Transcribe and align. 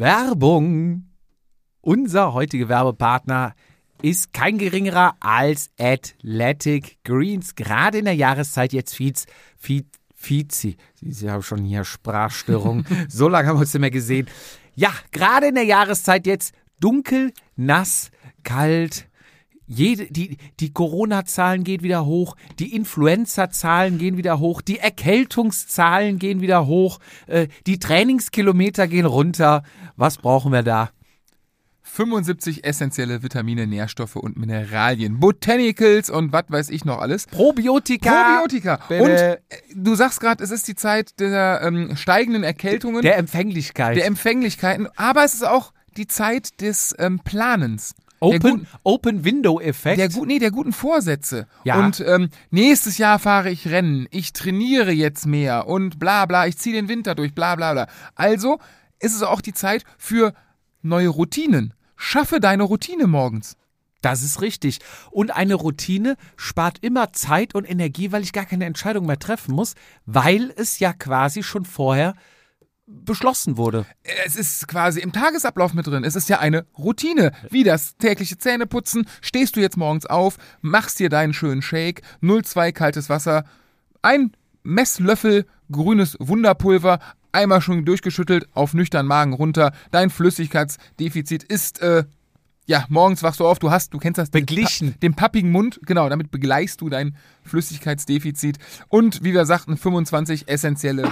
Werbung. 0.00 1.10
Unser 1.82 2.32
heutiger 2.32 2.70
Werbepartner 2.70 3.54
ist 4.00 4.32
kein 4.32 4.56
geringerer 4.56 5.14
als 5.20 5.68
Athletic 5.78 6.96
Greens. 7.04 7.54
Gerade 7.54 7.98
in 7.98 8.06
der 8.06 8.14
Jahreszeit 8.14 8.72
jetzt 8.72 8.94
Fietz, 8.94 9.26
Fietz, 9.58 9.88
Fizi. 10.14 10.78
Sie 11.02 11.30
haben 11.30 11.42
schon 11.42 11.64
hier 11.64 11.84
Sprachstörungen. 11.84 12.86
so 13.10 13.28
lange 13.28 13.48
haben 13.48 13.56
wir 13.56 13.60
uns 13.60 13.74
nicht 13.74 13.80
mehr 13.80 13.90
gesehen. 13.90 14.26
Ja, 14.74 14.90
gerade 15.12 15.48
in 15.48 15.54
der 15.54 15.64
Jahreszeit 15.64 16.26
jetzt 16.26 16.54
dunkel, 16.78 17.32
nass, 17.56 18.10
kalt. 18.42 19.06
Jede, 19.72 20.06
die, 20.10 20.36
die 20.58 20.72
Corona-Zahlen 20.72 21.62
gehen 21.62 21.84
wieder 21.84 22.04
hoch, 22.04 22.34
die 22.58 22.74
Influenza-Zahlen 22.74 23.98
gehen 23.98 24.16
wieder 24.16 24.40
hoch, 24.40 24.62
die 24.62 24.80
Erkältungszahlen 24.80 26.18
gehen 26.18 26.40
wieder 26.40 26.66
hoch, 26.66 26.98
äh, 27.28 27.46
die 27.68 27.78
Trainingskilometer 27.78 28.88
gehen 28.88 29.06
runter. 29.06 29.62
Was 29.94 30.18
brauchen 30.18 30.50
wir 30.52 30.64
da? 30.64 30.90
75 31.84 32.64
essentielle 32.64 33.22
Vitamine, 33.22 33.68
Nährstoffe 33.68 34.16
und 34.16 34.36
Mineralien, 34.36 35.20
Botanicals 35.20 36.10
und 36.10 36.32
was 36.32 36.44
weiß 36.48 36.70
ich 36.70 36.84
noch 36.84 36.98
alles. 36.98 37.26
Probiotika. 37.26 38.10
Probiotika. 38.40 38.80
Bitte. 38.88 39.02
Und 39.02 39.10
äh, 39.10 39.38
du 39.74 39.94
sagst 39.94 40.18
gerade, 40.18 40.42
es 40.42 40.50
ist 40.50 40.66
die 40.66 40.74
Zeit 40.74 41.20
der 41.20 41.60
ähm, 41.62 41.96
steigenden 41.96 42.42
Erkältungen, 42.42 43.02
Der 43.02 43.18
Empfänglichkeit. 43.18 43.96
der 43.96 44.06
Empfänglichkeiten, 44.06 44.88
aber 44.96 45.24
es 45.24 45.34
ist 45.34 45.46
auch 45.46 45.72
die 45.96 46.08
Zeit 46.08 46.60
des 46.60 46.92
ähm, 46.98 47.20
Planens. 47.24 47.94
Open, 48.20 48.66
Open 48.82 49.24
Window 49.24 49.60
Effekt. 49.60 49.98
Der, 49.98 50.08
gut, 50.10 50.28
nee, 50.28 50.38
der 50.38 50.50
guten 50.50 50.72
Vorsätze. 50.72 51.46
Ja. 51.64 51.78
Und 51.78 52.04
ähm, 52.06 52.28
nächstes 52.50 52.98
Jahr 52.98 53.18
fahre 53.18 53.50
ich 53.50 53.68
Rennen, 53.68 54.06
ich 54.10 54.32
trainiere 54.32 54.92
jetzt 54.92 55.26
mehr 55.26 55.66
und 55.66 55.98
bla 55.98 56.26
bla, 56.26 56.46
ich 56.46 56.58
ziehe 56.58 56.74
den 56.74 56.88
Winter 56.88 57.14
durch, 57.14 57.34
bla 57.34 57.56
bla 57.56 57.72
bla. 57.72 57.88
Also 58.14 58.58
ist 58.98 59.14
es 59.14 59.22
auch 59.22 59.40
die 59.40 59.54
Zeit 59.54 59.84
für 59.96 60.34
neue 60.82 61.08
Routinen. 61.08 61.74
Schaffe 61.96 62.40
deine 62.40 62.62
Routine 62.62 63.06
morgens. 63.06 63.56
Das 64.02 64.22
ist 64.22 64.40
richtig. 64.40 64.78
Und 65.10 65.30
eine 65.30 65.54
Routine 65.54 66.16
spart 66.36 66.78
immer 66.80 67.12
Zeit 67.12 67.54
und 67.54 67.68
Energie, 67.68 68.12
weil 68.12 68.22
ich 68.22 68.32
gar 68.32 68.46
keine 68.46 68.64
Entscheidung 68.64 69.06
mehr 69.06 69.18
treffen 69.18 69.54
muss, 69.54 69.74
weil 70.06 70.52
es 70.56 70.78
ja 70.78 70.92
quasi 70.92 71.42
schon 71.42 71.64
vorher 71.66 72.14
beschlossen 72.90 73.56
wurde. 73.56 73.86
Es 74.24 74.36
ist 74.36 74.68
quasi 74.68 75.00
im 75.00 75.12
Tagesablauf 75.12 75.74
mit 75.74 75.86
drin. 75.86 76.04
Es 76.04 76.16
ist 76.16 76.28
ja 76.28 76.38
eine 76.38 76.66
Routine. 76.76 77.32
Wie 77.50 77.64
das 77.64 77.96
tägliche 77.96 78.38
Zähneputzen. 78.38 79.06
Stehst 79.20 79.56
du 79.56 79.60
jetzt 79.60 79.76
morgens 79.76 80.06
auf, 80.06 80.36
machst 80.60 80.98
dir 80.98 81.08
deinen 81.08 81.32
schönen 81.32 81.62
Shake, 81.62 82.02
0,2 82.22 82.72
kaltes 82.72 83.08
Wasser, 83.08 83.44
ein 84.02 84.32
Messlöffel 84.62 85.46
grünes 85.70 86.16
Wunderpulver, 86.20 86.98
einmal 87.32 87.60
schon 87.60 87.84
durchgeschüttelt, 87.84 88.48
auf 88.54 88.74
nüchtern 88.74 89.06
Magen 89.06 89.32
runter. 89.32 89.72
Dein 89.90 90.10
Flüssigkeitsdefizit 90.10 91.44
ist, 91.44 91.80
äh, 91.80 92.04
ja, 92.66 92.84
morgens 92.88 93.22
wachst 93.22 93.40
du 93.40 93.46
auf, 93.46 93.58
du 93.58 93.70
hast, 93.70 93.94
du 93.94 93.98
kennst 93.98 94.18
das. 94.18 94.30
den 94.30 94.46
Beglichen. 94.46 94.92
Pa 94.92 94.98
den 94.98 95.14
pappigen 95.14 95.50
Mund, 95.50 95.80
genau, 95.84 96.08
damit 96.08 96.30
begleichst 96.30 96.80
du 96.80 96.88
dein 96.88 97.16
Flüssigkeitsdefizit. 97.42 98.58
Und 98.88 99.24
wie 99.24 99.32
wir 99.32 99.44
sagten, 99.46 99.76
25 99.76 100.48
essentielle 100.48 101.10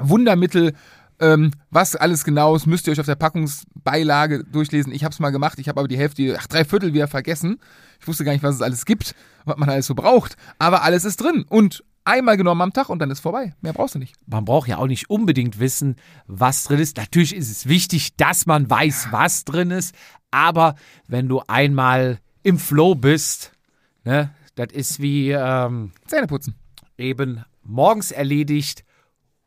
Wundermittel, 0.00 0.74
ähm, 1.20 1.52
was 1.70 1.96
alles 1.96 2.24
genau 2.24 2.56
ist, 2.56 2.66
müsst 2.66 2.86
ihr 2.86 2.92
euch 2.92 3.00
auf 3.00 3.06
der 3.06 3.14
Packungsbeilage 3.14 4.44
durchlesen. 4.44 4.92
Ich 4.92 5.04
habe 5.04 5.12
es 5.12 5.20
mal 5.20 5.30
gemacht, 5.30 5.58
ich 5.58 5.68
habe 5.68 5.78
aber 5.78 5.88
die 5.88 5.98
Hälfte, 5.98 6.36
ach, 6.38 6.46
drei 6.46 6.64
Viertel 6.64 6.94
wieder 6.94 7.08
vergessen. 7.08 7.58
Ich 8.00 8.08
wusste 8.08 8.24
gar 8.24 8.32
nicht, 8.32 8.42
was 8.42 8.54
es 8.54 8.62
alles 8.62 8.86
gibt, 8.86 9.14
was 9.44 9.58
man 9.58 9.68
alles 9.68 9.86
so 9.86 9.94
braucht. 9.94 10.36
Aber 10.58 10.82
alles 10.82 11.04
ist 11.04 11.20
drin 11.20 11.44
und 11.48 11.84
einmal 12.04 12.38
genommen 12.38 12.62
am 12.62 12.72
Tag 12.72 12.88
und 12.88 12.98
dann 13.00 13.10
ist 13.10 13.20
vorbei. 13.20 13.54
Mehr 13.60 13.74
brauchst 13.74 13.94
du 13.94 13.98
nicht. 13.98 14.14
Man 14.26 14.46
braucht 14.46 14.68
ja 14.68 14.78
auch 14.78 14.86
nicht 14.86 15.10
unbedingt 15.10 15.60
wissen, 15.60 15.96
was 16.26 16.64
drin 16.64 16.80
ist. 16.80 16.96
Natürlich 16.96 17.36
ist 17.36 17.50
es 17.50 17.68
wichtig, 17.68 18.16
dass 18.16 18.46
man 18.46 18.70
weiß, 18.70 19.08
was 19.10 19.44
drin 19.44 19.70
ist. 19.70 19.94
Aber 20.30 20.74
wenn 21.06 21.28
du 21.28 21.42
einmal 21.46 22.18
im 22.42 22.58
Flow 22.58 22.94
bist, 22.94 23.52
ne, 24.04 24.30
das 24.54 24.72
ist 24.72 25.00
wie 25.00 25.30
ähm, 25.30 25.92
Zähne 26.06 26.26
putzen. 26.26 26.54
eben 26.96 27.44
morgens 27.62 28.10
erledigt 28.10 28.84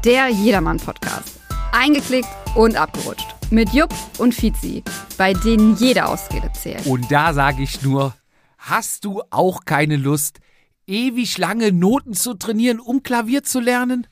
der 0.05 0.27
Jedermann-Podcast. 0.27 1.39
Eingeklickt 1.71 2.29
und 2.53 2.75
abgerutscht. 2.75 3.25
Mit 3.49 3.73
Jupp 3.73 3.95
und 4.19 4.35
Fizi, 4.35 4.83
bei 5.17 5.33
denen 5.33 5.77
jede 5.77 6.05
Ausrede 6.05 6.51
zählt. 6.53 6.85
Und 6.85 7.11
da 7.11 7.33
sage 7.33 7.63
ich 7.63 7.81
nur, 7.81 8.13
hast 8.59 9.05
du 9.05 9.23
auch 9.31 9.65
keine 9.65 9.95
Lust, 9.95 10.41
ewig 10.85 11.39
lange 11.39 11.71
Noten 11.71 12.13
zu 12.13 12.35
trainieren, 12.35 12.79
um 12.79 13.01
Klavier 13.01 13.41
zu 13.41 13.59
lernen? 13.59 14.05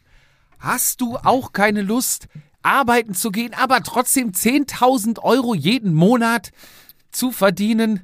Hast 0.60 1.00
du 1.00 1.16
auch 1.16 1.54
keine 1.54 1.82
Lust, 1.82 2.28
arbeiten 2.64 3.16
zu 3.16 3.32
gehen, 3.32 3.54
aber 3.54 3.82
trotzdem 3.82 4.32
10.000 4.32 5.20
Euro 5.20 5.56
jeden 5.56 5.94
Monat 5.94 6.52
zu 7.12 7.32
verdienen? 7.32 8.02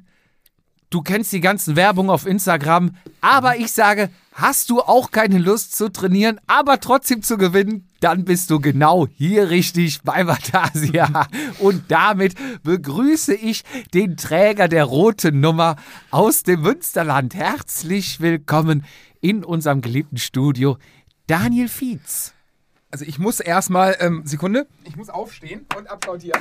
Du 0.88 1.02
kennst 1.02 1.34
die 1.34 1.40
ganzen 1.40 1.76
Werbung 1.76 2.08
auf 2.08 2.24
Instagram, 2.24 2.92
aber 3.20 3.58
ich 3.58 3.72
sage, 3.72 4.08
hast 4.32 4.70
du 4.70 4.80
auch 4.80 5.10
keine 5.10 5.36
Lust 5.36 5.76
zu 5.76 5.90
trainieren, 5.90 6.40
aber 6.46 6.80
trotzdem 6.80 7.22
zu 7.22 7.36
gewinnen? 7.36 7.88
Dann 8.00 8.24
bist 8.24 8.50
du 8.50 8.58
genau 8.58 9.06
hier 9.06 9.50
richtig 9.50 10.00
bei 10.02 10.26
Vatasia. 10.26 11.28
Und 11.58 11.84
damit 11.88 12.36
begrüße 12.62 13.34
ich 13.34 13.64
den 13.92 14.16
Träger 14.16 14.68
der 14.68 14.84
roten 14.84 15.40
Nummer 15.40 15.76
aus 16.10 16.42
dem 16.42 16.62
Münsterland. 16.62 17.34
Herzlich 17.34 18.20
willkommen 18.20 18.86
in 19.20 19.44
unserem 19.44 19.82
geliebten 19.82 20.16
Studio, 20.16 20.78
Daniel 21.26 21.68
Fietz. 21.68 22.35
Also 22.96 23.04
ich 23.04 23.18
muss 23.18 23.40
erstmal, 23.40 23.94
ähm, 24.00 24.22
Sekunde, 24.24 24.66
ich 24.84 24.96
muss 24.96 25.10
aufstehen 25.10 25.66
und 25.76 25.86
applaudieren. 25.86 26.40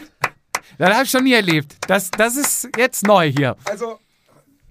Das 0.77 0.93
habe 0.93 1.03
ich 1.03 1.09
schon 1.09 1.25
nie 1.25 1.33
erlebt. 1.33 1.75
Das, 1.89 2.11
das 2.11 2.37
ist 2.37 2.69
jetzt 2.77 3.05
neu 3.05 3.29
hier. 3.29 3.57
Also, 3.65 3.99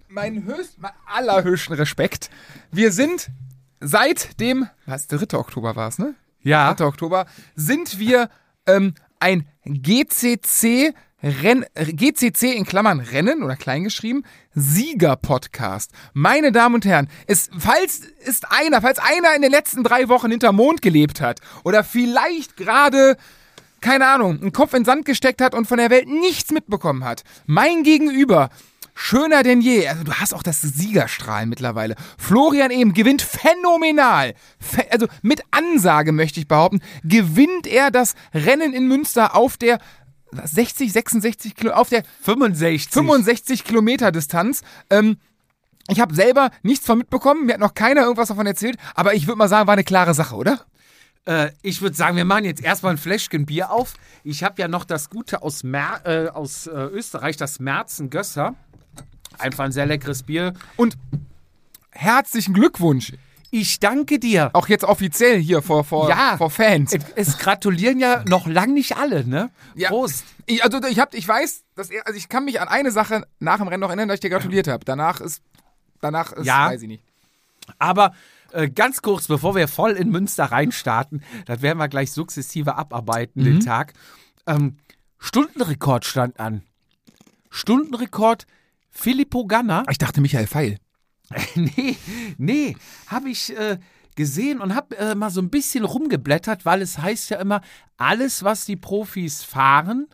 mein 0.09 0.45
höchst, 0.45 0.79
mein 0.79 0.93
allerhöchsten 1.05 1.75
Respekt. 1.75 2.31
Wir 2.71 2.91
sind 2.91 3.29
seit 3.81 4.41
dem, 4.41 4.67
was, 4.87 5.09
3. 5.09 5.37
Oktober 5.37 5.77
war 5.77 5.89
es, 5.89 5.99
ne? 5.99 6.15
Ja. 6.41 6.73
3. 6.73 6.87
Oktober, 6.87 7.27
sind 7.55 7.99
wir 7.99 8.31
ähm, 8.67 8.95
ein 9.21 9.47
GCC 9.67 10.95
Renn, 11.25 11.65
GCC 11.75 12.53
in 12.55 12.67
Klammern 12.67 13.01
Rennen 13.01 13.43
oder 13.43 13.57
kleingeschrieben, 13.57 14.27
Sieger-Podcast. 14.55 15.91
Meine 16.13 16.53
Damen 16.53 16.75
und 16.75 16.85
Herren, 16.85 17.09
es, 17.27 17.49
falls 17.57 18.01
ist 18.27 18.45
einer, 18.53 18.83
falls 18.83 18.99
einer 18.99 19.35
in 19.35 19.41
den 19.41 19.51
letzten 19.51 19.85
drei 19.85 20.11
Wochen 20.11 20.31
hinterm 20.31 20.57
Mond 20.57 20.83
gelebt 20.83 21.23
hat 21.23 21.41
oder 21.65 21.83
vielleicht 21.83 22.59
gerade 22.59 23.17
keine 23.81 24.07
Ahnung, 24.07 24.41
einen 24.41 24.53
Kopf 24.53 24.73
in 24.73 24.81
den 24.81 24.85
Sand 24.87 25.05
gesteckt 25.05 25.43
hat 25.43 25.55
und 25.55 25.67
von 25.67 25.77
der 25.77 25.91
Welt 25.91 26.09
nichts 26.09 26.51
mitbekommen 26.51 27.05
hat. 27.05 27.23
Mein 27.45 27.83
Gegenüber 27.83 28.49
schöner 28.95 29.43
denn 29.43 29.61
je. 29.61 29.87
Also 29.89 30.05
du 30.05 30.15
hast 30.15 30.35
auch 30.35 30.43
das 30.43 30.63
Siegerstrahlen 30.63 31.49
mittlerweile. 31.49 31.97
Florian 32.17 32.71
Ehm 32.71 32.95
gewinnt 32.95 33.23
phänomenal. 33.23 34.35
Also 34.91 35.07
mit 35.23 35.43
Ansage 35.51 36.13
möchte 36.13 36.41
ich 36.41 36.49
behaupten, 36.49 36.81
gewinnt 37.03 37.67
er 37.67 37.91
das 37.91 38.15
Rennen 38.33 38.73
in 38.73 38.89
Münster 38.89 39.35
auf 39.35 39.57
der 39.57 39.79
60, 40.43 40.93
66 40.93 41.55
Kilo, 41.55 41.73
auf 41.73 41.89
der 41.89 42.03
65. 42.23 42.93
65 42.93 43.65
Kilometer 43.65 44.13
Distanz. 44.13 44.63
Ähm, 44.91 45.17
ich 45.89 46.01
habe 46.01 46.15
selber 46.15 46.51
nichts 46.63 46.87
von 46.87 46.99
mitbekommen, 46.99 47.47
mir 47.47 47.55
hat 47.55 47.61
noch 47.61 47.75
keiner 47.75 48.03
irgendwas 48.03 48.29
davon 48.29 48.47
erzählt, 48.47 48.77
aber 48.95 49.15
ich 49.15 49.27
würde 49.27 49.39
mal 49.39 49.49
sagen, 49.49 49.67
war 49.67 49.75
eine 49.75 49.85
klare 49.85 50.15
Sache, 50.15 50.35
oder? 50.35 50.61
Äh, 51.27 51.51
ich 51.63 51.83
würde 51.83 51.97
sagen, 51.97 52.17
wir 52.17 52.25
machen 52.25 52.45
jetzt 52.45 52.63
erstmal 52.63 52.93
ein 52.93 52.99
Fläschchen 52.99 53.47
Bier 53.47 53.71
auf. 53.71 53.95
Ich 54.23 54.43
habe 54.43 54.61
ja 54.61 54.69
noch 54.69 54.85
das 54.85 55.11
Gute 55.11 55.43
aus, 55.43 55.63
Mer 55.63 56.01
äh, 56.05 56.29
aus 56.29 56.67
äh, 56.67 56.71
Österreich, 56.71 57.37
das 57.37 57.61
Merzen 57.61 58.11
Gösser. 58.11 58.55
Einfach 59.39 59.65
ein 59.65 59.73
sehr 59.73 59.87
leckeres 59.87 60.23
Bier. 60.23 60.55
Und 60.77 60.97
herzlichen 61.91 62.55
Glückwunsch. 62.55 63.13
Ich 63.57 63.79
danke 63.79 64.19
dir. 64.19 64.51
Auch 64.53 64.67
jetzt 64.67 64.83
offiziell 64.83 65.39
hier 65.39 65.63
vor, 65.63 65.85
vor, 65.85 66.09
Ja. 66.09 66.37
vor 66.37 66.51
Fans. 66.51 66.93
Es, 67.15 67.39
gratulieren 67.39 68.01
ja 68.01 68.25
noch 68.27 68.49
lang 68.49 68.75
nicht 68.75 68.97
alle, 68.97 69.25
ne? 69.25 69.49
Ja. 69.77 69.91
Prost. 69.91 70.25
Ich, 70.47 70.65
also 70.65 70.83
ich, 70.83 70.99
hab, 70.99 71.15
ich 71.15 71.29
weiß, 71.29 71.63
dass 71.77 71.89
er, 71.89 72.05
also 72.05 72.19
ich 72.19 72.29
kann 72.29 72.45
mich 72.47 72.61
an 72.61 72.67
eine 72.67 72.91
Sache 72.91 73.25
nach 73.39 73.59
dem 73.59 73.69
Rennen 73.69 73.81
noch 73.83 73.91
erinnern, 73.91 74.09
dass 74.09 74.17
ich 74.17 74.21
dir 74.23 74.31
gratuliert 74.31 74.67
habe. 74.67 74.85
Danach 74.85 75.21
ist, 75.21 75.41
danach 76.01 76.33
ist, 76.33 76.47
Ja. 76.47 76.67
weiß 76.67 76.83
ich 76.83 76.89
nicht. 76.89 77.05
Aber 77.79 78.13
äh, 78.51 78.69
ganz 78.69 79.03
kurz, 79.03 79.29
bevor 79.29 79.55
wir 79.55 79.69
voll 79.69 79.93
in 79.93 80.11
Münster 80.11 80.47
reinstarten, 80.47 81.23
das 81.47 81.63
werden 81.63 81.79
wir 81.79 81.87
gleich 81.87 82.11
sukzessive 82.11 82.75
abarbeiten, 82.75 83.41
Mhm. 83.43 83.45
den 83.45 83.61
Tag. 83.61 83.93
Ähm, 84.49 84.79
Stundenrekord 85.21 86.05
stand 86.05 86.41
an. 86.41 86.63
Stundenrekord 87.51 88.47
Filippo 88.91 89.47
Ganna. 89.47 89.85
Ich 89.91 89.99
dachte 89.99 90.21
Michael 90.21 90.49
Feil. 90.49 90.79
nee, 91.55 91.97
nee, 92.39 92.77
habe 93.07 93.31
ich 93.31 93.57
äh, 93.57 93.79
gesehen 94.15 94.61
und 94.61 94.75
habe 94.75 94.97
äh, 94.97 95.15
mal 95.15 95.31
so 95.31 95.41
ein 95.41 95.51
bisschen 95.51 95.85
rumgeblättert, 95.85 96.65
weil 96.65 96.83
es 96.83 96.99
heißt 96.99 97.31
ja 97.31 97.39
immer, 97.39 97.61
alles, 97.97 98.43
was 98.43 98.65
die 98.65 98.77
Profis 98.77 99.43
fahren, 99.43 100.07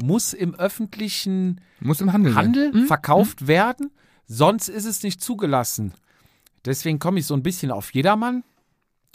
muss 0.00 0.32
im 0.32 0.54
öffentlichen 0.54 1.60
Muss 1.80 2.00
im 2.00 2.12
Handel. 2.12 2.34
Handel 2.34 2.72
Sein. 2.72 2.86
verkauft 2.86 3.46
werden, 3.46 3.90
sonst 4.26 4.68
ist 4.68 4.84
es 4.84 5.02
nicht 5.02 5.20
zugelassen. 5.20 5.94
Deswegen 6.64 6.98
komme 6.98 7.20
ich 7.20 7.26
so 7.26 7.34
ein 7.34 7.42
bisschen 7.42 7.70
auf 7.70 7.92
Jedermann, 7.92 8.44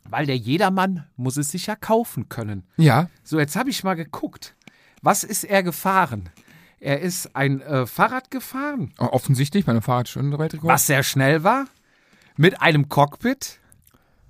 weil 0.10 0.26
der 0.26 0.38
Jedermann 0.38 1.06
muss 1.16 1.38
es 1.38 1.50
sich 1.50 1.68
ja 1.68 1.76
kaufen 1.76 2.30
können. 2.30 2.64
Ja. 2.78 3.10
So, 3.24 3.40
jetzt 3.40 3.56
habe 3.56 3.70
ich 3.70 3.84
mal 3.84 3.94
geguckt. 3.96 4.56
Was 5.02 5.24
ist 5.24 5.44
er 5.44 5.64
gefahren? 5.64 6.30
Er 6.84 7.00
ist 7.00 7.34
ein 7.34 7.62
äh, 7.62 7.86
Fahrrad 7.88 8.30
gefahren, 8.30 8.94
Offensichtlich 8.98 9.64
bei 9.64 9.72
einem 9.72 9.82
Fahrradstundenweltrekord. 9.82 10.70
was 10.72 10.86
sehr 10.86 11.02
schnell 11.02 11.44
war, 11.46 11.66
mit 12.36 12.62
einem 12.62 12.90
Cockpit. 12.90 13.60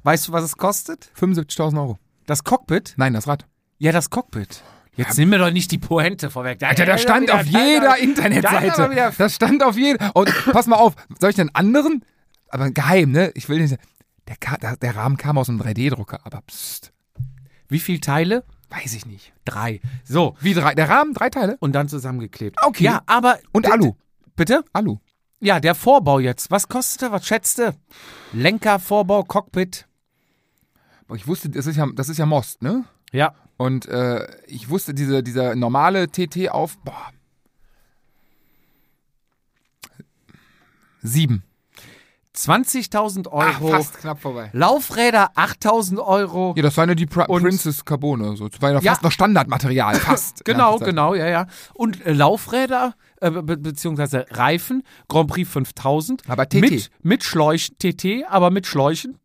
Weißt 0.04 0.28
du, 0.28 0.34
was 0.34 0.44
es 0.44 0.56
kostet? 0.58 1.10
75.000 1.20 1.78
Euro. 1.80 1.98
Das 2.28 2.44
Cockpit? 2.44 2.94
Nein, 2.98 3.14
das 3.14 3.28
Rad. 3.28 3.48
Ja, 3.80 3.92
das 3.92 4.12
Cockpit. 4.12 4.62
Jetzt 4.96 5.18
nimm 5.18 5.30
mir 5.30 5.40
doch 5.40 5.50
nicht 5.50 5.72
die 5.72 5.80
Pointe 5.80 6.30
vorweg. 6.30 6.62
Alter, 6.62 6.86
das 6.86 7.02
stand 7.02 7.32
auf 7.32 7.44
jeder 7.46 7.98
Internetseite. 7.98 9.14
Das 9.18 9.34
stand 9.34 9.64
auf 9.64 9.76
jeder. 9.76 10.16
Und 10.16 10.32
pass 10.52 10.68
mal 10.68 10.76
auf, 10.76 10.94
soll 11.20 11.32
ich 11.32 11.36
den 11.36 11.54
anderen? 11.56 12.06
Aber 12.50 12.70
geheim, 12.70 13.12
ne? 13.12 13.32
Ich 13.34 13.50
will 13.50 13.60
nicht. 13.60 13.78
Der, 14.62 14.78
der 14.78 14.96
Rahmen 14.96 15.18
kam 15.18 15.40
aus 15.40 15.50
einem 15.50 15.60
3D-Drucker, 15.60 16.20
aber 16.24 16.42
pst, 16.42 16.94
Wie 17.68 17.80
viele 17.80 18.00
Teile? 18.00 18.44
Weiß 18.76 18.94
ich 18.94 19.06
nicht. 19.06 19.34
Drei. 19.46 19.82
So, 20.04 20.36
Wie 20.40 20.54
drei? 20.54 20.74
Der 20.76 20.90
Rahmen, 20.90 21.14
drei 21.14 21.30
Teile? 21.30 21.58
und 21.60 21.74
dann 21.74 21.88
zusammengeklebt. 21.88 22.58
Okay. 22.64 22.84
Ja, 22.84 23.02
aber. 23.06 23.40
Und 23.52 23.72
Alu. 23.72 23.94
Bitte? 24.36 24.64
Alu. 24.74 24.98
Ja, 25.40 25.60
der 25.60 25.76
Vorbau 25.76 26.20
jetzt. 26.20 26.52
Was 26.52 26.68
kostet 26.68 27.04
er? 27.04 27.12
Was 27.12 27.28
schätzt 27.28 27.60
du? 27.60 27.76
Lenker, 28.32 28.80
Vorbau, 28.80 29.24
Cockpit. 29.24 29.88
Ich 31.14 31.28
wusste, 31.28 31.50
das 31.50 31.68
ist 31.68 31.76
ja, 31.76 31.86
das 31.94 32.10
ist 32.10 32.18
ja 32.18 32.26
Most, 32.26 32.62
ne? 32.62 32.86
Ja. 33.12 33.36
Und 33.58 33.86
äh, 33.88 34.26
ich 34.48 34.70
wusste, 34.70 34.94
diese, 34.94 35.22
dieser 35.22 35.56
normale 35.56 36.08
TT 36.08 36.50
auf. 36.50 36.78
Boah. 36.80 37.12
Sieben. 41.02 41.44
20.000 42.36 43.28
Euro. 43.32 43.68
fast 43.70 44.00
knapp 44.00 44.20
vorbei. 44.20 44.50
Laufräder 44.54 45.32
8.000 45.36 46.00
Euro. 46.04 46.54
Ja, 46.58 46.64
das 46.64 46.76
war 46.78 46.88
ja 46.88 46.96
die 46.96 47.06
Pri 47.06 47.26
Und- 47.28 47.44
Princess 47.44 47.86
Carbone. 47.86 48.36
So. 48.36 48.50
Das 48.50 48.62
war 48.62 48.72
ja 48.72 48.80
Ja. 48.80 48.92
fast 48.94 49.04
noch 49.04 49.12
Standardmaterial. 49.12 49.96
Fast. 50.00 50.44
Genau, 50.44 50.80
genau, 50.80 51.14
ja, 51.14 51.28
ja. 51.28 51.48
Und 51.76 52.04
äh, 52.06 52.12
Laufräder, 52.14 52.96
äh, 53.22 53.30
be 53.30 53.58
beziehungsweise 53.58 54.26
Reifen, 54.32 54.84
Grand 55.08 55.30
Prix 55.30 55.50
5000. 55.50 56.24
Aber 56.28 56.50
TT. 56.50 56.56
Mit, 56.62 56.90
mit 57.04 57.24
Schläuchen, 57.24 57.78
TT, 57.78 58.26
aber 58.28 58.50
mit 58.50 58.66
Schläuchen. 58.66 59.20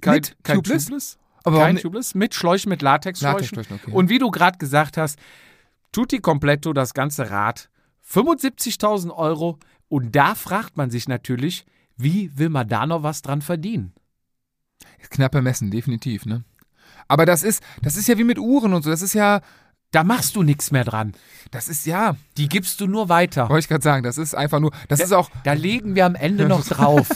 Kein, 0.00 0.14
Mit 0.14 0.36
kein 0.42 0.56
Tubeless? 0.56 0.84
Tubeless. 0.86 1.18
Aber 1.44 1.58
kein 1.58 1.76
Tubeless. 1.76 2.14
Mit 2.14 2.34
Schläuchen, 2.34 2.70
mit 2.70 2.80
Latexschläuchen. 2.80 3.40
Latexschläuchen, 3.40 3.80
okay. 3.84 3.90
Und 3.94 4.08
wie 4.08 4.18
du 4.18 4.30
gerade 4.30 4.56
gesagt 4.56 4.96
hast, 4.96 5.18
tutti 5.92 6.18
completo, 6.20 6.72
das 6.72 6.94
ganze 6.94 7.30
Rad, 7.30 7.68
75.000 8.10 9.10
Euro. 9.14 9.58
Und 9.88 10.16
da 10.16 10.34
fragt 10.34 10.76
man 10.78 10.90
sich 10.90 11.08
natürlich, 11.08 11.66
wie 11.96 12.36
will 12.36 12.48
man 12.48 12.68
da 12.68 12.86
noch 12.86 13.02
was 13.02 13.22
dran 13.22 13.42
verdienen? 13.42 13.92
Knappe 15.10 15.42
Messen, 15.42 15.70
definitiv, 15.70 16.26
ne? 16.26 16.44
Aber 17.08 17.26
das 17.26 17.42
ist, 17.42 17.62
das 17.82 17.96
ist 17.96 18.08
ja 18.08 18.16
wie 18.18 18.24
mit 18.24 18.38
Uhren 18.38 18.72
und 18.72 18.82
so. 18.82 18.90
Das 18.90 19.02
ist 19.02 19.12
ja, 19.14 19.42
Da 19.92 20.02
machst 20.02 20.34
du 20.34 20.42
nichts 20.42 20.70
mehr 20.70 20.84
dran. 20.84 21.12
das 21.50 21.68
ist 21.68 21.86
ja, 21.86 22.16
Die 22.36 22.48
gibst 22.48 22.80
du 22.80 22.86
nur 22.86 23.08
weiter. 23.08 23.48
wollte 23.48 23.60
ich 23.64 23.68
gerade 23.68 23.82
sagen, 23.84 24.02
das 24.02 24.16
ist 24.18 24.34
einfach 24.34 24.58
nur, 24.60 24.72
das 24.88 25.00
ist 25.00 25.12
auch, 25.12 25.30
Da 25.44 25.52
legen 25.52 25.94
wir 25.94 26.06
am 26.06 26.14
Ende 26.14 26.48
noch 26.48 26.64
drauf. 26.66 27.08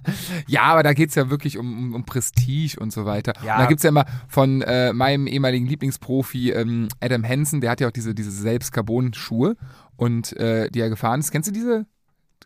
ja, 0.48 0.62
aber 0.62 0.82
da 0.82 0.92
geht's 0.92 1.14
ja 1.14 1.30
wirklich 1.30 1.56
um, 1.58 1.78
um, 1.78 1.94
um 1.94 2.04
Prestige 2.04 2.78
und 2.78 2.92
so 2.92 3.04
weiter. 3.06 3.32
Ja. 3.44 3.54
Und 3.54 3.60
da 3.62 3.66
gibt's 3.66 3.84
ja 3.84 3.88
immer 3.90 4.04
von 4.28 4.62
äh, 4.62 4.92
meinem 4.92 5.26
ehemaligen 5.28 5.66
Lieblingsprofi 5.66 6.50
ähm, 6.50 6.88
Adam 7.00 7.24
Hansen, 7.26 7.60
der 7.60 7.70
hat 7.70 7.80
ja 7.80 7.88
auch 7.88 7.92
diese, 7.92 8.14
diese 8.14 8.30
selbst 8.32 8.72
Carbon-Schuhe 8.72 9.56
und 9.96 10.36
äh, 10.36 10.68
die 10.70 10.80
er 10.80 10.90
gefahren 10.90 11.20
ist. 11.20 11.30
Kennst 11.30 11.48
du 11.48 11.52
diese? 11.52 11.86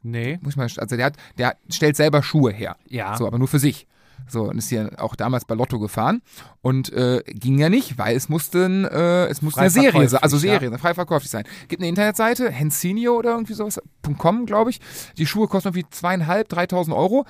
Nee. 0.03 0.39
Muss 0.43 0.53
ich 0.53 0.57
mal, 0.57 0.65
also 0.65 0.97
der 0.97 1.07
hat, 1.07 1.17
der 1.39 1.57
stellt 1.69 1.97
selber 1.97 2.23
Schuhe 2.23 2.53
her. 2.53 2.77
Ja. 2.89 3.17
So, 3.17 3.27
aber 3.27 3.39
nur 3.39 3.49
für 3.49 3.59
sich. 3.59 3.87
So, 4.29 4.45
und 4.45 4.59
ist 4.59 4.69
hier 4.69 4.91
auch 4.99 5.17
damals 5.17 5.45
bei 5.45 5.55
Lotto 5.55 5.79
gefahren 5.79 6.23
und 6.63 6.93
äh, 6.93 7.23
ging 7.27 7.59
ja 7.59 7.69
nicht, 7.69 7.99
weil 7.99 8.17
es 8.17 8.29
mussten, 8.29 8.85
äh, 8.85 9.27
es 9.27 9.43
musste 9.43 9.61
eine 9.61 9.71
Serie 9.71 10.09
sein, 10.09 10.23
also 10.23 10.37
ja. 10.37 10.59
Serie, 10.59 10.79
frei 10.79 10.95
verkäuflich 10.95 11.31
sein. 11.31 11.45
Gibt 11.69 11.81
eine 11.81 11.89
Internetseite, 11.89 12.51
Hensinio 12.51 13.17
oder 13.17 13.31
irgendwie 13.31 13.55
sowas, 13.55 13.81
.com, 14.19 14.47
glaube 14.47 14.71
ich. 14.71 14.81
Die 15.17 15.27
Schuhe 15.27 15.49
kosten 15.49 15.69
irgendwie 15.69 15.89
zweieinhalb, 15.91 16.49
dreitausend 16.49 16.95
Euro. 16.95 17.25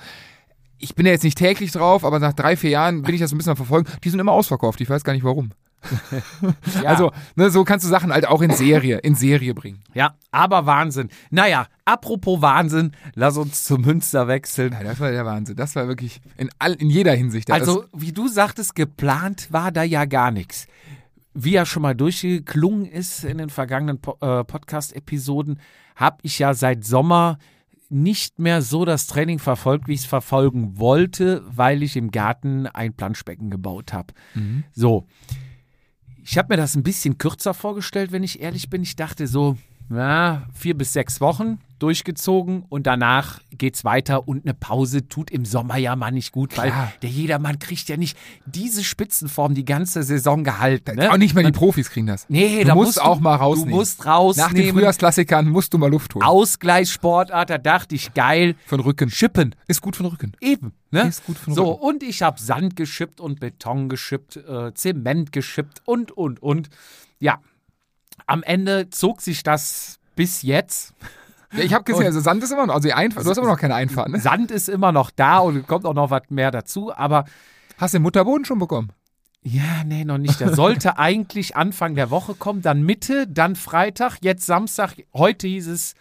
Ich 0.77 0.95
bin 0.95 1.05
ja 1.05 1.11
jetzt 1.11 1.23
nicht 1.23 1.37
täglich 1.37 1.71
drauf, 1.71 2.03
aber 2.03 2.19
nach 2.19 2.33
drei, 2.33 2.57
vier 2.57 2.71
Jahren 2.71 3.03
bin 3.03 3.15
ich 3.15 3.21
das 3.21 3.31
ein 3.31 3.37
bisschen 3.37 3.51
am 3.51 3.57
verfolgen. 3.57 3.89
Die 4.03 4.09
sind 4.09 4.19
immer 4.19 4.33
ausverkauft, 4.33 4.81
ich 4.81 4.89
weiß 4.89 5.03
gar 5.03 5.13
nicht 5.13 5.23
warum. 5.23 5.51
Ja. 6.83 6.89
Also, 6.89 7.11
ne, 7.35 7.49
so 7.49 7.63
kannst 7.63 7.85
du 7.85 7.89
Sachen 7.89 8.13
halt 8.13 8.27
auch 8.27 8.41
in 8.41 8.51
Serie, 8.51 8.99
in 8.99 9.15
Serie 9.15 9.53
bringen. 9.53 9.79
Ja, 9.93 10.15
aber 10.31 10.65
Wahnsinn. 10.65 11.09
Naja, 11.29 11.67
apropos 11.85 12.41
Wahnsinn, 12.41 12.91
lass 13.13 13.37
uns 13.37 13.63
zu 13.65 13.77
Münster 13.77 14.27
wechseln. 14.27 14.73
Ja, 14.73 14.83
das 14.83 14.99
war 14.99 15.11
der 15.11 15.25
Wahnsinn. 15.25 15.55
Das 15.55 15.75
war 15.75 15.87
wirklich 15.87 16.21
in, 16.37 16.49
all, 16.59 16.73
in 16.73 16.89
jeder 16.89 17.13
Hinsicht. 17.13 17.49
Das 17.49 17.59
Also, 17.59 17.85
wie 17.93 18.11
du 18.11 18.27
sagtest, 18.27 18.75
geplant 18.75 19.47
war 19.51 19.71
da 19.71 19.83
ja 19.83 20.05
gar 20.05 20.31
nichts. 20.31 20.67
Wie 21.33 21.51
ja 21.51 21.65
schon 21.65 21.81
mal 21.81 21.95
durchgeklungen 21.95 22.85
ist 22.85 23.23
in 23.23 23.37
den 23.37 23.49
vergangenen 23.49 23.99
po 23.99 24.17
äh, 24.21 24.43
Podcast-Episoden, 24.43 25.59
habe 25.95 26.17
ich 26.23 26.39
ja 26.39 26.53
seit 26.53 26.83
Sommer 26.85 27.37
nicht 27.89 28.39
mehr 28.39 28.61
so 28.61 28.85
das 28.85 29.07
Training 29.07 29.37
verfolgt, 29.39 29.87
wie 29.87 29.93
ich 29.93 30.01
es 30.01 30.05
verfolgen 30.05 30.79
wollte, 30.79 31.43
weil 31.45 31.83
ich 31.83 31.97
im 31.97 32.09
Garten 32.11 32.65
ein 32.67 32.93
Planschbecken 32.93 33.49
gebaut 33.49 33.91
habe. 33.91 34.13
So. 34.73 35.07
Ich 36.23 36.37
habe 36.37 36.53
mir 36.53 36.57
das 36.57 36.75
ein 36.75 36.83
bisschen 36.83 37.17
kürzer 37.17 37.53
vorgestellt, 37.53 38.11
wenn 38.11 38.23
ich 38.23 38.41
ehrlich 38.41 38.69
bin. 38.69 38.83
Ich 38.83 38.95
dachte 38.95 39.27
so, 39.27 39.57
na, 39.93 40.47
vier 40.53 40.77
bis 40.77 40.93
sechs 40.93 41.19
Wochen 41.21 41.59
durchgezogen 41.79 42.63
und 42.69 42.85
danach 42.85 43.39
geht's 43.57 43.83
weiter 43.83 44.27
und 44.27 44.45
eine 44.45 44.53
Pause 44.53 45.07
tut 45.07 45.31
im 45.31 45.45
Sommer 45.45 45.77
ja 45.77 45.95
mal 45.95 46.11
nicht 46.11 46.31
gut, 46.31 46.55
weil 46.55 46.69
Klar. 46.69 46.93
der 47.01 47.09
Jedermann 47.09 47.57
kriegt 47.57 47.89
ja 47.89 47.97
nicht 47.97 48.15
diese 48.45 48.83
Spitzenform 48.83 49.55
die 49.55 49.65
ganze 49.65 50.03
Saison 50.03 50.43
gehalten. 50.43 50.95
Ne? 50.97 51.11
Auch 51.11 51.17
nicht 51.17 51.33
mal 51.33 51.43
die 51.43 51.51
Profis 51.51 51.89
kriegen 51.89 52.05
das. 52.05 52.25
Nee, 52.29 52.59
du 52.59 52.65
da 52.67 52.75
musst 52.75 52.85
musst 52.85 52.97
du- 52.99 53.01
auch 53.01 53.19
mal 53.19 53.35
rausnehmen. 53.35 53.71
Du 53.71 53.75
musst 53.77 54.05
Nach 54.05 54.53
den. 54.53 54.71
Frühjahrsklassikern 54.73 55.49
musst 55.49 55.73
du 55.73 55.79
mal 55.79 55.89
Luft 55.89 56.13
holen. 56.13 56.23
Ausgleichssportart, 56.23 57.49
da 57.49 57.57
dachte 57.57 57.95
ich, 57.95 58.13
geil, 58.13 58.55
den 58.69 58.79
Rücken. 58.79 59.09
schippen. 59.09 59.55
Ist 59.67 59.81
gut 59.81 59.97
den 59.97 60.05
Rücken. 60.05 60.33
Eben, 60.39 60.73
ne? 60.91 61.07
Ist 61.07 61.25
gut 61.25 61.37
für 61.37 61.49
den 61.49 61.55
so, 61.55 61.71
Rücken. 61.71 61.83
und 61.83 62.03
ich 62.03 62.21
habe 62.21 62.39
Sand 62.39 62.75
geschippt 62.75 63.19
und 63.19 63.39
Beton 63.39 63.89
geschippt, 63.89 64.37
äh, 64.37 64.71
Zement 64.75 65.31
geschippt 65.31 65.81
und, 65.85 66.11
und, 66.11 66.41
und. 66.43 66.69
Ja, 67.19 67.39
am 68.27 68.43
Ende 68.43 68.89
zog 68.89 69.21
sich 69.21 69.43
das 69.43 69.99
bis 70.15 70.41
jetzt. 70.41 70.93
Ja, 71.53 71.63
ich 71.63 71.73
habe 71.73 71.83
gesehen, 71.83 72.05
also 72.05 72.19
Sand 72.19 72.43
ist 72.43 72.51
immer 72.51 72.65
noch, 72.67 72.75
also 72.75 72.87
die 72.87 72.93
Einfahrt, 72.93 73.25
du 73.25 73.29
hast 73.29 73.37
immer 73.37 73.47
noch 73.47 73.59
keine 73.59 73.75
Einfahrt, 73.75 74.09
ne? 74.09 74.19
Sand 74.19 74.51
ist 74.51 74.69
immer 74.69 74.91
noch 74.91 75.11
da 75.11 75.39
und 75.39 75.67
kommt 75.67 75.85
auch 75.85 75.93
noch 75.93 76.09
was 76.09 76.23
mehr 76.29 76.51
dazu, 76.51 76.93
aber 76.95 77.25
Hast 77.77 77.93
du 77.93 77.97
den 77.97 78.03
Mutterboden 78.03 78.45
schon 78.45 78.59
bekommen? 78.59 78.91
ja, 79.43 79.83
nee, 79.85 80.05
noch 80.05 80.19
nicht. 80.19 80.39
Der 80.39 80.53
sollte 80.53 80.97
eigentlich 80.99 81.55
Anfang 81.55 81.95
der 81.95 82.09
Woche 82.11 82.35
kommen, 82.35 82.61
dann 82.61 82.83
Mitte, 82.83 83.25
dann 83.27 83.55
Freitag, 83.55 84.19
jetzt 84.21 84.45
Samstag. 84.45 84.93
Heute 85.13 85.47
hieß 85.47 85.67
es 85.67 85.95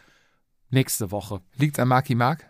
Nächste 0.73 1.11
Woche. 1.11 1.41
Liegt's 1.57 1.81
an 1.81 1.89
Marky 1.89 2.15
Mark? 2.15 2.47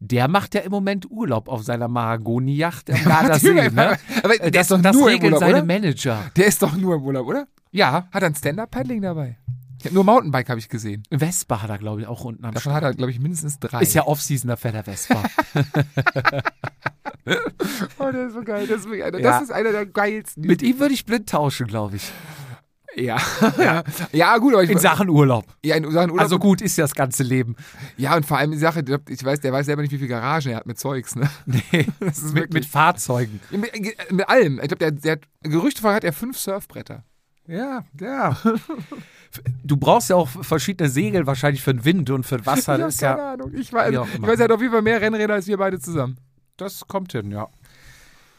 Der 0.00 0.28
macht 0.28 0.54
ja 0.54 0.60
im 0.62 0.70
Moment 0.70 1.10
Urlaub 1.10 1.48
auf 1.48 1.62
seiner 1.62 1.88
Mahagoni-Yacht 1.88 2.90
am 2.90 3.04
Gardasee. 3.04 3.70
ne? 3.70 3.98
Aber 4.22 4.36
der 4.36 4.50
Das, 4.50 4.62
ist 4.62 4.70
doch 4.70 4.82
das 4.82 4.94
nur 4.96 5.08
im 5.08 5.14
regeln 5.14 5.32
Urlaub, 5.34 5.40
seine 5.40 5.54
oder? 5.58 5.64
Manager. 5.66 6.30
Der 6.36 6.46
ist 6.46 6.62
doch 6.62 6.76
nur 6.76 6.96
im 6.96 7.02
Urlaub, 7.02 7.26
oder? 7.26 7.46
Ja, 7.72 8.08
Hat 8.12 8.22
er 8.22 8.28
ein 8.28 8.34
Stand-Up-Paddling 8.34 9.02
dabei? 9.02 9.36
Nur 9.90 10.02
Mountainbike 10.04 10.48
habe 10.48 10.58
ich 10.58 10.68
gesehen. 10.70 11.02
Vespa 11.10 11.60
hat 11.60 11.68
er, 11.68 11.76
glaube 11.78 12.00
ich, 12.00 12.06
auch 12.06 12.24
unten 12.24 12.44
am 12.46 12.54
Davon 12.54 12.72
hat 12.72 12.82
er, 12.82 12.94
glaube 12.94 13.10
ich, 13.10 13.20
mindestens 13.20 13.58
drei. 13.58 13.80
Ist 13.82 13.92
ja 13.94 14.06
Off-Season, 14.06 14.48
da 14.48 14.56
fährt 14.56 14.74
er 14.76 14.84
Vespa. 14.84 15.22
oh, 17.98 18.10
der 18.10 18.26
ist 18.28 18.34
so 18.34 18.42
geil. 18.42 18.66
Das 18.66 18.80
ist, 18.80 18.86
einer, 18.86 19.18
Ja. 19.18 19.30
das 19.32 19.42
ist 19.42 19.50
einer 19.52 19.72
der 19.72 19.86
geilsten. 19.86 20.46
Mit 20.46 20.62
ihm 20.62 20.78
würde 20.80 20.94
ich 20.94 21.04
blind 21.04 21.28
tauschen, 21.28 21.66
glaube 21.66 21.96
ich. 21.96 22.10
Ja. 22.96 23.16
ja, 24.12 24.38
gut, 24.38 24.54
aber 24.54 24.62
ich 24.64 24.70
In 24.70 24.78
Sachen 24.78 25.08
Urlaub. 25.08 25.44
ja, 25.64 25.76
in 25.76 25.90
Sachen 25.90 26.10
Urlaub. 26.10 26.20
Also 26.22 26.38
gut 26.38 26.60
ist 26.62 26.76
ja 26.76 26.84
das 26.84 26.94
ganze 26.94 27.22
Leben. 27.22 27.56
ja, 27.96 28.16
und 28.16 28.26
vor 28.26 28.38
allem 28.38 28.50
die 28.52 28.58
Sache, 28.58 28.84
ich 29.08 29.24
weiß, 29.24 29.40
der 29.40 29.52
weiß 29.52 29.66
selber 29.66 29.82
nicht, 29.82 29.92
wie 29.92 29.98
viel 29.98 30.08
Garagen 30.08 30.50
er 30.50 30.56
hat 30.58 30.66
mit 30.66 30.78
Zeugs, 30.78 31.16
ne? 31.16 31.28
Nee, 31.46 31.86
Das 32.00 32.18
ist 32.18 32.34
mit, 32.34 32.52
mit 32.52 32.66
Fahrzeugen. 32.66 33.40
Ja, 33.50 33.58
Mit, 33.58 33.72
mit 34.10 34.28
allem. 34.28 34.54
Ich 34.60 34.68
glaube, 34.68 34.78
der, 34.78 34.90
der 34.92 35.12
hat, 35.12 35.22
Gerüchtefolge 35.42 35.96
hat 35.96 36.04
er 36.04 36.12
fünf 36.12 36.38
Surfbretter. 36.38 37.04
Ja, 37.46 37.84
ja. 38.00 38.36
Du 39.62 39.76
brauchst 39.76 40.08
ja 40.10 40.16
auch 40.16 40.28
verschiedene 40.28 40.88
Segel 40.88 41.26
wahrscheinlich 41.26 41.62
für 41.62 41.74
den 41.74 41.84
Wind 41.84 42.08
und 42.10 42.24
für 42.24 42.36
das 42.38 42.46
Wasser. 42.46 42.76
ich 42.76 42.80
Das, 42.84 42.98
keine 42.98 43.18
ja, 43.18 43.32
Ahnung. 43.32 43.52
Ich 43.54 43.72
weiß, 43.72 43.90
ich 43.92 44.22
weiß, 44.22 44.38
er 44.38 44.44
hat 44.44 44.52
auf 44.52 44.60
jeden 44.60 44.72
Fall 44.72 44.82
mehr 44.82 45.00
Rennräder 45.00 45.34
als 45.34 45.46
wir 45.46 45.56
beide 45.58 45.78
zusammen. 45.78 46.16
das 46.56 46.86
kommt 46.86 47.12
hin, 47.12 47.30
ja. 47.30 47.48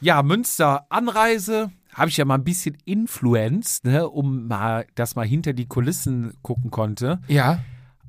Ja, 0.01 0.23
Münster 0.23 0.85
Anreise 0.89 1.71
habe 1.95 2.09
ich 2.09 2.17
ja 2.17 2.25
mal 2.25 2.35
ein 2.35 2.43
bisschen 2.43 2.77
influenced, 2.83 3.85
ne, 3.85 4.07
um 4.07 4.47
mal, 4.47 4.85
dass 4.95 5.15
man 5.15 5.27
hinter 5.27 5.53
die 5.53 5.65
Kulissen 5.65 6.33
gucken 6.41 6.69
konnte. 6.69 7.21
Ja. 7.27 7.59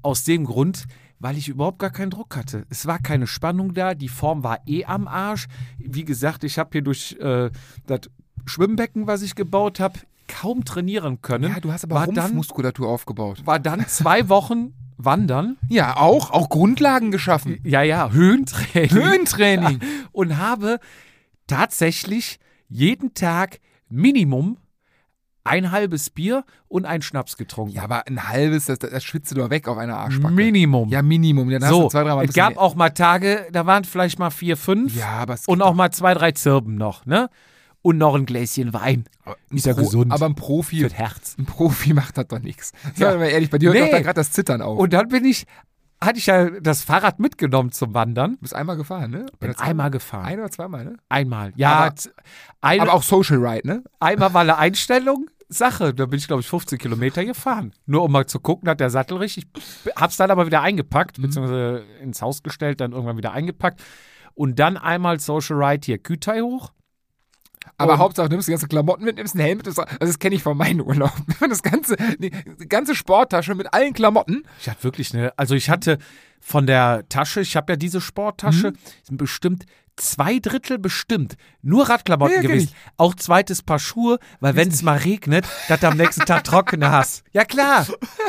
Aus 0.02 0.24
dem 0.24 0.44
Grund, 0.44 0.86
weil 1.20 1.38
ich 1.38 1.48
überhaupt 1.48 1.78
gar 1.78 1.90
keinen 1.90 2.10
Druck 2.10 2.36
hatte. 2.36 2.66
Es 2.68 2.86
war 2.86 2.98
keine 2.98 3.28
Spannung 3.28 3.74
da, 3.74 3.94
die 3.94 4.08
Form 4.08 4.42
war 4.42 4.58
eh 4.66 4.84
am 4.84 5.06
Arsch. 5.06 5.46
Wie 5.78 6.04
gesagt, 6.04 6.42
ich 6.42 6.58
habe 6.58 6.70
hier 6.72 6.82
durch 6.82 7.16
äh, 7.20 7.50
das 7.86 8.00
Schwimmbecken, 8.44 9.06
was 9.06 9.22
ich 9.22 9.36
gebaut 9.36 9.78
habe, 9.78 10.00
kaum 10.26 10.64
trainieren 10.64 11.22
können. 11.22 11.52
Ja, 11.52 11.60
du 11.60 11.72
hast 11.72 11.84
aber 11.84 11.94
war 11.94 12.06
dann, 12.08 12.24
Rumpfmuskulatur 12.24 12.88
aufgebaut. 12.88 13.42
war 13.44 13.60
dann 13.60 13.86
zwei 13.86 14.28
Wochen 14.28 14.74
wandern. 14.96 15.58
Ja, 15.68 15.96
auch, 15.96 16.32
auch 16.32 16.48
Grundlagen 16.48 17.12
geschaffen. 17.12 17.60
Ja, 17.62 17.82
ja, 17.82 18.10
Höhentraining. 18.10 18.90
Höhentraining. 18.90 19.80
Und 20.12 20.38
habe 20.38 20.80
tatsächlich 21.46 22.40
jeden 22.68 23.14
Tag 23.14 23.60
Minimum 23.88 24.58
ein 25.44 25.70
halbes 25.70 26.10
Bier 26.10 26.44
und 26.66 26.86
einen 26.86 27.02
Schnaps 27.02 27.36
getrunken. 27.36 27.72
Ja, 27.76 27.84
aber 27.84 28.06
ein 28.08 28.28
halbes, 28.28 28.64
das, 28.64 28.80
das 28.80 29.04
schwitzt 29.04 29.30
du 29.30 29.36
doch 29.36 29.48
weg 29.50 29.68
auf 29.68 29.78
einer 29.78 29.96
Arschbacke. 29.96 30.34
Minimum. 30.34 30.88
Ja, 30.88 31.02
Minimum. 31.02 31.48
Dann 31.50 31.62
hast 31.62 31.70
so, 31.70 31.82
du 31.84 31.88
zwei, 31.88 32.02
dreimal 32.02 32.24
ein 32.24 32.28
es 32.28 32.34
gab 32.34 32.50
mehr. 32.54 32.60
auch 32.60 32.74
mal 32.74 32.90
Tage, 32.90 33.46
da 33.52 33.64
waren 33.64 33.84
vielleicht 33.84 34.18
mal 34.18 34.30
vier, 34.30 34.56
fünf 34.56 34.96
Ja, 34.96 35.08
aber 35.10 35.34
es 35.34 35.46
und 35.46 35.62
auch 35.62 35.74
mal 35.74 35.92
zwei, 35.92 36.14
drei 36.14 36.32
Zirben 36.32 36.74
noch, 36.74 37.06
ne? 37.06 37.30
Und 37.82 37.98
noch 37.98 38.16
ein 38.16 38.26
Gläschen 38.26 38.72
Wein. 38.74 39.04
Aber 39.24 39.36
Ist 39.50 39.66
ja 39.66 39.74
Pro- 39.74 39.82
gesund. 39.82 40.10
Aber 40.10 40.26
ein 40.26 40.34
Profi, 40.34 40.80
Für 40.80 40.92
Herz. 40.92 41.36
ein 41.38 41.46
Profi 41.46 41.92
macht 41.94 42.18
das 42.18 42.26
doch 42.26 42.40
nichts. 42.40 42.72
Sag 42.96 43.12
Ja. 43.12 43.16
mal 43.16 43.26
ehrlich, 43.26 43.48
bei 43.48 43.58
dir 43.58 43.68
hört 43.68 43.76
Nee. 43.78 43.84
doch 43.84 43.90
da 43.98 44.02
gerade 44.02 44.14
das 44.14 44.32
Zittern 44.32 44.60
auf. 44.62 44.76
Und 44.80 44.92
dann 44.92 45.06
bin 45.06 45.24
ich, 45.24 45.46
hatte 46.00 46.18
ich 46.18 46.26
ja 46.26 46.50
das 46.60 46.82
Fahrrad 46.82 47.18
mitgenommen 47.18 47.72
zum 47.72 47.94
Wandern. 47.94 48.32
du 48.32 48.38
bist 48.38 48.54
einmal 48.54 48.76
gefahren, 48.76 49.10
ne? 49.10 49.26
Bin 49.40 49.54
einmal 49.56 49.90
gefahren. 49.90 50.24
Ein 50.26 50.38
oder 50.40 50.50
zweimal, 50.50 50.84
ne? 50.84 50.96
Einmal. 51.08 51.52
Ja, 51.56 51.72
Aber- 51.72 51.94
ein, 52.60 52.80
Aber 52.80 52.94
auch 52.94 53.02
Social 53.02 53.44
Ride, 53.44 53.66
ne? 53.66 53.84
einmal 54.00 54.34
war 54.34 54.42
eine 54.42 54.58
Einstellung. 54.58 55.26
Sache, 55.48 55.94
da 55.94 56.06
bin 56.06 56.18
ich, 56.18 56.26
glaube 56.26 56.40
ich, 56.42 56.48
15 56.48 56.76
Kilometer 56.76 57.24
gefahren. 57.24 57.72
Nur 57.86 58.02
um 58.02 58.10
mal 58.10 58.26
zu 58.26 58.40
gucken, 58.40 58.68
hat 58.68 58.80
der 58.80 58.90
Sattel 58.90 59.18
richtig. 59.18 59.46
Hab's 59.94 60.16
dann 60.16 60.32
aber 60.32 60.46
wieder 60.46 60.60
eingepackt, 60.60 61.22
beziehungsweise 61.22 61.84
ins 62.02 62.20
Haus 62.20 62.42
gestellt, 62.42 62.80
dann 62.80 62.90
irgendwann 62.90 63.16
wieder 63.16 63.30
eingepackt. 63.32 63.80
Und 64.34 64.58
dann 64.58 64.76
einmal 64.76 65.20
Social 65.20 65.62
Ride 65.62 65.86
hier 65.86 65.98
Kütai 65.98 66.40
hoch. 66.40 66.72
Aber 67.78 67.94
Und- 67.94 67.98
Hauptsache, 67.98 68.28
du 68.28 68.34
nimmst 68.34 68.48
die 68.48 68.52
ganze 68.52 68.68
Klamotten 68.68 69.04
mit, 69.04 69.16
nimmst 69.16 69.34
einen 69.34 69.44
Helm 69.44 69.58
mit. 69.58 69.66
Das, 69.66 69.78
also 69.78 69.96
das 70.00 70.18
kenne 70.18 70.34
ich 70.36 70.42
von 70.42 70.56
meinen 70.56 70.80
Urlauben. 70.80 71.24
Wenn 71.26 71.36
man 71.40 71.50
das 71.50 71.62
ganze, 71.62 71.96
die, 72.18 72.30
ganze 72.68 72.94
Sporttasche 72.94 73.54
mit 73.54 73.72
allen 73.72 73.92
Klamotten. 73.92 74.44
Ich 74.60 74.68
hatte 74.68 74.84
wirklich 74.84 75.14
eine, 75.14 75.36
also 75.38 75.54
ich 75.54 75.70
hatte 75.70 75.98
von 76.40 76.66
der 76.66 77.08
Tasche, 77.08 77.40
ich 77.40 77.56
habe 77.56 77.72
ja 77.72 77.76
diese 77.76 78.00
Sporttasche, 78.00 78.72
sind 79.02 79.16
bestimmt 79.16 79.64
zwei 79.96 80.38
Drittel 80.38 80.78
bestimmt 80.78 81.36
nur 81.62 81.88
Radklamotten 81.88 82.36
Ja, 82.36 82.42
gewesen. 82.42 82.70
Auch 82.98 83.14
zweites 83.14 83.62
Paar 83.62 83.78
Schuhe, 83.78 84.18
weil 84.40 84.54
wenn 84.54 84.68
es 84.68 84.82
mal 84.82 84.98
regnet, 84.98 85.46
dass 85.68 85.80
du 85.80 85.88
am 85.88 85.96
nächsten 85.96 86.26
Tag 86.26 86.44
trockene 86.44 86.90
hast. 86.90 87.24
Ja 87.32 87.44
klar. 87.44 87.86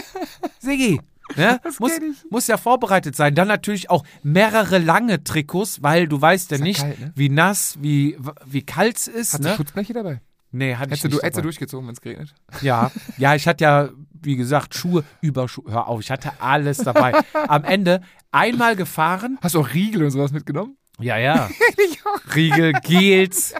Sigi. 0.59 0.99
Ne? 1.35 1.59
Muss, 1.79 1.91
kenn 1.91 2.11
ich. 2.11 2.31
muss 2.31 2.47
ja 2.47 2.57
vorbereitet 2.57 3.15
sein. 3.15 3.35
Dann 3.35 3.47
natürlich 3.47 3.89
auch 3.89 4.03
mehrere 4.23 4.77
lange 4.77 5.23
Trikots, 5.23 5.83
weil 5.83 6.07
du 6.07 6.19
weißt 6.21 6.51
ja 6.51 6.57
ja 6.57 6.63
nicht, 6.63 6.79
kalt, 6.79 6.99
ne? 6.99 7.11
wie 7.15 7.29
nass, 7.29 7.77
wie, 7.81 8.17
wie 8.45 8.61
kalt 8.63 8.97
es 8.97 9.07
ist. 9.07 9.33
Hast 9.33 9.43
du 9.43 9.49
Ne? 9.49 9.55
Schutzbleche 9.55 9.93
dabei? 9.93 10.21
Nee, 10.51 10.75
hatte 10.75 10.91
Hättest 10.91 11.05
ich 11.05 11.11
du, 11.11 11.15
nicht 11.17 11.23
hättest 11.23 11.37
du 11.37 11.41
durchgezogen, 11.43 11.87
wenn 11.87 11.93
es 11.93 12.01
geregnet? 12.01 12.33
Ja, 12.61 12.91
ja, 13.17 13.35
ich 13.35 13.47
hatte 13.47 13.63
ja, 13.65 13.89
wie 14.21 14.37
gesagt, 14.37 14.75
Schuhe 14.75 15.03
über 15.21 15.47
Schuhe. 15.49 15.69
Hör 15.71 15.87
auf, 15.87 15.99
ich 15.99 16.09
hatte 16.09 16.31
alles 16.39 16.77
dabei. 16.77 17.13
Am 17.33 17.63
Ende 17.65 18.01
einmal 18.31 18.75
gefahren. 18.77 19.37
Hast 19.41 19.55
du 19.55 19.59
auch 19.59 19.73
Riegel 19.73 20.03
und 20.03 20.11
sowas 20.11 20.31
mitgenommen? 20.31 20.77
Ja, 20.99 21.17
ja. 21.17 21.49
Ich. 21.77 21.99
Riegel, 22.35 22.73
Gels, 22.81 23.53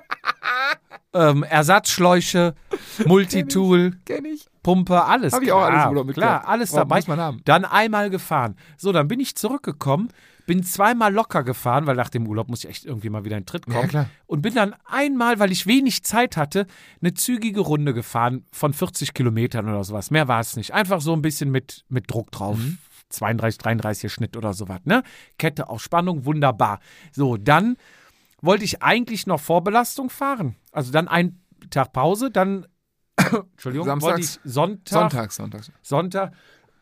ähm, 1.14 1.44
Ersatzschläuche, 1.44 2.56
Multitool, 3.06 3.98
Kenn 4.06 4.26
ich. 4.26 4.48
Pumpe, 4.68 5.06
alles. 5.06 5.32
Hab 5.34 5.42
ich 5.42 5.52
auch 5.54 5.60
klar, 5.66 5.70
alles 5.72 5.84
im 5.86 5.90
Urlaub 5.92 6.14
Klar, 6.14 6.28
mitgehabt. 6.34 6.48
alles 6.50 6.70
Braucht- 6.72 6.80
dabei. 6.82 6.96
muss 6.98 7.08
man 7.08 7.20
haben. 7.22 7.42
Dann 7.46 7.64
einmal 7.66 8.10
gefahren. 8.10 8.56
So, 8.76 8.92
dann 8.92 9.08
bin 9.08 9.20
ich 9.22 9.36
zurückgekommen, 9.36 10.10
bin 10.46 10.62
zweimal 10.64 11.14
locker 11.14 11.44
gefahren, 11.44 11.88
weil 11.88 11.96
nach 11.96 12.10
dem 12.10 12.28
Urlaub 12.28 12.50
muss 12.50 12.64
ich 12.66 12.70
echt 12.70 12.86
irgendwie 12.86 13.10
mal 13.10 13.24
wieder 13.24 13.38
in 13.38 13.44
den 13.44 13.48
Tritt 13.48 13.66
kommen. 13.66 13.78
Ja, 13.82 13.88
klar. 13.88 14.10
Und 14.26 14.42
bin 14.42 14.54
dann 14.56 14.76
einmal, 14.86 15.40
weil 15.40 15.52
ich 15.54 15.68
wenig 15.68 16.04
Zeit 16.04 16.36
hatte, 16.36 16.68
eine 17.02 17.14
zügige 17.14 17.62
Runde 17.62 17.94
gefahren 17.94 18.46
von 18.52 18.74
40 18.74 19.14
Kilometern 19.14 19.70
oder 19.70 19.84
sowas. 19.86 20.12
Mehr 20.12 20.28
war 20.28 20.42
es 20.42 20.58
nicht. 20.58 20.74
Einfach 20.74 21.00
so 21.00 21.14
ein 21.14 21.22
bisschen 21.22 21.50
mit, 21.50 21.86
mit 21.88 22.12
Druck 22.12 22.32
drauf. 22.32 22.58
Mhm. 22.58 22.78
32, 23.10 23.58
33 23.60 24.12
Schnitt 24.12 24.36
oder 24.36 24.54
sowas, 24.54 24.80
ne? 24.84 25.02
Kette 25.38 25.70
auf 25.70 25.82
Spannung, 25.82 26.26
wunderbar. 26.26 26.80
So, 27.14 27.38
dann 27.38 27.78
wollte 28.42 28.66
ich 28.66 28.84
eigentlich 28.84 29.28
noch 29.28 29.40
Vorbelastung 29.40 30.10
fahren. 30.10 30.56
Also 30.74 30.92
dann 30.92 31.08
ein 31.08 31.40
Tag 31.70 31.94
Pause, 31.94 32.32
dann 32.32 32.68
Entschuldigung, 33.52 34.02
wollte 34.02 34.22
ich 34.22 34.28
Samstags. 34.28 34.40
Sonntag, 34.44 34.92
Sonntags, 35.32 35.36
sonntags. 35.36 35.72
Sonntag, 35.82 36.32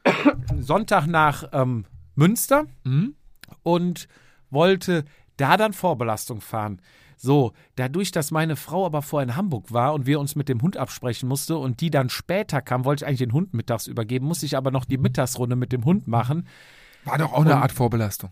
Sonntag 0.60 1.08
nach 1.08 1.44
ähm, 1.54 1.86
Münster 2.15 2.65
Mhm. 2.84 3.15
und 3.63 4.08
wollte 4.50 5.06
da 5.38 5.58
dann 5.58 5.74
Vorbelastung 5.74 6.42
fahren. 6.42 6.82
So, 7.18 7.54
dadurch, 7.77 8.12
dass 8.12 8.32
meine 8.32 8.56
Frau 8.58 8.86
aber 8.86 9.01
vorher 9.01 9.27
in 9.30 9.36
Hamburg 9.36 9.72
war 9.72 9.94
und 9.94 10.06
wir 10.06 10.20
uns 10.20 10.36
mit 10.36 10.50
dem 10.50 10.62
Hund 10.62 10.75
absprechen 10.77 11.27
musste 11.30 11.58
und 11.58 11.80
die 11.82 11.89
dann 11.89 12.10
später 12.10 12.62
kam, 12.62 12.84
wollte 12.86 13.04
ich 13.04 13.08
eigentlich 13.08 13.20
den 13.20 13.32
Hund 13.34 13.54
mittags 13.54 13.88
übergeben, 13.88 14.27
musste 14.27 14.46
ich 14.46 14.58
aber 14.58 14.70
noch 14.72 14.86
die 14.86 14.98
Mittagsrunde 14.98 15.56
mit 15.56 15.72
dem 15.72 15.86
Hund 15.86 16.08
machen. 16.08 16.48
War 17.06 17.18
doch 17.18 17.32
auch 17.34 17.42
eine 17.42 17.56
Und- 17.56 17.62
Art 17.62 17.72
Vorbelastung. 17.72 18.32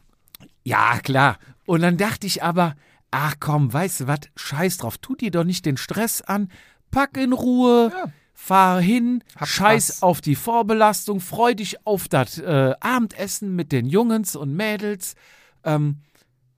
Ja, 0.65 0.99
klar. 0.99 1.37
Und 1.65 1.81
dann 1.81 1.97
dachte 1.97 2.27
ich 2.27 2.43
aber, 2.43 2.75
ach 3.11 3.35
komm, 3.39 3.71
weißt 3.71 4.01
du 4.01 4.07
was, 4.07 4.19
scheiß 4.35 4.77
drauf, 4.77 4.97
tu 4.97 5.15
dir 5.15 5.31
doch 5.31 5.43
nicht 5.45 5.65
den 5.65 5.77
Stress 5.77 6.21
an, 6.21 6.49
pack 6.93 7.17
in 7.17 7.33
Ruhe, 7.33 7.91
Ja. 7.93 8.11
fahr 8.33 8.79
hin, 8.81 9.23
Hab 9.35 9.47
scheiß 9.47 9.87
Spaß. 9.87 10.01
auf 10.03 10.21
die 10.21 10.35
Vorbelastung, 10.35 11.19
freu 11.19 11.53
dich 11.55 11.85
auf 11.85 12.07
das 12.07 12.37
äh, 12.39 12.73
Abendessen 12.79 13.55
mit 13.55 13.71
den 13.71 13.85
Jungens 13.85 14.35
und 14.35 14.53
Mädels. 14.55 15.15
Ähm, 15.63 15.97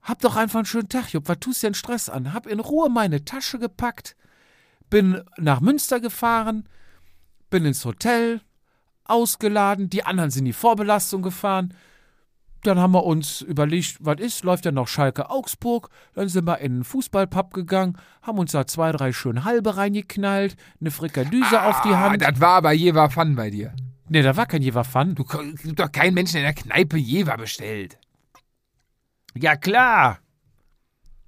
hab 0.02 0.20
doch 0.20 0.36
einfach 0.36 0.60
einen 0.60 0.66
schönen 0.66 0.88
Tag, 0.88 1.08
Jupp, 1.12 1.28
was 1.28 1.38
tust 1.40 1.62
du 1.62 1.66
denn 1.68 1.74
Stress 1.74 2.08
an? 2.08 2.32
Hab 2.32 2.46
in 2.46 2.60
Ruhe 2.60 2.88
meine 2.88 3.24
Tasche 3.24 3.58
gepackt, 3.58 4.14
bin 4.90 5.22
nach 5.36 5.60
Münster 5.60 5.98
gefahren, 6.00 6.68
bin 7.50 7.64
ins 7.64 7.84
Hotel, 7.84 8.40
ausgeladen, 9.04 9.88
die 9.90 10.04
anderen 10.04 10.30
sind 10.30 10.40
in 10.40 10.44
die 10.46 10.52
Vorbelastung 10.52 11.22
gefahren. 11.22 11.74
Dann 12.66 12.78
haben 12.80 12.92
wir 12.92 13.04
uns 13.04 13.42
überlegt, 13.42 13.98
was 14.00 14.18
ist, 14.20 14.42
läuft 14.44 14.64
ja 14.64 14.72
noch 14.72 14.88
Schalke 14.88 15.30
Augsburg. 15.30 15.88
Dann 16.14 16.28
sind 16.28 16.46
wir 16.46 16.58
in 16.58 16.74
den 16.78 16.84
Fußballpub 16.84 17.54
gegangen, 17.54 17.96
haben 18.22 18.38
uns 18.38 18.52
da 18.52 18.66
zwei, 18.66 18.90
drei 18.92 19.12
schön 19.12 19.44
halbe 19.44 19.76
reingeknallt, 19.76 20.56
eine 20.80 20.90
Frikadüse 20.90 21.62
auf 21.62 21.80
die 21.82 21.90
Ah, 21.90 22.00
Hand. 22.10 22.22
das 22.22 22.40
war 22.40 22.56
aber 22.56 22.72
Jever 22.72 23.08
Fun 23.10 23.36
bei 23.36 23.50
dir. 23.50 23.74
Nee, 24.08 24.22
da 24.22 24.36
war 24.36 24.46
kein 24.46 24.62
Jever 24.62 24.84
Fun. 24.84 25.14
Du 25.14 25.24
gibt 25.24 25.78
doch 25.80 25.90
keinen 25.90 26.14
Menschen 26.14 26.36
in 26.38 26.42
der 26.42 26.54
Kneipe 26.54 26.96
Jever 26.96 27.36
bestellt. 27.36 27.98
Ja, 29.34 29.56
klar. 29.56 30.18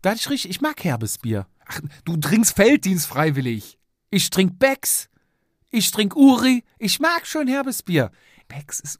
Da 0.02 0.10
hatte 0.10 0.20
ich 0.20 0.30
richtig, 0.30 0.50
ich 0.52 0.60
mag 0.60 0.82
herbes 0.84 1.18
Bier. 1.18 1.46
Ach, 1.66 1.80
du 2.04 2.16
trinkst 2.16 2.54
Felddienst 2.56 3.06
freiwillig. 3.06 3.78
Ich 4.10 4.30
trink 4.30 4.58
Becks. 4.58 5.08
Ich 5.70 5.90
trink 5.90 6.16
Uri. 6.16 6.64
Ich 6.78 6.98
mag 7.00 7.26
schön 7.26 7.48
herbes 7.48 7.82
Bier. 7.82 8.10
Becks 8.48 8.80
ist, 8.80 8.98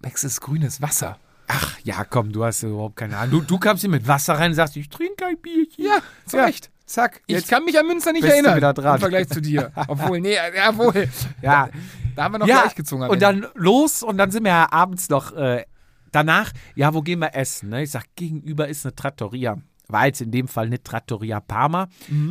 Becks 0.00 0.24
ist 0.24 0.40
grünes 0.40 0.82
Wasser. 0.82 1.18
Ach, 1.46 1.78
ja, 1.84 2.04
komm, 2.04 2.32
du 2.32 2.44
hast 2.44 2.62
überhaupt 2.62 2.96
keine 2.96 3.16
Ahnung. 3.16 3.40
Du, 3.40 3.46
du 3.46 3.58
kamst 3.58 3.82
hier 3.82 3.90
mit 3.90 4.06
Wasser 4.08 4.34
rein 4.34 4.50
und 4.50 4.54
sagst, 4.54 4.76
ich 4.76 4.88
trinke 4.88 5.26
ein 5.26 5.38
Bierchen. 5.38 5.84
Ja, 5.84 5.98
zu 6.26 6.36
Recht. 6.38 6.70
Zack. 6.86 7.22
Ich 7.26 7.36
Jetzt, 7.36 7.48
kann 7.48 7.64
mich 7.64 7.78
an 7.78 7.86
Münster 7.86 8.12
nicht 8.12 8.24
erinnern. 8.24 8.56
wieder 8.56 8.74
dran. 8.74 8.96
Im 8.96 9.00
Vergleich 9.00 9.28
zu 9.28 9.40
dir. 9.40 9.72
Obwohl, 9.88 10.20
nee, 10.20 10.34
jawohl. 10.34 11.08
ja. 11.40 11.68
Da 12.14 12.24
haben 12.24 12.34
wir 12.34 12.38
noch 12.38 12.46
ja, 12.46 12.62
gleich 12.62 12.74
gezogen. 12.74 13.02
und 13.04 13.22
dann 13.22 13.46
los 13.54 14.02
und 14.02 14.18
dann 14.18 14.30
sind 14.30 14.44
wir 14.44 14.52
ja 14.52 14.68
abends 14.70 15.08
noch 15.08 15.32
äh, 15.32 15.64
danach, 16.12 16.52
ja, 16.74 16.94
wo 16.94 17.02
gehen 17.02 17.18
wir 17.20 17.34
essen? 17.34 17.70
Ne? 17.70 17.82
Ich 17.82 17.90
sag, 17.90 18.04
gegenüber 18.14 18.68
ist 18.68 18.84
eine 18.84 18.94
Trattoria. 18.94 19.56
War 19.88 20.06
jetzt 20.06 20.20
in 20.20 20.30
dem 20.30 20.46
Fall 20.48 20.68
nicht 20.68 20.84
Trattoria 20.84 21.40
Parma, 21.40 21.88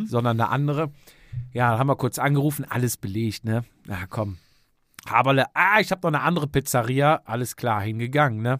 sondern 0.07 0.39
eine 0.39 0.49
andere. 0.49 0.91
Ja, 1.51 1.71
da 1.71 1.79
haben 1.79 1.87
wir 1.87 1.95
kurz 1.95 2.17
angerufen, 2.17 2.65
alles 2.67 2.97
belegt, 2.97 3.45
ne? 3.45 3.63
Na 3.85 4.05
komm. 4.09 4.37
Haberle, 5.07 5.45
ah, 5.53 5.79
ich 5.79 5.91
habe 5.91 6.01
noch 6.01 6.17
eine 6.17 6.25
andere 6.25 6.47
Pizzeria, 6.47 7.21
alles 7.25 7.55
klar, 7.55 7.81
hingegangen, 7.81 8.41
ne? 8.41 8.59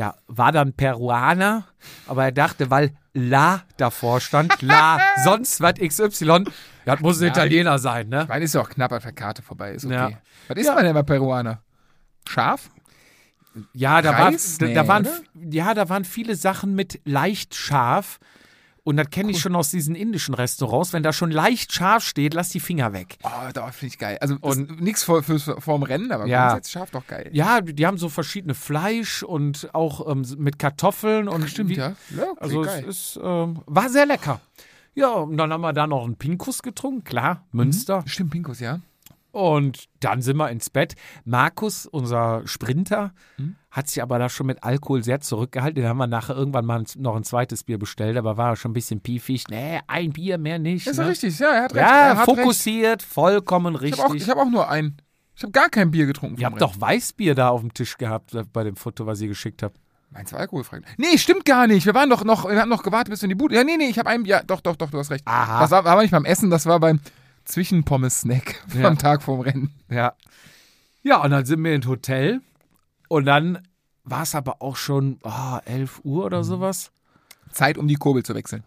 Ja, 0.00 0.14
war 0.28 0.50
dann 0.50 0.72
Peruaner, 0.72 1.64
aber 2.06 2.24
er 2.24 2.32
dachte, 2.32 2.70
weil 2.70 2.96
La 3.12 3.64
davor 3.76 4.18
stand, 4.22 4.62
La, 4.62 4.98
sonst 5.24 5.60
was 5.60 5.74
XY, 5.74 6.24
ja, 6.26 6.44
das 6.86 7.00
muss 7.00 7.18
ein 7.20 7.24
Ja, 7.24 7.28
Italiener 7.32 7.78
sein, 7.78 8.08
ne? 8.08 8.22
Ich 8.22 8.28
meine, 8.28 8.46
ist 8.46 8.54
ja 8.54 8.62
auch 8.62 8.70
knapp, 8.70 8.92
als 8.92 9.02
der 9.02 9.12
Karte 9.12 9.42
vorbei 9.42 9.72
ist. 9.72 9.84
Okay. 9.84 9.94
Ja. 9.94 10.10
Was 10.48 10.56
ist 10.56 10.66
Ja. 10.68 10.74
man 10.74 10.84
denn 10.84 10.94
bei 10.94 11.02
Peruaner? 11.02 11.60
Scharf? 12.26 12.70
Ja, 13.74 14.00
da, 14.00 14.12
war, 14.12 14.28
Reis? 14.28 14.56
da, 14.56 14.66
Nee, 14.66 14.72
da 14.74 14.88
waren, 14.88 15.02
oder? 15.04 15.20
ja, 15.50 15.74
da 15.74 15.90
waren 15.90 16.04
viele 16.06 16.34
Sachen 16.34 16.74
mit 16.74 17.00
leicht 17.04 17.54
scharf. 17.54 18.20
Und 18.82 18.96
das 18.96 19.10
kenne 19.10 19.30
ich 19.30 19.40
schon 19.40 19.54
aus 19.56 19.70
diesen 19.70 19.94
indischen 19.94 20.34
Restaurants. 20.34 20.92
Wenn 20.92 21.02
da 21.02 21.12
schon 21.12 21.30
leicht 21.30 21.72
scharf 21.72 22.04
steht, 22.04 22.34
lass 22.34 22.48
die 22.48 22.60
Finger 22.60 22.92
weg. 22.92 23.18
Oh, 23.22 23.28
da 23.52 23.70
finde 23.72 23.92
ich 23.94 23.98
geil. 23.98 24.18
Also 24.20 24.36
nichts 24.78 25.02
vor, 25.02 25.22
vorm 25.22 25.82
Rennen, 25.82 26.10
aber 26.12 26.26
Ja. 26.26 26.48
grundsätzlich 26.48 26.72
scharf 26.72 26.90
doch 26.90 27.06
geil. 27.06 27.28
Ja, 27.32 27.60
die 27.60 27.86
haben 27.86 27.98
so 27.98 28.08
verschiedene 28.08 28.54
Fleisch 28.54 29.22
und 29.22 29.68
auch 29.74 30.10
ähm, 30.10 30.24
mit 30.38 30.58
Kartoffeln 30.58 31.28
und 31.28 31.48
Stimmt, 31.50 31.70
wie, 31.70 31.74
ja. 31.76 31.94
ja 32.16 32.30
okay, 32.30 32.40
Also 32.40 32.62
geil. 32.62 32.84
es 32.88 33.16
ist, 33.16 33.20
ähm, 33.22 33.62
war 33.66 33.88
sehr 33.90 34.06
lecker. 34.06 34.40
Ja, 34.94 35.10
und 35.10 35.36
dann 35.36 35.52
haben 35.52 35.60
wir 35.60 35.72
da 35.72 35.86
noch 35.86 36.04
einen 36.04 36.16
Pinkus 36.16 36.62
getrunken, 36.62 37.04
klar, 37.04 37.46
Münster. 37.52 38.02
Stimmt, 38.06 38.30
Pinkus, 38.32 38.60
ja. 38.60 38.80
Und 39.30 39.84
dann 40.00 40.22
sind 40.22 40.36
wir 40.38 40.50
ins 40.50 40.70
Bett. 40.70 40.96
Markus, 41.24 41.86
unser 41.86 42.42
Sprinter, 42.46 43.12
hat 43.70 43.88
sich 43.88 44.02
aber 44.02 44.18
da 44.18 44.28
schon 44.28 44.46
mit 44.46 44.64
Alkohol 44.64 45.04
sehr 45.04 45.20
zurückgehalten. 45.20 45.82
Den 45.82 45.88
haben 45.88 45.98
wir 45.98 46.08
nachher 46.08 46.34
irgendwann 46.34 46.66
mal 46.66 46.84
noch 46.96 47.14
ein 47.14 47.22
zweites 47.22 47.62
Bier 47.62 47.78
bestellt, 47.78 48.16
aber 48.16 48.36
war 48.36 48.56
schon 48.56 48.72
ein 48.72 48.74
bisschen 48.74 49.00
piefig. 49.00 49.44
Nee, 49.48 49.80
ein 49.86 50.12
Bier 50.12 50.38
mehr 50.38 50.58
nicht. 50.58 50.86
Ist 50.88 50.96
ja 50.96 51.04
ne? 51.04 51.10
richtig, 51.10 51.38
ja, 51.38 51.50
er 51.50 51.62
hat 51.64 51.74
recht. 51.74 51.86
Ja, 51.88 52.16
hat 52.16 52.24
fokussiert, 52.24 53.02
vollkommen 53.02 53.76
Recht. 53.76 53.94
Ich 53.94 54.00
habe 54.00 54.10
auch, 54.10 54.14
richtig. 54.14 54.30
hab 54.30 54.38
auch 54.38 54.50
nur 54.50 54.68
ein. 54.68 54.96
Ich 55.36 55.42
habe 55.44 55.52
gar 55.52 55.68
kein 55.68 55.90
Bier 55.90 56.06
getrunken. 56.06 56.40
Ihr 56.40 56.46
habt 56.46 56.60
doch 56.60 56.80
Weißbier 56.80 57.34
da 57.34 57.50
auf 57.50 57.60
dem 57.60 57.72
Tisch 57.72 57.96
gehabt 57.96 58.34
äh, 58.34 58.44
bei 58.52 58.64
dem 58.64 58.76
Foto, 58.76 59.06
was 59.06 59.20
ihr 59.20 59.28
geschickt 59.28 59.62
habt. 59.62 59.78
Meins 60.10 60.32
war 60.32 60.40
alkoholfrei. 60.40 60.80
Nee, 60.96 61.16
stimmt 61.16 61.44
gar 61.44 61.68
nicht. 61.68 61.86
Wir 61.86 61.94
waren 61.94 62.10
doch 62.10 62.24
noch, 62.24 62.48
wir 62.48 62.60
haben 62.60 62.68
noch 62.68 62.82
gewartet, 62.82 63.10
bis 63.10 63.22
wir 63.22 63.26
in 63.26 63.30
die 63.30 63.36
Bude. 63.36 63.54
Ja, 63.54 63.62
nee, 63.62 63.76
nee, 63.76 63.86
ich 63.86 63.98
habe 63.98 64.10
ein 64.10 64.24
Bier. 64.24 64.42
Doch, 64.44 64.60
doch, 64.60 64.74
doch, 64.74 64.90
du 64.90 64.98
hast 64.98 65.10
recht. 65.12 65.24
Aha. 65.26 65.60
Das 65.60 65.70
war, 65.70 65.84
war 65.84 65.92
aber 65.92 66.02
nicht 66.02 66.10
beim 66.10 66.24
Essen, 66.24 66.50
das 66.50 66.66
war 66.66 66.80
beim 66.80 66.98
Zwischenpommes-Snack 67.44 68.64
Ja. 68.74 68.84
am 68.88 68.98
Tag 68.98 69.22
vorm 69.22 69.40
Rennen. 69.40 69.72
Ja. 69.88 70.14
Ja, 71.02 71.22
und 71.22 71.30
dann 71.30 71.46
sind 71.46 71.62
wir 71.62 71.74
ins 71.74 71.86
Hotel 71.86 72.40
und 73.10 73.24
dann 73.24 73.58
war 74.04 74.22
es 74.22 74.36
aber 74.36 74.62
auch 74.62 74.76
schon 74.76 75.18
oh, 75.24 75.58
11 75.64 76.02
Uhr 76.04 76.26
oder 76.26 76.44
sowas. 76.44 76.92
Zeit, 77.50 77.76
um 77.76 77.88
die 77.88 77.96
Kurbel 77.96 78.22
zu 78.22 78.36
wechseln. 78.36 78.62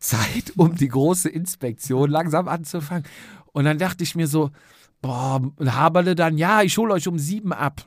Zeit, 0.00 0.54
um 0.56 0.74
die 0.74 0.88
große 0.88 1.28
Inspektion 1.28 2.10
langsam 2.10 2.48
anzufangen. 2.48 3.04
Und 3.52 3.66
dann 3.66 3.78
dachte 3.78 4.02
ich 4.02 4.16
mir 4.16 4.26
so, 4.26 4.50
boah, 5.00 5.40
und 5.54 5.74
Haberle 5.76 6.16
dann, 6.16 6.36
ja, 6.36 6.62
ich 6.62 6.76
hole 6.78 6.92
euch 6.92 7.06
um 7.06 7.16
sieben 7.20 7.52
ab. 7.52 7.86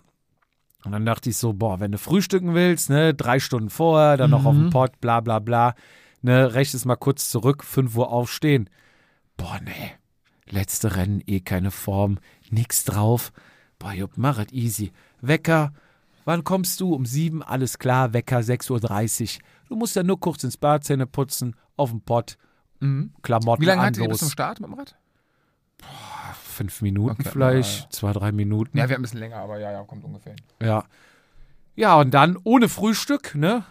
Und 0.86 0.94
dann 0.94 1.06
dachte 1.06 1.30
ich 1.30 1.36
so, 1.36 1.52
boah, 1.52 1.82
wenn 1.82 1.92
du 1.92 1.98
frühstücken 1.98 2.54
willst, 2.54 2.90
ne, 2.90 3.13
drei 3.13 3.42
Stunden 3.42 3.70
vorher, 3.70 4.16
dann 4.16 4.30
noch 4.30 4.46
auf 4.46 4.56
dem 4.56 4.70
Pott, 4.70 5.02
bla 5.02 5.20
bla 5.20 5.40
bla, 5.40 5.75
ne, 6.22 6.54
rechnest 6.54 6.86
mal 6.86 6.96
kurz 6.96 7.30
zurück, 7.30 7.66
fünf 7.66 7.98
Uhr 7.98 8.10
aufstehen. 8.10 8.70
Boah, 9.36 9.60
nee, 9.62 9.92
letzte 10.50 10.96
Rennen, 10.96 11.22
eh 11.28 11.42
keine 11.42 11.72
Form, 11.72 12.20
nix 12.50 12.86
drauf. 12.86 13.34
Boah, 13.80 13.92
Jupp, 13.92 14.12
mach 14.16 14.40
es 14.40 14.54
easy. 14.54 14.94
Wecker, 15.27 15.74
wann 16.25 16.44
kommst 16.44 16.80
du? 16.80 16.94
Um 16.94 17.06
sieben, 17.06 17.42
alles 17.42 17.80
klar, 17.80 18.13
Wecker, 18.13 18.39
6.30 18.39 19.38
Uhr. 19.38 19.42
Du 19.70 19.75
musst 19.75 19.96
ja 19.96 20.03
nur 20.03 20.20
kurz 20.20 20.44
ins 20.44 20.58
Bad, 20.58 20.84
Zähne 20.84 21.08
putzen, 21.08 21.56
auf 21.75 21.89
dem 21.89 22.01
Pott, 22.01 22.38
Klamotten 23.22 23.62
Wie 23.62 23.65
lange 23.65 23.82
an, 23.82 23.88
hattet 23.88 24.03
ihr 24.03 24.10
bis 24.10 24.20
zum 24.20 24.30
Start 24.30 24.60
mit 24.60 24.69
dem 24.69 24.74
Rad? 24.74 24.95
Fünf 26.43 26.82
Minuten 26.82 27.21
Okay, 27.21 27.30
vielleicht, 27.32 27.84
ja, 27.84 27.89
zwei, 27.89 28.13
drei 28.13 28.32
Minuten. 28.32 28.78
Ja, 28.78 28.89
wir 28.89 28.95
haben 28.95 29.02
ein 29.02 29.04
bisschen 29.04 29.19
länger, 29.19 29.38
aber 29.38 29.58
ja, 29.60 29.71
ja, 29.71 29.84
kommt 29.84 30.04
ungefähr. 30.04 30.34
hin. 30.34 30.67
Ja. 30.67 30.84
Ja, 31.76 31.95
und 31.95 32.13
dann 32.13 32.38
ohne 32.43 32.69
Frühstück, 32.69 33.36
ne? 33.36 33.63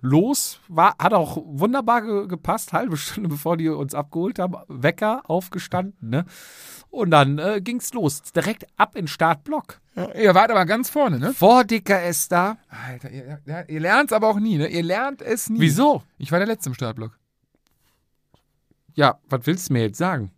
Los, 0.00 0.60
war, 0.68 0.94
hat 0.98 1.12
auch 1.12 1.42
wunderbar 1.44 2.02
ge 2.02 2.28
gepasst, 2.28 2.72
halbe 2.72 2.96
Stunde 2.96 3.28
bevor 3.30 3.56
die 3.56 3.68
uns 3.68 3.94
abgeholt 3.94 4.38
haben. 4.38 4.54
Wecker 4.68 5.22
aufgestanden, 5.28 6.10
ne? 6.10 6.24
Und 6.90 7.10
dann 7.10 7.38
äh, 7.38 7.60
ging's 7.60 7.92
los. 7.92 8.22
Direkt 8.22 8.66
ab 8.76 8.96
in 8.96 9.02
den 9.02 9.08
Startblock. 9.08 9.80
Ihr 10.16 10.34
wart 10.34 10.50
aber 10.50 10.64
ganz 10.64 10.90
vorne, 10.90 11.18
ne? 11.18 11.34
Vor 11.34 11.64
DKS 11.64 12.28
da. 12.28 12.56
Alter, 12.68 13.10
ihr, 13.10 13.40
ja, 13.46 13.62
ihr 13.62 13.80
lernt 13.80 14.10
es 14.10 14.12
aber 14.14 14.28
auch 14.28 14.38
nie, 14.38 14.56
ne? 14.56 14.68
Ihr 14.68 14.82
lernt 14.82 15.22
es 15.22 15.50
nie. 15.50 15.60
Wieso? 15.60 16.02
Ich 16.18 16.30
war 16.30 16.38
der 16.38 16.46
Letzte 16.46 16.70
im 16.70 16.74
Startblock. 16.74 17.18
Ja, 18.94 19.18
was 19.28 19.40
willst 19.44 19.68
du 19.68 19.72
mir 19.72 19.82
jetzt 19.82 19.98
sagen? 19.98 20.30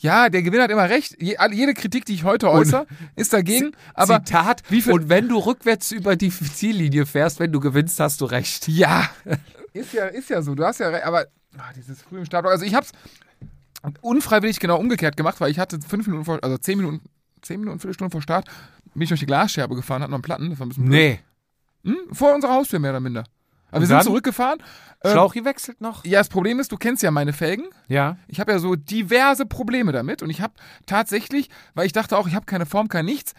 Ja, 0.00 0.28
der 0.28 0.42
Gewinner 0.42 0.64
hat 0.64 0.70
immer 0.70 0.88
recht. 0.88 1.16
Je, 1.20 1.36
jede 1.52 1.74
Kritik, 1.74 2.04
die 2.04 2.14
ich 2.14 2.24
heute 2.24 2.50
äußere, 2.50 2.86
ist 3.14 3.32
dagegen. 3.32 3.72
Aber 3.94 4.24
Zitat, 4.24 4.62
wie 4.68 4.82
viel- 4.82 4.92
und 4.92 5.08
wenn 5.08 5.28
du 5.28 5.38
rückwärts 5.38 5.92
über 5.92 6.16
die 6.16 6.30
Ziellinie 6.30 7.06
fährst, 7.06 7.38
wenn 7.38 7.52
du 7.52 7.60
gewinnst, 7.60 8.00
hast 8.00 8.20
du 8.20 8.24
recht. 8.24 8.66
ja, 8.66 9.08
ist 9.72 9.92
ja, 9.92 10.06
ist 10.06 10.30
ja 10.30 10.42
so. 10.42 10.56
Du 10.56 10.64
hast 10.64 10.80
ja 10.80 10.88
recht. 10.88 11.04
Aber 11.04 11.26
ah, 11.56 11.72
dieses 11.76 12.02
frühe 12.02 12.26
Startblock. 12.26 12.52
Also 12.52 12.64
ich 12.64 12.74
hab's 12.74 12.90
unfreiwillig 14.00 14.60
genau 14.60 14.78
umgekehrt 14.78 15.16
gemacht, 15.16 15.40
weil 15.40 15.50
ich 15.50 15.58
hatte 15.58 15.80
fünf 15.80 16.06
Minuten 16.06 16.24
vor, 16.24 16.38
also 16.42 16.56
zehn 16.58 16.78
Minuten, 16.78 17.00
zehn 17.42 17.60
Minuten, 17.60 17.78
Viertelstunde 17.80 18.10
vor 18.10 18.22
Start, 18.22 18.46
bin 18.94 19.02
ich 19.02 19.08
durch 19.08 19.20
die 19.20 19.26
Glasscherbe 19.26 19.74
gefahren, 19.74 20.02
hatte 20.02 20.10
noch 20.10 20.16
einen 20.16 20.22
Platten. 20.22 20.50
Das 20.50 20.58
war 20.58 20.66
ein 20.66 20.68
bisschen 20.68 20.84
blöd. 20.84 21.18
Nee. 21.84 21.90
Hm? 21.90 22.14
Vor 22.14 22.34
unserer 22.34 22.52
Haustür 22.54 22.78
mehr 22.78 22.90
oder 22.92 23.00
minder. 23.00 23.24
Aber 23.70 23.80
wir 23.80 23.86
sind 23.86 23.96
dann? 23.96 24.04
zurückgefahren. 24.04 24.62
Ähm, 25.02 25.12
Schlauch 25.12 25.32
gewechselt 25.34 25.80
noch? 25.80 26.04
Ja, 26.04 26.20
das 26.20 26.28
Problem 26.28 26.60
ist, 26.60 26.70
du 26.70 26.76
kennst 26.76 27.02
ja 27.02 27.10
meine 27.10 27.32
Felgen. 27.32 27.64
Ja. 27.88 28.18
Ich 28.28 28.38
habe 28.38 28.52
ja 28.52 28.58
so 28.58 28.76
diverse 28.76 29.46
Probleme 29.46 29.92
damit 29.92 30.22
und 30.22 30.30
ich 30.30 30.40
habe 30.40 30.52
tatsächlich, 30.86 31.48
weil 31.74 31.86
ich 31.86 31.92
dachte 31.92 32.16
auch, 32.16 32.28
ich 32.28 32.34
habe 32.34 32.46
keine 32.46 32.66
Form, 32.66 32.88
kein 32.88 33.06
nichts, 33.06 33.32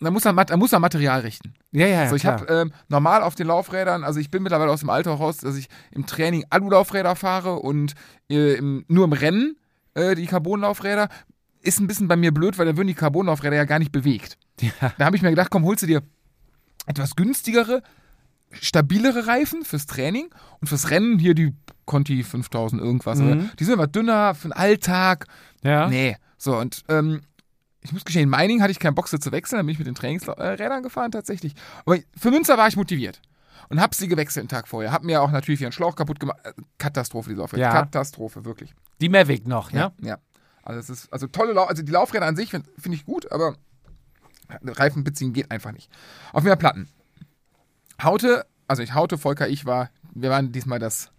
da 0.00 0.10
muss 0.10 0.24
er, 0.24 0.32
da 0.32 0.56
muss 0.56 0.72
er 0.72 0.78
Material 0.78 1.20
richten. 1.20 1.54
Ja, 1.72 1.86
ja, 1.86 2.00
Also 2.02 2.16
ich 2.16 2.22
klar. 2.22 2.40
habe 2.40 2.46
ähm, 2.52 2.72
normal 2.88 3.22
auf 3.22 3.34
den 3.34 3.46
Laufrädern, 3.46 4.04
also 4.04 4.20
ich 4.20 4.30
bin 4.30 4.42
mittlerweile 4.42 4.70
aus 4.70 4.80
dem 4.80 4.90
Alter 4.90 5.12
raus, 5.12 5.38
dass 5.38 5.56
ich 5.56 5.68
im 5.90 6.06
Training 6.06 6.44
Alulaufräder 6.50 7.16
fahre 7.16 7.56
und 7.56 7.94
äh, 8.30 8.54
im, 8.54 8.84
nur 8.88 9.04
im 9.04 9.12
Rennen 9.12 9.56
äh, 9.94 10.14
die 10.14 10.26
Carbonlaufräder. 10.26 11.08
Ist 11.60 11.80
ein 11.80 11.86
bisschen 11.86 12.08
bei 12.08 12.16
mir 12.16 12.32
blöd, 12.32 12.58
weil 12.58 12.66
dann 12.66 12.76
würden 12.76 12.88
die 12.88 12.94
Carbonlaufräder 12.94 13.56
ja 13.56 13.64
gar 13.64 13.78
nicht 13.78 13.92
bewegt. 13.92 14.36
Ja. 14.60 14.92
Da 14.98 15.06
habe 15.06 15.16
ich 15.16 15.22
mir 15.22 15.30
gedacht, 15.30 15.50
komm, 15.50 15.64
holst 15.64 15.82
du 15.82 15.86
dir 15.86 16.02
etwas 16.86 17.16
günstigere, 17.16 17.82
stabilere 18.52 19.26
Reifen 19.26 19.64
fürs 19.64 19.86
Training 19.86 20.28
und 20.60 20.68
fürs 20.68 20.90
Rennen 20.90 21.18
hier 21.18 21.34
die 21.34 21.54
Conti 21.86 22.22
5000 22.22 22.80
irgendwas. 22.80 23.18
Mhm. 23.18 23.50
Die 23.58 23.64
sind 23.64 23.74
immer 23.74 23.86
dünner 23.86 24.34
für 24.34 24.48
den 24.48 24.52
Alltag. 24.52 25.26
ja. 25.62 25.88
Nee. 25.88 26.16
So, 26.36 26.58
und 26.58 26.82
ähm, 26.90 27.22
ich 27.80 27.92
muss 27.92 28.04
gestehen, 28.04 28.24
in 28.24 28.28
Mining 28.28 28.60
hatte 28.60 28.70
ich 28.70 28.78
keinen 28.78 28.94
Bock 28.94 29.08
so 29.08 29.16
zu 29.16 29.32
wechseln, 29.32 29.58
dann 29.58 29.66
bin 29.66 29.72
ich 29.72 29.78
mit 29.78 29.86
den 29.86 29.94
Trainingsrädern 29.94 30.82
gefahren 30.82 31.10
tatsächlich. 31.10 31.54
Aber 31.86 31.98
für 32.16 32.30
Münster 32.30 32.58
war 32.58 32.68
ich 32.68 32.76
motiviert. 32.76 33.22
Und 33.68 33.80
hab 33.80 33.94
sie 33.94 34.08
gewechselt 34.08 34.42
einen 34.42 34.48
Tag 34.48 34.68
vorher. 34.68 34.92
Hab 34.92 35.02
mir 35.02 35.22
auch 35.22 35.30
natürlich 35.30 35.60
ihren 35.60 35.72
Schlauch 35.72 35.96
kaputt 35.96 36.20
gemacht. 36.20 36.38
Äh, 36.44 36.52
Katastrophe, 36.78 37.30
die 37.30 37.36
Laufräder. 37.36 37.62
Ja. 37.62 37.72
Katastrophe, 37.72 38.44
wirklich. 38.44 38.74
Die 39.00 39.08
Mavic 39.08 39.46
noch, 39.46 39.70
ja? 39.72 39.92
Ja. 40.00 40.18
Also 40.62 40.80
es 40.80 40.90
ist, 40.90 41.12
also 41.12 41.26
tolle 41.26 41.52
Lau 41.52 41.64
also 41.64 41.82
die 41.82 41.92
Laufräder 41.92 42.26
an 42.26 42.36
sich 42.36 42.50
finde 42.50 42.70
find 42.78 42.94
ich 42.94 43.04
gut, 43.04 43.30
aber 43.30 43.54
Reifen 44.64 45.04
beziehen 45.04 45.32
geht 45.32 45.50
einfach 45.50 45.72
nicht. 45.72 45.90
Auf 46.32 46.42
mehr 46.42 46.56
Platten. 46.56 46.88
Haute, 48.02 48.46
also 48.66 48.82
ich 48.82 48.94
Haute, 48.94 49.18
Volker, 49.18 49.48
ich 49.48 49.66
war, 49.66 49.90
wir 50.14 50.30
waren 50.30 50.52
diesmal 50.52 50.78
das 50.78 51.10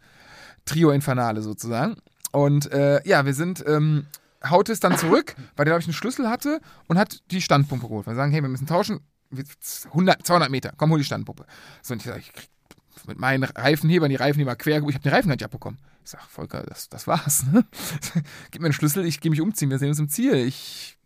Trio 0.65 0.91
Infernale 0.91 1.41
sozusagen. 1.41 1.97
Und 2.31 2.71
äh, 2.71 3.07
ja, 3.07 3.25
wir 3.25 3.33
sind, 3.33 3.63
ähm, 3.67 4.07
Haute 4.43 4.71
ist 4.71 4.83
dann 4.83 4.97
zurück, 4.97 5.35
weil 5.55 5.65
der, 5.65 5.71
glaube 5.71 5.81
ich, 5.81 5.87
einen 5.87 5.93
Schlüssel 5.93 6.29
hatte 6.29 6.59
und 6.87 6.97
hat 6.97 7.21
die 7.31 7.41
Standpumpe 7.41 7.87
geholt. 7.87 8.07
Wir 8.07 8.15
sagen, 8.15 8.31
hey, 8.31 8.41
wir 8.41 8.49
müssen 8.49 8.67
tauschen. 8.67 8.99
100, 9.31 10.25
200 10.25 10.49
Meter, 10.49 10.73
komm, 10.77 10.91
hol 10.91 10.99
die 10.99 11.05
Standpumpe. 11.05 11.45
So, 11.81 11.93
und 11.93 11.99
ich 11.99 12.07
sag, 12.07 12.19
ich 12.19 12.33
krieg 12.33 12.49
mit 13.07 13.19
meinen 13.19 13.43
Reifenhebern 13.43 14.09
die 14.09 14.15
Reifenheber 14.15 14.55
quer, 14.55 14.77
ich 14.77 14.95
habe 14.95 14.99
den 14.99 15.11
Reifen 15.11 15.27
gar 15.27 15.35
nicht 15.35 15.43
abbekommen. 15.43 15.79
Ich 16.03 16.11
sag, 16.11 16.21
Volker, 16.21 16.63
das, 16.63 16.89
das 16.89 17.07
war's. 17.07 17.45
Ne? 17.51 17.65
Gib 18.51 18.61
mir 18.61 18.67
einen 18.67 18.73
Schlüssel, 18.73 19.05
ich 19.05 19.19
gehe 19.19 19.31
mich 19.31 19.41
umziehen, 19.41 19.69
wir 19.69 19.79
sehen 19.79 19.89
uns 19.89 19.99
im 19.99 20.09
Ziel. 20.09 20.35
Ich 20.35 20.97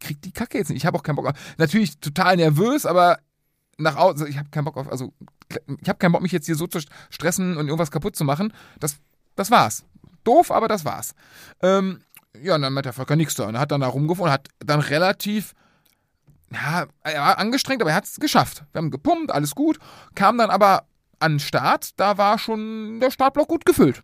krieg 0.00 0.20
die 0.22 0.32
Kacke 0.32 0.58
jetzt 0.58 0.68
nicht. 0.68 0.78
Ich 0.78 0.86
habe 0.86 0.98
auch 0.98 1.02
keinen 1.02 1.16
Bock 1.16 1.26
auf. 1.26 1.34
Natürlich 1.58 1.98
total 1.98 2.36
nervös, 2.36 2.86
aber 2.86 3.18
nach 3.78 3.96
außen, 3.96 4.26
ich 4.26 4.38
habe 4.38 4.48
keinen 4.50 4.64
Bock 4.64 4.76
auf, 4.76 4.90
also 4.90 5.12
ich 5.80 5.88
habe 5.88 5.98
keinen 5.98 6.12
Bock, 6.12 6.22
mich 6.22 6.32
jetzt 6.32 6.46
hier 6.46 6.56
so 6.56 6.66
zu 6.66 6.80
stressen 7.10 7.56
und 7.56 7.66
irgendwas 7.66 7.90
kaputt 7.90 8.16
zu 8.16 8.24
machen. 8.24 8.52
Das, 8.80 8.96
das 9.36 9.50
war's. 9.50 9.84
Doof, 10.24 10.50
aber 10.50 10.68
das 10.68 10.84
war's. 10.84 11.14
Ähm, 11.62 12.02
ja, 12.42 12.56
und 12.56 12.62
dann 12.62 12.76
hat 12.76 12.84
der 12.84 12.92
Volker 12.92 13.16
nichts 13.16 13.34
da. 13.34 13.46
Und 13.46 13.54
er 13.54 13.60
hat 13.60 13.72
dann 13.72 13.80
da 13.80 13.86
rumgefahren 13.86 14.30
und 14.30 14.32
hat 14.32 14.48
dann 14.58 14.80
relativ, 14.80 15.54
ja, 16.52 16.86
er 17.02 17.20
war 17.20 17.38
angestrengt, 17.38 17.82
aber 17.82 17.90
er 17.90 17.96
hat 17.96 18.04
es 18.04 18.20
geschafft. 18.20 18.64
Wir 18.72 18.78
haben 18.78 18.90
gepumpt, 18.90 19.32
alles 19.32 19.54
gut. 19.54 19.78
Kam 20.14 20.38
dann 20.38 20.50
aber 20.50 20.86
an 21.20 21.34
den 21.34 21.40
Start, 21.40 21.98
da 21.98 22.16
war 22.18 22.38
schon 22.38 23.00
der 23.00 23.10
Startblock 23.10 23.48
gut 23.48 23.64
gefüllt. 23.64 24.02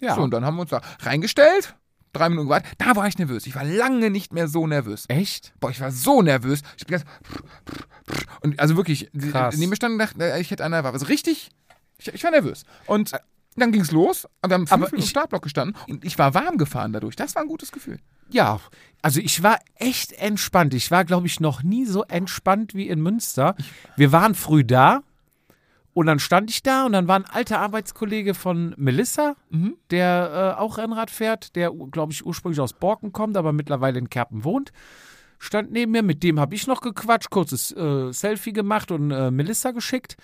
Ja. 0.00 0.14
So, 0.14 0.22
und 0.22 0.30
dann 0.30 0.44
haben 0.44 0.56
wir 0.56 0.62
uns 0.62 0.70
da 0.70 0.80
reingestellt, 1.00 1.74
drei 2.12 2.28
Minuten 2.28 2.48
gewartet. 2.48 2.72
Da 2.78 2.96
war 2.96 3.06
ich 3.06 3.18
nervös. 3.18 3.46
Ich 3.46 3.54
war 3.54 3.64
lange 3.64 4.10
nicht 4.10 4.32
mehr 4.32 4.48
so 4.48 4.66
nervös. 4.66 5.04
Echt? 5.08 5.52
Boah, 5.60 5.70
ich 5.70 5.80
war 5.80 5.90
so 5.90 6.22
nervös. 6.22 6.62
Ich 6.78 6.86
bin 6.86 6.98
ganz 6.98 7.04
und 8.40 8.58
also 8.58 8.76
wirklich, 8.76 9.10
Krass. 9.30 9.56
neben 9.56 9.70
mir 9.70 9.76
stand 9.76 10.00
dachte, 10.00 10.36
ich 10.40 10.50
hätte 10.50 10.64
eine 10.64 10.82
Waffe. 10.82 10.94
Also 10.94 11.06
richtig, 11.06 11.50
ich, 11.98 12.08
ich 12.12 12.24
war 12.24 12.30
nervös. 12.30 12.64
Und 12.86 13.12
dann 13.60 13.72
ging's 13.72 13.90
los. 13.90 14.26
Und 14.42 14.50
wir 14.50 14.54
haben 14.54 14.66
fünf 14.66 14.80
Minuten 14.80 14.96
im 14.96 15.02
Startblock 15.02 15.42
gestanden 15.42 15.76
und 15.88 16.04
ich 16.04 16.18
war 16.18 16.34
warm 16.34 16.58
gefahren 16.58 16.92
dadurch. 16.92 17.16
Das 17.16 17.34
war 17.34 17.42
ein 17.42 17.48
gutes 17.48 17.72
Gefühl. 17.72 17.98
Ja, 18.30 18.60
also 19.02 19.20
ich 19.20 19.42
war 19.42 19.58
echt 19.74 20.12
entspannt. 20.12 20.74
Ich 20.74 20.90
war, 20.90 21.04
glaube 21.04 21.26
ich, 21.26 21.40
noch 21.40 21.62
nie 21.62 21.84
so 21.84 22.04
entspannt 22.04 22.74
wie 22.74 22.88
in 22.88 23.00
Münster. 23.00 23.56
Wir 23.96 24.12
waren 24.12 24.34
früh 24.34 24.64
da 24.64 25.02
und 25.92 26.06
dann 26.06 26.18
stand 26.18 26.50
ich 26.50 26.62
da 26.62 26.86
und 26.86 26.92
dann 26.92 27.08
war 27.08 27.16
ein 27.16 27.26
alter 27.26 27.58
Arbeitskollege 27.60 28.34
von 28.34 28.74
Melissa, 28.76 29.34
der 29.90 30.54
äh, 30.56 30.60
auch 30.60 30.78
Rennrad 30.78 31.10
fährt, 31.10 31.56
der, 31.56 31.72
glaube 31.90 32.12
ich, 32.12 32.24
ursprünglich 32.24 32.60
aus 32.60 32.72
Borken 32.72 33.12
kommt, 33.12 33.36
aber 33.36 33.52
mittlerweile 33.52 33.98
in 33.98 34.08
Kerpen 34.08 34.44
wohnt. 34.44 34.72
Stand 35.38 35.72
neben 35.72 35.92
mir, 35.92 36.02
mit 36.02 36.22
dem 36.22 36.38
habe 36.38 36.54
ich 36.54 36.66
noch 36.66 36.80
gequatscht, 36.82 37.30
kurzes 37.30 37.72
äh, 37.72 38.12
Selfie 38.12 38.52
gemacht 38.52 38.90
und 38.92 39.10
äh, 39.10 39.30
Melissa 39.30 39.72
geschickt. 39.72 40.16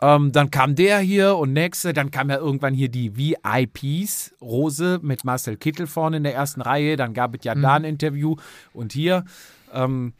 Ähm, 0.00 0.32
dann 0.32 0.50
kam 0.50 0.74
der 0.74 0.98
hier 0.98 1.36
und 1.36 1.52
nächste, 1.52 1.92
dann 1.92 2.10
kam 2.10 2.28
ja 2.30 2.36
irgendwann 2.36 2.74
hier 2.74 2.88
die 2.88 3.16
VIPs, 3.16 4.34
Rose 4.40 4.98
mit 5.02 5.24
Marcel 5.24 5.56
Kittel 5.56 5.86
vorne 5.86 6.16
in 6.18 6.24
der 6.24 6.34
ersten 6.34 6.60
Reihe, 6.60 6.96
dann 6.96 7.14
gab 7.14 7.34
es 7.34 7.44
ja 7.44 7.54
da 7.54 7.74
ein 7.74 7.84
Interview 7.84 8.36
und 8.72 8.92
hier 8.92 9.24
ähm, 9.72 10.12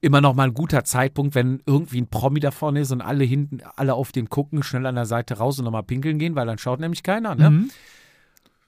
immer 0.00 0.20
noch 0.20 0.34
mal 0.34 0.48
ein 0.48 0.54
guter 0.54 0.84
Zeitpunkt, 0.84 1.34
wenn 1.36 1.62
irgendwie 1.64 2.00
ein 2.00 2.08
Promi 2.08 2.40
da 2.40 2.50
vorne 2.50 2.80
ist 2.80 2.90
und 2.90 3.00
alle 3.02 3.22
hinten, 3.24 3.60
alle 3.76 3.94
auf 3.94 4.10
den 4.10 4.28
gucken, 4.28 4.62
schnell 4.64 4.84
an 4.86 4.96
der 4.96 5.06
Seite 5.06 5.38
raus 5.38 5.58
und 5.58 5.64
nochmal 5.64 5.84
pinkeln 5.84 6.18
gehen, 6.18 6.34
weil 6.34 6.46
dann 6.46 6.58
schaut 6.58 6.80
nämlich 6.80 7.02
keiner, 7.04 7.34
ne? 7.36 7.48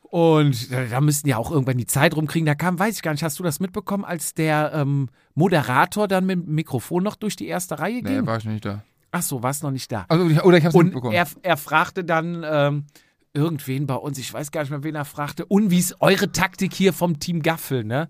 Und 0.03 0.71
da, 0.73 0.85
da 0.85 1.01
müssten 1.01 1.29
ja 1.29 1.39
auch 1.39 1.51
irgendwann 1.51 1.77
die 1.77 1.87
Zeit 1.87 2.15
rumkriegen. 2.15 2.47
Da 2.47 2.55
kam, 2.55 2.79
weiß 2.79 2.95
ich 2.95 3.03
gar 3.03 3.11
nicht, 3.11 3.25
hast 3.25 3.41
du 3.41 3.43
das 3.43 3.59
mitbekommen, 3.59 4.05
als 4.05 4.33
der 4.33 4.71
ähm, 4.73 5.09
Moderator 5.35 6.07
dann 6.07 6.25
mit 6.25 6.47
dem 6.47 6.55
Mikrofon 6.55 7.03
noch 7.03 7.17
durch 7.17 7.35
die 7.35 7.49
erste 7.49 7.81
Reihe 7.81 8.01
Nee, 8.01 8.03
ging? 8.03 8.27
war 8.27 8.39
ich 8.39 8.45
nicht 8.45 8.65
da. 8.65 8.85
Ach 9.17 9.23
so, 9.23 9.45
war 9.45 9.51
es 9.51 9.63
noch 9.63 9.71
nicht 9.71 9.93
da. 9.93 10.07
Also, 10.09 10.25
oder 10.43 10.59
ich 10.59 10.65
hab's 10.65 10.75
nicht 10.75 10.81
Und 10.81 10.87
mitbekommen. 10.87 11.15
er, 11.15 11.29
er 11.43 11.57
fragte 11.57 12.03
dann 12.03 12.45
ähm, 12.45 12.87
irgendwen 13.33 13.87
bei 13.87 13.95
uns, 13.95 14.19
ich 14.19 14.33
weiß 14.35 14.51
gar 14.51 14.63
nicht 14.63 14.71
mehr, 14.71 14.83
wen 14.83 14.97
er 14.97 15.05
fragte, 15.05 15.47
und 15.47 15.71
wie 15.71 15.79
ist 15.79 16.01
eure 16.01 16.33
Taktik 16.33 16.75
hier 16.75 16.93
vom 16.93 17.21
Team 17.21 17.41
Gaffel, 17.41 17.85
ne? 17.85 18.09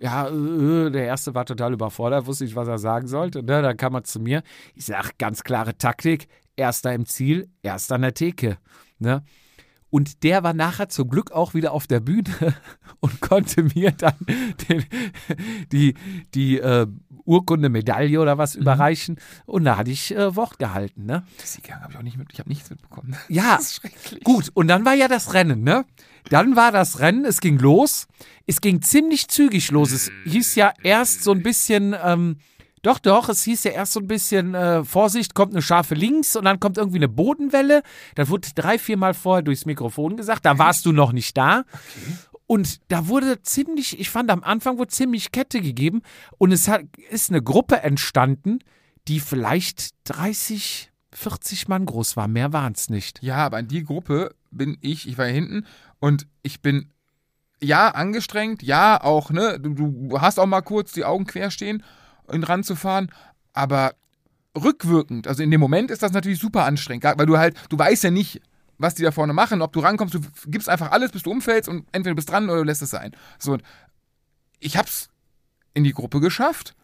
Ja, 0.00 0.26
äh, 0.28 0.90
der 0.90 1.04
erste 1.04 1.36
war 1.36 1.46
total 1.46 1.72
überfordert, 1.74 2.26
wusste 2.26 2.42
nicht, 2.42 2.56
was 2.56 2.66
er 2.66 2.78
sagen 2.78 3.06
sollte. 3.06 3.44
Ne? 3.44 3.62
Dann 3.62 3.76
kam 3.76 3.94
er 3.94 4.02
zu 4.02 4.18
mir. 4.18 4.42
Ich 4.74 4.86
sag, 4.86 5.16
ganz 5.16 5.44
klare 5.44 5.78
Taktik: 5.78 6.26
Erster 6.56 6.92
im 6.92 7.06
Ziel, 7.06 7.48
erster 7.62 7.94
an 7.94 8.02
der 8.02 8.14
Theke. 8.14 8.58
Ne? 8.98 9.22
Und 9.92 10.22
der 10.22 10.42
war 10.42 10.54
nachher 10.54 10.88
zum 10.88 11.10
Glück 11.10 11.32
auch 11.32 11.52
wieder 11.52 11.72
auf 11.72 11.86
der 11.86 12.00
Bühne 12.00 12.24
und 13.00 13.20
konnte 13.20 13.62
mir 13.62 13.90
dann 13.92 14.14
den, 14.70 14.86
die, 15.70 15.94
die 16.34 16.58
äh, 16.58 16.86
Urkunde, 17.26 17.68
Medaille 17.68 18.18
oder 18.18 18.38
was 18.38 18.54
überreichen. 18.54 19.20
Und 19.44 19.64
da 19.64 19.76
hatte 19.76 19.90
ich 19.90 20.16
äh, 20.16 20.34
Wort 20.34 20.58
gehalten. 20.58 21.04
Ne? 21.04 21.24
Sieger 21.44 21.78
habe 21.82 21.92
ich 21.92 21.98
auch 21.98 22.02
nicht 22.02 22.16
mit, 22.16 22.28
ich 22.32 22.38
habe 22.38 22.48
nichts 22.48 22.70
mitbekommen. 22.70 23.14
Ja, 23.28 23.56
Das 23.56 23.64
ist 23.64 23.74
schrecklich. 23.74 24.24
gut. 24.24 24.50
Und 24.54 24.68
dann 24.68 24.86
war 24.86 24.94
ja 24.94 25.08
das 25.08 25.34
Rennen, 25.34 25.62
ne? 25.62 25.84
Dann 26.30 26.56
war 26.56 26.72
das 26.72 27.00
Rennen, 27.00 27.26
es 27.26 27.42
ging 27.42 27.58
los. 27.58 28.06
Es 28.46 28.62
ging 28.62 28.80
ziemlich 28.80 29.28
zügig 29.28 29.70
los. 29.70 29.92
Es 29.92 30.10
hieß 30.24 30.54
ja 30.54 30.72
erst 30.82 31.22
so 31.22 31.32
ein 31.32 31.42
bisschen, 31.42 31.94
ähm, 32.02 32.38
doch, 32.82 32.98
doch, 32.98 33.28
es 33.28 33.44
hieß 33.44 33.64
ja 33.64 33.70
erst 33.70 33.92
so 33.92 34.00
ein 34.00 34.08
bisschen, 34.08 34.54
äh, 34.54 34.84
Vorsicht, 34.84 35.34
kommt 35.34 35.52
eine 35.52 35.62
scharfe 35.62 35.94
links 35.94 36.34
und 36.34 36.44
dann 36.44 36.58
kommt 36.58 36.78
irgendwie 36.78 36.98
eine 36.98 37.08
Bodenwelle. 37.08 37.82
Da 38.16 38.28
wurde 38.28 38.48
drei, 38.54 38.78
vier 38.78 38.96
Mal 38.96 39.14
vorher 39.14 39.42
durchs 39.42 39.66
Mikrofon 39.66 40.16
gesagt, 40.16 40.44
da 40.44 40.58
warst 40.58 40.84
du 40.84 40.92
noch 40.92 41.12
nicht 41.12 41.36
da. 41.36 41.62
Und 42.46 42.80
da 42.88 43.06
wurde 43.06 43.40
ziemlich, 43.42 43.98
ich 44.00 44.10
fand 44.10 44.30
am 44.30 44.42
Anfang 44.42 44.78
wurde 44.78 44.90
ziemlich 44.90 45.30
Kette 45.32 45.60
gegeben 45.60 46.02
und 46.38 46.52
es 46.52 46.68
hat, 46.68 46.82
ist 47.08 47.30
eine 47.30 47.40
Gruppe 47.40 47.82
entstanden, 47.82 48.58
die 49.08 49.20
vielleicht 49.20 49.90
30, 50.04 50.90
40 51.12 51.68
Mann 51.68 51.86
groß 51.86 52.16
war. 52.16 52.26
Mehr 52.26 52.52
waren 52.52 52.72
es 52.72 52.90
nicht. 52.90 53.22
Ja, 53.22 53.36
aber 53.36 53.60
in 53.60 53.68
die 53.68 53.84
Gruppe 53.84 54.34
bin 54.50 54.76
ich, 54.80 55.08
ich 55.08 55.16
war 55.18 55.26
hier 55.26 55.34
hinten 55.34 55.66
und 56.00 56.26
ich 56.42 56.60
bin 56.60 56.90
ja 57.62 57.90
angestrengt, 57.90 58.62
ja 58.62 59.02
auch, 59.02 59.30
ne, 59.30 59.58
du, 59.60 59.72
du 59.74 60.20
hast 60.20 60.40
auch 60.40 60.46
mal 60.46 60.62
kurz 60.62 60.92
die 60.92 61.04
Augen 61.04 61.26
quer 61.26 61.50
stehen, 61.50 61.82
in 62.32 62.44
Rand 62.44 62.66
zu 62.66 62.76
fahren, 62.76 63.10
aber 63.52 63.94
rückwirkend, 64.56 65.26
also 65.26 65.42
in 65.42 65.50
dem 65.50 65.60
Moment 65.60 65.90
ist 65.90 66.02
das 66.02 66.12
natürlich 66.12 66.38
super 66.38 66.64
anstrengend, 66.64 67.04
weil 67.04 67.26
du 67.26 67.38
halt, 67.38 67.56
du 67.68 67.78
weißt 67.78 68.04
ja 68.04 68.10
nicht, 68.10 68.40
was 68.78 68.94
die 68.94 69.02
da 69.02 69.12
vorne 69.12 69.32
machen, 69.32 69.62
ob 69.62 69.72
du 69.72 69.80
rankommst, 69.80 70.14
du 70.14 70.20
gibst 70.46 70.68
einfach 70.68 70.90
alles, 70.90 71.12
bis 71.12 71.22
du 71.22 71.30
umfällst 71.30 71.68
und 71.68 71.86
entweder 71.92 72.12
du 72.12 72.16
bist 72.16 72.30
dran 72.30 72.50
oder 72.50 72.58
du 72.58 72.64
lässt 72.64 72.82
es 72.82 72.90
sein. 72.90 73.12
So, 73.38 73.58
ich 74.58 74.76
hab's 74.76 75.08
in 75.74 75.84
die 75.84 75.92
Gruppe 75.92 76.20
geschafft 76.20 76.74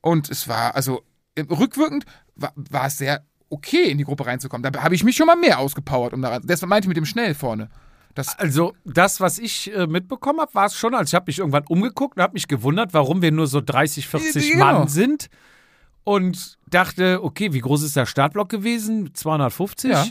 und 0.00 0.30
es 0.30 0.48
war, 0.48 0.74
also 0.74 1.02
äh, 1.34 1.42
rückwirkend 1.42 2.04
war, 2.34 2.52
war 2.56 2.86
es 2.86 2.98
sehr 2.98 3.24
okay, 3.50 3.90
in 3.90 3.98
die 3.98 4.04
Gruppe 4.04 4.26
reinzukommen. 4.26 4.70
Da 4.70 4.82
habe 4.82 4.94
ich 4.94 5.04
mich 5.04 5.16
schon 5.16 5.26
mal 5.26 5.36
mehr 5.36 5.58
ausgepowert, 5.58 6.12
um 6.12 6.22
da 6.22 6.28
rein. 6.30 6.42
Das 6.44 6.60
meinte 6.62 6.86
ich 6.86 6.88
mit 6.88 6.96
dem 6.96 7.06
schnell 7.06 7.34
vorne. 7.34 7.70
Das, 8.18 8.36
Also, 8.38 8.74
das, 8.84 9.20
was 9.20 9.38
ich 9.38 9.72
äh, 9.72 9.86
mitbekommen 9.86 10.40
habe, 10.40 10.52
war 10.54 10.66
es 10.66 10.74
schon. 10.74 10.92
Also, 10.94 11.10
ich 11.10 11.14
habe 11.14 11.26
mich 11.28 11.38
irgendwann 11.38 11.64
umgeguckt 11.68 12.16
und 12.16 12.22
habe 12.24 12.32
mich 12.32 12.48
gewundert, 12.48 12.92
warum 12.92 13.22
wir 13.22 13.30
nur 13.30 13.46
so 13.46 13.60
30, 13.60 14.08
40 14.08 14.52
Genau. 14.52 14.64
Mann 14.64 14.88
sind. 14.88 15.28
Und 16.02 16.58
dachte, 16.68 17.22
okay, 17.22 17.52
wie 17.52 17.60
groß 17.60 17.82
ist 17.82 17.94
der 17.94 18.06
Startblock 18.06 18.48
gewesen? 18.48 19.14
250? 19.14 19.90
ja, 19.90 20.04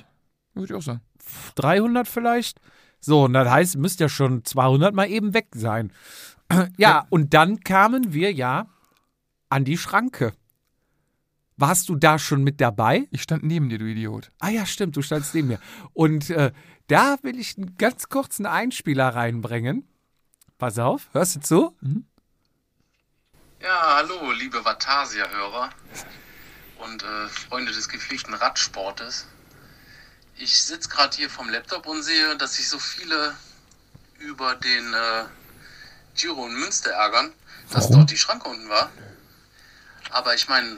würde 0.53 0.73
ich 0.73 0.77
auch 0.77 0.81
sagen. 0.81 1.01
300 1.55 2.07
vielleicht? 2.07 2.61
So, 3.01 3.25
und 3.25 3.33
das 3.33 3.49
heißt, 3.49 3.77
müsste 3.77 4.05
ja 4.05 4.09
schon 4.09 4.45
200 4.45 4.93
mal 4.95 5.09
eben 5.09 5.33
weg 5.33 5.47
sein. 5.53 5.91
Ja, 6.77 7.05
und 7.09 7.33
dann 7.33 7.59
kamen 7.59 8.13
wir 8.13 8.31
ja 8.31 8.67
an 9.49 9.65
die 9.65 9.77
Schranke. 9.77 10.31
Warst 11.57 11.89
du 11.89 11.95
da 11.95 12.19
schon 12.19 12.43
mit 12.43 12.61
dabei? 12.61 13.07
Ich 13.09 13.23
stand 13.23 13.43
neben 13.43 13.67
dir, 13.67 13.79
du 13.79 13.85
Idiot. 13.85 14.31
Ah 14.39 14.49
ja, 14.49 14.67
stimmt, 14.67 14.95
du 14.95 15.01
standst 15.01 15.33
neben 15.33 15.47
mir. 15.47 15.59
Und 15.93 16.29
äh, 16.29 16.51
da 16.87 17.17
will 17.23 17.39
ich 17.39 17.57
einen 17.57 17.75
ganz 17.77 18.09
kurzen 18.09 18.45
Einspieler 18.45 19.09
reinbringen. 19.09 19.87
Pass 20.59 20.77
auf, 20.77 21.09
hörst 21.13 21.35
du 21.35 21.39
zu? 21.39 21.77
Ja, 23.59 23.95
hallo, 23.95 24.31
liebe 24.33 24.63
Vatasia-Hörer 24.63 25.71
und 26.77 27.01
äh, 27.01 27.27
Freunde 27.27 27.71
des 27.71 27.89
gepflegten 27.89 28.35
Radsportes. 28.35 29.25
Ich 30.35 30.61
sitze 30.61 30.89
gerade 30.89 31.17
hier 31.17 31.29
vom 31.29 31.49
Laptop 31.49 31.87
und 31.87 32.03
sehe, 32.03 32.37
dass 32.37 32.57
sich 32.57 32.69
so 32.69 32.77
viele 32.77 33.35
über 34.19 34.53
den 34.55 34.93
äh, 34.93 35.25
Giro 36.15 36.45
in 36.45 36.53
Münster 36.53 36.91
ärgern, 36.91 37.31
dass 37.71 37.85
Warum? 37.85 37.97
dort 37.97 38.11
die 38.11 38.17
Schranke 38.17 38.47
unten 38.47 38.69
war. 38.69 38.91
Aber 40.11 40.35
ich 40.35 40.47
meine, 40.47 40.77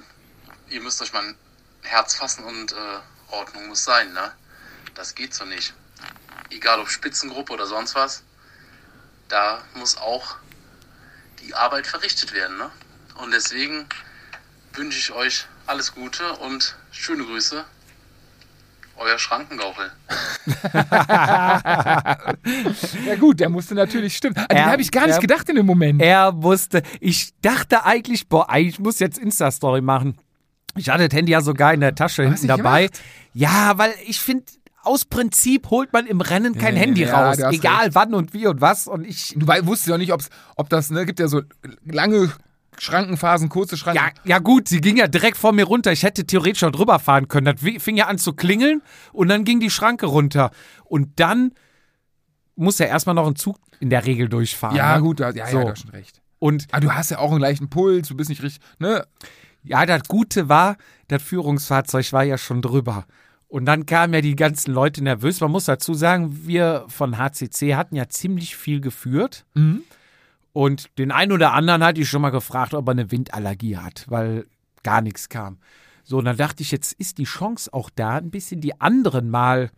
ihr 0.70 0.82
müsst 0.82 1.02
euch 1.02 1.14
mal 1.14 1.24
ein 1.24 1.36
Herz 1.84 2.16
fassen 2.16 2.44
und 2.44 2.72
äh, 2.74 3.34
Ordnung 3.34 3.68
muss 3.68 3.84
sein, 3.84 4.12
ne? 4.14 4.32
Das 4.96 5.16
geht 5.16 5.34
so 5.34 5.46
nicht. 5.46 5.74
Egal 6.50 6.80
ob 6.80 6.90
Spitzengruppe 6.90 7.54
oder 7.54 7.66
sonst 7.68 7.96
was, 7.96 8.24
da 9.28 9.62
muss 9.76 9.98
auch 9.98 10.36
die 11.42 11.54
Arbeit 11.54 11.88
verrichtet 11.88 12.34
werden. 12.34 12.58
Ne? 12.58 12.70
Und 13.22 13.32
deswegen 13.32 13.86
wünsche 14.74 14.98
ich 15.00 15.12
euch 15.12 15.46
alles 15.68 15.94
Gute 15.94 16.34
und 16.38 16.76
schöne 16.92 17.24
Grüße. 17.24 17.64
Euer 18.98 19.18
Schrankengauchel. 19.20 19.92
Ja 23.06 23.16
gut, 23.20 23.40
der 23.40 23.50
musste 23.50 23.76
natürlich 23.76 24.18
stimmen. 24.18 24.36
An 24.38 24.48
den 24.50 24.66
habe 24.66 24.82
ich 24.82 24.92
gar 24.92 25.06
nicht 25.06 25.16
er- 25.16 25.22
gedacht 25.22 25.48
in 25.50 25.56
dem 25.56 25.66
Moment. 25.66 26.02
Er 26.02 26.42
wusste, 26.42 26.82
ich 27.00 27.34
dachte 27.42 27.86
eigentlich, 27.86 28.28
boah, 28.28 28.48
ich 28.58 28.80
muss 28.80 29.00
jetzt 29.00 29.18
Insta-Story 29.18 29.82
machen. 29.82 30.18
Ich 30.76 30.90
hatte 30.90 31.08
das 31.08 31.16
Handy 31.18 31.32
ja 31.32 31.42
sogar 31.42 31.74
in 31.74 31.80
der 31.82 31.96
Tasche 31.96 32.24
hinten 32.24 32.48
dabei. 32.48 32.88
gemacht? 32.88 33.02
Ja, 33.34 33.78
weil 33.78 33.94
ich 34.08 34.20
finde, 34.20 34.44
aus 34.84 35.06
Prinzip 35.06 35.70
holt 35.70 35.92
man 35.94 36.06
im 36.06 36.22
Rennen 36.22 36.58
kein 36.58 36.74
Nee, 36.76 36.80
Handy 36.80 37.02
ja, 37.04 37.30
raus. 37.30 37.38
Egal 37.40 37.86
recht. 37.86 37.96
wann 37.96 38.14
und 38.14 38.34
wie 38.34 38.48
und 38.48 38.62
was. 38.62 38.88
Und 38.88 39.06
ich. 39.06 39.34
Du 39.36 39.48
wusstest 39.48 39.88
ja 39.88 39.98
nicht, 39.98 40.14
ob's, 40.14 40.30
ob 40.56 40.70
das, 40.70 40.90
ne, 40.90 41.06
gibt 41.06 41.20
ja 41.20 41.28
so 41.28 41.42
lange 41.86 42.32
Schrankenphasen, 42.78 43.50
kurze 43.50 43.76
Schranken. 43.78 44.02
Ja, 44.04 44.12
ja 44.24 44.40
gut, 44.40 44.68
sie 44.70 44.80
ging 44.80 44.96
ja 44.98 45.08
direkt 45.08 45.38
vor 45.38 45.52
mir 45.52 45.66
runter. 45.66 45.92
Ich 45.92 46.04
hätte 46.04 46.26
theoretisch 46.26 46.60
schon 46.60 46.72
drüber 46.72 46.98
fahren 47.00 47.28
können. 47.28 47.46
Das 47.58 47.84
fing 47.84 47.98
ja 47.98 48.08
an 48.08 48.18
zu 48.18 48.34
klingeln 48.34 48.82
und 49.12 49.28
dann 49.28 49.44
ging 49.44 49.60
die 49.60 49.70
Schranke 49.70 50.06
runter. 50.06 50.52
Und 50.86 51.20
dann 51.20 51.52
muss 52.56 52.78
ja 52.80 52.86
erstmal 52.86 53.16
noch 53.16 53.28
ein 53.28 53.36
Zug 53.36 53.58
in 53.80 53.90
der 53.90 54.06
Regel 54.06 54.30
durchfahren. 54.30 54.76
ja 54.76 54.96
ne? 54.96 55.02
gut, 55.02 55.20
da, 55.20 55.32
ja, 55.32 55.48
So. 55.48 55.58
ja, 55.58 55.64
du 55.66 55.70
hast 55.72 55.82
schon 55.82 55.92
recht. 55.92 56.22
Und 56.40 56.68
Aber 56.72 56.82
du 56.82 56.94
hast 56.94 57.12
ja 57.12 57.20
auch 57.20 57.32
einen 57.32 57.42
leichten 57.42 57.70
Puls, 57.70 58.08
du 58.08 58.16
bist 58.16 58.30
nicht 58.30 58.42
richtig, 58.42 58.62
ne? 58.80 59.06
Ja, 59.64 59.86
das 59.86 60.04
Gute 60.08 60.50
war, 60.50 60.78
das 61.08 61.22
Führungsfahrzeug 61.22 62.12
war 62.14 62.24
ja 62.24 62.38
schon 62.38 62.62
drüber. 62.62 63.06
Und 63.48 63.66
dann 63.66 63.86
kamen 63.88 64.14
ja 64.14 64.22
die 64.22 64.36
ganzen 64.36 64.74
Leute 64.74 65.04
nervös. 65.04 65.42
Man 65.42 65.52
muss 65.52 65.66
dazu 65.66 65.96
sagen, 65.96 66.46
wir 66.46 66.86
von 66.88 67.18
HCC 67.18 67.76
hatten 67.76 67.96
ja 67.96 68.08
ziemlich 68.08 68.56
viel 68.56 68.80
geführt. 68.80 69.46
Mhm. 69.56 69.84
Und 70.54 70.98
den 71.00 71.12
einen 71.12 71.32
oder 71.32 71.54
anderen 71.54 71.84
hatte 71.84 72.02
ich 72.02 72.10
schon 72.10 72.22
mal 72.22 72.30
gefragt, 72.30 72.74
ob 72.74 72.88
er 72.88 72.92
eine 72.92 73.12
Windallergie 73.12 73.78
hat, 73.78 74.06
weil 74.08 74.46
gar 74.84 75.02
nichts 75.02 75.30
kam. 75.30 75.58
So, 76.04 76.18
und 76.18 76.26
dann 76.26 76.38
dachte 76.38 76.64
ich, 76.64 76.72
jetzt 76.72 76.94
ist 76.94 77.18
die 77.18 77.26
Chance 77.26 77.74
auch 77.74 77.90
da, 77.90 78.18
ein 78.18 78.32
bisschen 78.32 78.62
die 78.62 78.80
anderen 78.80 79.30
mal 79.30 79.72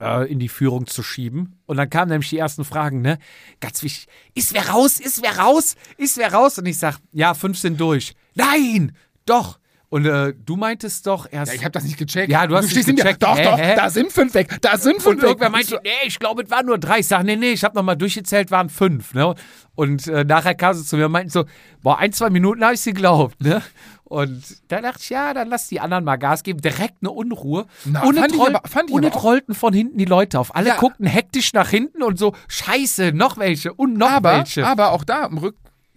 äh, 0.00 0.30
in 0.30 0.38
die 0.38 0.48
Führung 0.48 0.86
zu 0.86 1.02
schieben. 1.02 1.60
Und 1.66 1.76
dann 1.76 1.90
kamen 1.90 2.10
nämlich 2.10 2.30
die 2.30 2.38
ersten 2.38 2.64
Fragen, 2.64 3.00
ne? 3.00 3.18
Ganz 3.60 3.82
wichtig, 3.82 4.08
ist 4.34 4.54
wer 4.54 4.68
raus? 4.68 5.00
Ist 5.00 5.22
wer 5.22 5.38
raus? 5.38 5.76
Ist 5.96 6.18
wer 6.18 6.32
raus? 6.32 6.58
Und 6.58 6.66
ich 6.66 6.78
sag, 6.78 6.98
ja, 7.12 7.34
fünf 7.34 7.58
sind 7.58 7.80
durch. 7.80 8.14
Nein! 8.34 8.92
Doch! 9.26 9.58
Und 9.92 10.06
äh, 10.06 10.34
du 10.46 10.54
meintest 10.54 11.04
doch 11.08 11.26
erst. 11.28 11.50
Ja, 11.50 11.56
ich 11.58 11.64
habe 11.64 11.72
das 11.72 11.82
nicht 11.82 11.98
gecheckt. 11.98 12.30
Ja, 12.30 12.46
du 12.46 12.54
hast 12.54 12.66
stehst 12.70 12.86
nicht 12.86 12.98
hinter- 13.02 13.02
gecheckt. 13.12 13.24
Doch, 13.24 13.36
Hä, 13.36 13.42
doch, 13.44 13.58
hä? 13.58 13.74
da 13.74 13.90
sind 13.90 14.12
fünf 14.12 14.34
weg. 14.34 14.56
Da 14.60 14.78
sind 14.78 14.94
Und 14.94 15.02
fünf 15.02 15.16
weg. 15.22 15.28
irgendwer 15.30 15.50
meinte, 15.50 15.80
nee, 15.82 15.90
ich 16.06 16.16
glaube, 16.20 16.44
es 16.44 16.50
waren 16.50 16.64
nur 16.66 16.78
drei. 16.78 17.00
Ich 17.00 17.08
sag, 17.08 17.24
nee, 17.24 17.34
nee, 17.34 17.50
ich 17.50 17.64
habe 17.64 17.74
nochmal 17.74 17.96
durchgezählt, 17.96 18.52
waren 18.52 18.68
fünf. 18.68 19.14
Ne? 19.14 19.34
Und 19.74 20.06
äh, 20.06 20.22
nachher 20.22 20.54
kam 20.54 20.74
sie 20.74 20.84
zu 20.84 20.96
mir 20.96 21.06
und 21.06 21.12
meinten 21.12 21.30
so, 21.30 21.44
boah, 21.82 21.98
ein, 21.98 22.12
zwei 22.12 22.30
Minuten 22.30 22.62
habe 22.62 22.74
ich 22.74 22.80
sie 22.82 22.92
geglaubt. 22.92 23.40
Ne? 23.40 23.62
Und 24.04 24.44
da 24.68 24.80
dachte 24.80 25.00
ich, 25.02 25.10
ja, 25.10 25.34
dann 25.34 25.48
lass 25.48 25.66
die 25.66 25.80
anderen 25.80 26.04
mal 26.04 26.16
Gas 26.18 26.44
geben. 26.44 26.60
Direkt 26.60 26.96
eine 27.00 27.10
Unruhe. 27.10 27.66
Na, 27.84 28.02
und 28.04 28.14
fand 28.16 28.28
es 28.28 28.34
ich 28.34 28.40
roll- 28.40 28.54
aber- 28.54 28.68
fand 28.68 28.90
ich 28.90 28.94
und 28.94 29.04
aber 29.04 29.12
es 29.14 29.20
auch- 29.20 29.24
rollten 29.24 29.54
von 29.54 29.72
hinten 29.72 29.98
die 29.98 30.04
Leute 30.04 30.38
auf. 30.38 30.54
Alle 30.54 30.68
Ja. 30.68 30.76
guckten 30.76 31.06
hektisch 31.06 31.52
nach 31.52 31.68
hinten 31.68 32.04
und 32.04 32.16
so, 32.16 32.32
scheiße, 32.46 33.10
noch 33.12 33.38
welche 33.38 33.72
und 33.72 33.98
noch 33.98 34.10
aber, 34.10 34.38
welche. 34.38 34.64
aber 34.64 34.92
auch 34.92 35.02
da 35.02 35.26
im 35.26 35.38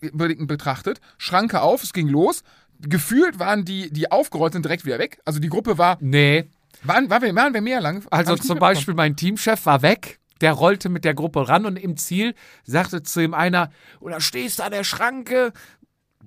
Rückblicken 0.03 0.47
betrachtet, 0.47 0.99
Schranke 1.17 1.61
auf, 1.61 1.83
es 1.83 1.93
ging 1.93 2.07
los. 2.07 2.43
Gefühlt 2.79 3.39
waren 3.39 3.65
die, 3.65 3.91
die 3.91 4.11
aufgerollt 4.11 4.53
sind, 4.53 4.65
direkt 4.65 4.85
wieder 4.85 4.99
weg. 4.99 5.19
Also 5.25 5.39
die 5.39 5.49
Gruppe 5.49 5.77
war, 5.77 5.97
nee, 6.01 6.49
waren, 6.83 7.09
waren, 7.09 7.21
wir, 7.21 7.35
waren 7.35 7.53
wir 7.53 7.61
mehr 7.61 7.81
lang? 7.81 8.05
Also 8.09 8.35
zum. 8.35 8.59
Beispiel 8.59 8.93
mein 8.93 9.15
Teamchef 9.15 9.65
war 9.65 9.81
weg, 9.81 10.19
der 10.41 10.53
rollte 10.53 10.89
mit 10.89 11.05
der 11.05 11.13
Gruppe 11.13 11.47
ran 11.47 11.65
und 11.65 11.77
im 11.77 11.97
Ziel 11.97 12.35
sagte 12.63 13.03
zu 13.03 13.21
ihm 13.21 13.33
einer, 13.33 13.69
oder 13.99 14.19
stehst 14.19 14.59
du 14.59 14.63
an 14.63 14.71
der 14.71 14.83
Schranke 14.83 15.53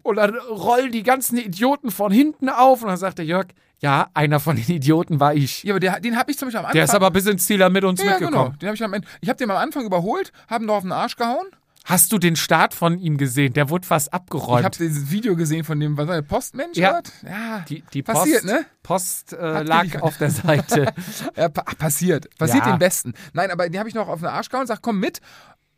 oder 0.02 0.32
rollen 0.44 0.92
die 0.92 1.02
ganzen 1.02 1.36
Idioten 1.36 1.90
von 1.90 2.12
hinten 2.12 2.48
auf. 2.48 2.82
Und 2.82 2.88
dann 2.88 2.96
sagte 2.96 3.22
Jörg, 3.22 3.48
ja, 3.80 4.08
einer 4.14 4.40
von 4.40 4.56
den 4.56 4.68
Idioten 4.68 5.20
war 5.20 5.34
ich. 5.34 5.62
Ja, 5.64 5.74
aber 5.74 5.80
der, 5.80 6.00
den 6.00 6.16
habe 6.16 6.30
ich 6.30 6.38
zum 6.38 6.46
Beispiel 6.46 6.60
am 6.60 6.66
Anfang. 6.66 6.76
Der 6.76 6.84
ist 6.84 6.94
aber 6.94 7.10
bis 7.10 7.26
ins 7.26 7.44
Ziel 7.44 7.68
mit 7.68 7.84
uns 7.84 8.00
ja, 8.00 8.16
genau. 8.16 8.20
mitgekommen. 8.20 8.58
Den 8.58 8.68
hab 8.68 8.74
ich 8.74 8.84
am 8.84 8.94
Ende, 8.94 9.08
ich 9.20 9.28
habe 9.28 9.36
den 9.36 9.50
am 9.50 9.56
Anfang 9.56 9.84
überholt, 9.84 10.32
haben 10.48 10.64
noch 10.64 10.76
auf 10.76 10.82
den 10.82 10.92
Arsch 10.92 11.16
gehauen. 11.16 11.46
Hast 11.88 12.10
du 12.12 12.18
den 12.18 12.34
Start 12.34 12.74
von 12.74 12.98
ihm 12.98 13.16
gesehen? 13.16 13.52
Der 13.52 13.70
wurde 13.70 13.86
fast 13.86 14.08
Ich 14.08 14.12
abgeräumt. 14.14 14.64
habe 14.64 14.76
dieses 14.76 15.10
Video 15.12 15.36
gesehen 15.36 15.62
von 15.64 15.78
dem, 15.78 15.96
was 15.96 16.08
war 16.08 16.16
der 16.16 16.22
Postmensch? 16.22 16.76
Ja. 16.76 16.94
dort? 16.94 17.12
ja. 17.22 17.60
die, 17.68 17.82
die 17.92 18.02
Post, 18.02 18.18
passiert, 18.18 18.44
ne? 18.44 18.66
Post 18.82 19.32
äh, 19.34 19.36
Hat 19.54 19.68
lag 19.68 20.02
auf 20.02 20.18
der 20.18 20.30
Seite. 20.30 20.92
Ja, 21.36 21.48
pa 21.48 21.62
passiert. 21.78 22.28
Passiert 22.38 22.66
Ja. 22.66 22.72
den 22.72 22.80
Besten. 22.80 23.14
Nein, 23.34 23.50
aber 23.52 23.68
den 23.68 23.78
habe 23.78 23.88
ich 23.88 23.94
noch 23.94 24.08
auf 24.08 24.18
den 24.18 24.28
Arsch 24.28 24.48
gehauen 24.48 24.62
und 24.62 24.66
sag, 24.66 24.82
komm 24.82 24.98
mit. 24.98 25.20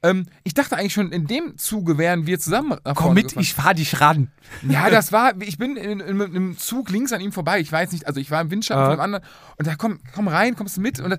Ähm, 0.02 0.26
ich 0.44 0.54
dachte 0.54 0.76
eigentlich 0.76 0.94
schon, 0.94 1.12
in 1.12 1.26
dem 1.26 1.58
Zuge 1.58 1.98
wären 1.98 2.26
wir 2.26 2.38
zusammen. 2.38 2.78
Komm 2.94 3.12
mit, 3.14 3.24
gefahren. 3.28 3.42
ich 3.42 3.52
fahr 3.54 3.74
dich 3.74 4.00
ran. 4.00 4.30
Ja, 4.66 4.88
das 4.88 5.12
war, 5.12 5.32
ich 5.42 5.58
bin 5.58 5.76
in, 5.76 6.00
in, 6.00 6.20
in 6.20 6.22
einem 6.22 6.56
Zug 6.56 6.88
links 6.88 7.12
an 7.12 7.20
ihm 7.20 7.32
vorbei. 7.32 7.60
Ich 7.60 7.70
weiß 7.70 7.92
nicht, 7.92 8.06
also 8.06 8.18
ich 8.18 8.30
war 8.30 8.40
im 8.40 8.50
Windschatten 8.50 8.82
Ah. 8.82 8.86
von 8.86 8.96
dem 8.96 9.00
anderen. 9.00 9.24
Und 9.56 9.66
da 9.66 9.74
komm, 9.74 9.98
komm 10.14 10.28
rein, 10.28 10.56
kommst 10.56 10.76
du 10.78 10.80
mit. 10.80 11.00
Und 11.00 11.10
das, 11.10 11.18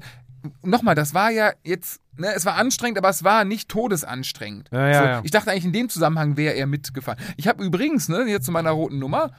nochmal, 0.63 0.95
das 0.95 1.13
war 1.13 1.31
ja 1.31 1.51
jetzt, 1.63 2.01
ne, 2.17 2.33
es 2.35 2.45
war 2.45 2.55
anstrengend, 2.55 2.97
aber 2.97 3.09
es 3.09 3.23
war 3.23 3.45
nicht 3.45 3.69
todesanstrengend. 3.69 4.69
Ja, 4.71 4.87
ja, 4.87 4.93
so, 4.93 5.05
ja. 5.05 5.21
Ich 5.23 5.31
dachte 5.31 5.51
eigentlich, 5.51 5.65
in 5.65 5.73
dem 5.73 5.89
Zusammenhang 5.89 6.37
wäre 6.37 6.55
er 6.55 6.67
mitgefahren. 6.67 7.19
Ich 7.37 7.47
habe 7.47 7.63
übrigens, 7.63 8.09
ne, 8.09 8.23
jetzt 8.27 8.45
zu 8.45 8.51
meiner 8.51 8.71
roten 8.71 8.99
Nummer, 8.99 9.31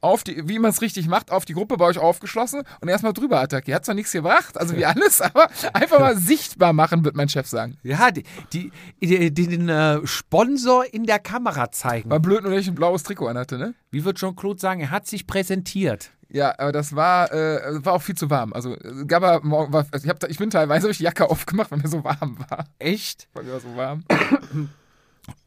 auf 0.00 0.22
die, 0.22 0.48
wie 0.48 0.58
man 0.58 0.70
es 0.70 0.82
richtig 0.82 1.08
macht, 1.08 1.30
auf 1.30 1.44
die 1.44 1.54
Gruppe 1.54 1.76
bei 1.76 1.86
euch 1.86 1.98
aufgeschlossen 1.98 2.62
und 2.80 2.88
erstmal 2.88 3.14
drüber 3.14 3.40
attackiert. 3.40 3.76
Hat 3.76 3.84
zwar 3.86 3.94
nichts 3.94 4.12
gebracht, 4.12 4.58
also 4.58 4.76
wie 4.76 4.84
alles, 4.84 5.20
aber 5.20 5.48
einfach 5.72 5.98
mal 5.98 6.16
sichtbar 6.16 6.72
machen, 6.72 7.04
wird 7.04 7.16
mein 7.16 7.28
Chef 7.28 7.46
sagen. 7.46 7.78
Ja, 7.82 8.10
die, 8.10 8.24
die, 8.52 8.70
die, 9.00 9.32
den 9.32 9.68
äh, 9.68 10.06
Sponsor 10.06 10.84
in 10.92 11.04
der 11.04 11.18
Kamera 11.18 11.72
zeigen. 11.72 12.10
War 12.10 12.20
blöd, 12.20 12.42
nur 12.42 12.52
dass 12.52 12.60
ich 12.60 12.68
ein 12.68 12.74
blaues 12.74 13.02
Trikot 13.02 13.28
anhatte, 13.28 13.56
ne? 13.56 13.74
Wie 13.90 14.04
wird 14.04 14.18
Jean-Claude 14.18 14.60
sagen, 14.60 14.80
er 14.80 14.90
hat 14.90 15.06
sich 15.06 15.26
präsentiert. 15.26 16.10
Ja, 16.34 16.52
aber 16.58 16.72
das 16.72 16.96
war, 16.96 17.32
äh, 17.32 17.84
war 17.84 17.92
auch 17.92 18.02
viel 18.02 18.16
zu 18.16 18.28
warm. 18.28 18.52
Also, 18.54 18.76
Gabba, 19.06 19.38
morgen 19.44 19.72
war, 19.72 19.86
also 19.92 20.04
ich, 20.04 20.10
hab, 20.10 20.22
ich 20.28 20.38
bin 20.38 20.50
teilweise 20.50 20.90
ich 20.90 20.98
die 20.98 21.04
Jacke 21.04 21.30
aufgemacht, 21.30 21.70
weil 21.70 21.78
mir 21.78 21.86
so 21.88 22.02
warm 22.02 22.38
war. 22.50 22.64
Echt? 22.80 23.28
Weil 23.34 23.44
mir 23.44 23.52
war 23.52 23.60
so 23.60 23.76
warm. 23.76 24.02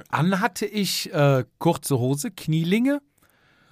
An 0.10 0.40
hatte 0.40 0.66
ich 0.66 1.14
äh, 1.14 1.44
kurze 1.60 2.00
Hose, 2.00 2.32
Knielinge. 2.32 3.02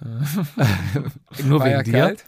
Nur 1.44 1.60
War 1.60 1.66
wegen 1.66 1.76
ja 1.76 1.82
dir. 1.82 1.92
kalt. 1.92 2.24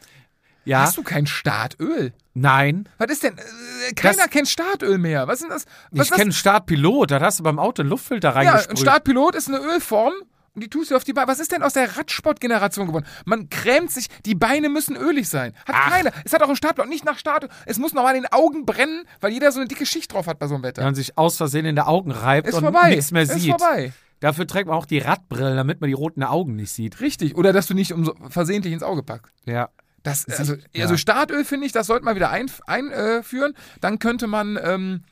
Ja. 0.65 0.81
Hast 0.83 0.97
du 0.97 1.03
kein 1.03 1.27
Startöl? 1.27 2.13
Nein. 2.35 2.89
Was 2.99 3.11
ist 3.11 3.23
denn? 3.23 3.37
Äh, 3.39 3.93
keiner 3.95 4.17
Das- 4.17 4.31
kennt 4.31 4.49
Startöl 4.49 4.99
mehr. 4.99 5.27
Was 5.27 5.37
ist 5.37 5.43
denn 5.45 5.51
das? 5.51 5.65
Was 5.91 6.07
ich 6.11 6.13
kenne 6.13 6.33
Startpilot, 6.33 7.11
da 7.11 7.21
hast 7.21 7.41
du 7.41 7.43
beim 7.43 7.59
Auto 7.59 7.83
einen 7.83 7.91
Luftfilter 7.91 8.31
Ja, 8.31 8.35
ein 8.37 8.47
reingesprüht. 8.49 8.79
Startpilot 8.81 9.35
ist 9.35 9.49
eine 9.49 9.59
Ölform 9.59 10.13
die 10.61 10.69
tust 10.69 10.91
du 10.91 10.97
auf 10.97 11.05
die 11.05 11.13
Beine. 11.13 11.29
Was 11.29 11.41
ist 11.41 11.53
denn 11.53 11.63
aus 11.63 11.73
der 11.73 11.97
Radsport-Generation 11.97 12.87
geworden? 12.87 13.07
Man 13.25 13.49
krämt 13.51 13.91
sich, 13.91 14.09
die 14.25 14.35
Beine 14.35 14.69
müssen 14.69 14.97
ölig 14.97 15.29
sein. 15.29 15.55
Hat 15.67 15.77
Ach. 15.79 15.91
keiner. 15.91 16.13
Es 16.25 16.33
hat 16.33 16.43
auch 16.43 16.49
ein 16.49 16.57
Startblock, 16.57 16.89
nicht 16.89 17.05
nach 17.05 17.19
Start. 17.19 17.49
Es 17.67 17.79
muss 17.79 17.93
nochmal 17.93 18.17
in 18.17 18.23
den 18.23 18.33
Augen 18.33 18.67
brennen, 18.67 19.05
weil 19.21 19.33
jeder 19.33 19.53
so 19.53 19.61
eine 19.61 19.69
dicke 19.69 19.87
Schicht 19.87 20.13
drauf 20.13 20.27
hat 20.27 20.39
bei 20.39 20.47
so 20.47 20.55
einem 20.55 20.65
Wetter. 20.65 20.81
Wenn 20.81 20.89
man 20.89 20.95
sich 20.95 21.17
aus 21.19 21.37
Versehen 21.37 21.67
in 21.67 21.77
die 21.77 21.83
Augen 21.83 22.11
reibt 22.11 22.49
ist 22.49 22.55
und 22.55 22.63
vorbei. 22.63 22.91
nichts 22.91 23.11
mehr 23.11 23.23
ist 23.23 23.33
sieht. 23.33 23.51
vorbei. 23.51 23.93
Dafür 24.21 24.47
trägt 24.47 24.67
man 24.67 24.77
auch 24.77 24.87
die 24.87 24.99
Radbrille, 24.99 25.55
damit 25.55 25.81
man 25.81 25.89
die 25.89 25.95
roten 25.95 26.25
Augen 26.25 26.57
nicht 26.57 26.73
sieht. 26.73 27.01
Richtig. 27.01 27.37
Oder 27.37 27.53
dass 27.53 27.67
du 27.67 27.75
nicht 27.75 27.93
um 27.93 28.05
so 28.05 28.15
versehentlich 28.29 28.73
ins 28.73 28.83
Auge 28.83 29.03
packst. 29.03 29.33
Ja. 29.47 29.69
Das, 30.03 30.27
also, 30.29 30.55
ja. 30.73 30.85
also 30.85 30.97
Startöl 30.97 31.45
finde 31.45 31.67
ich, 31.67 31.73
das 31.73 31.87
sollte 31.87 32.05
man 32.05 32.15
wieder 32.17 32.31
einführen. 32.31 32.63
Ein, 32.67 32.91
äh. 32.91 33.53
Dann 33.81 33.99
könnte 33.99 34.27
man 34.27 34.59
ähm, 34.63 35.03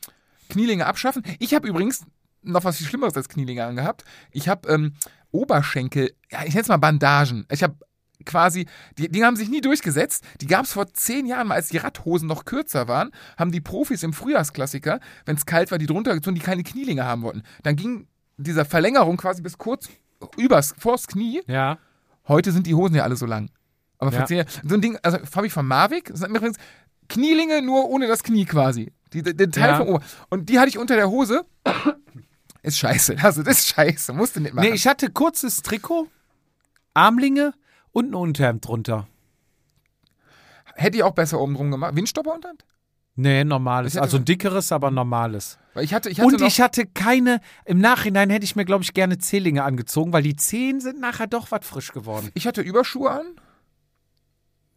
Knielinge 0.49 0.85
abschaffen. 0.85 1.23
Ich 1.39 1.53
habe 1.53 1.67
übrigens 1.67 2.05
noch 2.41 2.63
was 2.63 2.77
viel 2.77 2.87
Schlimmeres 2.87 3.15
als 3.15 3.29
Knielinge 3.29 3.65
angehabt. 3.65 4.05
Ich 4.31 4.47
habe 4.47 4.69
ähm, 4.69 4.93
Oberschenkel, 5.31 6.13
ja, 6.31 6.39
ich 6.43 6.49
nenne 6.53 6.61
es 6.61 6.67
mal 6.67 6.77
Bandagen. 6.77 7.45
Ich 7.51 7.63
habe 7.63 7.75
quasi, 8.25 8.65
die, 8.97 9.09
die 9.09 9.23
haben 9.23 9.35
sich 9.35 9.49
nie 9.49 9.61
durchgesetzt. 9.61 10.23
Die 10.41 10.47
gab 10.47 10.65
es 10.65 10.73
vor 10.73 10.91
zehn 10.93 11.25
Jahren 11.27 11.47
mal, 11.47 11.55
als 11.55 11.69
die 11.69 11.77
Radhosen 11.77 12.27
noch 12.27 12.45
kürzer 12.45 12.87
waren, 12.87 13.11
haben 13.37 13.51
die 13.51 13.61
Profis 13.61 14.03
im 14.03 14.13
Frühjahrsklassiker, 14.13 14.99
wenn 15.25 15.35
es 15.37 15.45
kalt 15.45 15.71
war, 15.71 15.77
die 15.77 15.85
drunter 15.85 16.13
gezogen, 16.13 16.35
die 16.35 16.41
keine 16.41 16.63
Knielinge 16.63 17.05
haben 17.05 17.21
wollten. 17.21 17.43
Dann 17.63 17.75
ging 17.75 18.07
dieser 18.37 18.65
Verlängerung 18.65 19.17
quasi 19.17 19.41
bis 19.41 19.57
kurz 19.57 19.89
übers, 20.37 20.73
vors 20.77 21.07
Knie. 21.07 21.41
Ja. 21.47 21.77
Heute 22.27 22.51
sind 22.51 22.67
die 22.67 22.73
Hosen 22.75 22.95
ja 22.95 23.03
alle 23.03 23.15
so 23.15 23.25
lang. 23.25 23.49
Aber 23.99 24.11
vor 24.11 24.21
Ja. 24.21 24.25
zehn 24.25 24.37
Jahren, 24.37 24.49
so 24.63 24.75
ein 24.75 24.81
Ding, 24.81 24.97
also 25.03 25.17
habe 25.35 25.47
ich 25.47 25.53
von 25.53 25.65
Mavic, 25.65 26.05
das 26.09 26.19
sind 26.19 26.29
übrigens 26.35 26.57
Knielinge 27.09 27.61
nur 27.61 27.89
ohne 27.89 28.07
das 28.07 28.23
Knie 28.23 28.45
quasi. 28.45 28.91
Die, 29.13 29.23
den 29.23 29.51
Teil 29.51 29.69
Ja. 29.69 29.77
vom 29.77 29.87
Ober. 29.87 30.01
Und 30.29 30.49
die 30.49 30.59
hatte 30.59 30.67
ich 30.69 30.77
unter 30.77 30.95
der 30.95 31.09
Hose. 31.09 31.45
Ist 32.67 32.79
scheiße. 32.79 33.15
Also, 33.23 33.43
das 33.43 33.59
ist 33.59 33.67
scheiße. 33.69 34.13
Musst 34.13 34.35
du 34.35 34.41
nicht 34.41 34.53
machen. 34.53 34.67
Nee, 34.67 34.75
ich 34.75 34.85
hatte 34.87 35.09
kurzes 35.09 35.61
Trikot, 35.61 36.07
Armlinge 36.93 37.53
und 37.91 38.11
ein 38.11 38.15
Unterhemd 38.15 38.67
drunter. 38.67 39.07
Hätte 40.75 40.97
ich 40.97 41.03
auch 41.03 41.13
besser 41.15 41.39
oben 41.39 41.55
drum 41.55 41.71
gemacht. 41.71 41.95
Windstopper 41.95 42.35
unterhand? 42.35 42.65
Nee, 43.15 43.43
normales. 43.43 43.97
Also 43.97 44.17
ein 44.17 44.25
dickeres, 44.25 44.71
aber 44.71 44.91
normales. 44.91 45.57
Ich 45.79 45.93
hatte, 45.93 46.09
ich 46.09 46.19
hatte 46.19 46.27
Und 46.35 46.41
ich 46.41 46.61
hatte 46.61 46.85
keine, 46.85 47.41
im 47.65 47.79
Nachhinein 47.79 48.29
hätte 48.29 48.43
ich 48.45 48.55
mir, 48.55 48.65
glaube 48.65 48.83
ich, 48.83 48.93
gerne 48.93 49.17
Zehlinge 49.17 49.63
angezogen, 49.63 50.13
weil 50.13 50.21
die 50.21 50.35
Zehen 50.35 50.81
sind 50.81 50.99
nachher 50.99 51.25
doch 51.25 51.49
was 51.49 51.65
frisch 51.65 51.93
geworden. 51.93 52.29
ich 52.35 52.45
hatte 52.45 52.61
Überschuhe 52.61 53.09
an. 53.09 53.25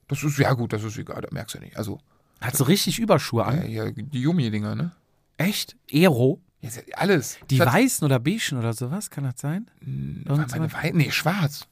Das 0.09 0.23
ist, 0.23 0.39
ja 0.39 0.55
gut, 0.55 0.73
das 0.73 0.83
ist 0.85 0.97
egal, 0.97 1.21
da 1.21 1.29
merkst 1.31 1.57
du 1.57 1.61
nicht. 1.61 1.77
Also, 1.77 1.99
Hat 2.41 2.57
so 2.57 2.65
richtig 2.65 2.99
Überschuhe 2.99 3.45
an. 3.45 3.61
hier, 3.63 3.93
die 3.93 4.23
Yumi-Dinger, 4.23 4.75
ne? 4.75 4.93
Echt? 5.37 5.77
Aero? 5.93 6.41
Jetzt, 6.61 6.83
alles. 6.95 7.39
Die 7.51 7.61
hatte- 7.61 7.73
weißen 7.73 8.05
oder 8.05 8.19
beigen 8.21 8.59
oder 8.59 8.73
sowas, 8.73 9.11
kann 9.11 9.25
das 9.25 9.35
sein? 9.41 9.71
Meine 9.81 10.49
sowas? 10.49 10.73
Wei 10.75 10.91
nee, 10.95 11.11
schwarz. 11.11 11.67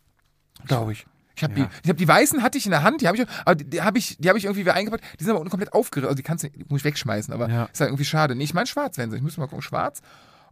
Glaube 0.67 0.93
ich. 0.93 1.07
Ich 1.37 1.45
habe 1.45 1.55
Ja. 1.57 1.67
die, 1.67 1.71
ich 1.85 1.91
hab 1.91 1.97
die 1.99 2.09
weißen 2.09 2.43
hatte 2.43 2.59
ich 2.59 2.65
in 2.65 2.71
der 2.73 2.83
Hand, 2.83 3.01
die 3.01 3.07
habe 3.07 3.17
ich, 3.19 3.27
aber 3.45 3.55
die, 3.55 3.65
die 3.69 3.81
habe 3.83 3.99
ich, 3.99 4.17
die 4.19 4.29
habe 4.29 4.39
ich 4.39 4.45
irgendwie 4.47 4.63
wieder 4.63 4.75
eingepackt. 4.75 5.05
Die 5.21 5.25
sind 5.25 5.31
aber 5.31 5.41
unten 5.41 5.51
komplett 5.51 5.73
aufgerissen. 5.73 6.09
Also 6.09 6.17
die 6.17 6.23
kannst 6.25 6.43
du, 6.45 6.51
die 6.51 6.65
muss 6.69 6.81
ich 6.81 6.85
wegschmeißen, 6.85 7.33
aber 7.33 7.49
Ja. 7.49 7.65
ist 7.67 7.81
halt 7.81 7.91
irgendwie 7.91 8.05
schade. 8.05 8.35
Nee, 8.35 8.45
ich 8.45 8.55
meine 8.55 8.67
schwarz 8.67 8.99
werden 8.99 9.11
sie. 9.11 9.19
Ich 9.19 9.23
muss 9.23 9.37
mal 9.37 9.47
gucken, 9.47 9.63
schwarz 9.63 10.01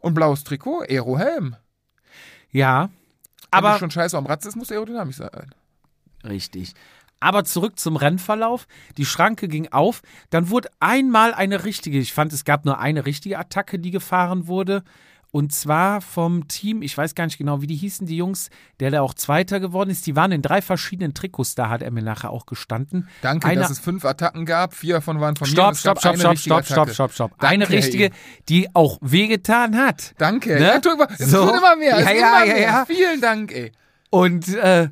und 0.00 0.14
blaues 0.14 0.44
Trikot, 0.44 0.82
Aero-Helm. 0.88 1.56
Ja. 2.52 2.82
Wenn 3.50 3.58
Aber 3.58 3.72
du 3.74 3.78
schon 3.80 3.90
scheiße 3.90 4.16
am 4.16 4.26
Rad 4.26 4.44
ist, 4.44 4.54
muss 4.54 4.70
aerodynamisch 4.70 5.16
sein. 5.16 5.50
Richtig. 6.24 6.74
Aber 7.26 7.42
zurück 7.42 7.76
zum 7.80 7.96
Rennverlauf. 7.96 8.68
Die 8.98 9.04
Schranke 9.04 9.48
ging 9.48 9.66
auf. 9.72 10.02
Dann 10.30 10.48
wurde 10.48 10.68
einmal 10.78 11.34
eine 11.34 11.64
richtige, 11.64 11.98
ich 11.98 12.12
fand, 12.12 12.32
es 12.32 12.44
gab 12.44 12.64
nur 12.64 12.78
eine 12.78 13.04
richtige 13.04 13.36
Attacke, 13.36 13.80
die 13.80 13.90
gefahren 13.90 14.46
wurde. 14.46 14.84
Und 15.32 15.52
zwar 15.52 16.00
vom 16.02 16.46
Team, 16.46 16.82
ich 16.82 16.96
weiß 16.96 17.16
gar 17.16 17.24
nicht 17.24 17.36
genau, 17.36 17.60
wie 17.60 17.66
die 17.66 17.74
hießen, 17.74 18.06
die 18.06 18.16
Jungs, 18.16 18.48
der 18.78 18.92
da 18.92 19.00
auch 19.02 19.12
Zweiter 19.12 19.58
geworden 19.58 19.90
ist. 19.90 20.06
Die 20.06 20.14
waren 20.14 20.30
in 20.30 20.40
drei 20.40 20.62
verschiedenen 20.62 21.14
Trikots, 21.14 21.56
da 21.56 21.68
hat 21.68 21.82
er 21.82 21.90
mir 21.90 22.04
nachher 22.04 22.30
auch 22.30 22.46
gestanden. 22.46 23.08
Danke, 23.22 23.48
Einer- 23.48 23.62
dass 23.62 23.70
es 23.72 23.80
fünf 23.80 24.04
Attacken 24.04 24.46
gab. 24.46 24.72
Vier 24.72 24.94
davon 24.94 25.20
waren 25.20 25.34
von 25.34 25.48
mir. 25.48 25.52
Stopp, 25.52 25.72
es 25.72 25.80
stopp, 25.80 25.98
stopp, 25.98 26.12
eine 26.12 26.20
stopp, 26.20 26.38
stopp, 26.38 26.64
stopp, 26.66 26.90
stopp, 26.92 27.12
stopp. 27.12 27.32
Eine 27.38 27.68
richtige, 27.68 28.10
die 28.48 28.72
auch 28.72 28.98
wehgetan 29.00 29.76
hat. 29.76 30.14
Danke. 30.18 30.54
Ne? 30.54 30.60
Ja, 30.64 30.78
tu 30.78 30.90
immer, 30.90 31.08
es 31.10 31.28
So. 31.28 31.44
wird 31.44 31.56
immer 31.56 31.74
mehr. 31.74 31.98
Ja, 32.00 32.10
ja, 32.10 32.10
immer 32.12 32.44
ja, 32.46 32.54
mehr. 32.54 32.62
ja. 32.62 32.84
Vielen 32.86 33.20
Dank, 33.20 33.52
ey. 33.52 33.72
Und 34.10 34.46
äh, 34.54 34.88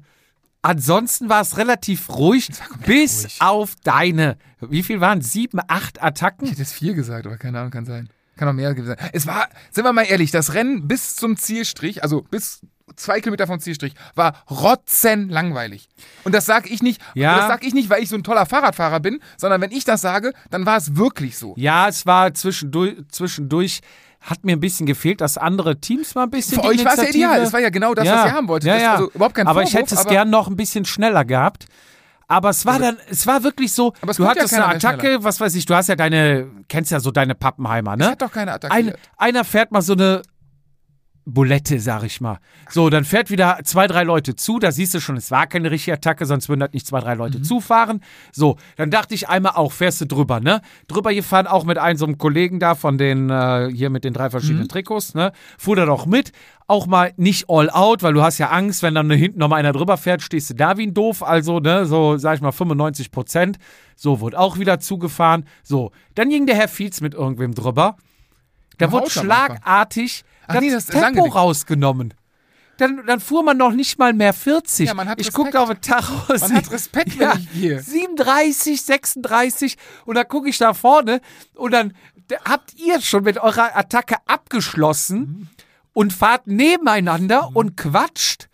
ansonsten 0.64 1.28
war 1.28 1.40
es 1.42 1.56
relativ 1.56 2.08
ruhig, 2.08 2.48
bis 2.84 3.24
ruhig. 3.24 3.36
auf 3.40 3.74
deine, 3.84 4.36
wie 4.60 4.82
viel 4.82 5.00
waren 5.00 5.18
es? 5.20 5.32
Sieben, 5.32 5.60
acht 5.68 6.02
Attacken? 6.02 6.44
Ich 6.46 6.52
hätte 6.52 6.62
jetzt 6.62 6.72
vier 6.74 6.94
gesagt, 6.94 7.26
aber 7.26 7.36
keine 7.36 7.58
Ahnung, 7.60 7.70
kann 7.70 7.84
sein. 7.84 8.08
Kann 8.36 8.48
auch 8.48 8.52
mehr 8.52 8.74
sein. 8.84 8.96
Es 9.12 9.26
war, 9.28 9.48
sind 9.70 9.84
wir 9.84 9.92
mal 9.92 10.02
ehrlich, 10.02 10.32
das 10.32 10.54
Rennen 10.54 10.88
bis 10.88 11.14
zum 11.14 11.36
Zielstrich, 11.36 12.02
also 12.02 12.22
bis 12.22 12.62
zwei 12.96 13.20
Kilometer 13.20 13.46
vom 13.46 13.60
Zielstrich. 13.60 13.94
War 14.16 14.42
rotzenlangweilig. 14.50 15.88
Und 16.24 16.34
das 16.34 16.46
sage 16.46 16.68
ich 16.68 16.82
nicht, 16.82 17.00
Ja. 17.14 17.36
das 17.38 17.46
sage 17.48 17.66
ich 17.66 17.74
nicht, 17.74 17.90
weil 17.90 18.02
ich 18.02 18.08
so 18.08 18.16
ein 18.16 18.24
toller 18.24 18.46
Fahrradfahrer 18.46 19.00
bin, 19.00 19.20
sondern 19.36 19.60
wenn 19.60 19.70
ich 19.70 19.84
das 19.84 20.00
sage, 20.00 20.32
dann 20.50 20.66
war 20.66 20.76
es 20.76 20.96
wirklich 20.96 21.38
so. 21.38 21.54
Ja, 21.56 21.88
es 21.88 22.06
war 22.06 22.34
zwischendurch, 22.34 22.96
zwischendurch 23.08 23.80
hat 24.24 24.44
mir 24.44 24.52
ein 24.56 24.60
bisschen 24.60 24.86
gefehlt, 24.86 25.20
dass 25.20 25.36
andere 25.36 25.80
Teams 25.80 26.14
mal 26.14 26.24
ein 26.24 26.30
bisschen. 26.30 26.60
Für 26.60 26.68
euch 26.68 26.84
war 26.84 26.94
es 26.94 27.02
ja 27.02 27.08
ideal. 27.08 27.40
Das 27.40 27.52
war 27.52 27.60
ja 27.60 27.68
genau 27.68 27.94
das, 27.94 28.08
was 28.08 28.26
ihr 28.26 28.32
haben 28.32 28.48
wolltet. 28.48 28.68
Ja, 28.68 28.76
ja. 28.78 28.92
Also 28.94 29.10
überhaupt 29.10 29.34
kein 29.34 29.46
aber 29.46 29.60
Vorwurf, 29.60 29.74
ich 29.74 29.78
hätte 29.78 29.94
es 29.94 30.06
gern 30.06 30.30
noch 30.30 30.48
ein 30.48 30.56
bisschen 30.56 30.84
schneller 30.84 31.24
gehabt. 31.24 31.66
Aber 32.26 32.48
es 32.48 32.64
war 32.64 32.78
dann, 32.78 32.96
es 33.10 33.26
war 33.26 33.42
wirklich 33.42 33.72
so, 33.72 33.90
du 33.90 34.06
kommt 34.06 34.18
ja 34.18 34.26
hattest 34.28 34.54
eine 34.54 34.66
Attacke, 34.66 35.22
was 35.22 35.40
weiß 35.40 35.54
ich, 35.56 35.66
du 35.66 35.74
hast 35.74 35.88
ja 35.88 35.94
deine, 35.94 36.46
kennst 36.68 36.90
ja 36.90 36.98
so 36.98 37.10
deine 37.10 37.34
Pappenheimer, 37.34 37.96
ne? 37.96 38.08
hat 38.08 38.22
doch 38.22 38.32
keiner 38.32 38.52
Ein, 38.52 38.56
attackiert. 38.64 38.98
einer 39.18 39.44
fährt 39.44 39.72
mal 39.72 39.82
so 39.82 39.92
eine 39.92 40.22
Bulette, 41.26 41.80
sag 41.80 42.02
ich 42.04 42.20
mal. 42.20 42.38
So, 42.68 42.90
dann 42.90 43.04
fährt 43.04 43.30
wieder 43.30 43.58
zwei, 43.64 43.86
drei 43.86 44.02
Leute 44.04 44.36
zu. 44.36 44.58
Da 44.58 44.72
siehst 44.72 44.92
du 44.92 45.00
schon, 45.00 45.16
es 45.16 45.30
war 45.30 45.46
keine 45.46 45.70
richtige 45.70 45.94
Attacke, 45.94 46.26
sonst 46.26 46.48
würden 46.50 46.60
halt 46.60 46.74
nicht 46.74 46.86
zwei, 46.86 47.00
drei 47.00 47.14
Mhm. 47.14 47.18
Leute 47.18 47.42
zufahren. 47.42 48.02
So, 48.32 48.56
dann 48.76 48.90
dachte 48.90 49.14
ich 49.14 49.28
einmal 49.28 49.52
auch, 49.54 49.72
fährst 49.72 50.02
du 50.02 50.06
drüber, 50.06 50.40
ne? 50.40 50.60
Drüber 50.86 51.14
gefahren, 51.14 51.46
auch 51.46 51.64
mit 51.64 51.78
einem 51.78 51.96
so 51.96 52.04
einem 52.04 52.18
Kollegen 52.18 52.60
da 52.60 52.74
von 52.74 52.98
den, 52.98 53.30
äh, 53.30 53.70
hier 53.72 53.88
mit 53.88 54.04
den 54.04 54.12
drei 54.12 54.26
Mhm. 54.26 54.30
verschiedenen 54.32 54.68
Trikots, 54.68 55.14
ne? 55.14 55.32
Fuhr 55.58 55.76
da 55.76 55.86
doch 55.86 56.04
mit. 56.04 56.32
Auch 56.66 56.86
mal 56.86 57.12
nicht 57.16 57.46
all 57.48 57.70
out, 57.70 58.02
weil 58.02 58.12
du 58.14 58.22
hast 58.22 58.36
ja 58.38 58.48
Angst, 58.50 58.82
wenn 58.82 58.94
dann 58.94 59.10
hinten 59.10 59.38
nochmal 59.38 59.60
einer 59.60 59.72
drüber 59.72 59.96
fährt, 59.96 60.20
stehst 60.22 60.50
du 60.50 60.54
da 60.54 60.76
wie 60.76 60.86
ein 60.86 60.94
Doof. 60.94 61.22
Also, 61.22 61.58
ne, 61.58 61.86
so, 61.86 62.16
sag 62.18 62.36
ich 62.36 62.40
mal, 62.42 62.52
95 62.52 63.10
Prozent. 63.10 63.58
So, 63.96 64.20
wurde 64.20 64.38
auch 64.38 64.58
wieder 64.58 64.78
zugefahren. 64.80 65.46
So, 65.62 65.90
dann 66.14 66.28
ging 66.28 66.46
der 66.46 66.56
Herr 66.56 66.68
Fietz 66.68 67.00
mit 67.00 67.14
irgendwem 67.14 67.54
drüber. 67.54 67.96
Da 68.78 68.90
wurde 68.92 69.08
schlagartig 69.08 70.24
Ach 70.46 70.54
das, 70.54 70.62
nee, 70.62 70.70
das 70.70 70.86
Tempo 70.86 71.24
rausgenommen. 71.26 72.14
Dann, 72.78 73.06
dann 73.06 73.20
fuhr 73.20 73.44
man 73.44 73.56
noch 73.56 73.70
nicht 73.72 73.98
mal 74.00 74.12
mehr 74.12 74.32
40. 74.32 74.88
Ja, 74.88 74.94
man 74.94 75.08
hat 75.08 75.20
ich 75.20 75.32
guckte 75.32 75.60
auf 75.60 75.68
den 75.68 75.80
Tacho. 75.80 76.12
Man 76.28 76.54
hat 76.54 76.70
Respekt, 76.72 77.16
wenn 77.18 77.30
ich 77.38 77.52
gehe. 77.52 77.80
37, 77.80 78.82
36 78.82 79.76
und 80.06 80.16
dann 80.16 80.26
gucke 80.26 80.48
ich 80.48 80.58
da 80.58 80.74
vorne 80.74 81.20
und 81.54 81.70
dann 81.72 81.94
da 82.26 82.36
habt 82.44 82.74
ihr 82.74 83.00
schon 83.00 83.22
mit 83.22 83.38
eurer 83.38 83.76
Attacke 83.76 84.16
abgeschlossen 84.26 85.18
Mhm. 85.20 85.48
und 85.92 86.12
fahrt 86.12 86.46
nebeneinander 86.48 87.50
und 87.54 87.76
quatscht. 87.76 88.48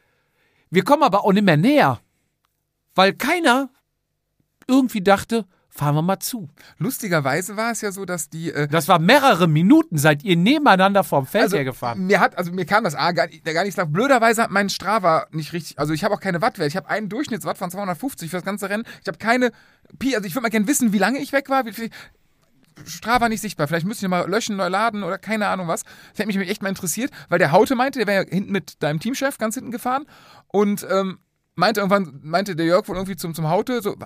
Wir 0.70 0.84
kommen 0.84 1.02
aber 1.02 1.24
auch 1.24 1.32
nicht 1.32 1.44
mehr 1.44 1.56
näher, 1.56 2.00
weil 2.94 3.14
keiner 3.14 3.70
irgendwie 4.66 5.00
dachte, 5.02 5.46
fahren 5.80 5.94
wir 5.94 6.02
mal 6.02 6.20
zu. 6.20 6.46
Lustigerweise 6.76 7.56
war 7.56 7.70
es 7.70 7.80
ja 7.80 7.90
so, 7.90 8.04
dass 8.04 8.28
die 8.28 8.52
äh, 8.52 8.68
Das 8.68 8.86
war 8.86 8.98
mehrere 8.98 9.48
Minuten, 9.48 9.96
seid 9.96 10.22
ihr 10.22 10.36
nebeneinander 10.36 11.04
vom 11.04 11.24
Feld 11.24 11.44
also, 11.44 11.56
hergefahren. 11.56 12.06
Mir 12.06 12.20
hat, 12.20 12.36
also 12.36 12.52
mir 12.52 12.66
kam 12.66 12.84
das 12.84 12.94
A 12.94 13.12
gar 13.12 13.28
gar 13.28 13.64
nicht 13.64 13.78
lang. 13.78 13.90
Blöderweise 13.90 14.42
hat 14.42 14.50
mein 14.50 14.68
Strava 14.68 15.26
nicht 15.30 15.54
richtig, 15.54 15.78
also 15.78 15.94
ich 15.94 16.04
habe 16.04 16.14
auch 16.14 16.20
keine 16.20 16.42
Wattwert. 16.42 16.68
Ich 16.68 16.76
habe 16.76 16.90
einen 16.90 17.08
Durchschnittswatt 17.08 17.56
von 17.56 17.70
250 17.70 18.28
für 18.28 18.36
das 18.36 18.44
ganze 18.44 18.68
Rennen. 18.68 18.84
Ich 19.00 19.08
habe 19.08 19.16
keine 19.16 19.52
Pi, 19.98 20.14
also 20.14 20.26
ich 20.26 20.34
würde 20.34 20.42
mal 20.42 20.48
gerne 20.50 20.68
wissen, 20.68 20.92
wie 20.92 20.98
lange 20.98 21.18
ich 21.18 21.32
weg 21.32 21.48
war. 21.48 21.64
Wie 21.64 21.72
viel, 21.72 21.88
Strava 22.84 23.30
nicht 23.30 23.40
sichtbar. 23.40 23.66
Vielleicht 23.66 23.86
müsst 23.86 24.02
ihr 24.02 24.10
mal 24.10 24.28
löschen, 24.28 24.56
neu 24.56 24.68
laden 24.68 25.02
oder 25.02 25.16
keine 25.16 25.48
Ahnung 25.48 25.66
was. 25.66 25.84
Das 26.10 26.18
hätte 26.18 26.38
mich 26.38 26.50
echt 26.50 26.62
mal 26.62 26.68
interessiert, 26.68 27.10
weil 27.30 27.38
der 27.38 27.52
Haute 27.52 27.74
meinte, 27.74 27.98
der 27.98 28.06
wäre 28.06 28.24
ja 28.24 28.30
hinten 28.30 28.52
mit 28.52 28.82
deinem 28.82 29.00
Teamchef 29.00 29.38
ganz 29.38 29.54
hinten 29.54 29.70
gefahren 29.70 30.04
und 30.48 30.86
ähm, 30.90 31.20
meinte 31.54 31.80
irgendwann, 31.80 32.20
meinte 32.22 32.54
der 32.54 32.66
Jörg 32.66 32.86
wohl 32.86 32.96
irgendwie 32.96 33.16
zum, 33.16 33.34
zum 33.34 33.48
Haute, 33.48 33.80
so, 33.80 33.96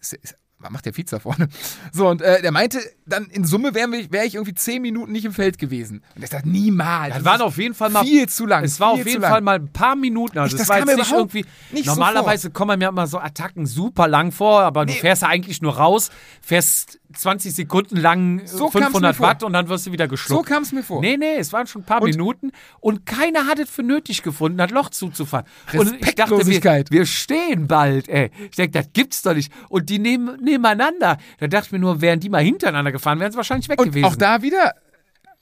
ist, 0.00 0.14
ist, 0.14 0.36
was 0.49 0.49
macht 0.68 0.84
der 0.84 0.94
Vize 0.96 1.06
da 1.10 1.18
vorne? 1.18 1.48
So, 1.92 2.08
und 2.08 2.20
äh, 2.20 2.42
der 2.42 2.52
meinte, 2.52 2.78
dann 3.06 3.24
in 3.30 3.44
Summe 3.44 3.74
wäre 3.74 3.96
ich, 3.96 4.12
wär 4.12 4.24
ich 4.26 4.34
irgendwie 4.34 4.52
zehn 4.54 4.82
Minuten 4.82 5.10
nicht 5.12 5.24
im 5.24 5.32
Feld 5.32 5.58
gewesen. 5.58 6.02
Und 6.14 6.22
ich 6.22 6.28
dachte, 6.30 6.48
niemals. 6.48 7.14
Das 7.14 7.24
waren 7.24 7.40
auf 7.40 7.56
jeden 7.56 7.74
Fall 7.74 7.88
mal 7.90 8.04
viel 8.04 8.28
zu 8.28 8.44
lang. 8.46 8.62
Es 8.64 8.78
war 8.78 8.90
auf 8.90 9.06
jeden. 9.06 9.22
Fall 9.22 9.40
mal 9.40 9.56
ein 9.56 9.72
paar 9.72 9.96
Minuten. 9.96 10.38
Also 10.38 10.54
Ich- 10.56 10.60
es 10.60 10.68
das 10.68 10.76
war 10.76 10.86
jetzt 10.86 10.96
nicht 10.98 11.12
irgendwie. 11.12 11.44
nicht 11.72 11.86
so 11.86 11.92
normalerweise 11.92 12.50
kommen 12.50 12.78
mir 12.78 12.88
immer 12.88 13.06
so 13.06 13.18
Attacken 13.18 13.64
super 13.66 14.06
lang 14.06 14.32
vor, 14.32 14.60
aber 14.60 14.84
du 14.84 14.92
fährst 14.92 15.22
ja 15.22 15.28
eigentlich 15.28 15.62
nur 15.62 15.76
raus, 15.76 16.10
fährst 16.42 16.99
20 17.12 17.54
Sekunden 17.54 17.96
lang 17.96 18.42
So 18.46 18.64
kam's 18.68 18.74
mir 18.74 18.82
500 18.86 19.16
vor. 19.16 19.26
Watt 19.26 19.42
und 19.42 19.52
dann 19.52 19.68
wirst 19.68 19.86
du 19.86 19.92
wieder 19.92 20.04
So 20.06 20.10
geschluckt. 20.10 20.46
kam 20.48 20.62
es 20.62 20.72
mir 20.72 20.82
vor. 20.82 21.00
Nee, 21.00 21.16
nee, 21.16 21.36
es 21.36 21.52
waren 21.52 21.66
schon 21.66 21.82
ein 21.82 21.86
paar 21.86 22.02
Und- 22.02 22.10
Minuten 22.10 22.52
und 22.80 23.06
keiner 23.06 23.46
hat 23.46 23.58
es 23.58 23.68
für 23.70 23.82
nötig 23.82 24.22
gefunden, 24.22 24.58
das 24.58 24.70
Loch 24.70 24.90
zuzufahren. 24.90 25.46
Und 25.72 25.94
ich 26.00 26.14
dachte, 26.14 26.30
wir, 26.30 26.38
Respektlosigkeit. 26.38 26.90
wir 26.90 27.06
stehen 27.06 27.66
bald, 27.66 28.08
ey. 28.08 28.30
Ich 28.50 28.56
denke, 28.56 28.72
das 28.78 28.92
gibt's 28.92 29.22
doch 29.22 29.34
nicht. 29.34 29.52
Und 29.68 29.88
die 29.90 29.98
nehmen, 29.98 30.40
nebeneinander. 30.42 31.18
Da 31.38 31.46
dachte 31.46 31.66
ich 31.66 31.72
mir 31.72 31.78
nur, 31.78 32.00
wären 32.00 32.20
die 32.20 32.28
mal 32.28 32.42
hintereinander 32.42 32.92
gefahren, 32.92 33.18
wären 33.20 33.32
sie 33.32 33.36
wahrscheinlich 33.36 33.68
weg 33.68 33.80
Und 33.80 33.86
gewesen. 33.88 34.04
auch 34.04 34.16
da 34.16 34.42
wieder, 34.42 34.74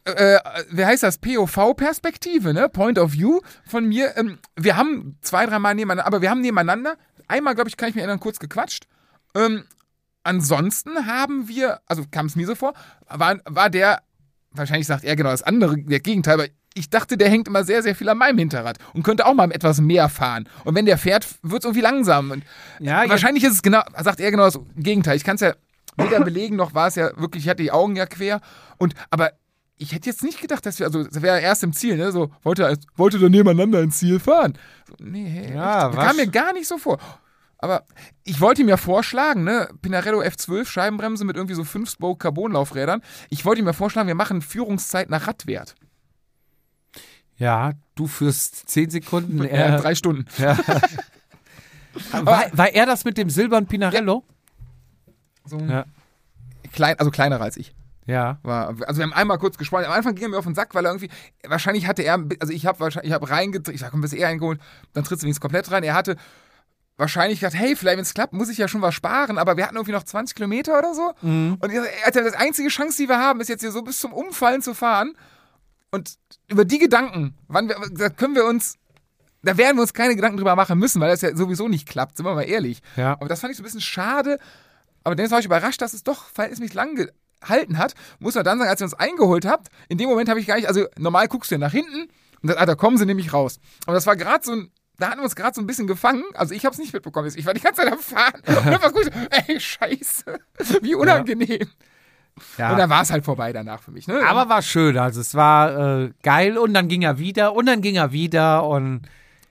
äh, 0.05 0.39
wer 0.71 0.87
heißt 0.87 1.03
das? 1.03 1.19
POV-Perspektive, 1.19 2.55
ne? 2.55 2.69
Point 2.69 2.99
of 2.99 3.13
View 3.13 3.41
von 3.67 3.87
mir. 3.87 4.17
Ähm, 4.17 4.39
wir 4.57 4.77
haben 4.77 5.17
zwei, 5.21 5.47
dreimal 5.47 5.75
nebeneinander, 5.75 6.07
aber 6.07 6.23
wir 6.23 6.31
haben 6.31 6.41
nebeneinander, 6.41 6.97
einmal, 7.27 7.55
glaube 7.55 7.69
ich, 7.69 7.77
kann 7.77 7.89
ich 7.91 7.95
mir 7.95 8.01
erinnern, 8.03 8.21
kurz 8.21 8.39
gequatscht. 8.39 8.87
Ähm, 9.35 9.65
ansonsten 10.29 11.07
haben 11.07 11.49
wir, 11.49 11.81
also 11.87 12.05
kam 12.11 12.27
es 12.27 12.37
mir 12.37 12.47
so 12.47 12.55
vor, 12.55 12.75
war, 13.09 13.39
war 13.47 13.71
der, 13.71 14.03
wahrscheinlich 14.53 14.87
sagt 14.87 15.05
er 15.05 15.17
genau 15.17 15.31
das 15.31 15.43
andere, 15.43 15.79
der 15.79 16.01
Gegenteil, 16.01 16.35
aber 16.35 16.47
ich 16.75 16.91
dachte, 16.91 17.17
der 17.17 17.29
hängt 17.31 17.49
immer 17.49 17.65
sehr, 17.65 17.83
sehr 17.83 17.97
viel 17.97 18.09
an 18.09 18.19
meinem 18.19 18.39
Hinterrad 18.39 18.79
und 18.93 19.03
könnte 19.03 19.27
auch 19.27 19.35
mal 19.35 19.51
etwas 19.51 19.81
mehr 19.81 20.09
fahren. 20.09 20.49
Und 20.65 20.75
wenn 20.75 20.87
der 20.87 20.99
fährt, 20.99 21.27
wird 21.43 21.63
es 21.63 21.65
irgendwie 21.65 21.81
langsam. 21.81 22.31
Und 22.31 22.45
Ja, 22.79 23.09
wahrscheinlich 23.09 23.43
ist 23.43 23.53
es 23.55 23.63
genau, 23.63 23.83
sagt 23.99 24.21
er 24.21 24.31
genau 24.31 24.45
das 24.45 24.61
Gegenteil. 24.77 25.17
Ich 25.17 25.25
kann 25.25 25.35
es 25.37 25.41
ja 25.41 25.55
weder 25.97 26.21
belegen, 26.21 26.55
noch 26.57 26.75
war 26.75 26.87
es 26.89 26.95
ja 26.95 27.11
wirklich, 27.17 27.45
ich 27.45 27.49
hatte 27.49 27.63
die 27.63 27.73
Augen 27.73 27.97
ja 27.97 28.07
quer. 28.07 28.41
Und, 28.77 28.95
aber 29.11 29.33
ich 29.79 29.93
hätte 29.93 30.11
jetzt 30.11 30.23
nicht 30.23 30.41
gedacht, 30.41 30.65
dass 30.67 30.79
wir, 30.79 30.87
also 30.87 31.03
das 31.05 31.23
wäre 31.23 31.41
erst 31.41 31.65
im 31.65 31.73
Ziel, 31.73 31.97
ne? 31.97 32.13
So, 32.13 32.31
wollte, 32.43 32.79
wollte 32.97 33.19
dann 33.19 33.31
nebeneinander 33.33 33.81
ins 33.81 33.99
Ziel 33.99 34.21
fahren. 34.21 34.57
So, 34.87 34.95
nee, 35.03 35.51
Ja, 35.55 35.89
echt? 35.89 35.99
kam 35.99 36.17
mir 36.17 36.27
gar 36.29 36.53
nicht 36.53 36.69
so 36.69 36.79
vor. 36.79 36.99
Aber 37.59 37.85
ich 38.25 38.41
wollte 38.41 38.63
ihm 38.63 38.69
ja 38.69 38.77
vorschlagen, 38.77 39.43
ne, 39.45 39.69
Pinarello 39.83 40.21
F12, 40.23 40.65
Scheibenbremse 40.67 41.25
mit 41.25 41.37
irgendwie 41.37 41.55
so 41.57 41.65
5 41.65 41.91
Spoke 41.91 42.19
Carbon-Laufrädern. 42.19 43.03
Ich 43.31 43.45
wollte 43.45 43.61
ihm 43.61 43.67
ja 43.67 43.73
vorschlagen, 43.73 44.07
wir 44.07 44.15
machen 44.15 44.43
Führungszeit 44.43 45.11
nach 45.11 45.27
Radwert. 45.27 45.75
ja, 47.37 47.73
du 47.97 48.07
führst 48.07 48.69
10 48.69 48.91
Sekunden. 48.91 49.45
Er, 49.45 49.79
drei 49.81 49.95
Stunden. 49.97 50.25
war, 52.13 52.45
war 52.53 52.73
er 52.73 52.87
das 52.87 53.05
mit 53.05 53.19
dem 53.19 53.29
silbernen 53.31 53.69
Pinarello? 53.69 54.25
So 55.45 55.59
Ja. 55.59 55.85
klein, 56.73 56.99
also 56.99 57.11
kleiner 57.11 57.41
als 57.41 57.57
ich. 57.57 57.75
Ja. 58.07 58.39
War, 58.43 58.69
also 58.87 58.99
wir 58.99 59.03
haben 59.05 59.13
einmal 59.13 59.39
kurz 59.39 59.59
gesprochen. 59.59 59.85
Am 59.85 59.93
Anfang 59.93 60.15
ging 60.15 60.25
er 60.27 60.29
mir 60.31 60.39
auf 60.39 60.45
den 60.45 60.55
Sack, 60.55 60.75
weil 60.75 60.85
er 60.87 60.93
irgendwie, 60.93 61.11
wahrscheinlich 61.47 61.87
hatte 61.87 62.03
er, 62.03 62.25
also 62.41 62.53
ich 62.53 62.67
habe 62.67 62.81
wahrscheinlich, 62.81 63.11
ich 63.11 63.15
habe 63.15 63.29
reingetritt, 63.29 63.75
ich 63.75 63.81
sag, 63.81 63.91
komm, 63.91 64.01
bist 64.01 64.15
eher 64.15 64.29
eingeholt, 64.29 64.61
dann 64.93 65.05
trittst 65.05 65.23
du 65.23 65.27
wenigstens 65.27 65.43
komplett 65.43 65.71
rein. 65.71 65.83
Er 65.83 65.95
hatte 65.95 66.17
wahrscheinlich 66.99 67.41
gedacht, 67.41 67.55
hey, 67.55 67.75
vielleicht 67.77 67.97
wenn 67.97 68.03
es 68.03 68.13
klappt, 68.13 68.35
muss 68.35 68.51
ich 68.51 68.59
ja 68.59 68.69
schon 68.69 68.83
was 68.83 68.95
sparen, 68.95 69.39
aber 69.39 69.57
wir 69.57 69.65
hatten 69.65 69.77
irgendwie 69.77 69.93
noch 69.93 70.03
20 70.03 70.35
Kilometer 70.35 70.77
oder 70.77 70.95
so. 70.95 71.15
Und 71.61 71.71
er 71.71 71.85
hatte 72.05 72.23
das 72.23 72.35
einzige 72.35 72.69
Chance, 72.69 72.99
die 72.99 73.09
wir 73.09 73.19
haben, 73.19 73.41
ist 73.41 73.49
jetzt 73.49 73.63
hier 73.63 73.71
so 73.71 73.83
bis 73.83 74.01
zum 74.01 74.13
Umfallen 74.13 74.61
zu 74.61 74.75
fahren. 74.75 75.15
Und 75.91 76.19
über 76.49 76.65
die 76.65 76.79
Gedanken, 76.79 77.35
wann 77.47 77.69
wir, 77.69 77.77
da 77.93 78.11
können 78.11 78.35
wir 78.35 78.45
uns, 78.45 78.77
da 79.43 79.57
werden 79.57 79.77
wir 79.77 79.83
uns 79.83 79.95
keine 79.95 80.17
Gedanken 80.17 80.37
drüber 80.37 80.57
machen 80.57 80.79
müssen, 80.79 81.01
weil 81.01 81.09
das 81.09 81.23
ja 81.23 81.35
sowieso 81.35 81.69
nicht 81.69 81.89
klappt, 81.89 82.17
sind 82.17 82.27
wir 82.27 82.35
mal 82.35 82.43
ehrlich. 82.43 82.81
Ja. 82.97 83.13
Aber 83.13 83.29
das 83.29 83.41
fand 83.41 83.53
ich 83.53 83.57
so 83.57 83.63
ein 83.63 83.65
bisschen 83.65 83.81
schade. 83.81 84.39
Aber 85.05 85.15
dann 85.15 85.31
war 85.31 85.39
ich 85.39 85.47
überrascht, 85.47 85.81
dass 85.81 85.95
es 85.95 86.03
doch 86.03 86.25
verhältnismäßig 86.25 86.75
lang 86.75 87.11
gehalten 87.41 87.79
hat. 87.79 87.95
Muss 88.19 88.35
man 88.35 88.45
dann 88.45 88.59
sagen, 88.59 88.69
als 88.69 88.83
ihr 88.83 88.85
uns 88.85 88.95
eingeholt 88.95 89.47
habt, 89.47 89.69
in 89.89 89.97
dem 89.97 90.09
Moment 90.09 90.29
habe 90.29 90.41
ich 90.41 90.47
gar 90.47 90.57
nicht, 90.57 90.69
also 90.69 90.87
normal 90.99 91.29
guckst 91.29 91.51
du 91.51 91.55
ja 91.55 91.59
nach 91.59 91.73
hinten 91.73 92.09
und 92.43 92.51
dann, 92.51 92.59
ah, 92.59 92.67
da 92.67 92.75
kommen 92.75 92.99
sie 92.99 93.07
nämlich 93.07 93.33
raus. 93.33 93.61
Aber 93.87 93.95
das 93.95 94.07
war 94.07 94.17
gerade 94.17 94.45
so 94.45 94.53
ein, 94.53 94.71
da 94.99 95.11
hatten 95.11 95.21
wir 95.21 95.25
uns 95.25 95.37
gerade 95.37 95.55
so 95.55 95.61
ein 95.61 95.67
bisschen 95.67 95.87
gefangen. 95.87 96.25
Also 96.35 96.55
ich 96.55 96.65
habe 96.65 96.73
es 96.73 96.79
nicht 96.79 96.93
mitbekommen. 96.93 97.31
Ich 97.35 97.47
war 97.47 97.55
die 97.55 97.61
ganze 97.61 97.83
Zeit 97.83 97.93
am 97.93 97.99
Fahren. 97.99 98.43
Und 98.47 98.67
dann 98.67 98.83
war 98.83 98.93
gut, 98.93 99.11
ey, 99.47 99.61
scheiße. 99.61 100.39
Wie 100.83 100.95
unangenehm. 100.95 101.69
ja. 102.59 102.73
Und 102.73 102.79
dann 102.79 102.91
war 102.91 103.03
es 103.03 103.11
halt 103.11 103.25
vorbei 103.25 103.53
danach 103.53 103.81
für 103.81 103.93
mich. 103.93 104.09
Ne? 104.09 104.23
Aber 104.27 104.49
war 104.49 104.61
schön, 104.61 104.99
also 104.99 105.21
es 105.21 105.35
war 105.35 106.03
äh, 106.03 106.13
geil 106.23 106.59
und 106.59 106.75
dann 106.75 106.89
ging 106.89 107.03
er 107.03 107.19
wieder 107.19 107.55
und 107.55 107.67
dann 107.67 107.81
ging 107.81 107.97
er 107.97 108.13
wieder 108.13 108.67
und 108.67 109.03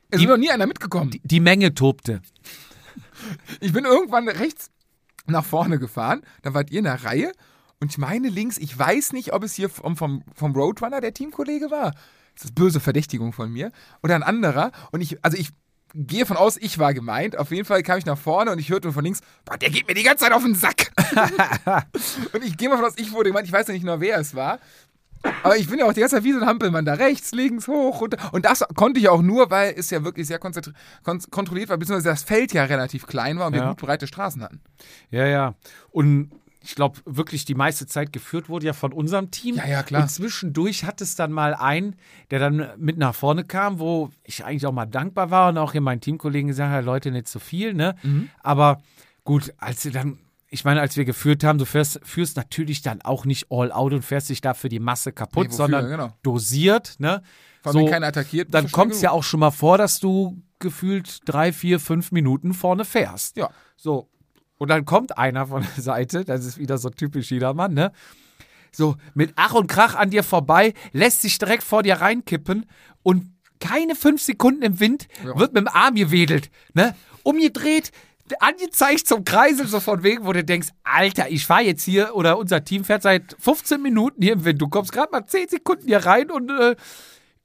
es 0.10 0.22
ist 0.22 0.28
noch 0.28 0.38
nie 0.38 0.52
einer 0.52 0.68
mitgekommen. 0.68 1.12
die, 1.12 1.22
die 1.24 1.40
Menge 1.40 1.74
tobte. 1.74 2.22
Ich 3.60 3.74
bin 3.74 3.84
irgendwann 3.84 4.30
rechts 4.30 4.70
nach 5.26 5.44
vorne 5.44 5.80
gefahren, 5.80 6.22
dann 6.44 6.54
wart 6.54 6.72
ihr 6.72 6.80
in 6.80 6.86
der 6.86 7.04
Reihe 7.04 7.32
und 7.80 7.92
ich 7.92 7.98
meine 7.98 8.30
links, 8.30 8.58
ich 8.58 8.78
weiß 8.78 9.14
nicht, 9.14 9.34
ob 9.34 9.44
es 9.44 9.54
hier 9.54 9.70
vom, 9.70 9.98
vom, 9.98 10.24
vom 10.34 10.56
Roadrunner 10.56 11.02
der 11.02 11.14
Teamkollege 11.14 11.70
war. 11.72 11.94
Das 12.38 12.46
ist 12.46 12.56
böse 12.56 12.80
Verdächtigung 12.80 13.34
von 13.34 13.52
mir. 13.52 13.72
Oder 14.04 14.16
ein 14.16 14.24
anderer. 14.24 14.72
Und 14.92 15.02
ich, 15.02 15.18
also 15.24 15.38
ich 15.38 15.50
gehe 15.96 16.26
von 16.26 16.38
aus, 16.38 16.56
ich 16.58 16.78
war 16.78 16.94
gemeint. 16.94 17.38
Auf 17.38 17.50
jeden 17.52 17.66
Fall 17.66 17.82
kam 17.82 17.98
ich 17.98 18.06
nach 18.06 18.18
vorne 18.18 18.52
und 18.52 18.60
ich 18.60 18.70
hörte 18.70 18.92
von 18.92 19.04
links, 19.04 19.22
boah, 19.46 19.58
der 19.58 19.70
geht 19.72 19.88
mir 19.88 19.96
die 19.96 20.04
ganze 20.04 20.26
Zeit 20.26 20.34
auf 20.34 20.44
den 20.44 20.54
Sack. 20.54 20.92
und 22.34 22.44
ich 22.44 22.56
gehe 22.58 22.70
mal 22.70 22.76
von 22.76 22.86
aus, 22.86 22.94
ich 22.98 23.12
wurde 23.12 23.30
gemeint, 23.30 23.48
ich 23.48 23.54
weiß 23.54 23.68
ja 23.68 23.74
nicht 23.74 23.86
nur, 23.86 24.00
wer 24.00 24.20
es 24.20 24.36
war. 24.36 24.60
Aber 25.42 25.58
ich 25.58 25.68
bin 25.68 25.80
ja 25.80 25.86
auch 25.86 25.94
die 25.94 26.00
ganze 26.00 26.16
Zeit 26.18 26.24
wie 26.24 26.32
so 26.34 26.40
ein 26.40 26.46
Hampelmann 26.46 26.86
da 26.86 26.94
rechts, 26.94 27.32
links, 27.32 27.68
hoch, 27.68 28.02
runter. 28.02 28.18
Und 28.34 28.46
das 28.46 28.64
konnte 28.76 29.00
ich 29.00 29.10
auch 29.10 29.24
nur, 29.24 29.50
weil 29.50 29.74
es 29.76 29.90
ja 29.90 30.04
wirklich 30.04 30.28
sehr 30.28 30.38
kontrolliert 30.38 31.70
war, 31.70 31.78
beziehungsweise 31.78 32.10
das 32.10 32.22
Feld 32.24 32.54
ja 32.54 32.66
relativ 32.66 33.08
klein 33.08 33.40
war 33.40 33.48
und 33.48 33.54
wir 33.54 33.62
Ja. 33.62 33.70
gut 33.70 33.78
breite 33.80 34.06
Straßen 34.06 34.44
hatten. 34.44 34.62
Ja, 35.10 35.26
ja. 35.26 35.56
Und 35.90 36.32
ich 36.68 36.76
glaube, 36.76 37.00
wirklich 37.06 37.46
die 37.46 37.56
meiste 37.56 37.88
Zeit 37.88 38.12
geführt 38.12 38.50
wurde 38.50 38.66
ja 38.66 38.74
von 38.74 38.92
unserem 38.92 39.32
Team. 39.32 39.56
Ja, 39.56 39.66
ja, 39.68 39.84
klar. 39.84 40.02
Und 40.02 40.10
zwischendurch 40.10 40.84
hat 40.84 41.00
es 41.00 41.16
dann 41.16 41.32
mal 41.32 41.54
einen, 41.54 41.96
der 42.30 42.40
dann 42.40 42.72
mit 42.78 42.98
nach 42.98 43.16
vorne 43.16 43.46
kam, 43.46 43.80
wo 43.80 44.10
ich 44.26 44.44
eigentlich 44.44 44.66
auch 44.66 44.74
mal 44.74 44.86
dankbar 44.86 45.32
war 45.32 45.48
und 45.50 45.58
auch 45.58 45.72
hier 45.72 45.80
meinen 45.82 46.02
Teamkollegen 46.02 46.50
gesagt 46.50 46.70
habe, 46.72 46.86
Leute, 46.86 47.12
nicht 47.12 47.30
zu 47.30 47.40
viel, 47.40 47.74
ne? 47.74 47.96
Mhm. 48.04 48.30
Aber 48.44 48.82
gut, 49.24 49.54
als 49.58 49.82
sie 49.84 49.92
dann, 49.92 50.20
ich 50.50 50.66
meine, 50.66 50.82
als 50.82 50.98
wir 50.98 51.06
geführt 51.06 51.46
haben, 51.46 51.58
du 51.58 51.66
fährst, 51.66 52.02
führst 52.04 52.36
natürlich 52.36 52.82
dann 52.82 53.02
auch 53.02 53.24
nicht 53.24 53.48
all 53.50 53.72
out 53.72 53.94
und 53.94 54.02
fährst 54.04 54.28
dich 54.30 54.42
da 54.42 54.54
für 54.54 54.68
die 54.68 54.80
Masse 54.80 55.14
kaputt, 55.14 55.44
Nee, 55.46 55.54
wofür? 55.54 55.56
sondern 55.58 55.90
Genau. 55.90 56.14
dosiert, 56.22 56.96
ne? 57.00 57.24
Vor 57.62 57.74
allem, 57.74 57.86
wenn 57.86 57.92
keiner 57.92 58.08
attackiert. 58.08 58.54
Dann 58.54 58.70
kommt 58.72 58.92
es 58.94 59.02
ja 59.02 59.12
auch 59.12 59.24
schon 59.24 59.40
mal 59.40 59.52
vor, 59.52 59.78
dass 59.78 60.00
du 60.02 60.42
gefühlt 60.60 61.20
drei, 61.24 61.54
vier, 61.54 61.80
fünf 61.80 62.12
Minuten 62.12 62.54
vorne 62.54 62.84
fährst. 62.84 63.38
Ja. 63.38 63.50
So. 63.78 64.10
Und 64.58 64.70
dann 64.70 64.86
kommt 64.86 65.18
einer 65.18 65.48
von 65.48 65.62
der 65.76 65.84
Seite, 65.84 66.26
das 66.26 66.46
ist 66.46 66.58
wieder 66.58 66.78
so 66.78 66.90
typisch 66.90 67.32
jedermann, 67.32 67.74
ne? 67.74 67.92
So, 68.72 68.96
mit 69.14 69.34
Ach 69.36 69.54
und 69.54 69.68
Krach 69.68 69.96
an 69.96 70.10
dir 70.10 70.24
vorbei, 70.24 70.74
lässt 70.92 71.22
sich 71.22 71.38
direkt 71.40 71.64
vor 71.64 71.84
dir 71.84 71.96
reinkippen 71.96 72.66
und 73.02 73.32
keine 73.60 73.96
fünf 73.96 74.22
Sekunden 74.22 74.62
im 74.62 74.80
Wind 74.80 75.08
Ja. 75.24 75.40
wird 75.40 75.54
mit 75.54 75.62
dem 75.62 75.68
Arm 75.68 75.96
gewedelt, 75.96 76.50
ne? 76.74 76.96
Umgedreht, 77.24 77.92
angezeigt 78.40 79.08
zum 79.08 79.24
Kreisel, 79.24 79.68
so 79.68 79.80
von 79.80 80.04
wegen, 80.04 80.26
wo 80.26 80.34
du 80.34 80.44
denkst, 80.44 80.70
Alter, 80.84 81.30
ich 81.30 81.46
fahre 81.46 81.64
jetzt 81.64 81.84
hier 81.84 82.14
oder 82.14 82.38
unser 82.38 82.64
Team 82.64 82.84
fährt 82.84 83.02
seit 83.02 83.36
15 83.40 83.82
Minuten 83.82 84.22
hier 84.22 84.34
im 84.34 84.44
Wind. 84.46 84.62
Du 84.62 84.68
kommst 84.68 84.92
gerade 84.92 85.12
mal 85.12 85.26
10 85.26 85.48
Sekunden 85.50 85.88
hier 85.88 86.06
rein 86.06 86.30
und 86.30 86.50
äh, 86.52 86.76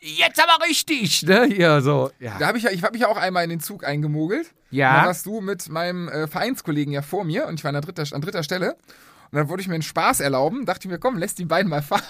jetzt 0.03 0.41
aber 0.43 0.65
richtig, 0.67 1.23
ne? 1.23 1.45
Hier 1.47 1.81
so. 1.81 2.11
Ja. 2.21 2.37
Da 2.39 2.49
habe 2.49 2.59
ich 2.59 2.65
ja, 2.65 2.71
ich 2.71 2.83
habe 2.83 2.93
mich 2.93 3.03
ja 3.03 3.09
auch 3.09 3.17
einmal 3.17 3.45
in 3.45 3.51
den 3.51 3.61
Zug 3.61 3.85
eingemogelt. 3.85 4.51
Ja. 4.71 5.01
Da 5.03 5.07
warst 5.09 5.27
du 5.27 5.41
mit 5.41 5.69
meinem 5.69 6.09
äh, 6.09 6.27
Vereinskollegen 6.27 6.93
ja 6.93 7.03
vor 7.03 7.25
mir 7.25 7.47
und 7.47 7.55
ich 7.55 7.65
war 7.65 7.69
an, 7.71 7.75
der 7.75 7.83
dritter, 7.83 8.05
an 8.15 8.21
dritter 8.21 8.43
Stelle. 8.43 8.77
Und 9.31 9.39
dann 9.39 9.49
wollte 9.49 9.63
ich 9.63 9.69
mir 9.69 9.73
einen 9.75 9.83
Spaß 9.83 10.21
erlauben, 10.21 10.67
dachte 10.67 10.87
ich 10.87 10.91
mir, 10.93 10.99
komm, 10.99 11.17
lässt 11.17 11.39
die 11.39 11.47
beiden 11.47 11.71
mal 11.71 11.81
fahren. 11.83 12.03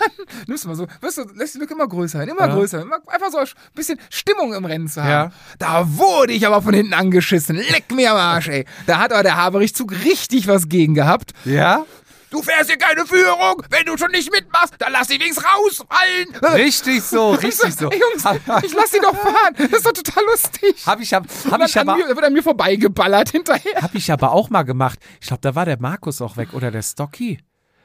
Nimmst 0.49 0.65
du 0.65 0.69
mal 0.69 0.75
so, 0.75 0.89
wirst 1.01 1.19
du, 1.19 1.23
lässt 1.37 1.55
die 1.55 1.59
Lücke 1.61 1.75
immer 1.75 1.87
größer 1.87 2.19
werden, 2.19 2.31
immer 2.31 2.49
Ja. 2.49 2.55
größer. 2.55 2.83
Immer- 2.83 2.99
Einfach 3.07 3.31
so 3.31 3.39
ein 3.39 3.47
bisschen 3.77 4.01
Stimmung 4.11 4.55
im 4.55 4.65
Rennen 4.65 4.89
zu 4.89 5.01
haben. 5.05 5.11
Ja. 5.11 5.33
Da 5.61 5.87
wurde 5.99 6.33
ich 6.33 6.45
aber 6.49 6.63
von 6.63 6.75
hinten 6.75 6.95
angeschissen. 6.95 7.55
Leck 7.57 7.93
mir 7.93 8.11
am 8.11 8.17
Arsch, 8.17 8.49
ey. 8.49 8.65
Da 8.87 8.99
hat 8.99 9.13
aber 9.13 9.23
der 9.23 9.37
Haberich-Zug 9.37 9.93
richtig 10.05 10.49
was 10.49 10.69
gegen 10.69 10.95
gehabt. 10.95 11.33
ja? 11.45 11.85
Du 12.33 12.43
fährst 12.43 12.71
hier 12.71 12.79
keine 12.79 13.05
Führung. 13.05 13.63
Wenn 13.69 13.85
du 13.85 13.99
schon 13.99 14.11
nicht 14.11 14.33
mitmachst, 14.33 14.73
dann 14.79 14.91
lass 14.91 15.09
dich 15.09 15.21
wenigstens 15.21 15.45
rausfallen. 15.45 16.35
Richtig 16.65 17.03
so, 17.03 17.33
richtig 17.33 17.75
so. 17.75 17.91
Ey, 17.91 18.01
Jungs, 18.01 18.25
ich 18.65 18.73
lass 18.73 18.91
die 18.91 19.01
doch 19.01 19.15
fahren. 19.15 19.55
Das 19.59 19.71
ist 19.71 19.85
doch 19.85 19.93
total 19.93 20.25
lustig. 20.25 20.77
Hab 20.87 20.99
ich, 21.01 21.13
hab, 21.13 21.27
hab 21.51 21.61
ich 21.63 21.79
aber, 21.79 21.95
mir, 21.95 22.09
wird 22.09 22.25
an 22.25 22.33
mir 22.33 22.43
vorbeigeballert 22.43 23.29
hinterher. 23.29 23.83
hab 23.83 23.95
ich 23.95 24.11
aber 24.11 24.33
auch 24.33 24.49
mal 24.49 24.63
gemacht. 24.63 24.99
Ich 25.21 25.27
glaube, 25.27 25.43
da 25.43 25.55
war 25.55 25.67
der 25.67 25.79
Markus 25.79 26.23
auch 26.23 26.39
weg 26.39 26.55
oder 26.55 26.71
der 26.71 26.83
Stocky. 26.83 27.39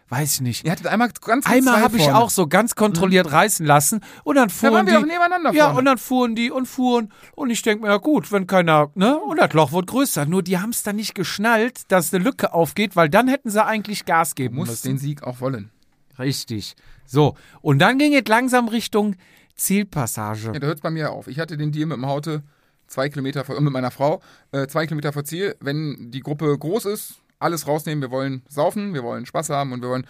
Weiß 0.09 0.35
ich 0.35 0.41
nicht. 0.41 0.65
Ihr 0.65 0.71
hattet 0.71 0.87
einmal 0.87 1.09
ganz 1.09 1.19
kurz 1.19 1.45
Einmal 1.45 1.81
habe 1.81 1.97
ich 1.97 2.09
auch 2.09 2.29
so 2.29 2.47
ganz 2.47 2.75
kontrolliert 2.75 3.29
reißen 3.29 3.65
lassen 3.65 3.99
und 4.23 4.35
dann 4.35 4.49
fuhren 4.49 4.73
waren 4.73 4.85
wir 4.85 4.93
die. 4.93 4.99
auch 4.99 5.05
nebeneinander 5.05 5.51
ja, 5.53 5.65
vorne. 5.65 5.79
und 5.79 5.85
dann 5.85 5.97
fuhren 5.97 6.35
die 6.35 6.49
und 6.49 6.65
fuhren. 6.65 7.11
Und 7.35 7.49
ich 7.49 7.61
denke 7.61 7.83
mir, 7.83 7.89
ja 7.89 7.97
gut, 7.97 8.31
wenn 8.31 8.47
keiner, 8.47 8.89
ne? 8.95 9.17
Und 9.17 9.37
das 9.37 9.51
Loch 9.51 9.73
wird 9.73 9.87
größer. 9.87 10.25
Nur 10.25 10.43
die 10.43 10.59
haben 10.59 10.69
es 10.69 10.83
dann 10.83 10.95
nicht 10.95 11.13
geschnallt, 11.13 11.91
dass 11.91 12.13
eine 12.13 12.23
Lücke 12.23 12.53
aufgeht, 12.53 12.95
weil 12.95 13.09
dann 13.09 13.27
hätten 13.27 13.49
sie 13.49 13.63
eigentlich 13.63 14.05
Gas 14.05 14.35
geben 14.35 14.55
muss 14.55 14.69
müssen. 14.69 14.87
den 14.87 14.97
Sieg 14.97 15.23
auch 15.23 15.41
wollen. 15.41 15.71
Richtig. 16.17 16.75
So. 17.05 17.35
Und 17.61 17.79
dann 17.79 17.97
ging 17.97 18.13
es 18.13 18.27
langsam 18.27 18.69
Richtung 18.69 19.15
Zielpassage. 19.55 20.51
Ja, 20.53 20.59
da 20.59 20.67
hört 20.67 20.77
es 20.77 20.81
bei 20.81 20.89
mir 20.89 21.11
auf. 21.11 21.27
Ich 21.27 21.39
hatte 21.39 21.57
den 21.57 21.73
Deal 21.73 21.85
mit 21.85 21.97
dem 21.97 22.05
Haute 22.05 22.43
zwei 22.87 23.09
Kilometer 23.09 23.43
vor, 23.43 23.57
äh, 23.57 23.61
mit 23.61 23.73
meiner 23.73 23.91
Frau, 23.91 24.21
äh, 24.51 24.67
zwei 24.67 24.85
Kilometer 24.85 25.11
vor 25.11 25.25
Ziel. 25.25 25.55
Wenn 25.59 26.11
die 26.11 26.21
Gruppe 26.21 26.57
groß 26.57 26.85
ist, 26.85 27.15
alles 27.39 27.67
rausnehmen. 27.67 28.01
Wir 28.01 28.11
wollen 28.11 28.43
saufen, 28.47 28.93
wir 28.93 29.03
wollen 29.03 29.25
Spaß 29.25 29.49
haben 29.49 29.71
und 29.73 29.81
wir 29.81 29.89
wollen 29.89 30.07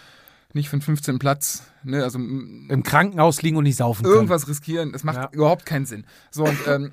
nicht 0.53 0.69
für 0.69 0.78
den 0.78 0.82
15. 0.82 1.19
Platz, 1.19 1.63
ne, 1.84 2.03
also 2.03 2.17
Im 2.17 2.82
Krankenhaus 2.84 3.41
liegen 3.41 3.57
und 3.57 3.63
nicht 3.63 3.75
saufen 3.78 4.03
können. 4.03 4.15
irgendwas 4.15 4.47
riskieren. 4.47 4.91
Das 4.93 5.03
macht 5.03 5.17
Ja. 5.17 5.30
überhaupt 5.32 5.65
keinen 5.65 5.86
Sinn. 5.86 6.05
So, 6.32 6.45
und 6.45 6.57
ähm, 6.67 6.91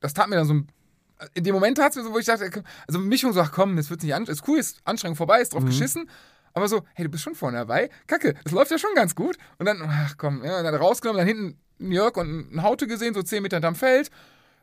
das 0.00 0.14
tat 0.14 0.28
mir 0.28 0.36
dann 0.36 0.46
so 0.46 0.54
ein. 0.54 0.68
In 1.34 1.44
dem 1.44 1.54
Moment 1.54 1.78
tat 1.78 1.90
es 1.90 1.96
mir 1.96 2.02
so, 2.04 2.12
wo 2.12 2.18
ich 2.18 2.26
dachte, 2.26 2.62
also 2.86 2.98
Mischung 2.98 3.32
so, 3.32 3.40
ach 3.40 3.50
komm, 3.52 3.76
das 3.76 3.88
wird 3.88 4.02
nicht 4.02 4.14
an, 4.14 4.24
ist 4.24 4.46
cool, 4.48 4.58
ist 4.58 4.80
Anstrengung 4.84 5.16
vorbei, 5.16 5.40
ist 5.40 5.54
drauf 5.54 5.62
Mhm. 5.62 5.66
geschissen. 5.68 6.10
Aber 6.52 6.68
so, 6.68 6.82
hey, 6.94 7.04
du 7.04 7.10
bist 7.10 7.22
schon 7.22 7.34
vorne 7.34 7.56
dabei. 7.58 7.88
Kacke, 8.06 8.34
das 8.44 8.52
läuft 8.52 8.70
ja 8.70 8.78
schon 8.78 8.94
ganz 8.94 9.14
gut. 9.14 9.36
Und 9.58 9.66
dann, 9.66 9.80
ach 9.82 10.14
komm, 10.18 10.42
ja, 10.44 10.62
dann 10.62 10.74
rausgenommen, 10.74 11.18
dann 11.18 11.26
hinten 11.26 11.58
einen 11.80 11.92
Jörg 11.92 12.16
und 12.16 12.26
einen 12.50 12.62
Haute 12.62 12.86
gesehen, 12.86 13.14
so 13.14 13.22
10 13.22 13.42
Meter 13.42 13.56
hinterm 13.56 13.74
Feld. 13.76 14.10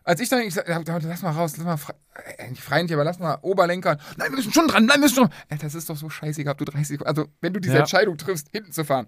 Als 0.05 0.19
ich 0.19 0.29
dann, 0.29 0.41
ich 0.41 0.53
sag, 0.53 0.67
lass 0.67 1.21
mal 1.21 1.31
raus, 1.31 1.55
lass 1.57 1.65
mal, 1.65 1.77
frei, 1.77 1.93
äh, 2.37 2.49
nicht 2.49 2.61
frei, 2.61 2.81
nicht, 2.83 2.93
aber 2.93 3.03
lass 3.05 3.19
mal 3.19 3.37
Oberlenker. 3.41 3.97
Nein, 4.17 4.31
wir 4.31 4.35
müssen 4.37 4.51
schon 4.53 4.67
dran, 4.67 4.85
nein, 4.85 4.97
wir 4.97 5.03
müssen 5.05 5.15
schon. 5.15 5.29
Ey, 5.49 5.57
das 5.57 5.75
ist 5.75 5.89
doch 5.89 5.95
so 5.95 6.09
scheiße, 6.09 6.43
habt 6.45 6.59
du 6.59 6.65
30 6.65 6.87
Sekunden. 6.87 7.07
Also, 7.09 7.27
wenn 7.41 7.53
du 7.53 7.59
diese 7.61 7.75
Ja. 7.75 7.79
Entscheidung 7.81 8.17
triffst, 8.17 8.49
hinten 8.51 8.71
zu 8.73 8.83
fahren, 8.83 9.07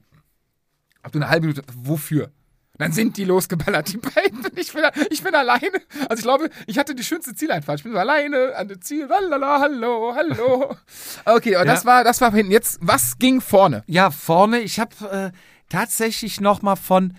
habt 1.04 1.14
du 1.16 1.20
eine 1.20 1.30
halbe 1.30 1.48
Minute, 1.48 1.64
wofür? 1.76 2.32
Dann 2.78 2.91
sind 2.91 3.16
die 3.16 3.24
losgeballert, 3.24 3.91
die 3.93 3.98
beiden. 3.98 4.46
Ich 4.58 4.74
bin, 4.74 4.84
ich 5.10 5.22
bin 5.24 5.36
alleine. 5.36 5.80
Also 6.10 6.16
ich 6.20 6.24
glaube, 6.24 6.50
ich 6.68 6.78
hatte 6.78 6.96
die 6.96 7.04
schönste 7.04 7.34
Zieleinfahrt. 7.36 7.80
Ich 7.80 7.84
bin 7.84 7.91
so 7.93 8.00
alleine 8.00 8.54
an 8.56 8.68
dem 8.70 8.82
Ziel. 8.82 9.06
Lalala, 9.06 9.60
hallo, 9.62 10.14
hallo. 10.16 10.76
Okay, 11.26 11.56
aber 11.56 11.66
Ja. 11.66 11.74
das 11.74 11.86
war, 11.86 12.04
das 12.06 12.20
war 12.22 12.34
hinten. 12.34 12.52
Jetzt, 12.52 12.80
was 12.82 13.18
ging 13.18 13.39
vorne? 13.41 13.84
Ja, 13.88 14.12
vorne, 14.12 14.60
ich 14.60 14.80
habe 14.80 15.32
äh, 15.34 15.38
tatsächlich 15.70 16.41
noch 16.41 16.62
mal 16.62 16.76
von 16.76 17.16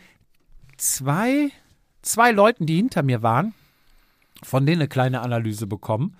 zwei, 0.77 1.51
zwei 2.03 2.33
Leuten, 2.33 2.67
die 2.67 2.77
hinter 2.77 3.03
mir 3.03 3.23
waren, 3.23 3.55
von 4.47 4.65
denen 4.67 4.81
eine 4.83 4.89
kleine 4.89 5.21
Analyse 5.21 5.67
bekommen. 5.67 6.17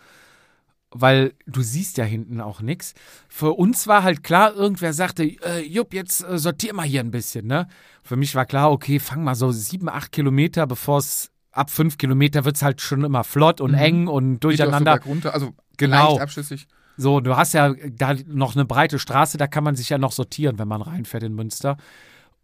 Weil 0.91 1.35
du 1.47 1.63
siehst 1.63 1.99
ja 1.99 2.05
hinten 2.05 2.41
auch 2.41 2.61
nichts. 2.61 2.95
Für 3.29 3.53
uns 3.53 3.87
war 3.87 4.03
halt 4.03 4.23
klar, 4.23 4.55
irgendwer 4.55 4.93
sagte, 4.93 5.25
äh, 5.25 5.61
Jupp, 5.67 5.93
jetzt 5.93 6.23
äh, 6.25 6.39
sortier 6.39 6.75
mal 6.75 6.87
hier 6.87 7.01
ein 7.01 7.11
bisschen, 7.11 7.47
ne? 7.47 7.67
Für 8.03 8.17
mich 8.17 8.35
war 8.35 8.47
klar, 8.47 8.71
okay, 8.71 8.99
fang 9.01 9.25
mal 9.25 9.35
so 9.35 9.51
sieben, 9.51 9.89
acht 9.89 10.13
Kilometer, 10.13 10.67
bevor 10.67 10.99
es 10.99 11.31
ab 11.51 11.71
fünf 11.71 11.99
Kilometer 11.99 12.45
wird 12.45 12.57
es 12.57 12.63
halt 12.63 12.81
schon 12.81 13.03
immer 13.05 13.25
flott 13.25 13.61
und 13.61 13.75
eng 13.75 14.07
und 14.07 14.35
Geht 14.35 14.45
durcheinander. 14.45 14.93
bergunter, 14.99 15.35
also 15.35 15.55
Genau. 15.77 16.11
leicht 16.13 16.23
abschüssig. 16.23 16.67
So, 16.97 17.21
du 17.21 17.37
hast 17.37 17.53
ja 17.53 17.75
da 17.91 18.15
noch 18.27 18.55
eine 18.55 18.65
breite 18.65 18.99
Straße, 18.99 19.37
da 19.39 19.47
kann 19.47 19.65
man 19.65 19.77
sich 19.77 19.91
ja 19.91 19.99
noch 19.99 20.13
sortieren, 20.13 20.59
wenn 20.59 20.69
man 20.69 20.81
reinfährt 20.83 21.25
in 21.25 21.35
Münster. 21.35 21.77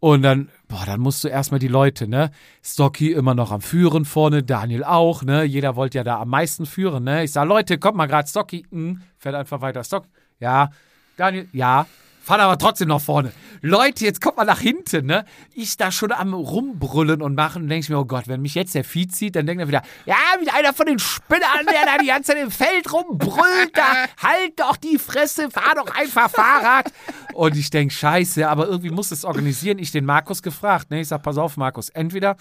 Und 0.03 0.21
dann, 0.21 0.49
boah, 0.67 0.83
dann 0.85 0.99
musst 0.99 1.23
du 1.23 1.29
erstmal 1.29 1.61
die 1.61 1.69
Leute, 1.69 2.09
ne? 2.09 2.31
Stocky 2.61 3.13
immer 3.13 3.35
noch 3.35 3.53
am 3.53 3.61
Führen 3.61 4.03
vorne, 4.03 4.43
Daniel 4.43 4.83
auch, 4.83 5.23
ne? 5.23 5.45
Jeder 5.45 5.77
wollte 5.77 5.99
ja 5.99 6.03
da 6.03 6.19
am 6.19 6.27
meisten 6.27 6.65
führen, 6.65 7.05
ne? 7.05 7.23
Ich 7.23 7.31
sag, 7.31 7.47
Leute, 7.47 7.77
kommt 7.77 7.95
mal 7.95 8.07
gerade 8.07 8.27
Stocky, 8.27 8.65
hm, 8.69 9.01
fährt 9.17 9.35
einfach 9.35 9.61
weiter. 9.61 9.81
Stock, 9.85 10.03
ja. 10.41 10.71
Daniel, 11.15 11.47
ja. 11.53 11.87
Fahren 12.23 12.39
aber 12.39 12.57
trotzdem 12.57 12.87
noch 12.87 13.01
vorne. 13.01 13.33
Leute, 13.61 14.05
jetzt 14.05 14.21
kommt 14.21 14.37
mal 14.37 14.45
nach 14.45 14.61
hinten, 14.61 15.07
ne? 15.07 15.25
Ich 15.53 15.75
da 15.75 15.91
schon 15.91 16.13
am 16.13 16.33
rumbrüllen 16.33 17.21
und 17.21 17.35
machen 17.35 17.63
und 17.63 17.67
denke 17.67 17.83
ich 17.83 17.89
mir, 17.89 17.99
oh 17.99 18.05
Gott, 18.05 18.29
wenn 18.29 18.41
mich 18.41 18.55
jetzt 18.55 18.75
der 18.75 18.85
Vieh 18.85 19.09
zieht, 19.09 19.35
dann 19.35 19.45
denkt 19.45 19.59
er 19.59 19.67
wieder, 19.67 19.81
ja, 20.05 20.15
wieder 20.39 20.53
einer 20.55 20.73
von 20.73 20.85
den 20.85 20.99
Spinnern, 20.99 21.65
der 21.65 21.85
da 21.85 21.97
die 21.97 22.07
ganze 22.07 22.31
Zeit 22.31 22.41
im 22.41 22.49
Feld 22.49 22.93
rumbrüllt, 22.93 23.71
da, 23.75 24.05
halt 24.21 24.57
doch 24.57 24.77
die 24.77 24.97
Fresse, 24.97 25.51
fahr 25.51 25.75
doch 25.75 25.93
einfach 25.93 26.31
Fahrrad. 26.31 26.93
Und 27.33 27.57
ich 27.57 27.69
denke, 27.69 27.93
scheiße, 27.93 28.47
aber 28.47 28.67
irgendwie 28.67 28.91
muss 28.91 29.11
es 29.11 29.25
organisieren. 29.25 29.77
Ich 29.77 29.91
den 29.91 30.05
Markus 30.05 30.41
gefragt, 30.41 30.91
ne? 30.91 31.01
Ich 31.01 31.09
sag, 31.09 31.23
pass 31.23 31.37
auf, 31.37 31.57
Markus, 31.57 31.89
entweder 31.89 32.37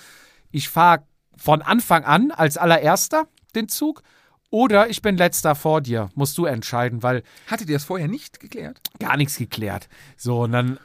ich 0.52 0.68
fahre 0.68 1.02
von 1.36 1.60
Anfang 1.60 2.04
an 2.04 2.30
als 2.30 2.56
allererster 2.56 3.26
den 3.56 3.68
Zug 3.68 4.04
oder 4.52 4.88
ich 4.90 5.02
bin 5.02 5.16
letzter 5.16 5.54
vor 5.56 5.80
dir. 5.80 6.10
Musst 6.14 6.36
du 6.38 6.44
entscheiden, 6.44 7.02
weil 7.02 7.22
Hattet 7.48 7.68
ihr 7.68 7.76
das 7.76 7.84
vorher 7.84 8.06
nicht 8.06 8.38
geklärt? 8.38 8.80
gar 9.00 9.16
nichts 9.16 9.36
geklärt. 9.38 9.88
So, 10.16 10.42
und 10.42 10.52
dann 10.52 10.78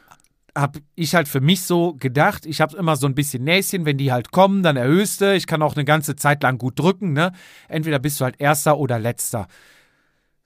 habe 0.56 0.80
ich 0.96 1.14
halt 1.14 1.28
für 1.28 1.40
mich 1.40 1.62
so 1.62 1.94
gedacht, 1.94 2.46
ich 2.46 2.60
habe 2.60 2.76
immer 2.76 2.96
so 2.96 3.06
ein 3.06 3.14
bisschen 3.14 3.44
Näschen, 3.44 3.84
wenn 3.84 3.98
die 3.98 4.10
halt 4.10 4.32
kommen, 4.32 4.62
dann 4.62 4.76
erhöhst 4.76 5.20
du. 5.20 5.34
Ich 5.34 5.46
kann 5.46 5.62
auch 5.62 5.76
eine 5.76 5.84
ganze 5.84 6.16
Zeit 6.16 6.42
lang 6.42 6.58
gut 6.58 6.78
drücken, 6.78 7.12
ne? 7.12 7.32
Entweder 7.68 7.98
bist 7.98 8.20
du 8.20 8.24
halt 8.24 8.40
Erster 8.40 8.78
oder 8.78 8.98
Letzter. 8.98 9.46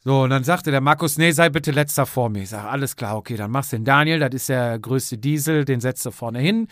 So, 0.05 0.23
und 0.23 0.31
dann 0.31 0.43
sagte 0.43 0.73
der 0.73 0.81
Markus, 0.81 1.17
nee, 1.17 1.31
sei 1.31 1.49
bitte 1.49 1.71
Letzter 1.71 2.07
vor 2.07 2.29
mir. 2.29 2.43
Ich 2.43 2.51
sage, 2.51 2.69
alles 2.69 2.97
klar, 2.97 3.17
okay, 3.17 3.37
dann 3.37 3.53
machst 3.53 3.73
du 3.73 3.77
den 3.77 3.85
Daniel, 3.85 4.19
das 4.19 4.35
ist 4.35 4.49
der 4.49 4.79
größte 4.81 5.17
Diesel, 5.17 5.65
den 5.65 5.81
setzt 5.81 6.05
du 6.05 6.11
vorne 6.11 6.41
hin. 6.41 6.67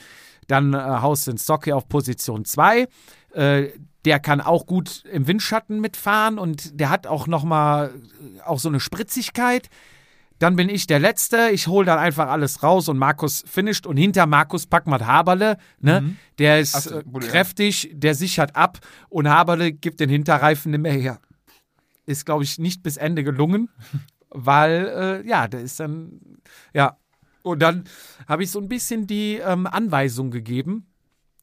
Dann 0.48 0.74
äh, 0.74 0.78
haust 0.78 1.28
du 1.28 1.30
den 1.30 1.38
Stocky 1.38 1.72
auf 1.72 1.88
Position 1.88 2.44
2. 2.44 2.88
Äh, 3.34 3.68
der 4.04 4.18
kann 4.20 4.40
auch 4.40 4.66
gut 4.66 5.04
im 5.12 5.26
Windschatten 5.26 5.80
mitfahren 5.80 6.38
und 6.38 6.78
der 6.80 6.88
hat 6.90 7.06
auch 7.06 7.26
noch 7.26 7.44
mal 7.44 7.92
äh, 8.38 8.40
auch 8.42 8.58
so 8.58 8.68
eine 8.68 8.80
Spritzigkeit. 8.80 9.68
Dann 10.38 10.56
bin 10.56 10.70
ich 10.70 10.86
der 10.86 10.98
Letzte. 11.00 11.50
Ich 11.52 11.66
hole 11.66 11.84
dann 11.84 11.98
einfach 11.98 12.28
alles 12.28 12.62
raus 12.62 12.88
und 12.88 12.96
Markus 12.96 13.44
finisht. 13.46 13.86
Und 13.86 13.98
hinter 13.98 14.24
Markus 14.24 14.66
packt 14.66 14.86
man 14.86 15.06
Haberle. 15.06 15.58
Ne? 15.80 16.16
Der 16.38 16.60
ist 16.60 16.72
so, 16.72 16.98
äh, 17.00 17.02
wurde- 17.04 17.26
kräftig, 17.28 17.90
der 17.92 18.14
sichert 18.14 18.56
ab 18.56 18.78
und 19.10 19.28
Haberle 19.28 19.70
gibt 19.70 20.00
den 20.00 20.08
Hinterreifen 20.08 20.70
nicht 20.70 20.80
mehr 20.80 20.92
her. 20.94 21.20
Ist, 22.06 22.24
glaube 22.24 22.44
ich, 22.44 22.58
nicht 22.58 22.82
bis 22.82 22.96
Ende 22.96 23.22
gelungen, 23.22 23.68
weil, 24.30 25.22
äh, 25.22 25.28
ja, 25.28 25.46
der 25.46 25.60
ist 25.60 25.78
dann, 25.78 26.20
ja. 26.72 26.96
Und 27.42 27.60
dann 27.60 27.84
habe 28.26 28.42
ich 28.42 28.50
so 28.50 28.60
ein 28.60 28.68
bisschen 28.68 29.06
die 29.06 29.34
ähm, 29.36 29.66
Anweisung 29.66 30.30
gegeben, 30.30 30.86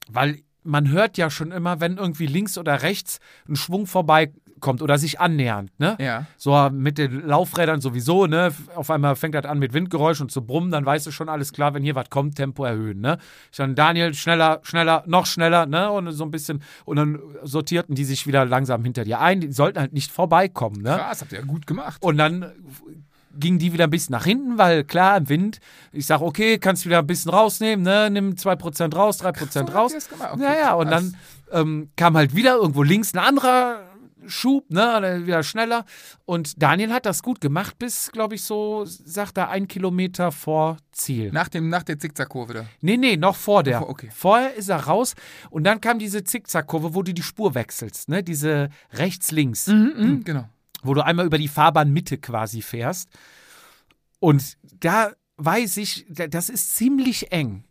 weil 0.09 0.41
man 0.67 0.91
hört 0.91 1.17
ja 1.17 1.29
schon 1.29 1.51
immer, 1.51 1.79
wenn 1.79 1.97
irgendwie 1.97 2.27
links 2.27 2.57
oder 2.57 2.83
rechts 2.83 3.19
ein 3.47 3.55
Schwung 3.55 3.87
vorbeikommt 3.87 4.81
oder 4.81 4.97
sich 4.97 5.19
annähernd, 5.19 5.71
ne? 5.79 5.95
Ja. 5.99 6.25
So 6.35 6.69
mit 6.71 6.97
den 6.97 7.25
Laufrädern 7.25 7.79
sowieso, 7.81 8.27
ne? 8.27 8.53
Auf 8.75 8.91
einmal 8.91 9.15
fängt 9.15 9.35
das 9.35 9.45
an 9.45 9.59
mit 9.59 9.73
Windgeräusch 9.73 10.19
und 10.21 10.31
zu 10.31 10.45
brummen, 10.45 10.69
dann 10.69 10.85
weißt 10.85 11.07
du 11.07 11.11
schon 11.11 11.29
alles 11.29 11.53
klar, 11.53 11.73
wenn 11.73 11.83
hier 11.83 11.95
was 11.95 12.09
kommt, 12.09 12.35
Tempo 12.35 12.65
erhöhen, 12.65 12.99
ne? 12.99 13.17
Ich 13.51 13.57
dann 13.57 13.75
Daniel, 13.75 14.13
schneller, 14.13 14.59
schneller, 14.63 15.03
noch 15.07 15.25
schneller, 15.25 15.65
ne? 15.65 15.89
Und 15.89 16.11
so 16.11 16.23
ein 16.23 16.31
bisschen, 16.31 16.61
und 16.85 16.97
dann 16.97 17.19
sortierten 17.43 17.95
die 17.95 18.05
sich 18.05 18.27
wieder 18.27 18.45
langsam 18.45 18.83
hinter 18.83 19.03
dir 19.05 19.19
ein. 19.19 19.39
Die 19.39 19.51
sollten 19.51 19.79
halt 19.79 19.93
nicht 19.93 20.11
vorbeikommen, 20.11 20.81
ne? 20.81 20.97
Krass, 20.97 21.21
habt 21.21 21.31
ihr 21.31 21.39
ja 21.39 21.45
gut 21.45 21.65
gemacht. 21.65 22.03
Und 22.03 22.17
dann 22.17 22.51
ging 23.39 23.59
die 23.59 23.73
wieder 23.73 23.85
ein 23.85 23.89
bisschen 23.89 24.13
nach 24.13 24.25
hinten, 24.25 24.57
weil 24.57 24.83
klar, 24.83 25.17
im 25.17 25.29
Wind, 25.29 25.59
ich 25.91 26.05
sag, 26.05 26.21
okay, 26.21 26.57
kannst 26.57 26.85
wieder 26.85 26.99
ein 26.99 27.07
bisschen 27.07 27.31
rausnehmen, 27.31 27.83
ne? 27.83 28.09
Nimm 28.09 28.33
2% 28.33 28.95
raus, 28.95 29.23
3% 29.23 29.51
So 29.51 29.73
raus. 29.73 29.93
Okay, 30.33 30.43
ja, 30.43 30.57
ja, 30.57 30.73
und 30.73 30.89
dann 30.91 31.15
ähm, 31.51 31.89
kam 31.95 32.17
halt 32.17 32.35
wieder 32.35 32.55
irgendwo 32.55 32.83
links 32.83 33.13
ein 33.13 33.19
anderer 33.19 33.83
Schub, 34.27 34.69
ne, 34.69 35.21
wieder 35.25 35.43
schneller. 35.43 35.85
Und 36.25 36.61
Daniel 36.61 36.91
hat 36.91 37.05
das 37.05 37.23
gut 37.23 37.39
gemacht, 37.41 37.79
bis, 37.79 38.11
glaube 38.11 38.35
ich, 38.35 38.43
so, 38.43 38.83
sagt 38.85 39.37
er, 39.37 39.49
ein 39.49 39.67
Kilometer 39.67 40.31
vor 40.31 40.77
Ziel. 40.91 41.31
Nach, 41.31 41.47
dem, 41.47 41.69
nach 41.69 41.83
der 41.83 41.97
Zickzackkurve 41.97 42.53
da. 42.53 42.65
Nee, 42.81 42.97
nee, 42.97 43.17
noch 43.17 43.35
vor 43.35 43.63
der. 43.63 43.79
vor, 43.79 43.89
okay. 43.89 44.09
Vorher 44.13 44.53
ist 44.55 44.69
er 44.69 44.79
raus 44.81 45.15
und 45.49 45.63
dann 45.63 45.81
kam 45.81 45.99
diese 45.99 46.23
Zickzackkurve, 46.23 46.93
wo 46.93 47.03
du 47.03 47.13
die 47.13 47.23
Spur 47.23 47.55
wechselst, 47.55 48.09
ne? 48.09 48.23
Diese 48.23 48.69
rechts-links, 48.93 49.67
Mhm, 49.67 50.23
genau. 50.23 50.49
Wo 50.83 50.93
du 50.93 51.03
einmal 51.03 51.25
über 51.25 51.37
die 51.37 51.47
Fahrbahnmitte 51.47 52.17
quasi 52.17 52.61
fährst. 52.61 53.09
Und 54.19 54.57
da 54.79 55.11
weiß 55.37 55.77
ich, 55.77 56.05
da- 56.09 56.27
das 56.27 56.49
ist 56.49 56.75
ziemlich 56.75 57.31
eng. 57.31 57.63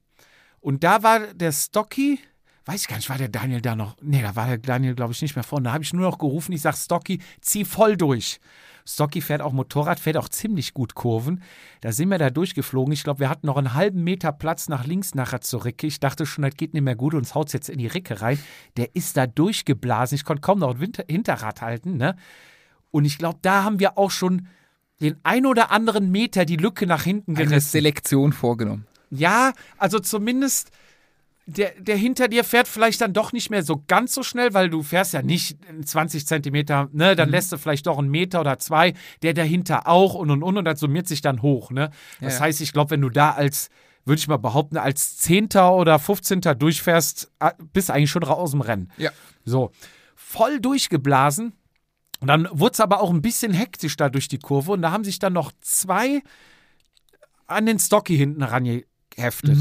Und 0.61 0.84
da 0.84 1.02
war 1.02 1.20
der 1.34 1.52
Stocky, 1.52 2.18
weiß 2.64 2.82
ich 2.82 2.88
gar 2.88 2.96
nicht, 2.96 3.09
war 3.11 3.18
der 3.18 3.28
Daniel 3.28 3.61
da 3.61 3.76
noch? 3.76 3.96
Nee, 4.00 4.22
da 4.22 4.34
war 4.36 4.46
der 4.48 4.59
Daniel, 4.59 4.94
glaube 4.94 5.12
ich, 5.12 5.22
nicht 5.22 5.36
mehr 5.36 5.44
vorne. 5.44 5.64
Da 5.64 5.72
habe 5.72 5.84
ich 5.84 5.92
nur 5.92 6.09
noch 6.09 6.18
gerufen, 6.18 6.52
ich 6.52 6.62
sage 6.62 6.76
Stocky, 6.76 7.20
zieh 7.40 7.64
voll 7.64 7.96
durch. 7.96 8.40
Stocky 8.88 9.20
fährt 9.20 9.42
auch 9.42 9.52
Motorrad, 9.52 9.98
fährt 9.98 10.16
auch 10.16 10.28
ziemlich 10.28 10.72
gut 10.72 10.94
Kurven. 10.94 11.42
Da 11.80 11.90
sind 11.90 12.09
wir 12.09 12.18
da 12.18 12.30
durchgeflogen. 12.30 12.92
Ich 12.92 13.02
glaube, 13.02 13.18
wir 13.18 13.28
hatten 13.28 13.48
noch 13.48 13.57
einen 13.57 13.74
halben 13.74 14.04
Meter 14.04 14.30
Platz 14.30 14.68
nach 14.68 14.86
links 14.86 15.12
nachher 15.16 15.40
zur 15.40 15.64
Ricke. 15.64 15.88
Ich 15.88 15.98
dachte 15.98 16.24
schon, 16.24 16.42
das 16.42 16.54
geht 16.57 16.72
nicht 16.72 16.84
mehr 16.84 16.94
gut, 16.94 17.14
uns 17.14 17.34
haut's 17.34 17.52
jetzt 17.52 17.68
in 17.68 17.78
die 17.78 17.88
Ricke 17.88 18.20
rein. 18.20 18.38
Der 18.76 18.94
ist 18.94 19.16
da 19.16 19.26
durchgeblasen. 19.26 20.14
Ich 20.14 20.24
konnte 20.24 20.40
kaum 20.40 20.61
noch 20.61 20.70
ein 20.74 20.80
Winter 20.80 21.04
Hinterrad 21.09 21.62
halten, 21.62 21.96
ne? 21.96 22.14
Und 22.97 23.05
ich 23.05 23.18
glaube, 23.18 23.38
da 23.42 23.62
haben 23.64 23.78
wir 23.78 23.99
auch 23.99 24.11
schon 24.11 24.49
den 25.01 25.16
ein 25.22 25.44
oder 25.47 25.70
anderen 25.70 26.11
Meter 26.11 26.44
die 26.47 26.57
Lücke 26.57 26.86
nach 26.86 27.03
hinten 27.03 27.36
Eine 27.36 27.47
gerissen. 27.47 27.68
Selektion 27.70 28.32
vorgenommen. 28.32 28.86
Ja, 29.11 29.53
also 29.78 29.99
zumindest 29.99 30.70
der, 31.49 31.72
der 31.78 31.97
hinter 31.97 32.26
dir 32.26 32.42
fährt 32.42 32.66
vielleicht 32.66 33.01
dann 33.03 33.12
doch 33.12 33.32
nicht 33.32 33.51
mehr 33.51 33.62
so 33.62 33.84
ganz 33.86 34.12
so 34.14 34.22
schnell, 34.24 34.53
weil 34.55 34.68
du 34.68 34.82
fährst 34.82 35.12
ja 35.12 35.22
nicht 35.22 35.59
20 35.84 36.26
Zentimeter, 36.26 36.88
ne, 36.92 37.12
Mhm. 37.12 37.16
dann 37.16 37.28
lässt 37.28 37.53
du 37.53 37.59
vielleicht 37.59 37.86
doch 37.86 37.99
einen 37.99 38.11
Meter 38.11 38.40
oder 38.40 38.59
zwei, 38.59 38.94
der 39.22 39.32
dahinter 39.34 39.86
auch 39.86 40.14
und 40.14 40.30
und 40.30 40.42
und 40.42 40.57
und 40.59 40.64
das 40.64 40.80
summiert 40.80 41.07
sich 41.07 41.20
dann 41.20 41.42
hoch, 41.42 41.70
ne. 41.70 41.90
Das 42.20 42.38
Ja. 42.38 42.40
heißt, 42.47 42.61
ich 42.62 42.72
glaube, 42.72 42.90
wenn 42.92 43.01
du 43.03 43.11
da 43.11 43.30
als, 43.30 43.68
würde 44.07 44.18
ich 44.18 44.26
mal 44.26 44.38
behaupten, 44.38 44.76
als 44.76 45.18
Zehnter 45.18 45.72
oder 45.74 45.99
15. 46.01 46.40
durchfährst, 46.59 47.30
bist 47.72 47.90
du 47.90 47.92
eigentlich 47.92 48.11
schon 48.11 48.24
raus 48.24 48.38
aus 48.38 48.51
dem 48.53 48.61
Rennen. 48.62 48.90
Ja. 48.97 49.11
So, 49.44 49.70
voll 50.16 50.59
durchgeblasen. 50.59 51.53
Und 52.20 52.28
dann 52.28 52.48
wurde 52.50 52.72
es 52.72 52.80
aber 52.80 53.00
auch 53.00 53.10
ein 53.10 53.22
bisschen 53.22 53.52
hektisch 53.52 53.96
da 53.96 54.08
durch 54.08 54.28
die 54.28 54.38
Kurve. 54.38 54.72
Und 54.72 54.82
da 54.82 54.90
haben 54.90 55.04
sich 55.04 55.18
dann 55.18 55.32
noch 55.32 55.52
zwei 55.60 56.22
an 57.46 57.66
den 57.66 57.78
Stocky 57.78 58.16
hinten 58.16 58.42
rangeheftet. 58.42 59.58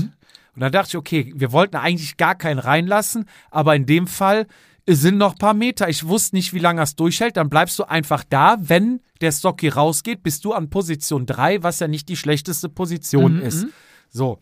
Und 0.56 0.62
dann 0.62 0.72
dachte 0.72 0.90
ich, 0.90 0.98
okay, 0.98 1.34
wir 1.36 1.52
wollten 1.52 1.76
eigentlich 1.76 2.18
gar 2.18 2.36
keinen 2.36 2.60
reinlassen, 2.60 3.26
aber 3.52 3.76
in 3.76 3.86
dem 3.86 4.08
Fall 4.08 4.48
sind 4.88 5.18
noch 5.18 5.34
ein 5.34 5.38
paar 5.38 5.54
Meter. 5.54 5.90
Ich 5.90 6.08
wusste 6.08 6.36
nicht, 6.36 6.54
wie 6.54 6.60
lange 6.60 6.82
es 6.82 6.96
durchhält. 6.96 7.38
Dann 7.38 7.50
bleibst 7.50 7.78
du 7.80 7.84
einfach 7.84 8.24
da. 8.24 8.58
Wenn 8.60 9.02
der 9.20 9.32
Stocky 9.32 9.68
rausgeht, 9.68 10.24
bist 10.24 10.46
du 10.46 10.54
an 10.54 10.70
Position 10.70 11.26
3, 11.26 11.64
was 11.64 11.80
ja 11.80 11.88
nicht 11.88 12.08
die 12.08 12.16
schlechteste 12.16 12.70
Position 12.70 13.42
ist. 13.42 13.68
So. 14.10 14.40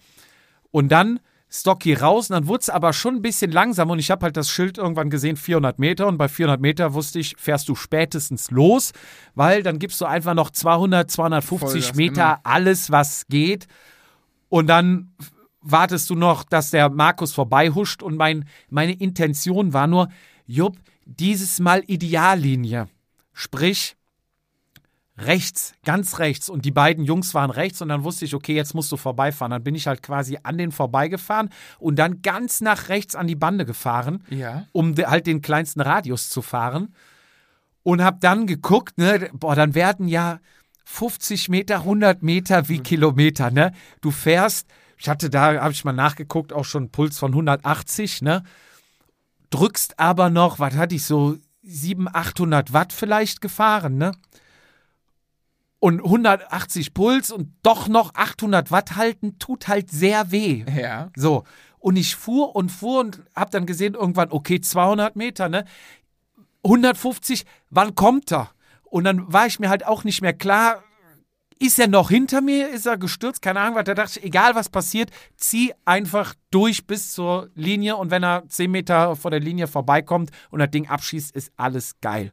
Und 0.71 0.91
dann 0.91 1.19
Stocky 1.53 1.93
raus 1.93 2.29
und 2.29 2.33
dann 2.33 2.47
wurde 2.47 2.61
es 2.61 2.69
aber 2.69 2.93
schon 2.93 3.17
ein 3.17 3.21
bisschen 3.21 3.51
langsam 3.51 3.91
und 3.91 3.99
ich 3.99 4.09
habe 4.09 4.23
halt 4.23 4.37
das 4.37 4.49
Schild 4.49 4.79
irgendwann 4.79 5.11
gesehen, 5.11 5.37
400 5.37 5.77
Meter 5.77 6.07
und 6.07 6.17
bei 6.17 6.27
400 6.27 6.59
Meter 6.59 6.95
wusste 6.95 7.19
ich, 7.19 7.35
fährst 7.37 7.69
du 7.69 7.75
spätestens 7.75 8.49
los, 8.49 8.91
weil 9.35 9.61
dann 9.61 9.77
gibst 9.77 10.01
du 10.01 10.05
einfach 10.05 10.33
noch 10.33 10.49
200, 10.49 11.11
250 11.11 11.69
Vollgas, 11.69 11.95
Meter, 11.95 12.13
genau. 12.13 12.39
alles 12.43 12.91
was 12.91 13.27
geht 13.27 13.67
und 14.49 14.65
dann 14.65 15.13
wartest 15.61 16.09
du 16.09 16.15
noch, 16.15 16.43
dass 16.43 16.71
der 16.71 16.89
Markus 16.89 17.33
vorbeihuscht 17.33 18.01
und 18.01 18.17
mein, 18.17 18.45
meine 18.69 18.93
Intention 18.93 19.73
war 19.73 19.85
nur, 19.85 20.09
Jupp, 20.47 20.77
dieses 21.05 21.59
Mal 21.59 21.83
Ideallinie, 21.85 22.89
sprich 23.31 23.95
rechts, 25.17 25.73
ganz 25.85 26.17
rechts 26.19 26.49
und 26.49 26.65
die 26.65 26.71
beiden 26.71 27.03
Jungs 27.05 27.33
waren 27.33 27.51
rechts 27.51 27.81
und 27.81 27.89
dann 27.89 28.03
wusste 28.03 28.25
ich, 28.25 28.33
okay, 28.33 28.55
jetzt 28.55 28.73
musst 28.73 28.91
du 28.91 28.97
vorbeifahren. 28.97 29.51
Dann 29.51 29.63
bin 29.63 29.75
ich 29.75 29.85
halt 29.87 30.01
quasi 30.01 30.39
an 30.41 30.57
den 30.57 30.71
vorbeigefahren 30.71 31.49
und 31.79 31.97
dann 31.97 32.21
ganz 32.23 32.61
nach 32.61 32.89
rechts 32.89 33.15
an 33.15 33.27
die 33.27 33.35
Bande 33.35 33.65
gefahren, 33.65 34.23
Ja. 34.29 34.65
um 34.71 34.95
halt 34.97 35.27
den 35.27 35.41
kleinsten 35.41 35.81
Radius 35.81 36.29
zu 36.29 36.41
fahren 36.41 36.95
und 37.83 38.01
habe 38.01 38.17
dann 38.21 38.47
geguckt, 38.47 38.97
ne, 38.97 39.29
boah, 39.33 39.55
dann 39.55 39.75
werden 39.75 40.07
ja 40.07 40.39
50 40.85 41.47
Meter, 41.49 41.79
100 41.79 42.23
Meter 42.23 42.67
wie 42.67 42.79
Kilometer, 42.79 43.51
ne? 43.51 43.71
Du 44.01 44.11
fährst, 44.11 44.67
ich 44.97 45.07
hatte 45.09 45.29
da, 45.29 45.61
habe 45.61 45.71
ich 45.71 45.85
mal 45.85 45.93
nachgeguckt, 45.93 46.51
auch 46.53 46.65
schon 46.65 46.83
einen 46.83 46.91
Puls 46.91 47.19
von 47.19 47.31
180, 47.31 48.21
ne? 48.21 48.43
Drückst 49.51 49.99
aber 49.99 50.29
noch, 50.29 50.59
was 50.59 50.73
hatte 50.75 50.95
ich 50.95 51.05
so, 51.05 51.37
700, 51.61 52.15
800 52.15 52.73
Watt 52.73 52.91
vielleicht 52.91 53.39
gefahren, 53.41 53.97
ne? 53.97 54.11
Und 55.83 56.01
180 56.01 56.93
Puls 56.93 57.29
und 57.29 57.51
doch 57.61 57.89
noch 57.89 58.15
800 58.15 58.71
Watt 58.71 58.95
halten, 58.95 59.37
tut 59.37 59.67
halt 59.67 59.91
sehr 59.91 60.31
weh. 60.31 60.63
Ja. 60.73 61.09
So. 61.13 61.43
Und 61.77 61.97
ich 61.97 62.15
fuhr 62.15 62.55
und 62.55 62.69
fuhr 62.71 63.01
und 63.01 63.21
hab 63.35 63.51
dann 63.51 63.65
gesehen, 63.65 63.93
irgendwann, 63.93 64.31
okay, 64.31 64.61
200 64.61 65.17
Meter, 65.17 65.49
ne? 65.49 65.65
150, 66.63 67.45
wann 67.69 67.95
kommt 67.95 68.31
er? 68.31 68.51
Und 68.85 69.03
dann 69.03 69.33
war 69.33 69.45
ich 69.45 69.59
mir 69.59 69.67
halt 69.67 69.85
auch 69.85 70.05
nicht 70.05 70.21
mehr 70.21 70.31
klar, 70.31 70.81
ist 71.63 71.79
er 71.79 71.87
noch 71.87 72.09
hinter 72.09 72.41
mir? 72.41 72.69
Ist 72.69 72.85
er 72.85 72.97
gestürzt? 72.97 73.41
Keine 73.41 73.61
Ahnung, 73.61 73.75
was. 73.75 73.85
Da 73.85 73.93
dachte 73.93 74.19
ich, 74.19 74.25
egal 74.25 74.53
was 74.53 74.67
passiert, 74.67 75.11
zieh 75.37 75.73
einfach 75.85 76.35
durch 76.51 76.85
bis 76.85 77.13
zur 77.13 77.49
Linie 77.55 77.95
und 77.95 78.11
wenn 78.11 78.23
er 78.23 78.43
10 78.47 78.69
Meter 78.69 79.15
vor 79.15 79.31
der 79.31 79.39
Linie 79.39 79.67
vorbeikommt 79.67 80.31
und 80.51 80.59
das 80.59 80.69
Ding 80.71 80.87
abschießt, 80.87 81.33
ist 81.33 81.51
alles 81.55 81.99
geil. 82.01 82.31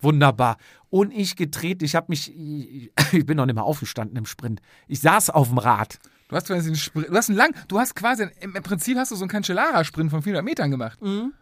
Wunderbar. 0.00 0.58
Und 0.90 1.12
ich 1.12 1.36
gedreht, 1.36 1.82
ich 1.82 1.94
habe 1.94 2.06
mich, 2.08 2.30
ich 2.36 3.26
bin 3.26 3.38
noch 3.38 3.46
nicht 3.46 3.56
mal 3.56 3.62
aufgestanden 3.62 4.16
im 4.16 4.26
Sprint. 4.26 4.60
Ich 4.88 5.00
saß 5.00 5.30
auf 5.30 5.48
dem 5.48 5.58
Rad. 5.58 5.98
Du 6.28 6.36
hast 6.36 6.48
quasi 6.48 6.68
einen 6.68 6.76
Sprint, 6.76 7.08
du 7.08 7.14
hast 7.14 7.30
einen 7.30 7.38
lang, 7.38 7.54
du 7.68 7.78
hast 7.78 7.94
quasi, 7.94 8.26
im 8.40 8.54
im 8.56 8.62
Prinzip 8.62 8.98
hast 8.98 9.10
du 9.10 9.16
so 9.16 9.22
einen 9.22 9.30
Cancellara-Sprint 9.30 10.10
von 10.10 10.22
400 10.22 10.44
Metern 10.44 10.70
gemacht. 10.70 11.00
Mhm. 11.00 11.32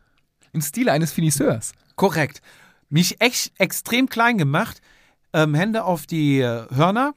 Im 0.53 0.61
Stile 0.61 0.93
eines 0.93 1.11
Finisseurs. 1.11 1.73
Korrekt. 1.97 2.41
Mich 2.91 3.21
echt 3.21 3.53
extrem 3.59 4.09
klein 4.09 4.39
gemacht. 4.39 4.81
Ähm, 5.35 5.55
Hände 5.55 5.85
auf 5.85 6.07
die 6.07 6.41
äh, 6.41 6.65
Hörner. 6.75 7.13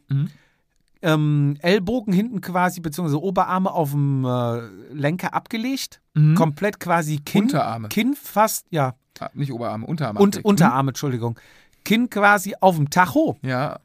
Ähm, 1.03 1.55
Ellbogen 1.61 2.11
hinten 2.11 2.41
quasi, 2.41 2.81
beziehungsweise 2.81 3.21
Oberarme 3.21 3.71
auf 3.71 3.91
dem 3.91 4.25
äh, 4.25 4.59
Lenker 4.93 5.33
abgelegt. 5.33 6.01
Komplett 6.35 6.79
quasi 6.79 7.19
Kinn. 7.19 7.43
Unterarme. 7.43 7.89
Kinn 7.89 8.15
fast, 8.15 8.65
ja. 8.71 8.95
Ah, 9.19 9.29
nicht 9.35 9.51
Oberarme, 9.53 9.85
Unterarme. 9.85 10.19
Und 10.19 10.29
abdeckt. 10.29 10.45
Unterarme, 10.45 10.89
Entschuldigung. 10.89 11.39
Kinn 11.85 12.09
quasi 12.09 12.55
auf 12.59 12.75
dem 12.75 12.89
Tacho. 12.89 13.37
Ja, 13.43 13.79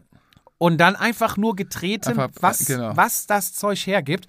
Und 0.57 0.79
dann 0.79 0.97
einfach 0.97 1.37
nur 1.37 1.55
getreten, 1.55 2.09
Einfach, 2.09 2.31
was, 2.41 2.65
genau. 2.65 2.97
was 2.97 3.27
das 3.27 3.53
Zeug 3.53 3.87
hergibt. 3.87 4.27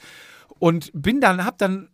Und 0.60 0.92
bin 0.94 1.22
dann, 1.22 1.46
hab 1.46 1.58
dann 1.58 1.88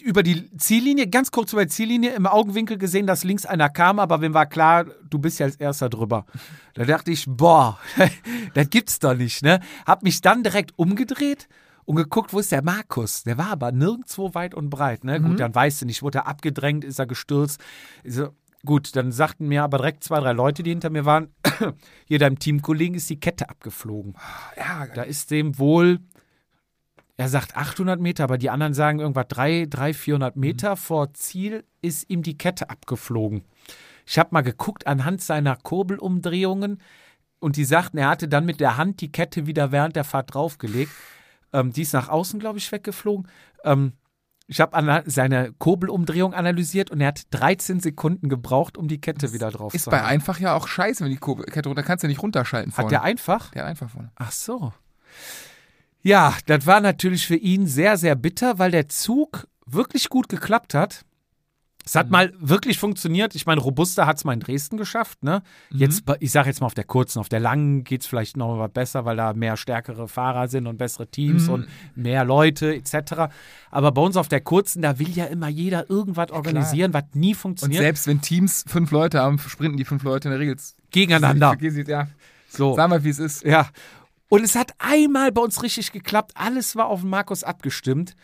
über 0.00 0.22
die 0.22 0.50
Ziellinie, 0.56 1.06
ganz 1.08 1.30
kurz 1.30 1.52
über 1.52 1.64
die 1.64 1.70
Ziellinie, 1.70 2.14
im 2.14 2.26
Augenwinkel 2.26 2.78
gesehen, 2.78 3.06
dass 3.06 3.24
links 3.24 3.44
einer 3.44 3.68
kam, 3.68 3.98
aber 3.98 4.20
wem 4.20 4.32
war 4.34 4.46
klar, 4.46 4.86
du 5.08 5.18
bist 5.18 5.38
ja 5.38 5.46
als 5.46 5.56
erster 5.56 5.90
drüber. 5.90 6.24
Da 6.74 6.84
dachte 6.84 7.10
ich, 7.10 7.26
boah, 7.28 7.78
das 8.54 8.70
gibt's 8.70 8.98
doch 8.98 9.14
nicht, 9.14 9.42
ne? 9.42 9.60
Hab 9.86 10.02
mich 10.02 10.20
dann 10.20 10.42
direkt 10.42 10.72
umgedreht 10.78 11.48
und 11.84 11.96
geguckt, 11.96 12.32
wo 12.32 12.38
ist 12.38 12.52
der 12.52 12.62
Markus? 12.62 13.24
Der 13.24 13.36
war 13.36 13.48
aber 13.50 13.72
nirgendwo 13.72 14.34
weit 14.34 14.54
und 14.54 14.70
breit, 14.70 15.04
ne? 15.04 15.20
Gut, 15.20 15.40
dann 15.40 15.54
weißt 15.54 15.82
du 15.82 15.86
nicht, 15.86 16.02
wurde 16.02 16.18
er 16.18 16.26
abgedrängt, 16.26 16.84
ist 16.84 16.98
er 16.98 17.06
gestürzt? 17.06 17.60
Er, 18.04 18.32
gut, 18.64 18.96
dann 18.96 19.12
sagten 19.12 19.48
mir 19.48 19.62
aber 19.64 19.78
direkt 19.78 20.04
zwei, 20.04 20.20
drei 20.20 20.32
Leute, 20.32 20.62
die 20.62 20.70
hinter 20.70 20.90
mir 20.90 21.04
waren, 21.04 21.28
hier 22.06 22.18
deinem 22.18 22.38
Teamkollegen 22.38 22.94
ist 22.94 23.10
die 23.10 23.20
Kette 23.20 23.50
abgeflogen. 23.50 24.14
ja, 24.56 24.86
Da 24.94 25.02
ist 25.02 25.30
dem 25.30 25.58
wohl, 25.58 25.98
er 27.22 27.28
sagt 27.28 27.56
800 27.56 28.00
Meter, 28.00 28.24
aber 28.24 28.36
die 28.38 28.50
anderen 28.50 28.74
sagen 28.74 28.98
irgendwas 29.00 29.26
300, 29.28 29.72
300 29.74 29.96
400 29.96 30.36
Meter 30.36 30.76
vor 30.76 31.14
Ziel 31.14 31.64
ist 31.80 32.10
ihm 32.10 32.22
die 32.22 32.36
Kette 32.36 32.68
abgeflogen. 32.70 33.44
Ich 34.06 34.18
habe 34.18 34.30
mal 34.32 34.42
geguckt 34.42 34.86
anhand 34.86 35.20
seiner 35.22 35.56
Kurbelumdrehungen 35.56 36.78
und 37.38 37.56
die 37.56 37.64
sagten, 37.64 37.98
er 37.98 38.08
hatte 38.08 38.28
dann 38.28 38.44
mit 38.44 38.60
der 38.60 38.76
Hand 38.76 39.00
die 39.00 39.12
Kette 39.12 39.46
wieder 39.46 39.72
während 39.72 39.96
der 39.96 40.04
Fahrt 40.04 40.34
draufgelegt. 40.34 40.92
Ähm, 41.52 41.72
die 41.72 41.82
ist 41.82 41.92
nach 41.92 42.08
außen, 42.08 42.40
glaube 42.40 42.58
ich, 42.58 42.70
weggeflogen. 42.72 43.28
Ähm, 43.64 43.92
Ich 44.48 44.60
habe 44.60 45.02
seine 45.06 45.52
Kurbelumdrehung 45.58 46.34
analysiert 46.34 46.90
und 46.90 47.00
er 47.00 47.08
hat 47.08 47.22
13 47.30 47.78
Sekunden 47.80 48.28
gebraucht, 48.28 48.76
um 48.76 48.88
die 48.88 49.00
Kette 49.00 49.32
wieder 49.32 49.50
drauf 49.50 49.72
Ist 49.74 49.84
zu 49.84 49.90
bei 49.90 49.98
haben. 50.00 50.06
einfach 50.08 50.40
ja 50.40 50.54
auch 50.54 50.66
scheiße, 50.66 51.04
wenn 51.04 51.10
die 51.12 51.16
Kurbel- 51.18 51.46
Kette 51.46 51.68
runter, 51.68 51.82
kannst 51.84 52.02
du 52.04 52.08
nicht 52.08 52.22
runterschalten 52.22 52.72
vorne. 52.72 52.86
Hat 52.86 52.90
der 52.92 53.02
einfach? 53.02 53.50
der 53.52 53.62
hat 53.62 53.68
einfach 53.70 53.88
vorne. 53.90 54.10
Ach 54.16 54.32
so. 54.32 54.72
Ja, 56.02 56.34
das 56.46 56.66
war 56.66 56.80
natürlich 56.80 57.26
für 57.26 57.36
ihn 57.36 57.66
sehr, 57.66 57.96
sehr 57.96 58.14
bitter, 58.16 58.58
weil 58.58 58.70
der 58.70 58.88
Zug 58.88 59.46
wirklich 59.66 60.08
gut 60.08 60.28
geklappt 60.28 60.74
hat. 60.74 61.04
Es 61.84 61.94
Mhm. 61.94 61.98
hat 61.98 62.10
mal 62.10 62.32
wirklich 62.38 62.78
funktioniert. 62.78 63.34
Ich 63.34 63.44
meine, 63.46 63.60
Robusta 63.60 64.06
hat 64.06 64.16
es 64.16 64.24
mal 64.24 64.32
in 64.34 64.40
Dresden 64.40 64.76
geschafft. 64.76 65.24
Ne? 65.24 65.42
Mhm. 65.70 65.78
Jetzt, 65.80 66.04
ich 66.20 66.30
sage 66.30 66.48
jetzt 66.48 66.60
mal 66.60 66.66
auf 66.66 66.74
der 66.74 66.84
kurzen, 66.84 67.18
auf 67.18 67.28
der 67.28 67.40
langen 67.40 67.82
geht 67.82 68.02
es 68.02 68.06
vielleicht 68.06 68.36
noch 68.36 68.56
mal 68.56 68.68
besser, 68.68 69.04
weil 69.04 69.16
da 69.16 69.32
mehr 69.32 69.56
stärkere 69.56 70.06
Fahrer 70.06 70.46
sind 70.46 70.68
und 70.68 70.76
bessere 70.76 71.08
Teams 71.08 71.48
Mhm. 71.48 71.52
und 71.54 71.68
mehr 71.96 72.24
Leute 72.24 72.72
etc. 72.74 73.28
Aber 73.72 73.90
bei 73.90 74.00
uns 74.02 74.16
auf 74.16 74.28
der 74.28 74.40
kurzen, 74.40 74.82
da 74.82 75.00
will 75.00 75.10
ja 75.10 75.24
immer 75.24 75.48
jeder 75.48 75.90
irgendwas 75.90 76.30
organisieren, 76.30 76.94
was 76.94 77.04
nie 77.14 77.30
Und 77.32 77.36
funktioniert. 77.38 77.82
selbst 77.82 78.06
wenn 78.06 78.20
Teams 78.20 78.64
fünf 78.68 78.92
Leute 78.92 79.18
haben, 79.20 79.38
sprinten 79.40 79.76
die 79.76 79.84
fünf 79.84 80.04
Leute 80.04 80.28
in 80.28 80.32
der 80.32 80.40
Regel 80.40 80.56
gegeneinander. 80.92 81.56
Ja, 81.88 82.06
So. 82.48 82.74
sag 82.76 82.90
mal, 82.90 83.02
wie 83.02 83.08
es 83.10 83.18
ist. 83.18 83.44
Ja. 83.44 83.68
Und 84.32 84.44
es 84.44 84.54
hat 84.54 84.72
einmal 84.78 85.30
bei 85.30 85.42
uns 85.42 85.62
richtig 85.62 85.92
geklappt. 85.92 86.32
Alles 86.36 86.74
war 86.74 86.86
auf 86.86 87.02
Markus 87.02 87.44
abgestimmt. 87.44 88.14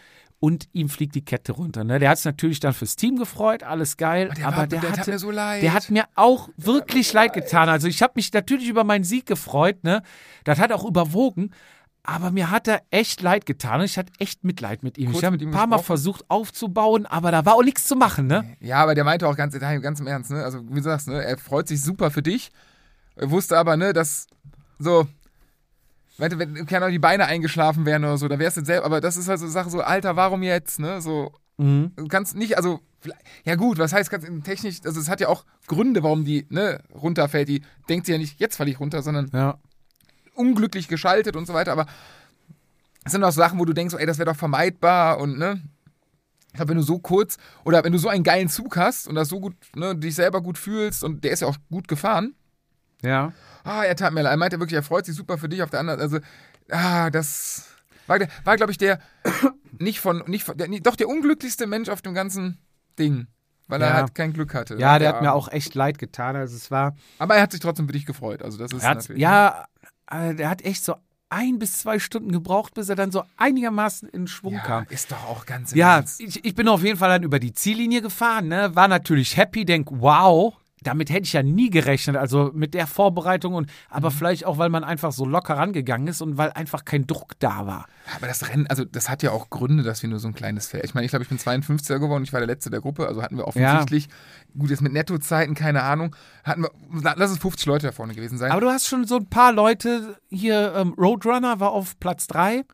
Und 0.40 0.66
ihm 0.72 0.88
fliegt 0.88 1.14
die 1.16 1.24
Kette 1.24 1.52
runter. 1.52 1.84
Ne? 1.84 1.98
Der 1.98 2.08
hat 2.08 2.16
es 2.16 2.24
natürlich 2.24 2.60
dann 2.60 2.72
fürs 2.72 2.96
Team 2.96 3.16
gefreut, 3.18 3.62
alles 3.62 3.98
geil. 3.98 4.30
der 4.34 4.46
aber 4.46 4.56
war- 4.56 4.66
der, 4.66 4.80
der 4.80 4.92
hatte, 4.92 5.10
mir 5.10 5.18
so 5.18 5.30
leid. 5.30 5.62
der 5.62 5.74
hat 5.74 5.90
mir 5.90 6.06
auch 6.14 6.48
wirklich 6.56 7.12
leid 7.12 7.34
getan. 7.34 7.68
Also 7.68 7.88
ich 7.88 8.02
habe 8.02 8.14
mich 8.16 8.32
natürlich 8.32 8.68
über 8.68 8.84
meinen 8.84 9.04
Sieg 9.04 9.26
gefreut. 9.26 9.84
Ne? 9.84 10.00
Das 10.44 10.58
hat 10.58 10.72
auch 10.72 10.86
überwogen. 10.86 11.50
Aber 12.04 12.30
mir 12.30 12.50
hat 12.50 12.68
er 12.68 12.80
echt 12.90 13.20
leid 13.20 13.44
getan. 13.44 13.82
Ich 13.82 13.98
hatte 13.98 14.10
echt 14.18 14.44
Mitleid 14.44 14.82
mit 14.82 14.96
ihm. 14.96 15.10
Kurz 15.10 15.18
ich 15.18 15.24
habe 15.26 15.36
ein 15.36 15.50
paar 15.50 15.66
Mal 15.66 15.78
versucht 15.80 16.24
aufzubauen, 16.30 17.04
aber 17.04 17.30
da 17.32 17.44
war 17.44 17.56
auch 17.56 17.62
nichts 17.64 17.84
zu 17.84 17.96
machen. 17.96 18.28
Ne? 18.28 18.56
Ja, 18.60 18.76
aber 18.82 18.94
der 18.94 19.04
meinte 19.04 19.28
auch 19.28 19.36
ganz, 19.36 19.58
ganz 19.58 20.00
im 20.00 20.06
Ernst, 20.06 20.30
ne? 20.30 20.42
Also, 20.42 20.66
wie 20.70 20.76
du 20.76 20.82
sagst, 20.84 21.08
ne? 21.08 21.22
Er 21.22 21.36
freut 21.36 21.68
sich 21.68 21.82
super 21.82 22.10
für 22.10 22.22
dich. 22.22 22.50
Er 23.16 23.30
wusste 23.30 23.58
aber, 23.58 23.76
ne, 23.76 23.92
dass 23.92 24.26
so. 24.78 25.06
Wenn, 26.18 26.38
wenn 26.38 26.66
keine 26.66 26.84
Ahnung, 26.86 26.92
die 26.92 26.98
Beine 26.98 27.26
eingeschlafen 27.26 27.86
wären 27.86 28.04
oder 28.04 28.18
so, 28.18 28.26
da 28.28 28.38
wärst 28.38 28.56
du 28.56 28.64
selber, 28.64 28.84
aber 28.86 29.00
das 29.00 29.16
ist 29.16 29.28
halt 29.28 29.38
so 29.38 29.44
eine 29.46 29.52
Sache, 29.52 29.70
so, 29.70 29.80
Alter, 29.80 30.16
warum 30.16 30.42
jetzt, 30.42 30.80
ne? 30.80 31.00
So, 31.00 31.32
Mhm. 31.58 31.92
du 31.96 32.06
kannst 32.08 32.36
nicht, 32.36 32.56
also, 32.56 32.80
ja 33.44 33.54
gut, 33.56 33.78
was 33.78 33.92
heißt, 33.92 34.10
kannst 34.10 34.28
technisch, 34.44 34.78
also 34.84 35.00
es 35.00 35.08
hat 35.08 35.20
ja 35.20 35.28
auch 35.28 35.44
Gründe, 35.66 36.02
warum 36.02 36.24
die, 36.24 36.46
ne, 36.50 36.82
runterfällt. 36.94 37.48
Die 37.48 37.62
denkt 37.88 38.06
sie 38.06 38.12
ja 38.12 38.18
nicht, 38.18 38.38
jetzt 38.40 38.56
falle 38.56 38.70
ich 38.70 38.78
runter, 38.80 39.02
sondern 39.02 39.30
Ja. 39.32 39.58
unglücklich 40.34 40.88
geschaltet 40.88 41.36
und 41.36 41.46
so 41.46 41.54
weiter, 41.54 41.72
aber 41.72 41.86
es 43.04 43.12
sind 43.12 43.24
auch 43.24 43.32
Sachen, 43.32 43.58
wo 43.58 43.64
du 43.64 43.72
denkst, 43.72 43.94
ey, 43.98 44.06
das 44.06 44.18
wäre 44.18 44.30
doch 44.30 44.36
vermeidbar 44.36 45.18
und 45.18 45.38
ne. 45.38 45.60
Ich 46.48 46.54
glaube, 46.54 46.70
wenn 46.70 46.78
du 46.78 46.82
so 46.82 46.98
kurz 46.98 47.36
oder 47.64 47.84
wenn 47.84 47.92
du 47.92 47.98
so 47.98 48.08
einen 48.08 48.24
geilen 48.24 48.48
Zug 48.48 48.76
hast 48.76 49.06
und 49.06 49.14
das 49.14 49.28
so 49.28 49.38
gut, 49.38 49.54
ne, 49.76 49.94
dich 49.94 50.14
selber 50.14 50.40
gut 50.40 50.58
fühlst 50.58 51.04
und 51.04 51.22
der 51.22 51.30
ist 51.32 51.40
ja 51.40 51.48
auch 51.48 51.56
gut 51.70 51.86
gefahren, 51.88 52.34
Ja. 53.02 53.32
Ah, 53.64 53.84
er 53.84 53.96
tat 53.96 54.12
mir 54.12 54.22
leid. 54.22 54.32
Er 54.32 54.36
meinte 54.36 54.58
wirklich, 54.60 54.76
er 54.76 54.82
freut 54.82 55.06
sich 55.06 55.14
super 55.14 55.38
für 55.38 55.48
dich 55.48 55.62
auf 55.62 55.70
der 55.70 55.80
anderen, 55.80 56.00
also, 56.00 56.18
ah, 56.70 57.10
das 57.10 57.66
war, 58.06 58.18
der- 58.18 58.28
war 58.44 58.56
glaube 58.56 58.72
ich, 58.72 58.78
der 58.78 58.98
nicht 59.78 60.00
von, 60.00 60.22
nicht 60.26 60.44
von, 60.44 60.56
der, 60.56 60.68
doch 60.80 60.96
der 60.96 61.08
unglücklichste 61.08 61.66
Mensch 61.66 61.88
auf 61.88 62.02
dem 62.02 62.14
ganzen 62.14 62.58
Ding, 62.98 63.26
weil 63.66 63.82
er 63.82 63.88
Ja. 63.88 63.94
halt 63.94 64.14
kein 64.14 64.32
Glück 64.32 64.54
hatte. 64.54 64.76
Ja, 64.78 64.98
der 64.98 65.08
hat 65.08 65.16
Arme. 65.16 65.28
mir 65.28 65.32
auch 65.34 65.48
echt 65.52 65.74
leid 65.74 65.98
getan. 65.98 66.34
Also 66.36 66.56
es 66.56 66.70
war. 66.70 66.96
Aber 67.18 67.36
er 67.36 67.42
hat 67.42 67.52
sich 67.52 67.60
trotzdem 67.60 67.86
für 67.86 67.92
dich 67.92 68.06
gefreut, 68.06 68.42
also 68.42 68.58
das 68.58 68.72
ist 68.72 68.82
Er 68.82 68.88
hat, 68.90 68.96
natürlich. 68.98 69.20
ja, 69.22 69.66
äh, 70.10 70.34
der 70.34 70.48
hat 70.48 70.62
echt 70.62 70.82
so 70.84 70.94
ein 71.30 71.58
bis 71.58 71.78
zwei 71.80 71.98
Stunden 71.98 72.32
gebraucht, 72.32 72.72
bis 72.72 72.88
er 72.88 72.96
dann 72.96 73.12
so 73.12 73.22
einigermaßen 73.36 74.08
in 74.08 74.26
Schwung 74.26 74.54
ja, 74.54 74.60
kam. 74.60 74.86
ist 74.88 75.12
doch 75.12 75.22
auch 75.28 75.44
ganz 75.44 75.74
Ja, 75.74 76.02
ich, 76.18 76.42
ich 76.42 76.54
bin 76.54 76.66
auf 76.68 76.82
jeden 76.82 76.98
Fall 76.98 77.10
dann 77.10 77.22
über 77.22 77.38
die 77.38 77.52
Ziellinie 77.52 78.00
gefahren, 78.00 78.48
ne? 78.48 78.74
war 78.74 78.88
natürlich 78.88 79.36
happy, 79.36 79.66
denk, 79.66 79.88
wow, 79.90 80.54
damit 80.82 81.10
hätte 81.10 81.24
ich 81.24 81.32
ja 81.32 81.42
nie 81.42 81.70
gerechnet, 81.70 82.16
also 82.16 82.50
mit 82.54 82.74
der 82.74 82.86
Vorbereitung 82.86 83.54
und 83.54 83.70
aber 83.88 84.10
vielleicht 84.10 84.44
auch, 84.46 84.58
weil 84.58 84.68
man 84.68 84.84
einfach 84.84 85.12
so 85.12 85.24
locker 85.24 85.54
rangegangen 85.54 86.06
ist 86.08 86.22
und 86.22 86.38
weil 86.38 86.50
einfach 86.52 86.84
kein 86.84 87.06
Druck 87.06 87.32
da 87.38 87.66
war. 87.66 87.86
Aber 88.16 88.26
das 88.26 88.48
Rennen, 88.48 88.66
also 88.68 88.84
das 88.84 89.08
hat 89.08 89.22
ja 89.22 89.32
auch 89.32 89.50
Gründe, 89.50 89.82
dass 89.82 90.02
wir 90.02 90.08
nur 90.10 90.18
so 90.18 90.28
ein 90.28 90.34
kleines 90.34 90.68
Feld. 90.68 90.84
Ich 90.84 90.94
meine, 90.94 91.04
ich 91.04 91.10
glaube, 91.10 91.24
ich 91.24 91.28
bin 91.28 91.38
52er 91.38 91.98
geworden, 91.98 92.22
ich 92.22 92.32
war 92.32 92.40
der 92.40 92.46
Letzte 92.46 92.70
der 92.70 92.80
Gruppe, 92.80 93.06
also 93.06 93.22
hatten 93.22 93.36
wir 93.36 93.46
offensichtlich, 93.46 94.08
gut, 94.56 94.70
jetzt 94.70 94.82
mit 94.82 94.92
Nettozeiten, 94.92 95.54
keine 95.54 95.82
Ahnung, 95.82 96.14
hatten 96.44 96.62
wir, 96.62 96.70
lass 97.16 97.30
es 97.30 97.38
50 97.38 97.66
Leute 97.66 97.86
da 97.86 97.92
vorne 97.92 98.14
gewesen 98.14 98.38
sein. 98.38 98.52
Aber 98.52 98.60
du 98.60 98.68
hast 98.68 98.86
schon 98.86 99.04
so 99.04 99.16
ein 99.16 99.26
paar 99.26 99.52
Leute 99.52 100.16
hier, 100.28 100.74
ähm, 100.76 100.94
Roadrunner 100.96 101.60
war 101.60 101.72
auf 101.72 101.98
Platz 101.98 102.26
drei. 102.26 102.64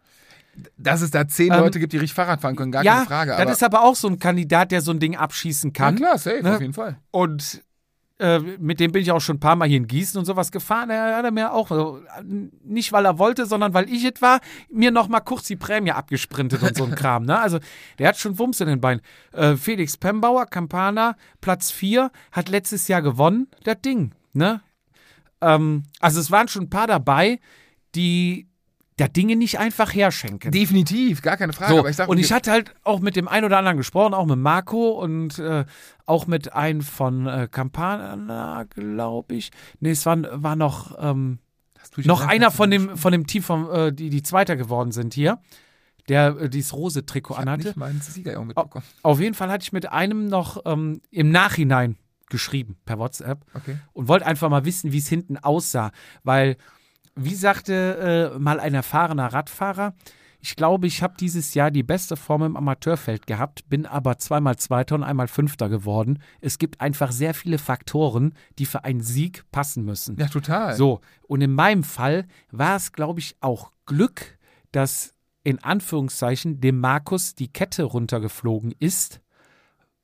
dass 0.77 1.01
es 1.01 1.11
da 1.11 1.27
10 1.27 1.53
Ähm, 1.53 1.61
Leute 1.61 1.81
gibt, 1.81 1.93
die 1.93 1.97
richtig 1.97 2.15
Fahrrad 2.15 2.41
fahren 2.41 2.55
können, 2.55 2.71
gar 2.71 2.85
ja, 2.85 2.95
keine 2.95 3.07
Frage. 3.07 3.35
Aber, 3.35 3.45
das 3.45 3.57
ist 3.57 3.63
aber 3.65 3.83
auch 3.83 3.97
so 3.97 4.09
ein 4.09 4.19
Kandidat, 4.21 4.71
der 4.71 4.83
so 4.83 4.93
ein 4.93 5.01
Ding 5.01 5.17
abschießen 5.17 5.71
ja, 5.71 5.85
kann. 5.85 5.97
klar, 5.97 6.19
safe, 6.19 6.43
ne? 6.43 6.55
auf 6.55 6.61
jeden 6.61 6.75
Fall. 6.75 6.99
Und 7.11 7.63
äh, 8.25 8.39
mit 8.39 8.81
dem 8.81 8.91
bin 8.91 9.03
ich 9.03 9.13
auch 9.13 9.21
schon 9.21 9.37
ein 9.37 9.41
paar 9.41 9.55
Mal 9.55 9.69
hier 9.69 9.77
in 9.77 9.87
Gießen 9.87 10.19
und 10.19 10.25
sowas 10.25 10.51
gefahren. 10.51 10.89
Er 10.89 11.17
hat 11.17 11.31
mir 11.35 11.53
auch, 11.53 12.01
nicht 12.65 12.91
weil 12.91 13.05
er 13.05 13.19
wollte, 13.19 13.45
sondern 13.45 13.75
weil 13.75 13.87
ich 13.91 14.03
es 14.03 14.23
war, 14.23 14.41
mir 14.71 14.91
noch 14.91 15.09
mal 15.09 15.21
kurz 15.21 15.47
die 15.47 15.57
Prämie 15.57 15.91
abgesprintet 15.91 16.63
und 16.63 16.75
so 16.75 16.85
ein 16.85 16.95
Kram. 16.95 17.25
Ne? 17.25 17.39
Also 17.39 17.59
der 17.99 18.09
hat 18.09 18.17
schon 18.17 18.39
Wumms 18.39 18.63
in 18.63 18.69
den 18.69 18.81
Beinen. 18.81 19.03
Äh, 19.33 19.57
Felix 19.57 19.99
Pembauer, 19.99 20.47
Campana, 20.47 21.17
Platz 21.43 21.71
4, 21.71 22.11
hat 22.33 22.49
letztes 22.49 22.89
Jahr 22.89 23.03
gewonnen, 23.03 23.49
das 23.65 23.83
Ding. 23.83 24.15
Ne? 24.33 24.63
Ähm, 25.43 25.83
also 26.01 26.19
es 26.19 26.31
waren 26.31 26.49
schon 26.49 26.63
ein 26.63 26.71
paar 26.71 26.87
dabei, 26.87 27.41
die 27.95 28.49
der 28.99 29.09
Dinge 29.09 29.35
nicht 29.37 29.59
einfach 29.59 29.93
herschenken. 29.93 30.53
Definitiv, 30.53 31.21
gar 31.21 31.37
keine 31.37 31.53
Frage. 31.53 31.75
So, 31.75 31.87
ich 31.87 31.97
sag, 31.97 32.09
und 32.09 32.19
ich 32.19 32.33
hatte 32.33 32.53
halt 32.53 32.75
auch 32.85 33.01
mit 33.01 33.17
dem 33.17 33.27
einen 33.27 33.45
oder 33.45 33.59
anderen 33.59 33.77
gesprochen, 33.77 34.15
auch 34.15 34.27
mit 34.27 34.39
Marco 34.39 34.91
und 34.91 35.39
äh, 35.39 35.65
auch 36.07 36.27
mit 36.29 36.53
einem 36.53 36.81
von 36.81 37.27
äh, 37.27 37.49
Campana, 37.51 38.65
glaube 38.71 39.35
ich. 39.35 39.51
Nee, 39.81 39.91
es 39.91 40.07
war, 40.07 40.19
war 40.43 40.55
noch, 40.55 40.97
ähm, 41.01 41.39
noch 41.97 42.27
einer 42.27 42.51
von 42.51 42.71
dem, 42.71 42.97
von 42.97 43.11
dem 43.13 43.27
Team, 43.27 43.43
vom, 43.43 43.69
äh, 43.71 43.93
die, 43.93 44.11
die 44.11 44.23
Zweiter 44.23 44.55
geworden 44.57 44.93
sind 44.93 45.13
hier, 45.15 45.41
der 46.09 46.37
äh, 46.39 46.49
dieses 46.49 46.73
rose 46.73 47.05
Trikot 47.05 47.35
Ich 47.35 47.41
anhatte. 47.41 47.65
nicht 47.65 47.77
meinen 47.77 48.01
Sieger 48.01 48.39
auch 48.39 48.45
mitbekommen. 48.45 48.85
Auf 49.03 49.19
jeden 49.21 49.35
Fall 49.35 49.51
hatte 49.51 49.63
ich 49.65 49.73
mit 49.73 49.91
einem 49.91 50.27
noch 50.29 50.63
ähm, 50.67 51.01
im 51.11 51.31
Nachhinein 51.31 51.97
geschrieben 52.31 52.77
per 52.85 52.99
WhatsApp 52.99 53.45
Okay. 53.55 53.77
und 53.93 54.07
wollte 54.09 54.25
einfach 54.27 54.49
mal 54.49 54.65
wissen, 54.65 54.93
wie 54.93 54.99
es 54.99 55.09
hinten 55.09 55.37
aussah. 55.37 55.91
Weil, 56.23 56.57
wie 57.17 57.35
sagte 57.35 58.33
äh, 58.35 58.39
mal 58.39 58.61
ein 58.61 58.75
erfahrener 58.75 59.33
Radfahrer, 59.33 59.95
ich 60.45 60.57
glaube, 60.57 60.87
ich 60.87 61.03
habe 61.03 61.15
dieses 61.19 61.55
Jahr 61.55 61.71
die 61.71 61.83
beste 61.83 62.17
Form 62.17 62.43
im 62.43 62.57
Amateurfeld 62.57 63.27
gehabt, 63.27 63.67
bin 63.71 63.87
aber 63.87 64.19
zweimal 64.19 64.57
Zweiter 64.57 64.95
und 64.95 65.03
einmal 65.03 65.27
Fünfter 65.27 65.71
geworden. 65.71 66.19
Es 66.43 66.59
gibt 66.59 66.83
einfach 66.83 67.13
sehr 67.13 67.33
viele 67.33 67.57
Faktoren, 67.57 68.35
die 68.59 68.67
für 68.67 68.85
einen 68.85 69.01
Sieg 69.01 69.45
passen 69.53 69.87
müssen. 69.87 70.19
Ja, 70.19 70.29
total. 70.29 70.75
So, 70.75 71.01
und 71.23 71.41
in 71.41 71.55
meinem 71.55 71.83
Fall 71.83 72.27
war 72.51 72.77
es, 72.77 72.93
glaube 72.93 73.21
ich, 73.21 73.37
auch 73.41 73.73
Glück, 73.87 74.39
dass 74.71 75.15
in 75.45 75.65
Anführungszeichen 75.65 76.61
dem 76.61 76.79
Markus 76.79 77.35
die 77.35 77.49
Kette 77.49 77.85
runtergeflogen 77.85 78.75
ist, 78.79 79.21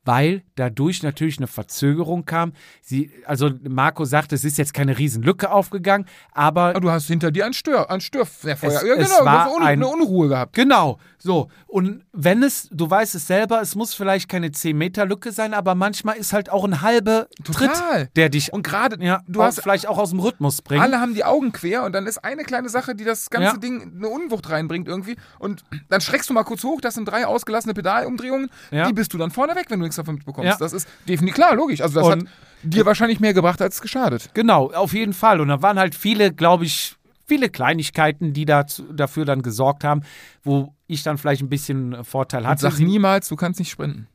weil 0.05 0.43
dadurch 0.55 1.03
natürlich 1.03 1.37
eine 1.37 1.47
Verzögerung 1.47 2.25
kam. 2.25 2.53
Sie, 2.81 3.11
also 3.25 3.51
Marco 3.67 4.05
sagt, 4.05 4.33
es 4.33 4.43
ist 4.43 4.57
jetzt 4.57 4.73
keine 4.73 4.97
Riesenlücke 4.97 5.51
aufgegangen, 5.51 6.07
aber 6.33 6.69
Aber 6.69 6.79
du 6.79 6.89
hast 6.91 7.07
hinter 7.07 7.31
dir 7.31 7.45
ein 7.45 7.53
Stör, 7.53 7.89
ein 7.91 8.01
Störfeuer. 8.01 8.55
Es- 8.61 8.83
ja, 8.83 8.95
es 8.95 9.09
genau, 9.11 9.25
war 9.25 9.45
du 9.45 9.51
hast 9.51 9.55
Un 9.55 9.61
ein- 9.61 9.67
eine 9.83 9.87
Unruhe 9.87 10.27
gehabt. 10.29 10.53
Genau, 10.53 10.99
so. 11.17 11.49
Und 11.67 12.03
wenn 12.11 12.41
es, 12.43 12.67
du 12.71 12.89
weißt 12.89 13.15
es 13.15 13.27
selber, 13.27 13.61
es 13.61 13.75
muss 13.75 13.93
vielleicht 13.93 14.27
keine 14.29 14.47
10-Meter-Lücke 14.51 15.31
sein, 15.31 15.53
aber 15.53 15.75
manchmal 15.75 16.17
ist 16.17 16.33
halt 16.33 16.49
auch 16.49 16.63
ein 16.65 16.81
halber 16.81 17.27
Total. 17.43 17.67
Tritt, 17.67 18.15
der 18.17 18.29
dich 18.29 18.51
Und 18.53 18.63
gerade, 18.63 19.03
ja, 19.03 19.21
du 19.27 19.41
hast 19.43 19.61
vielleicht 19.61 19.87
auch 19.87 19.97
aus 19.97 20.09
dem 20.09 20.19
Rhythmus 20.19 20.61
bringt. 20.61 20.81
Alle 20.81 20.99
haben 20.99 21.13
die 21.13 21.23
Augen 21.23 21.51
quer 21.51 21.83
und 21.83 21.93
dann 21.93 22.07
ist 22.07 22.17
eine 22.23 22.43
kleine 22.43 22.69
Sache, 22.69 22.95
die 22.95 23.03
das 23.03 23.29
ganze 23.29 23.53
Ja. 23.53 23.57
Ding 23.57 23.93
eine 23.95 24.07
Unwucht 24.09 24.49
reinbringt 24.49 24.87
irgendwie. 24.87 25.15
Und 25.39 25.63
dann 25.89 26.01
schreckst 26.01 26.29
du 26.29 26.33
mal 26.33 26.43
kurz 26.43 26.63
hoch, 26.63 26.81
das 26.81 26.95
sind 26.95 27.05
drei 27.05 27.25
ausgelassene 27.25 27.73
Pedalumdrehungen. 27.73 28.49
Ja. 28.71 28.87
Die 28.87 28.93
bist 28.93 29.13
du 29.13 29.17
dann 29.17 29.31
vorne 29.31 29.55
weg, 29.55 29.65
wenn 29.69 29.79
du 29.79 29.85
nichts 29.91 29.97
davon 29.97 30.15
mitbekommst. 30.15 30.49
Ja. 30.49 30.57
Das 30.57 30.73
ist 30.73 30.87
definitiv 31.07 31.35
klar, 31.35 31.55
logisch. 31.55 31.81
Also 31.81 31.99
das 31.99 32.07
Und- 32.07 32.27
hat 32.27 32.33
dir 32.63 32.85
wahrscheinlich 32.85 33.19
mehr 33.19 33.33
gebracht 33.33 33.61
als 33.61 33.81
geschadet. 33.81 34.29
Genau, 34.33 34.71
auf 34.71 34.93
jeden 34.93 35.13
Fall. 35.13 35.41
Und 35.41 35.47
da 35.49 35.61
waren 35.61 35.77
halt 35.79 35.95
viele, 35.95 36.31
glaube 36.33 36.65
ich, 36.65 36.95
viele 37.27 37.49
Kleinigkeiten, 37.49 38.33
die 38.33 38.45
dazu, 38.45 38.83
dafür 38.91 39.25
dann 39.25 39.41
gesorgt 39.41 39.83
haben, 39.83 40.01
wo 40.43 40.73
ich 40.87 41.01
dann 41.03 41.17
vielleicht 41.17 41.41
ein 41.41 41.49
bisschen 41.49 42.03
Vorteil 42.03 42.41
Und 42.43 42.47
hatte. 42.49 42.61
sag 42.61 42.79
niemals, 42.79 43.29
du 43.29 43.35
kannst 43.35 43.59
nicht 43.59 43.71
sprinten. 43.71 44.07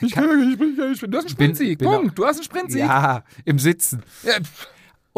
Ich 0.00 0.12
kann 0.12 0.24
nicht 0.40 0.54
sprinten. 0.54 0.76
Du 0.76 0.88
hast 0.88 1.02
einen 1.04 1.10
Bin- 1.12 1.28
Sprintsieg. 1.28 1.78
bin 1.78 1.88
Punkt. 1.88 2.18
Du 2.18 2.26
hast 2.26 2.36
einen 2.38 2.44
Sprintsieg. 2.44 2.80
ja, 2.80 3.22
im 3.44 3.58
Sitzen. 3.58 4.02
Ja. 4.24 4.32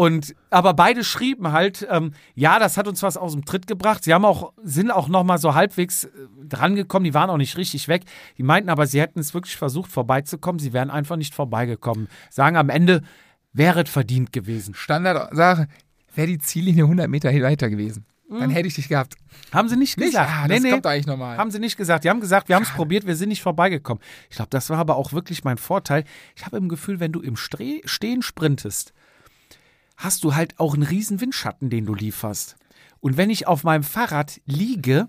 Und 0.00 0.34
aber 0.48 0.72
beide 0.72 1.04
schrieben 1.04 1.52
halt, 1.52 1.86
ähm, 1.90 2.12
ja, 2.34 2.58
das 2.58 2.78
hat 2.78 2.88
uns 2.88 3.02
was 3.02 3.18
aus 3.18 3.32
dem 3.32 3.44
Tritt 3.44 3.66
gebracht. 3.66 4.02
Sie 4.02 4.14
haben 4.14 4.24
auch, 4.24 4.54
sind 4.62 4.90
auch 4.90 5.08
noch 5.08 5.24
mal 5.24 5.36
so 5.36 5.54
halbwegs 5.54 6.04
äh, 6.04 6.08
drangekommen. 6.42 7.04
Die 7.04 7.12
waren 7.12 7.28
auch 7.28 7.36
nicht 7.36 7.58
richtig 7.58 7.86
weg. 7.86 8.04
Die 8.38 8.42
meinten 8.42 8.70
aber, 8.70 8.86
sie 8.86 8.98
hätten 8.98 9.20
es 9.20 9.34
wirklich 9.34 9.58
versucht, 9.58 9.92
vorbeizukommen. 9.92 10.58
Sie 10.58 10.72
wären 10.72 10.88
einfach 10.88 11.16
nicht 11.16 11.34
vorbeigekommen. 11.34 12.08
Sagen 12.30 12.56
am 12.56 12.70
Ende, 12.70 13.02
wäre 13.52 13.82
es 13.82 13.90
verdient 13.90 14.32
gewesen. 14.32 14.72
Standardsache, 14.72 15.68
wäre 16.14 16.28
die 16.28 16.38
Ziellinie 16.38 16.84
100 16.84 17.06
Meter 17.06 17.30
weiter 17.42 17.68
gewesen. 17.68 18.06
Dann 18.30 18.48
hätte 18.48 18.68
ich 18.68 18.76
dich 18.76 18.88
gehabt. 18.88 19.16
Haben 19.52 19.68
sie 19.68 19.76
nicht 19.76 19.98
Nicht? 19.98 20.12
gesagt. 20.12 20.30
Ah, 20.32 20.48
das 20.48 20.62
kommt 20.62 20.86
eigentlich 20.86 21.06
normal. 21.06 21.36
Haben 21.36 21.50
sie 21.50 21.58
nicht 21.58 21.76
gesagt. 21.76 22.04
Die 22.04 22.08
haben 22.08 22.20
gesagt, 22.20 22.48
wir 22.48 22.56
haben 22.56 22.62
es 22.62 22.70
probiert, 22.70 23.06
wir 23.06 23.16
sind 23.16 23.28
nicht 23.28 23.42
vorbeigekommen. 23.42 24.02
Ich 24.30 24.36
glaube, 24.36 24.48
das 24.48 24.70
war 24.70 24.78
aber 24.78 24.96
auch 24.96 25.12
wirklich 25.12 25.44
mein 25.44 25.58
Vorteil. 25.58 26.04
Ich 26.36 26.46
habe 26.46 26.56
im 26.56 26.70
Gefühl, 26.70 27.00
wenn 27.00 27.12
du 27.12 27.20
im 27.20 27.36
Stre 27.36 27.82
Stehen 27.84 28.22
sprintest, 28.22 28.94
hast 30.00 30.24
du 30.24 30.34
halt 30.34 30.58
auch 30.58 30.74
einen 30.74 30.82
riesen 30.82 31.20
Windschatten, 31.20 31.70
den 31.70 31.86
du 31.86 31.94
lieferst. 31.94 32.56
Und 33.00 33.16
wenn 33.16 33.30
ich 33.30 33.46
auf 33.46 33.64
meinem 33.64 33.82
Fahrrad 33.82 34.40
liege, 34.44 35.08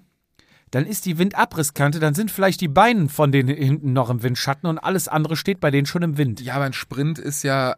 dann 0.69 0.85
ist 0.85 1.05
die 1.05 1.17
Windabrisskante, 1.17 1.99
dann 1.99 2.13
sind 2.13 2.31
vielleicht 2.31 2.61
die 2.61 2.69
Beine 2.69 3.09
von 3.09 3.31
denen 3.33 3.53
hinten 3.55 3.91
noch 3.91 4.09
im 4.09 4.23
Windschatten 4.23 4.69
und 4.69 4.77
alles 4.79 5.07
andere 5.09 5.35
steht 5.35 5.59
bei 5.59 5.69
denen 5.71 5.85
schon 5.85 6.01
im 6.01 6.17
Wind. 6.17 6.39
Ja, 6.39 6.55
aber 6.55 6.63
ein 6.65 6.71
Sprint 6.73 7.19
ist 7.19 7.43
ja, 7.43 7.75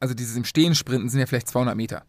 also 0.00 0.12
dieses 0.14 0.36
im 0.36 0.44
Stehen 0.44 0.74
sprinten 0.74 1.08
sind 1.08 1.20
ja 1.20 1.26
vielleicht 1.26 1.48
200 1.48 1.74
Meter. 1.76 2.02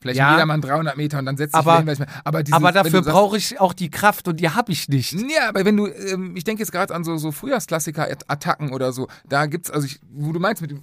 Vielleicht 0.00 0.18
Ja. 0.18 0.32
jedermann 0.32 0.60
300 0.60 0.96
Meter 0.96 1.18
und 1.18 1.24
dann 1.26 1.36
setzt 1.36 1.54
sich 1.54 1.58
Aber- 1.66 1.78
hin, 1.78 1.88
ich- 1.88 1.98
aber, 2.24 2.42
dieses, 2.42 2.54
aber 2.56 2.70
dafür 2.72 3.00
brauche 3.02 3.36
ich 3.38 3.58
auch 3.58 3.72
die 3.72 3.90
Kraft 3.90 4.28
und 4.28 4.38
die 4.38 4.50
habe 4.50 4.70
ich 4.70 4.88
nicht. 4.88 5.12
Ja, 5.14 5.48
aber 5.48 5.64
wenn 5.64 5.76
du, 5.76 5.86
ähm, 5.86 6.36
ich 6.36 6.44
denke 6.44 6.60
jetzt 6.62 6.72
gerade 6.72 6.94
an 6.94 7.02
so, 7.04 7.16
so 7.16 7.32
Frühjahrsklassiker-Attacken 7.32 8.70
oder 8.72 8.92
so, 8.92 9.08
da 9.28 9.46
gibt's, 9.46 9.70
also 9.70 9.86
ich, 9.86 9.98
wo 10.12 10.32
du 10.32 10.40
meinst 10.40 10.60
mit 10.62 10.70
den 10.72 10.82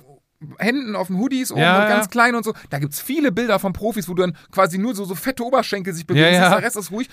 Händen 0.58 0.96
auf 0.96 1.08
den 1.08 1.18
Hoodies 1.18 1.52
oben 1.52 1.62
Ja, 1.62 1.84
und 1.84 1.88
ganz 1.90 2.06
ja. 2.06 2.10
klein 2.10 2.36
und 2.36 2.44
so, 2.44 2.54
da 2.70 2.80
gibt's 2.80 3.00
viele 3.00 3.32
Bilder 3.32 3.60
von 3.60 3.74
Profis, 3.74 4.10
wo 4.10 4.14
du 4.14 4.24
dann 4.24 4.36
quasi 4.52 4.78
nur 4.78 4.96
so, 4.96 5.06
so 5.06 5.14
fette 5.16 5.44
Oberschenkel 5.46 5.94
sich 5.94 6.06
bewegen, 6.08 6.34
Ja, 6.34 6.50
der 6.50 6.64
Rest 6.64 6.78
ist 6.78 6.92
ruhig. 6.92 7.10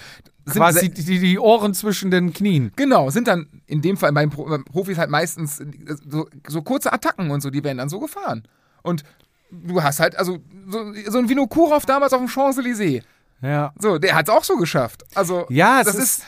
Sind 0.47 0.57
Quasi 0.57 0.89
die, 0.89 1.19
die 1.19 1.39
Ohren 1.39 1.75
zwischen 1.75 2.11
den 2.11 2.33
Knien. 2.33 2.73
Genau, 2.77 3.11
sind 3.11 3.29
dann 3.29 3.49
in 3.67 3.83
dem 3.83 3.97
Fall 3.99 4.13
bei 4.13 4.25
den 4.25 4.65
Profis 4.65 4.97
halt 4.97 5.11
meistens 5.11 5.61
äh, 5.61 5.67
so, 6.09 6.27
so 6.47 6.63
kurze 6.63 6.93
Attacken 6.93 7.31
und 7.31 7.43
so, 7.43 7.51
die 7.51 7.63
werden 7.63 7.79
dann 7.79 7.91
so 7.91 8.01
gefahren. 8.01 8.45
Und 8.83 9.03
du 9.51 9.83
hast 9.83 10.01
halt, 10.01 10.17
also 10.17 10.39
so, 10.67 10.93
so 11.09 11.19
ein 11.19 11.29
Vinokurov 11.29 11.85
damals 11.85 12.13
auf 12.15 12.21
dem 12.21 12.29
Champs-Élysées. 12.29 13.03
Ja. 13.43 13.73
So, 13.79 13.99
der 13.99 14.15
hat's 14.17 14.31
auch 14.31 14.43
so 14.45 14.57
geschafft. 14.57 15.05
Also, 15.15 15.47
Ja, 15.51 15.81
es 15.81 15.87
das 15.87 15.95
ist- 15.97 16.03
ist, 16.03 16.23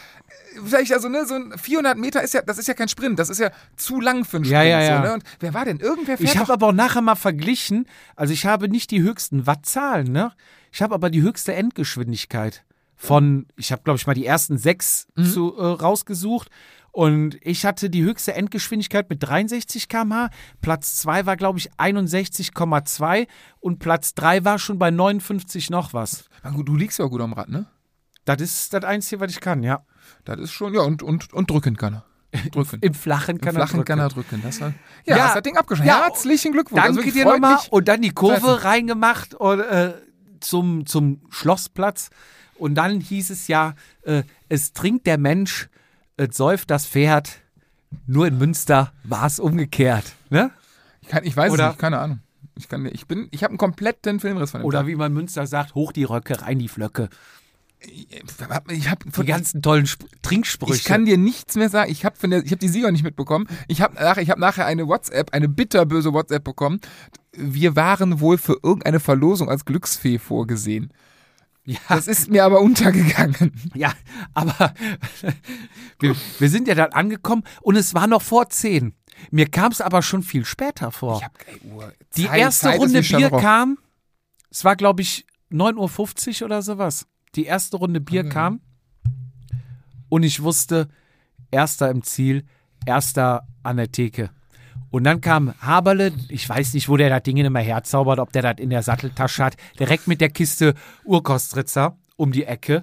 vielleicht, 0.65 0.93
also, 0.93 1.09
ne, 1.09 1.27
so 1.27 1.35
ein 1.35 1.53
400 1.57 1.97
Meter 1.99 2.23
ist 2.23 2.35
ja, 2.35 2.43
das 2.43 2.59
ist 2.59 2.69
ja 2.69 2.75
kein 2.75 2.89
Sprint, 2.89 3.19
das 3.19 3.29
ist 3.31 3.39
ja 3.39 3.51
zu 3.77 4.01
lang 4.01 4.25
für 4.25 4.37
einen 4.39 4.45
Ja, 4.45 4.59
Sprint. 4.61 4.71
ja, 4.71 4.81
ja. 4.83 4.97
So, 4.97 5.03
ne? 5.09 5.15
Und 5.15 5.25
wer 5.41 5.55
war 5.55 5.65
denn? 5.65 5.79
Irgendwer 5.81 6.17
fährt 6.19 6.29
Ich 6.31 6.39
habe 6.39 6.53
aber 6.53 6.69
auch 6.69 6.73
nachher 6.73 7.03
mal 7.03 7.15
verglichen, 7.17 7.87
also 8.17 8.33
ich 8.33 8.47
habe 8.47 8.69
nicht 8.69 8.91
die 8.91 9.03
höchsten 9.03 9.47
Wattzahlen, 9.47 10.11
ne? 10.13 10.33
Ich 10.73 10.83
habe 10.83 10.95
aber 10.95 11.11
die 11.11 11.23
höchste 11.23 11.53
Endgeschwindigkeit 11.55 12.65
von, 12.97 13.47
ich 13.57 13.73
habe 13.73 13.83
glaube 13.83 13.97
ich 13.99 14.07
mal 14.07 14.15
die 14.15 14.27
ersten 14.27 14.59
sechs 14.59 15.07
Mhm. 15.17 15.25
zu, 15.25 15.57
äh, 15.57 15.65
rausgesucht 15.65 16.49
und 16.93 17.39
ich 17.43 17.65
hatte 17.65 17.89
die 17.89 18.03
höchste 18.03 18.35
Endgeschwindigkeit 18.35 19.09
mit 19.11 19.23
63 19.23 19.89
km/h. 19.89 20.31
Platz 20.61 20.97
2 20.97 21.25
war 21.27 21.37
glaube 21.37 21.59
ich 21.59 21.71
61,2 21.79 23.27
und 23.61 23.79
Platz 23.79 24.15
3 24.15 24.45
war 24.45 24.59
schon 24.59 24.79
bei 24.79 24.91
59 24.91 25.71
noch 25.71 25.93
was. 25.95 26.25
Du 26.65 26.77
liegst 26.77 26.99
ja 26.99 27.07
gut 27.07 27.21
am 27.21 27.33
Rad, 27.33 27.49
ne? 27.49 27.67
Das 28.25 28.41
ist 28.41 28.75
das 28.75 28.85
Einzige, 28.85 29.21
was 29.21 29.31
ich 29.33 29.41
kann, 29.41 29.63
ja. 29.63 29.83
Das 30.25 30.39
ist 30.39 30.53
schon, 30.53 30.75
ja, 30.75 30.81
und, 30.83 31.03
und, 31.03 31.33
und 31.33 31.51
drücken 31.51 31.77
kann 31.77 31.95
er. 31.95 32.05
Drücken. 32.53 32.79
Im 32.81 32.95
Flachen 32.95 33.37
Im 33.37 33.41
kann 33.41 33.55
Flachen 33.55 33.71
er 33.73 33.77
drücken. 33.79 33.85
kann 33.87 33.99
er 33.99 34.09
drücken. 34.09 34.41
Das 34.43 34.61
war, 34.61 34.73
ja, 35.05 35.17
Ja. 35.17 35.35
das 35.35 35.43
Ding 35.43 35.57
abgeschlossen. 35.57 35.89
Ja, 35.89 36.05
Herzlichen 36.05 36.53
Glückwunsch. 36.53 36.83
Danke 36.83 37.01
Also 37.03 37.11
dir 37.13 37.25
nochmal. 37.25 37.59
Und 37.71 37.89
dann 37.89 38.03
die 38.03 38.11
Kurve 38.11 38.41
treffen. 38.41 38.63
reingemacht 38.67 39.35
und, 39.35 39.61
äh, 39.61 39.95
zum, 40.41 40.87
zum 40.87 41.23
Schlossplatz. 41.31 42.11
Und 42.57 42.77
dann 42.77 43.01
hieß 43.01 43.31
es 43.31 43.49
ja, 43.49 43.75
äh, 44.03 44.23
es 44.49 44.73
trinkt 44.73 45.07
der 45.07 45.19
Mensch, 45.19 45.69
es 46.17 46.37
säuft 46.37 46.71
das 46.71 46.87
Pferd. 46.87 47.41
Nur 48.07 48.29
in 48.29 48.39
Münster 48.39 48.93
war 49.03 49.27
es 49.27 49.41
umgekehrt. 49.41 50.13
Ne? 50.29 50.53
Ich, 51.01 51.09
kann, 51.09 51.25
ich 51.25 51.37
weiß 51.37 51.51
Oder- 51.53 51.65
es 51.65 51.71
nicht, 51.71 51.81
keine 51.81 51.99
Ahnung. 51.99 52.21
Ich, 52.57 52.69
kann, 52.69 52.85
ich, 52.87 53.07
bin, 53.07 53.27
ich 53.31 53.43
habe 53.43 53.53
einen 53.53 53.59
kompletten 53.59 54.21
Filmriss 54.21 54.51
von 54.53 54.61
dem 54.61 54.67
Oder 54.67 54.81
Tag. 54.81 54.87
wie 54.87 54.95
man 54.95 55.09
in 55.09 55.15
Münster 55.15 55.47
sagt, 55.47 55.75
hoch 55.75 55.93
die 55.93 56.05
Röcke, 56.05 56.43
rein 56.43 56.59
die 56.59 56.69
Flöcke. 56.69 57.09
Ich 57.83 58.89
habe 58.91 59.05
Die 59.11 59.25
ganzen 59.25 59.63
tollen 59.63 59.85
Sp 59.89 60.05
Trinksprüche. 60.23 60.75
Ich 60.75 60.85
kann 60.85 61.07
dir 61.07 61.17
nichts 61.17 61.55
mehr 61.57 61.69
sagen. 61.71 61.91
Ich 61.91 62.05
habe 62.05 62.17
hab 62.21 62.59
die 62.61 62.69
Sieger 62.69 62.93
nicht 62.93 63.03
mitbekommen. 63.05 63.47
Ich 63.69 63.81
habe 63.81 63.95
nach, 63.95 64.19
ich 64.19 64.29
hab 64.31 64.39
nachher 64.39 64.67
eine 64.67 64.87
WhatsApp, 64.87 65.33
eine 65.33 65.49
bitterböse 65.49 66.13
WhatsApp 66.13 66.45
bekommen. 66.45 66.81
Wir 67.33 67.77
waren 67.77 68.21
wohl 68.21 68.37
für 68.39 68.59
irgendeine 68.63 69.01
Verlosung 69.01 69.49
als 69.49 69.65
Glücksfee 69.65 70.19
vorgesehen. 70.19 70.93
ja, 71.65 71.79
Das 71.89 72.07
ist 72.07 72.29
mir 72.31 72.45
aber 72.45 72.61
untergegangen. 72.61 73.53
ja, 73.75 73.93
aber 74.35 74.75
wir, 76.01 76.15
wir 76.39 76.49
sind 76.51 76.69
ja 76.69 76.75
dann 76.75 76.93
angekommen 76.93 77.45
und 77.63 77.77
es 77.77 77.95
war 77.95 78.07
noch 78.07 78.23
vor 78.23 78.49
zehn. 78.51 78.95
Mir 79.31 79.49
kam 79.51 79.71
es 79.73 79.81
aber 79.81 80.03
schon 80.03 80.23
viel 80.23 80.45
später 80.45 80.91
vor. 80.93 81.19
Ich 81.19 81.25
hab, 81.25 81.39
ey, 81.47 81.61
Uhr. 81.71 81.93
Die 82.17 82.27
Zeit- 82.27 82.39
erste 82.41 82.67
Zeit 82.67 82.81
Runde 82.81 83.03
Bier 83.03 83.31
kam, 83.31 83.79
es 84.51 84.65
war 84.65 84.77
glaube 84.77 85.03
ich 85.03 85.25
9.50 85.53 86.41
Uhr 86.43 86.47
oder 86.47 86.63
sowas. 86.63 87.07
Die 87.37 87.45
erste 87.45 87.77
Runde 87.77 88.01
Bier 88.01 88.29
kam 88.29 88.61
und 90.09 90.23
ich 90.23 90.43
wusste, 90.43 90.89
erster 91.51 91.91
im 91.91 92.03
Ziel, 92.03 92.45
erster 92.87 93.47
an 93.63 93.77
der 93.77 93.93
Theke. 93.93 94.31
Und 94.91 95.05
dann 95.05 95.21
kam 95.21 95.55
Haberle, 95.61 96.13
ich 96.29 96.49
weiß 96.49 96.75
nicht, 96.75 96.89
wo 96.89 96.97
der 96.97 97.09
das 97.09 97.23
Ding 97.23 97.37
immer 97.37 97.61
herzaubert, 97.61 98.19
ob 98.19 98.33
der 98.33 98.43
das 98.43 98.57
in 98.59 98.71
der 98.71 98.83
Satteltasche 98.83 99.45
hat, 99.45 99.57
direkt 99.79 100.09
mit 100.09 100.21
der 100.21 100.31
Kiste 100.31 100.75
Urkostritzer 101.05 101.97
um 102.17 102.33
die 102.33 102.45
Ecke 102.45 102.83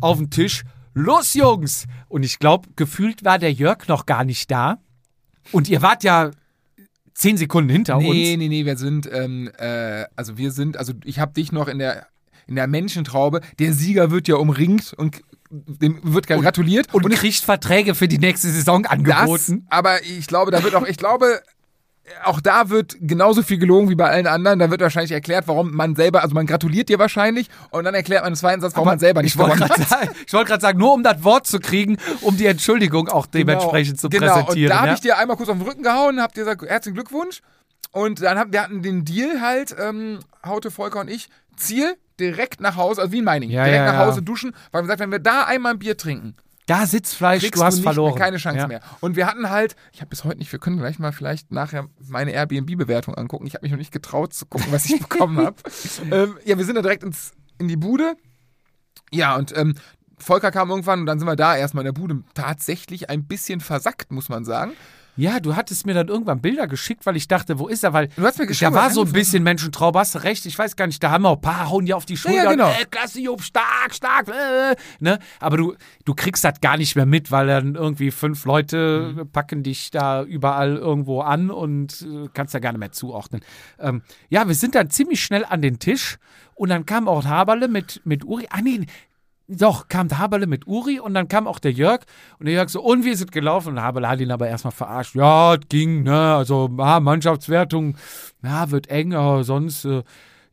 auf 0.00 0.18
den 0.18 0.30
Tisch. 0.30 0.64
Los, 0.94 1.34
Jungs! 1.34 1.86
Und 2.08 2.24
ich 2.24 2.38
glaube, 2.38 2.68
gefühlt 2.76 3.24
war 3.24 3.38
der 3.38 3.52
Jörg 3.52 3.86
noch 3.88 4.06
gar 4.06 4.24
nicht 4.24 4.50
da. 4.50 4.78
Und 5.52 5.68
ihr 5.68 5.82
wart 5.82 6.04
ja 6.04 6.30
zehn 7.14 7.36
Sekunden 7.36 7.70
hinter 7.70 7.96
uns. 7.96 8.06
Nee, 8.06 8.36
nee, 8.36 8.48
nee, 8.48 8.64
wir 8.64 8.76
sind, 8.76 9.08
ähm, 9.12 9.50
äh, 9.58 10.04
also 10.16 10.36
wir 10.36 10.50
sind, 10.50 10.76
also 10.76 10.92
ich 11.04 11.18
habe 11.20 11.32
dich 11.32 11.52
noch 11.52 11.68
in 11.68 11.78
der, 11.78 12.06
in 12.46 12.56
der 12.56 12.66
Menschentraube. 12.66 13.40
Der 13.58 13.72
Sieger 13.72 14.10
wird 14.10 14.28
ja 14.28 14.36
umringt 14.36 14.92
und 14.96 15.22
dem 15.50 16.00
wird 16.02 16.26
gratuliert. 16.26 16.92
und, 16.92 17.10
ich- 17.12 17.18
kriegt 17.18 17.44
Verträge 17.44 17.94
für 17.94 18.08
die 18.08 18.18
nächste 18.18 18.48
Saison 18.48 18.82
Das, 18.82 18.92
angeboten. 18.92 19.66
aber 19.70 20.02
ich 20.02 20.26
glaube, 20.26 20.50
da 20.50 20.62
wird 20.62 20.74
auch, 20.74 20.86
ich 20.86 20.96
glaube, 20.96 21.40
auch 22.24 22.40
da 22.40 22.68
wird 22.68 22.96
genauso 23.00 23.42
viel 23.42 23.58
gelogen 23.58 23.88
wie 23.88 23.94
bei 23.94 24.08
allen 24.08 24.26
anderen. 24.26 24.58
Da 24.58 24.70
wird 24.70 24.80
wahrscheinlich 24.80 25.12
erklärt, 25.12 25.48
warum 25.48 25.74
man 25.74 25.96
selber, 25.96 26.22
also 26.22 26.34
man 26.34 26.46
gratuliert 26.46 26.88
dir 26.88 26.98
wahrscheinlich 26.98 27.48
und 27.70 27.84
dann 27.84 27.94
erklärt 27.94 28.22
man 28.22 28.32
im 28.32 28.36
zweiten 28.36 28.60
Satz, 28.60 28.74
warum 28.74 28.88
man 28.88 28.98
selber 28.98 29.22
nicht 29.22 29.38
gewonnen 29.38 29.60
hat. 29.60 29.88
sagen, 29.88 30.10
ich 30.26 30.32
wollte 30.32 30.48
gerade 30.48 30.60
sagen, 30.60 30.78
nur 30.78 30.92
um 30.92 31.02
das 31.02 31.24
Wort 31.24 31.46
zu 31.46 31.60
kriegen, 31.60 31.96
um 32.20 32.36
die 32.36 32.46
Entschuldigung 32.46 33.08
auch 33.08 33.26
dementsprechend 33.26 34.00
zu 34.00 34.08
genau. 34.08 34.26
präsentieren. 34.26 34.64
Und 34.64 34.68
da 34.70 34.78
habe 34.78 34.88
ja? 34.88 34.94
ich 34.94 35.00
dir 35.00 35.18
einmal 35.18 35.36
kurz 35.36 35.48
auf 35.48 35.56
den 35.56 35.66
Rücken 35.66 35.82
gehauen, 35.82 36.20
hab 36.20 36.34
dir 36.34 36.44
gesagt, 36.44 36.62
herzlichen 36.62 36.94
Glückwunsch. 36.94 37.40
Und 37.90 38.20
dann 38.22 38.38
haben 38.38 38.52
wir 38.52 38.62
hatten 38.62 38.82
den 38.82 39.04
Deal 39.04 39.40
halt, 39.40 39.74
ähm, 39.78 40.18
Haute, 40.44 40.70
Volker 40.70 41.00
und 41.00 41.08
ich, 41.08 41.28
Ziel, 41.56 41.94
direkt 42.20 42.60
nach 42.60 42.76
Hause, 42.76 43.02
also 43.02 43.12
wie 43.12 43.18
in 43.18 43.24
Meiningen, 43.24 43.54
Ja, 43.54 43.64
direkt 43.64 43.86
ja, 43.86 43.92
nach. 43.92 44.06
Hause 44.06 44.22
duschen, 44.22 44.54
weil 44.70 44.80
wir 44.80 44.86
gesagt, 44.86 45.00
wenn 45.00 45.12
wir 45.12 45.18
da 45.18 45.44
einmal 45.44 45.72
ein 45.72 45.78
Bier 45.78 45.96
trinken, 45.96 46.36
da 46.66 46.86
Sitzfleisch, 46.86 47.42
kriegst 47.42 47.60
du 47.60 47.64
hast 47.64 47.74
nicht 47.74 47.84
verloren. 47.84 48.14
Mehr, 48.14 48.22
keine 48.22 48.36
Chance 48.38 48.58
ja. 48.58 48.66
mehr. 48.66 48.80
Und 49.00 49.16
wir 49.16 49.26
hatten 49.26 49.50
halt, 49.50 49.76
ich 49.92 50.00
habe 50.00 50.08
bis 50.08 50.24
heute 50.24 50.38
nicht, 50.38 50.50
wir 50.50 50.58
können 50.58 50.78
gleich 50.78 50.98
mal 50.98 51.12
vielleicht 51.12 51.52
nachher 51.52 51.88
meine 52.08 52.32
Airbnb-Bewertung 52.32 53.14
angucken. 53.14 53.46
Ich 53.46 53.54
habe 53.54 53.64
mich 53.64 53.72
noch 53.72 53.78
nicht 53.78 53.92
getraut 53.92 54.32
zu 54.32 54.46
gucken, 54.46 54.68
was 54.70 54.86
ich 54.86 54.98
bekommen 55.08 55.44
habe. 55.44 55.56
ähm, 56.10 56.38
ja, 56.44 56.56
wir 56.56 56.64
sind 56.64 56.76
da 56.76 56.82
direkt 56.82 57.02
ins, 57.02 57.32
in 57.58 57.68
die 57.68 57.76
Bude. 57.76 58.16
Ja, 59.12 59.36
und 59.36 59.54
ähm, 59.56 59.74
Volker 60.18 60.50
kam 60.50 60.70
irgendwann 60.70 61.00
und 61.00 61.06
dann 61.06 61.18
sind 61.18 61.28
wir 61.28 61.36
da 61.36 61.54
erstmal 61.54 61.82
in 61.82 61.92
der 61.92 62.00
Bude. 62.00 62.22
Tatsächlich 62.32 63.10
ein 63.10 63.26
bisschen 63.26 63.60
versackt, 63.60 64.10
muss 64.10 64.30
man 64.30 64.46
sagen. 64.46 64.72
Ja, 65.16 65.38
du 65.38 65.54
hattest 65.54 65.86
mir 65.86 65.94
dann 65.94 66.08
irgendwann 66.08 66.40
Bilder 66.40 66.66
geschickt, 66.66 67.06
weil 67.06 67.16
ich 67.16 67.28
dachte, 67.28 67.58
wo 67.58 67.68
ist 67.68 67.84
er? 67.84 67.92
Weil 67.92 68.08
Du 68.16 68.22
hast 68.24 68.38
mir 68.38 68.46
geschrieben, 68.46 68.72
da 68.74 68.80
war 68.80 68.90
so 68.90 69.02
ein 69.02 69.12
bisschen 69.12 69.42
Menschentraube, 69.44 69.98
hast 69.98 70.14
du 70.16 70.18
recht, 70.24 70.44
ich 70.46 70.58
weiß 70.58 70.74
gar 70.74 70.86
nicht, 70.88 71.02
da 71.02 71.10
haben 71.10 71.22
wir 71.22 71.28
auch 71.30 71.36
ein 71.36 71.40
paar 71.40 71.70
hauen 71.70 71.86
dir 71.86 71.96
auf 71.96 72.04
die 72.04 72.16
Schulter. 72.16 72.42
ja, 72.44 72.50
genau. 72.50 72.66
Und, 72.68 72.80
äh, 72.80 72.84
klasse, 72.90 73.20
Job, 73.20 73.42
stark, 73.42 73.94
stark. 73.94 74.28
Äh, 74.28 74.74
ne? 74.98 75.18
Aber 75.38 75.56
du, 75.56 75.74
du 76.04 76.14
kriegst 76.14 76.44
das 76.44 76.60
gar 76.60 76.76
nicht 76.76 76.96
mehr 76.96 77.06
mit, 77.06 77.30
weil 77.30 77.46
dann 77.46 77.74
irgendwie 77.76 78.10
fünf 78.10 78.44
Leute 78.44 79.12
Mhm. 79.14 79.30
packen 79.30 79.62
dich 79.62 79.90
da 79.90 80.22
überall 80.24 80.76
irgendwo 80.76 81.20
an 81.20 81.50
und 81.50 82.02
äh, 82.02 82.28
kannst 82.34 82.54
da 82.54 82.58
gar 82.58 82.72
nicht 82.72 82.80
mehr 82.80 82.92
zuordnen. 82.92 83.42
Ähm, 83.78 84.02
ja, 84.30 84.46
wir 84.48 84.54
sind 84.54 84.74
dann 84.74 84.90
ziemlich 84.90 85.22
schnell 85.22 85.44
an 85.44 85.62
den 85.62 85.78
Tisch 85.78 86.18
und 86.54 86.70
dann 86.70 86.86
kam 86.86 87.06
auch 87.08 87.24
Haberle 87.24 87.68
mit, 87.68 88.00
mit 88.04 88.24
Uri. 88.24 88.46
Ah, 88.50 88.60
nee, 88.62 88.86
doch, 89.48 89.88
kam 89.88 90.08
der 90.08 90.18
Haberle 90.18 90.46
mit 90.46 90.66
Uri 90.66 91.00
und 91.00 91.14
dann 91.14 91.28
kam 91.28 91.46
auch 91.46 91.58
der 91.58 91.72
Jörg. 91.72 92.00
Und 92.38 92.46
der 92.46 92.54
Jörg 92.54 92.68
so, 92.70 92.82
und 92.82 93.04
wir 93.04 93.16
sind 93.16 93.32
gelaufen. 93.32 93.74
Und 93.74 93.82
Haberle 93.82 94.08
hat 94.08 94.20
ihn 94.20 94.30
aber 94.30 94.48
erstmal 94.48 94.72
verarscht. 94.72 95.14
Ja, 95.14 95.54
es 95.54 95.60
ging, 95.68 96.02
ne, 96.02 96.34
also 96.34 96.70
ah, 96.78 97.00
Mannschaftswertung, 97.00 97.96
ja, 98.42 98.70
wird 98.70 98.88
eng, 98.88 99.14
aber 99.14 99.44
sonst, 99.44 99.84
äh, 99.84 100.02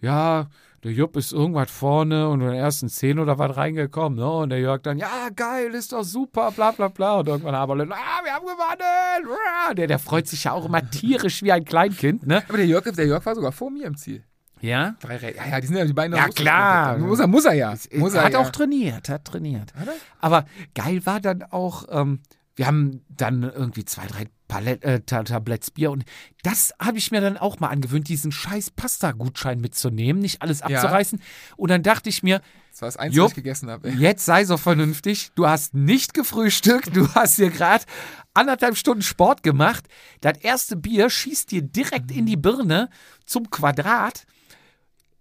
ja, 0.02 0.48
der 0.84 0.92
Jupp 0.92 1.16
ist 1.16 1.32
irgendwas 1.32 1.70
vorne 1.70 2.28
und 2.28 2.42
in 2.42 2.48
den 2.48 2.56
ersten 2.56 2.90
zehn 2.90 3.20
oder 3.20 3.38
was 3.38 3.56
reingekommen, 3.56 4.18
ne, 4.18 4.30
und 4.30 4.50
der 4.50 4.60
Jörg 4.60 4.82
dann, 4.82 4.98
ja, 4.98 5.30
geil, 5.36 5.74
ist 5.76 5.94
doch 5.94 6.04
super, 6.04 6.52
bla, 6.52 6.72
bla, 6.72 6.88
bla, 6.88 7.20
und 7.20 7.28
irgendwann 7.28 7.56
Haberle, 7.56 7.88
ah, 7.92 8.24
wir 8.24 8.34
haben 8.34 8.46
gewonnen, 8.46 9.78
der, 9.78 9.88
der 9.88 10.00
freut 10.00 10.28
sich 10.28 10.46
ja 10.46 10.54
auch 10.54 10.66
immer 10.66 10.90
tierisch 10.90 11.44
wie 11.44 11.52
ein 11.52 11.66
Kleinkind, 11.66 12.26
ne. 12.26 12.44
Aber 12.48 12.58
der 12.58 12.66
Jörg, 12.66 12.84
der 12.84 13.06
Jörg 13.06 13.24
war 13.26 13.36
sogar 13.36 13.52
vor 13.52 13.70
mir 13.70 13.86
im 13.86 13.96
Ziel. 13.96 14.24
Ja, 14.62 14.96
Drei 15.00 15.18
Ja, 15.36 15.48
ja, 15.48 15.60
die 15.62 15.68
sind 15.68 15.78
ja 15.78 15.86
die 15.86 15.94
beiden. 15.94 16.16
Ja, 16.16 16.28
klar. 16.30 16.98
Muss 16.98 17.20
er, 17.20 17.28
muss 17.28 17.46
er 17.46 17.54
ja. 17.54 17.74
Muss 17.96 18.14
er 18.14 18.24
hat 18.26 18.34
ja. 18.34 18.40
auch 18.40 18.50
trainiert, 18.52 19.10
hat 19.10 19.26
trainiert. 19.26 19.74
Hat 19.76 19.88
er? 19.88 19.94
Aber 20.20 20.46
geil 20.76 21.06
war 21.06 21.20
dann 21.20 21.44
auch, 21.44 21.86
ähm, 21.90 22.20
wir 22.56 22.68
haben 22.68 23.02
dann 23.10 23.44
irgendwie 23.44 23.86
zwei, 23.86 24.06
drei 24.08 24.26
Palett, 24.48 24.84
äh, 24.84 25.00
Ta- 25.00 25.24
Tabletts 25.24 25.72
Bier 25.72 25.90
und 25.92 26.04
das 26.44 26.74
habe 26.80 26.98
ich 26.98 27.10
mir 27.10 27.22
dann 27.22 27.38
auch 27.38 27.60
mal 27.62 27.70
angewöhnt, 27.70 28.10
diesen 28.10 28.34
scheiß 28.34 28.72
Pasta-Gutschein 28.72 29.62
mitzunehmen, 29.62 30.22
nicht 30.22 30.42
alles 30.42 30.60
Ja. 30.60 30.66
abzureißen. 30.66 31.22
Und 31.56 31.72
dann 31.72 31.82
dachte 31.84 32.10
ich 32.10 32.22
mir, 32.22 32.42
Das 32.72 32.82
war 32.82 32.88
das 32.90 32.98
Einzige, 32.98 33.24
was 33.24 33.32
ich 33.32 33.36
gegessen 33.36 33.70
habe. 33.70 33.88
ey. 33.88 33.96
Jetzt 33.96 34.26
sei 34.26 34.44
so 34.44 34.58
vernünftig. 34.58 35.32
Du 35.36 35.48
hast 35.48 35.74
nicht 35.74 36.14
gefrühstückt. 36.14 36.94
Du 36.96 37.08
hast 37.16 37.38
hier 37.38 37.50
gerade 37.50 37.86
anderthalb 38.34 38.76
Stunden 38.78 39.02
Sport 39.02 39.42
gemacht. 39.44 39.88
Das 40.20 40.38
erste 40.40 40.76
Bier 40.76 41.10
schießt 41.10 41.50
dir 41.52 41.62
direkt 41.62 42.12
in 42.12 42.26
die 42.26 42.38
Birne 42.38 42.90
zum 43.26 43.50
Quadrat. 43.50 44.26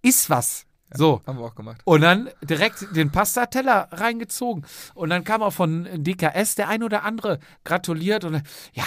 Ist 0.03 0.31
was. 0.31 0.67
So. 0.93 1.23
Haben 1.27 1.39
wir 1.39 1.45
auch 1.45 1.55
gemacht. 1.55 1.81
Und 1.85 2.01
dann 2.01 2.31
direkt 2.43 2.97
den 2.97 3.13
Pastateller 3.13 3.89
reingezogen. 3.93 4.67
Und 4.95 5.11
dann 5.11 5.25
kam 5.25 5.43
auch 5.43 5.53
von 5.53 5.89
DKS 5.93 6.57
der 6.57 6.69
ein 6.69 6.83
oder 6.83 7.05
andere 7.05 7.39
gratuliert. 7.65 8.25
Und 8.25 8.43
ja, 8.73 8.85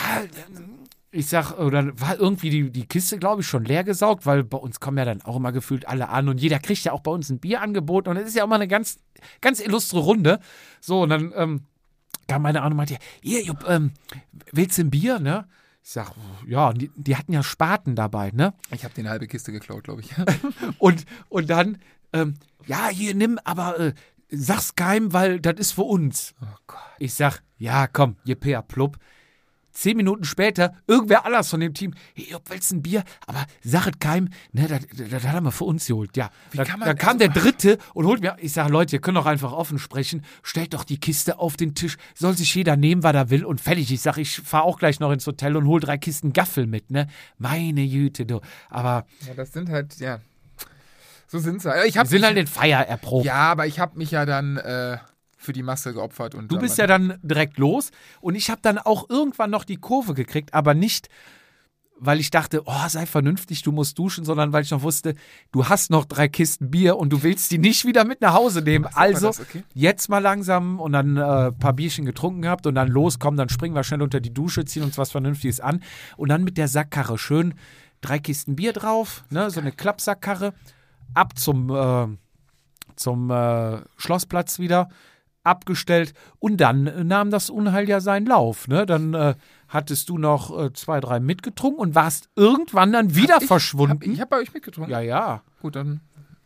ich 1.11 1.27
sag, 1.27 1.57
oder 1.59 1.97
war 1.99 2.19
irgendwie 2.19 2.49
die, 2.49 2.71
die 2.71 2.87
Kiste, 2.87 3.19
glaube 3.19 3.41
ich, 3.41 3.47
schon 3.47 3.63
leer 3.63 3.83
gesaugt, 3.83 4.25
weil 4.25 4.43
bei 4.43 4.57
uns 4.57 4.79
kommen 4.79 4.97
ja 4.97 5.05
dann 5.05 5.21
auch 5.21 5.37
immer 5.37 5.51
gefühlt 5.51 5.87
alle 5.87 6.09
an 6.09 6.27
und 6.27 6.41
jeder 6.41 6.59
kriegt 6.59 6.83
ja 6.83 6.91
auch 6.91 7.01
bei 7.01 7.11
uns 7.11 7.29
ein 7.29 7.39
Bier 7.39 7.61
angeboten. 7.61 8.09
Und 8.09 8.17
es 8.17 8.29
ist 8.29 8.35
ja 8.35 8.43
auch 8.43 8.47
mal 8.47 8.55
eine 8.55 8.67
ganz, 8.67 8.97
ganz 9.39 9.59
illustre 9.59 9.99
Runde. 9.99 10.39
So, 10.81 11.03
und 11.03 11.09
dann 11.09 11.31
ähm, 11.35 11.61
kam 12.27 12.41
meine 12.41 12.61
Ahnung 12.61 12.71
und 12.71 12.77
meinte, 12.77 12.97
hier, 13.21 13.43
Jupp, 13.43 13.63
ähm, 13.69 13.91
willst 14.51 14.77
du 14.77 14.83
ein 14.83 14.89
Bier, 14.89 15.19
ne? 15.19 15.47
Ich 15.85 15.91
sag, 15.91 16.13
ja, 16.47 16.71
die, 16.71 16.89
die 16.95 17.17
hatten 17.17 17.33
ja 17.33 17.43
Spaten 17.43 17.95
dabei, 17.95 18.31
ne? 18.31 18.53
Ich 18.71 18.85
habe 18.85 18.93
den 18.93 19.09
halbe 19.09 19.27
Kiste 19.27 19.51
geklaut, 19.51 19.83
glaube 19.83 20.01
ich. 20.01 20.11
Und, 20.79 21.05
und 21.27 21.49
dann, 21.49 21.77
ähm, 22.13 22.35
ja, 22.65 22.87
hier 22.87 23.13
nimm, 23.13 23.37
aber 23.43 23.77
äh, 23.79 23.93
sag's 24.29 24.75
keinem, 24.75 25.11
weil 25.11 25.41
das 25.41 25.55
ist 25.57 25.71
für 25.73 25.83
uns. 25.83 26.35
Oh. 26.41 26.73
Ich 26.99 27.13
sag, 27.13 27.43
ja, 27.57 27.87
komm, 27.87 28.15
je 28.23 28.35
plupp. 28.35 28.97
Zehn 29.73 29.97
Minuten 29.97 30.23
später, 30.23 30.75
irgendwer 30.87 31.25
anders 31.25 31.49
von 31.49 31.59
dem 31.59 31.73
Team, 31.73 31.93
hey, 32.13 32.27
Jupp, 32.31 32.43
willst 32.49 32.71
du 32.71 32.75
ein 32.75 32.81
Bier? 32.83 33.03
Aber 33.25 33.45
sag 33.63 33.87
es 33.87 33.99
keinem, 33.99 34.29
ne, 34.51 34.67
das, 34.67 34.81
das, 34.95 35.09
das 35.09 35.23
haben 35.27 35.45
wir 35.45 35.51
für 35.51 35.63
uns 35.63 35.87
geholt, 35.87 36.15
ja. 36.15 36.29
Wie 36.51 36.57
Da, 36.57 36.63
kann 36.63 36.79
man- 36.79 36.87
dann 36.89 36.97
kam 36.97 37.17
also- 37.17 37.19
der 37.19 37.29
Dritte 37.29 37.77
und 37.95 38.05
holt 38.05 38.21
mir, 38.21 38.35
ich 38.39 38.53
sag, 38.53 38.69
Leute, 38.69 38.95
ihr 38.95 39.01
könnt 39.01 39.17
doch 39.17 39.25
einfach 39.25 39.51
offen 39.51 39.79
sprechen, 39.79 40.23
stellt 40.43 40.73
doch 40.75 40.83
die 40.83 40.99
Kiste 40.99 41.39
auf 41.39 41.57
den 41.57 41.73
Tisch, 41.73 41.97
soll 42.13 42.37
sich 42.37 42.53
jeder 42.53 42.75
nehmen, 42.77 43.01
was 43.03 43.15
er 43.15 43.29
will 43.31 43.43
und 43.45 43.61
fertig. 43.61 43.91
Ich 43.91 44.01
sag, 44.01 44.17
ich 44.17 44.41
fahr 44.41 44.63
auch 44.63 44.77
gleich 44.77 44.99
noch 44.99 45.11
ins 45.11 45.25
Hotel 45.25 45.57
und 45.57 45.65
hol 45.67 45.79
drei 45.79 45.97
Kisten 45.97 46.33
Gaffel 46.33 46.67
mit, 46.67 46.91
ne. 46.91 47.07
Meine 47.39 47.87
Güte, 47.87 48.25
du. 48.27 48.41
Aber 48.69 49.05
Ja, 49.27 49.33
das 49.33 49.51
sind 49.53 49.69
halt, 49.69 49.97
ja. 49.99 50.19
So 51.27 51.39
sind 51.39 51.63
sie. 51.63 51.71
Ich 51.87 51.95
wir 51.95 52.01
hab, 52.01 52.07
sind 52.07 52.19
ich, 52.19 52.25
halt 52.25 52.37
den 52.37 52.45
Feier 52.45 52.81
erprobt. 52.81 53.25
Ja, 53.25 53.51
aber 53.51 53.65
ich 53.65 53.79
habe 53.79 53.97
mich 53.97 54.11
ja 54.11 54.25
dann 54.27 54.57
äh, 54.57 54.97
für 55.43 55.53
die 55.53 55.63
Masse 55.63 55.93
geopfert. 55.93 56.35
Und 56.35 56.51
Du 56.51 56.59
bist 56.59 56.77
ja 56.77 56.87
dann 56.87 57.19
direkt 57.21 57.57
los 57.57 57.91
und 58.21 58.35
ich 58.35 58.49
habe 58.49 58.61
dann 58.61 58.77
auch 58.77 59.09
irgendwann 59.09 59.49
noch 59.49 59.63
die 59.63 59.77
Kurve 59.77 60.13
gekriegt, 60.13 60.53
aber 60.53 60.73
nicht, 60.73 61.09
weil 61.99 62.19
ich 62.19 62.31
dachte, 62.31 62.63
oh, 62.65 62.87
sei 62.87 63.05
vernünftig, 63.05 63.61
du 63.61 63.71
musst 63.71 63.97
duschen, 63.97 64.25
sondern 64.25 64.51
weil 64.51 64.63
ich 64.63 64.71
noch 64.71 64.81
wusste, 64.81 65.15
du 65.51 65.67
hast 65.67 65.89
noch 65.89 66.05
drei 66.05 66.27
Kisten 66.27 66.69
Bier 66.71 66.97
und 66.97 67.11
du 67.11 67.23
willst 67.23 67.51
die 67.51 67.57
nicht 67.57 67.85
wieder 67.85 68.03
mit 68.03 68.21
nach 68.21 68.33
Hause 68.33 68.61
nehmen. 68.61 68.87
Also 68.93 69.27
das, 69.27 69.39
okay. 69.39 69.63
jetzt 69.73 70.09
mal 70.09 70.19
langsam 70.19 70.79
und 70.79 70.91
dann 70.91 71.17
äh, 71.17 71.21
ein 71.21 71.57
paar 71.57 71.73
Bierchen 71.73 72.05
getrunken 72.05 72.41
gehabt 72.41 72.67
und 72.67 72.75
dann 72.75 72.89
los, 72.89 73.19
komm, 73.19 73.37
dann 73.37 73.49
springen 73.49 73.75
wir 73.75 73.83
schnell 73.83 74.01
unter 74.01 74.19
die 74.19 74.33
Dusche, 74.33 74.65
ziehen 74.65 74.83
uns 74.83 74.97
was 74.97 75.11
Vernünftiges 75.11 75.59
an 75.59 75.81
und 76.17 76.29
dann 76.29 76.43
mit 76.43 76.57
der 76.57 76.67
Sackkarre 76.67 77.17
schön 77.17 77.53
drei 78.03 78.19
Kisten 78.19 78.55
Bier 78.55 78.73
drauf, 78.73 79.23
ne, 79.29 79.49
so 79.49 79.61
eine 79.61 79.71
Klappsackkarre, 79.71 80.53
ab 81.13 81.37
zum, 81.37 81.69
äh, 81.69 82.07
zum 82.95 83.31
äh, 83.31 83.81
Schlossplatz 83.97 84.59
wieder 84.59 84.89
abgestellt 85.43 86.13
und 86.39 86.57
dann 86.57 86.87
äh, 86.87 87.03
nahm 87.03 87.31
das 87.31 87.49
Unheil 87.49 87.87
ja 87.87 87.99
seinen 87.99 88.25
Lauf. 88.25 88.67
Ne? 88.67 88.85
Dann 88.85 89.13
äh, 89.13 89.35
hattest 89.67 90.09
du 90.09 90.17
noch 90.17 90.57
äh, 90.57 90.73
zwei, 90.73 90.99
drei 90.99 91.19
mitgetrunken 91.19 91.79
und 91.79 91.95
warst 91.95 92.29
irgendwann 92.35 92.91
dann 92.91 93.15
wieder 93.15 93.37
ich, 93.41 93.47
verschwunden. 93.47 94.01
Hab, 94.01 94.07
ich 94.07 94.21
habe 94.21 94.29
bei 94.29 94.37
euch 94.37 94.53
mitgetrunken. 94.53 94.91
ja, 94.91 95.01
ja. 95.01 95.43
Gut, 95.61 95.75
dann 95.75 96.01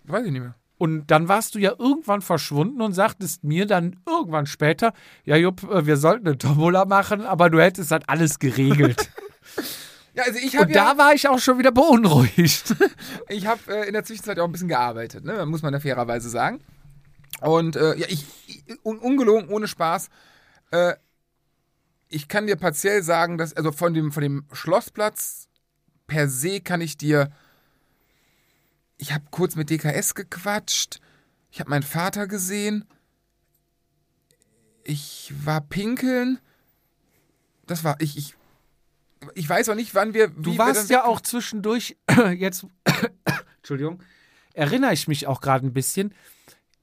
weiß 0.06 0.26
ich 0.26 0.32
nicht 0.32 0.42
mehr. 0.42 0.56
Und 0.80 1.08
dann 1.08 1.28
warst 1.28 1.56
du 1.56 1.60
ja 1.60 1.74
irgendwann 1.78 2.22
verschwunden 2.22 2.82
und 2.82 2.94
sagtest 2.94 3.44
mir 3.44 3.66
dann 3.66 3.96
irgendwann 4.08 4.46
später, 4.46 4.94
ja 5.26 5.36
Jupp, 5.36 5.64
äh, 5.64 5.86
wir 5.86 5.98
sollten 5.98 6.28
eine 6.28 6.38
Tombola 6.38 6.86
machen, 6.86 7.22
aber 7.22 7.50
du 7.50 7.60
hättest 7.60 7.92
halt 7.92 8.08
alles 8.08 8.40
geregelt. 8.40 9.10
Ja, 10.18 10.24
also 10.24 10.40
ich 10.40 10.56
habe 10.56 10.66
und 10.66 10.76
ja, 10.76 10.96
da 10.96 10.98
war 10.98 11.14
ich 11.14 11.28
auch 11.28 11.38
schon 11.38 11.60
wieder 11.60 11.72
beunruhigt. 11.72 12.76
ich 13.30 13.46
habe 13.46 13.60
äh, 13.68 13.88
in 13.88 13.94
der 13.94 14.04
Zwischenzeit 14.04 14.40
auch 14.40 14.46
ein 14.46 14.52
bisschen 14.52 14.68
gearbeitet, 14.68 15.24
ne? 15.24 15.46
muss 15.46 15.62
man 15.62 15.72
ja 15.74 15.80
fairerweise 15.80 16.28
sagen. 16.28 16.60
Und 17.42 17.76
äh, 17.76 17.96
ja, 17.98 18.08
ich, 18.10 18.26
un, 18.84 18.98
ungelogen, 19.00 19.50
ohne 19.50 19.68
Spaß, 19.68 20.10
äh, 20.72 20.96
ich 22.10 22.28
kann 22.28 22.48
dir 22.48 22.56
partiell 22.56 23.04
sagen, 23.04 23.38
dass, 23.38 23.54
also 23.54 23.72
von 23.72 23.94
dem, 23.94 24.12
von 24.12 24.24
dem 24.24 24.46
Schlossplatz 24.52 25.48
per 26.08 26.30
se 26.30 26.62
kann 26.62 26.82
ich 26.82 26.98
dir, 26.98 27.32
ich 28.98 29.14
habe 29.14 29.26
kurz 29.30 29.56
mit 29.56 29.70
DKS 29.70 30.16
gequatscht, 30.16 31.00
ich 31.52 31.60
habe 31.60 31.70
meinen 31.70 31.84
Vater 31.84 32.28
gesehen, 32.28 32.86
ich 34.84 35.34
war 35.44 35.62
pinkeln, 35.62 36.40
das 37.66 37.84
war, 37.84 37.98
ich, 38.00 38.18
ich, 38.18 38.36
ich 39.36 39.48
weiß 39.48 39.70
auch 39.70 39.76
nicht, 39.76 39.94
wann 39.94 40.14
wir, 40.14 40.36
wie 40.38 40.42
Du 40.42 40.52
wir 40.54 40.60
warst 40.60 40.90
dann 40.90 41.00
ja 41.00 41.04
auch 41.04 41.20
zwischendurch, 41.20 41.98
jetzt, 42.36 42.66
Entschuldigung, 43.58 44.02
erinnere 44.54 44.94
ich 44.94 45.08
mich 45.08 45.28
auch 45.28 45.42
gerade 45.42 45.68
ein 45.68 45.74
bisschen. 45.74 46.14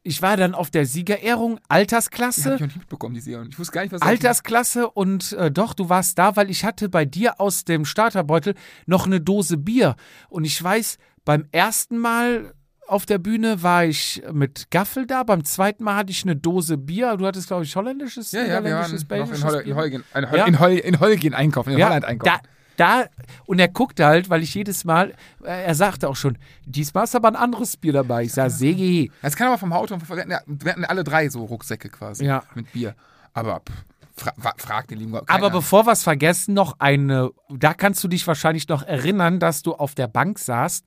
Ich 0.06 0.20
war 0.20 0.36
dann 0.36 0.54
auf 0.54 0.70
der 0.70 0.84
Siegerehrung, 0.84 1.52
Die 1.56 1.62
habe 1.62 1.64
Altersklasse. 1.70 2.54
ich 2.56 2.60
nicht 2.60 2.76
mitbekommen, 2.76 3.14
die 3.14 3.22
Serie. 3.22 3.46
Ich 3.48 3.58
wusste 3.58 3.72
gar 3.72 3.82
nicht, 3.82 3.92
was 3.92 4.02
Altersklasse 4.02 4.90
und 4.90 5.32
äh, 5.32 5.50
doch, 5.50 5.72
du 5.72 5.88
warst 5.88 6.18
da, 6.18 6.36
weil 6.36 6.50
ich 6.50 6.62
hatte 6.64 6.90
bei 6.90 7.06
dir 7.06 7.40
aus 7.40 7.64
dem 7.64 7.86
Starterbeutel 7.86 8.54
noch 8.84 9.06
eine 9.06 9.20
Dose 9.22 9.56
Bier. 9.56 9.96
Und 10.28 10.44
ich 10.44 10.62
weiß, 10.62 10.98
beim 11.24 11.46
ersten 11.52 11.96
Mal 11.96 12.52
auf 12.86 13.06
der 13.06 13.16
Bühne 13.16 13.62
war 13.62 13.86
ich 13.86 14.22
mit 14.30 14.70
Gaffel 14.70 15.06
da, 15.06 15.22
beim 15.22 15.42
zweiten 15.42 15.82
Mal 15.84 15.96
hatte 15.96 16.10
ich 16.10 16.22
eine 16.24 16.36
Dose 16.36 16.76
Bier. 16.76 17.16
Du 17.16 17.24
hattest, 17.26 17.46
glaube 17.46 17.64
ich, 17.64 17.74
holländisches, 17.74 18.30
Ja, 18.32 18.40
ja, 18.42 18.46
wir 18.46 18.52
waren 18.54 18.62
niederländisches, 18.64 19.00
noch 19.02 19.08
belgisches 19.08 19.40
in, 19.40 19.46
Hol 19.46 19.52
Bier. 19.62 19.64
in, 19.72 19.74
Holgen, 19.76 20.04
in, 20.14 20.30
Hol 20.30 20.38
Ja. 20.38 20.44
in, 20.44 20.60
Hol 20.60 20.70
in 20.72 21.00
Holgen 21.00 21.32
einkaufen, 21.34 21.70
in 21.72 21.78
Ja, 21.78 21.86
Holland 21.88 22.04
einkaufen. 22.04 22.40
da, 22.42 22.48
da, 22.76 23.04
und 23.46 23.58
er 23.58 23.68
guckte 23.68 24.04
halt, 24.06 24.30
weil 24.30 24.42
ich 24.42 24.54
jedes 24.54 24.84
Mal, 24.84 25.10
äh, 25.44 25.64
er 25.64 25.74
sagte 25.74 26.08
auch 26.08 26.16
schon, 26.16 26.38
diesmal 26.64 27.04
ist 27.04 27.14
aber 27.16 27.28
ein 27.28 27.36
anderes 27.36 27.76
Bier 27.76 27.92
dabei. 27.92 28.24
Ich 28.24 28.32
sag, 28.32 28.50
Segi. 28.50 29.10
Das 29.22 29.36
kann 29.36 29.48
aber 29.48 29.58
vom 29.58 29.72
Auto, 29.72 29.96
wir 30.00 30.16
hatten, 30.16 30.30
ja, 30.30 30.40
wir 30.46 30.72
hatten 30.72 30.84
alle 30.84 31.04
drei 31.04 31.28
so 31.28 31.44
Rucksäcke 31.44 31.88
quasi 31.88 32.24
Ja. 32.26 32.42
mit 32.54 32.70
Bier. 32.72 32.94
Aber 33.32 33.60
pff, 33.60 34.32
fra 34.36 34.54
frag 34.58 34.88
den 34.88 34.98
lieben 34.98 35.12
Gott. 35.12 35.24
Aber 35.28 35.50
bevor 35.50 35.86
wir 35.86 35.92
es 35.92 36.02
vergessen, 36.02 36.54
noch 36.54 36.76
eine, 36.78 37.30
da 37.50 37.74
kannst 37.74 38.02
du 38.04 38.08
dich 38.08 38.26
wahrscheinlich 38.26 38.68
noch 38.68 38.82
erinnern, 38.82 39.40
dass 39.40 39.62
du 39.62 39.74
auf 39.74 39.94
der 39.94 40.06
Bank 40.06 40.38
saßt. 40.38 40.84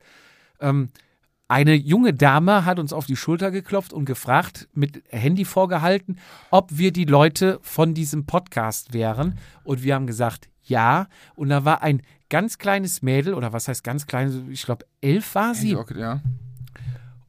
Ähm, 0.62 0.90
eine 1.50 1.74
junge 1.76 2.14
Dame 2.14 2.66
hat 2.66 2.78
uns 2.80 2.92
auf 2.92 3.06
die 3.06 3.16
Schulter 3.16 3.52
geklopft 3.52 3.94
und 3.94 4.06
gefragt, 4.06 4.68
mit 4.74 5.02
Handy 5.10 5.46
vorgehalten, 5.46 6.20
ob 6.52 6.78
wir 6.78 6.92
die 6.92 7.06
Leute 7.06 7.60
von 7.62 7.94
diesem 7.94 8.26
Podcast 8.26 8.94
wären. 8.94 9.38
Und 9.64 9.82
wir 9.84 9.96
haben 9.96 10.08
gesagt, 10.08 10.50
ja. 10.64 11.08
Und 11.36 11.50
da 11.50 11.64
war 11.64 11.82
ein 11.84 12.02
ganz 12.30 12.58
kleines 12.58 13.02
Mädel, 13.02 13.34
oder 13.34 13.54
was 13.54 13.70
heißt 13.70 13.84
ganz 13.86 14.06
klein, 14.08 14.50
ich 14.52 14.64
glaube 14.64 14.86
elf 15.00 15.36
war 15.36 15.56
sie, 15.56 15.78
Okay, 15.78 15.98
ja. 15.98 16.22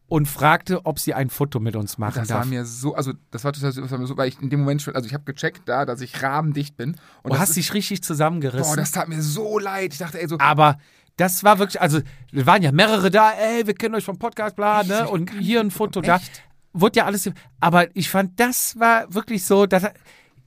und 0.08 0.26
fragte, 0.26 0.84
ob 0.86 0.98
sie 0.98 1.14
ein 1.14 1.30
Foto 1.30 1.60
mit 1.60 1.76
uns 1.76 1.98
machen 1.98 2.14
Das 2.16 2.26
darf. 2.28 2.38
war 2.40 2.46
mir 2.46 2.64
so, 2.64 2.94
also 2.96 3.12
das 3.30 3.44
war 3.44 3.52
total, 3.52 3.72
das 3.72 3.90
war 3.92 3.98
mir 3.98 4.06
so, 4.08 4.16
weil 4.16 4.26
ich 4.28 4.40
in 4.42 4.50
dem 4.50 4.60
Moment 4.60 4.82
schon, 4.82 4.96
also 4.96 5.06
ich 5.06 5.14
habe 5.14 5.22
gecheckt 5.32 5.68
da, 5.68 5.84
dass 5.86 6.00
ich 6.00 6.20
rabendicht 6.22 6.76
bin. 6.76 6.92
Und 7.22 7.26
du 7.26 7.28
das 7.30 7.38
hast 7.40 7.48
ist, 7.50 7.56
dich 7.58 7.74
richtig 7.74 8.02
zusammengerissen. 8.02 8.72
boah, 8.74 8.76
das 8.76 8.90
tat 8.90 9.08
mir 9.08 9.22
so 9.22 9.60
leid. 9.60 9.92
Ich 9.92 9.98
dachte, 9.98 10.20
ey, 10.20 10.26
so, 10.26 10.38
Aber 10.40 10.78
das 11.18 11.42
war 11.44 11.58
wirklich, 11.58 11.80
also 11.80 11.98
es 12.32 12.46
waren 12.46 12.62
ja 12.62 12.72
mehrere 12.72 13.10
da, 13.10 13.32
ey, 13.32 13.66
wir 13.66 13.74
kennen 13.74 13.96
euch 13.96 14.04
vom 14.04 14.18
Podcast, 14.18 14.56
bla, 14.56 14.84
ne? 14.84 15.00
Echt? 15.02 15.10
Und 15.10 15.30
hier 15.32 15.60
ein 15.60 15.70
Foto 15.70 16.00
da. 16.00 16.20
Wurde 16.72 16.98
ja 16.98 17.06
alles. 17.06 17.28
Aber 17.60 17.94
ich 17.96 18.08
fand, 18.08 18.38
das 18.38 18.78
war 18.78 19.12
wirklich 19.12 19.44
so, 19.44 19.66
dass, 19.66 19.84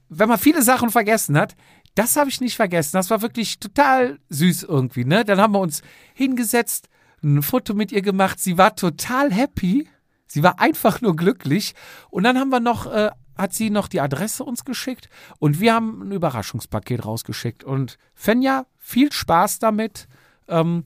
wenn 0.07 0.29
man 0.29 0.39
viele 0.39 0.61
Sachen 0.61 0.89
vergessen 0.89 1.37
hat, 1.37 1.55
das 1.95 2.15
habe 2.15 2.29
ich 2.29 2.39
nicht 2.39 2.55
vergessen. 2.55 2.91
Das 2.93 3.09
war 3.09 3.21
wirklich 3.21 3.59
total 3.59 4.19
süß 4.29 4.63
irgendwie, 4.63 5.03
ne? 5.03 5.25
Dann 5.25 5.41
haben 5.41 5.53
wir 5.53 5.59
uns 5.59 5.81
hingesetzt, 6.13 6.87
ein 7.21 7.41
Foto 7.41 7.73
mit 7.73 7.91
ihr 7.91 8.01
gemacht. 8.01 8.39
Sie 8.39 8.57
war 8.57 8.75
total 8.75 9.31
happy. 9.31 9.89
Sie 10.25 10.41
war 10.41 10.59
einfach 10.61 11.01
nur 11.01 11.17
glücklich. 11.17 11.75
Und 12.09 12.23
dann 12.23 12.39
haben 12.39 12.49
wir 12.49 12.61
noch, 12.61 12.89
äh, 12.89 13.09
hat 13.35 13.53
sie 13.53 13.69
noch 13.69 13.89
die 13.89 13.99
Adresse 13.99 14.45
uns 14.45 14.63
geschickt 14.63 15.09
und 15.39 15.59
wir 15.59 15.73
haben 15.73 16.01
ein 16.01 16.11
Überraschungspaket 16.11 17.05
rausgeschickt. 17.05 17.63
Und 17.65 17.97
Fenja, 18.13 18.67
viel 18.77 19.11
Spaß 19.11 19.59
damit. 19.59 20.07
Ähm, 20.51 20.83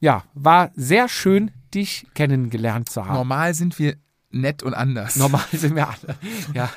ja, 0.00 0.24
war 0.34 0.70
sehr 0.74 1.08
schön, 1.08 1.50
dich 1.74 2.06
kennengelernt 2.14 2.88
zu 2.88 3.04
haben. 3.06 3.14
normal 3.14 3.54
sind 3.54 3.78
wir 3.78 3.96
nett 4.30 4.62
und 4.62 4.74
anders. 4.74 5.16
Normal 5.16 5.44
sind 5.52 5.76
wir 5.76 5.88
alle. 5.88 6.16
Ja. 6.54 6.70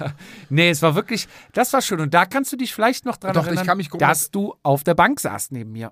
Nee, 0.50 0.70
es 0.70 0.82
war 0.82 0.96
wirklich, 0.96 1.28
das 1.54 1.74
war 1.74 1.82
schön. 1.82 2.00
Und 2.00 2.14
da 2.14 2.26
kannst 2.26 2.52
du 2.52 2.58
dich 2.58 2.74
vielleicht 2.74 3.06
noch 3.06 3.18
dran 3.18 3.34
Doch, 3.34 3.48
erinnern, 3.48 3.82
dass 3.98 4.32
du 4.32 4.56
auf 4.64 4.84
der 4.84 4.94
Bank 4.94 5.20
saßt 5.20 5.52
neben 5.52 5.72
mir. 5.72 5.92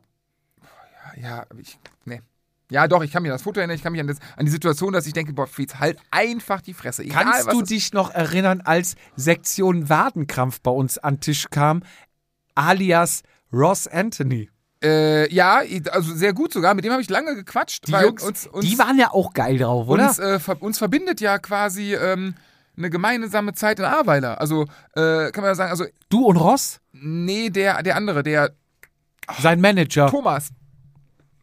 Ja, 1.22 1.46
aber 1.50 1.60
ich, 1.60 1.78
nee. 2.06 2.22
Ja, 2.70 2.88
doch, 2.88 3.04
ich 3.04 3.12
kann 3.12 3.22
mich 3.22 3.32
an 3.32 3.36
das 3.36 3.44
Foto 3.44 3.60
erinnern, 3.60 3.76
ich 3.76 3.84
kann 3.84 3.92
mich 3.92 4.02
an, 4.02 4.08
das, 4.08 4.18
an 4.36 4.46
die 4.46 4.52
Situation, 4.52 4.94
dass 4.94 5.06
ich 5.06 5.14
denke, 5.14 5.34
boah, 5.34 5.46
Fritz, 5.46 5.76
halt 5.76 6.00
einfach 6.10 6.62
die 6.62 6.74
Fresse. 6.74 7.04
Egal, 7.04 7.24
Kannst 7.26 7.52
du 7.52 7.62
dich 7.62 7.94
noch 7.94 8.10
erinnern, 8.10 8.62
als 8.62 8.96
Sektion 9.16 9.90
Wadenkrampf 9.90 10.60
bei 10.62 10.72
uns 10.72 10.98
an 10.98 11.16
den 11.16 11.22
Tisch 11.22 11.48
kam, 11.52 11.84
alias 12.56 13.22
Ross 13.52 13.88
Anthony? 13.88 14.50
Äh, 14.84 15.34
ja, 15.34 15.62
also 15.92 16.14
sehr 16.14 16.34
gut 16.34 16.52
sogar. 16.52 16.74
Mit 16.74 16.84
dem 16.84 16.92
habe 16.92 17.02
ich 17.02 17.10
lange 17.10 17.36
gequatscht. 17.36 17.88
Die 17.88 17.92
weil 17.94 18.06
Jungs, 18.06 18.24
uns, 18.24 18.48
uns, 18.48 18.66
die 18.66 18.78
waren 18.78 18.98
ja 18.98 19.12
auch 19.12 19.34
geil 19.34 19.58
drauf, 19.58 19.88
oder? 19.88 20.08
uns, 20.08 20.20
äh, 20.20 20.40
ver 20.40 20.62
uns 20.62 20.78
verbindet 20.78 21.22
ja 21.22 21.40
quasi 21.40 21.96
ähm, 21.96 22.36
eine 22.76 22.90
gemeinsame 22.90 23.54
Zeit 23.54 23.80
in 23.80 23.86
Ahrweiler. 23.86 24.42
Also 24.42 24.64
äh, 24.96 25.32
kann 25.32 25.42
man 25.42 25.46
ja 25.46 25.56
sagen, 25.56 25.72
also 25.72 25.86
du 26.10 26.26
und 26.26 26.38
Ross? 26.38 26.80
nee, 26.94 27.50
der, 27.50 27.82
der 27.84 27.96
andere, 27.96 28.24
der 28.24 28.52
Sein 29.40 29.62
Manager. 29.62 30.10
Thomas. 30.10 30.50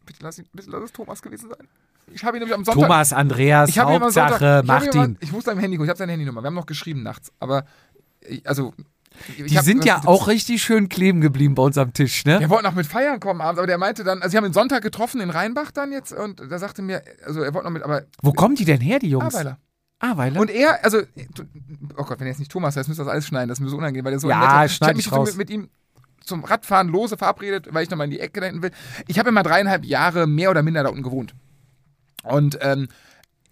Bitte 0.07 0.21
lass, 0.23 0.39
ihn, 0.39 0.47
bitte 0.53 0.71
lass 0.71 0.85
es 0.85 0.93
Thomas 0.93 1.23
gewesen 1.23 1.49
sein. 1.49 1.69
Ich 2.13 2.25
habe 2.25 2.37
ihn 2.37 2.41
nämlich 2.41 2.55
am 2.55 2.65
Sonntag. 2.65 2.83
Thomas, 2.83 3.13
Andreas, 3.13 3.69
ich 3.69 3.79
Hauptsache 3.79 4.39
Sonntag, 4.39 4.63
ich 4.63 4.69
Martin. 4.69 5.01
Mal, 5.01 5.17
ich 5.21 5.33
muss 5.33 5.45
seinem 5.45 5.61
Handy 5.61 5.77
gucken, 5.77 5.87
ich 5.87 5.91
habe 5.91 5.99
seine 5.99 6.13
Handynummer. 6.13 6.43
Wir 6.43 6.49
haben 6.49 6.55
noch 6.55 6.67
geschrieben 6.67 7.03
nachts. 7.03 7.33
Aber, 7.39 7.65
ich, 8.21 8.47
also. 8.49 8.75
Die 9.39 9.57
hab- 9.57 9.65
sind 9.65 9.85
ja 9.85 10.03
auch 10.07 10.29
richtig 10.29 10.63
schön 10.63 10.89
kleben 10.89 11.21
geblieben 11.21 11.55
bei 11.55 11.63
uns 11.63 11.77
am 11.79 11.93
Tisch, 11.93 12.25
ne? 12.25 12.41
Wir 12.41 12.51
wollten 12.51 12.67
auch 12.67 12.75
mit 12.75 12.87
feiern 12.87 13.21
kommen 13.21 13.41
abends, 13.41 13.59
aber 13.59 13.67
der 13.67 13.79
meinte 13.79 14.05
dann, 14.05 14.19
also 14.23 14.31
sie 14.31 14.37
haben 14.37 14.45
ihn 14.47 14.53
Sonntag 14.53 14.83
getroffen 14.83 15.21
in 15.21 15.31
Rheinbach 15.31 15.71
dann 15.71 15.93
jetzt 15.93 16.13
und 16.13 16.41
da 16.41 16.59
sagte 16.59 16.83
mir, 16.83 17.03
also 17.25 17.43
er 17.43 17.53
wollte 17.55 17.67
noch 17.67 17.73
mit, 17.73 17.83
aber 17.83 18.03
Wo 18.23 18.33
kommen 18.33 18.55
die 18.55 18.65
denn 18.65 18.81
her, 18.81 18.99
die 18.99 19.11
Jungs? 19.11 19.35
Ahrweiler. 19.35 19.59
Ahrweiler? 19.99 20.41
Und 20.41 20.51
er, 20.51 20.83
also, 20.85 21.03
oh 21.97 22.05
Gott, 22.05 22.19
wenn 22.21 22.27
er 22.27 22.31
jetzt 22.33 22.39
nicht 22.39 22.51
Thomas 22.51 22.77
heißt, 22.77 22.89
müsste 22.89 23.05
das 23.05 23.13
alles 23.13 23.27
schneiden, 23.27 23.49
das 23.49 23.59
ist 23.59 23.63
mir 23.65 23.69
so 23.71 23.77
unangenehm, 23.77 24.05
weil 24.05 24.13
der 24.13 24.21
so 24.21 24.29
Ja, 24.31 24.41
ein 24.61 24.67
netter- 24.69 24.73
Ich 24.75 24.81
habe 24.81 24.97
mich 24.97 25.13
raus. 25.13 25.29
mit, 25.29 25.37
mit 25.37 25.51
ihm 25.51 25.69
zum 26.25 26.45
Radfahren 26.45 26.89
lose 26.89 27.17
verabredet, 27.17 27.69
weil 27.73 27.83
ich 27.85 27.91
nochmal 27.91 28.07
in 28.07 28.11
die 28.13 28.21
Ecke 28.21 28.41
da 28.41 28.47
hinten 28.47 28.63
will. 28.63 28.71
Ich 29.09 29.19
habe 29.19 29.29
immer 29.29 29.43
dreieinhalb 29.43 29.85
Jahre 29.85 30.27
mehr 30.27 30.51
oder 30.51 30.63
minder 30.63 30.83
da 30.83 30.89
unten 30.91 31.03
gewohnt. 31.03 31.35
Und 32.23 32.59
ähm, 32.63 32.89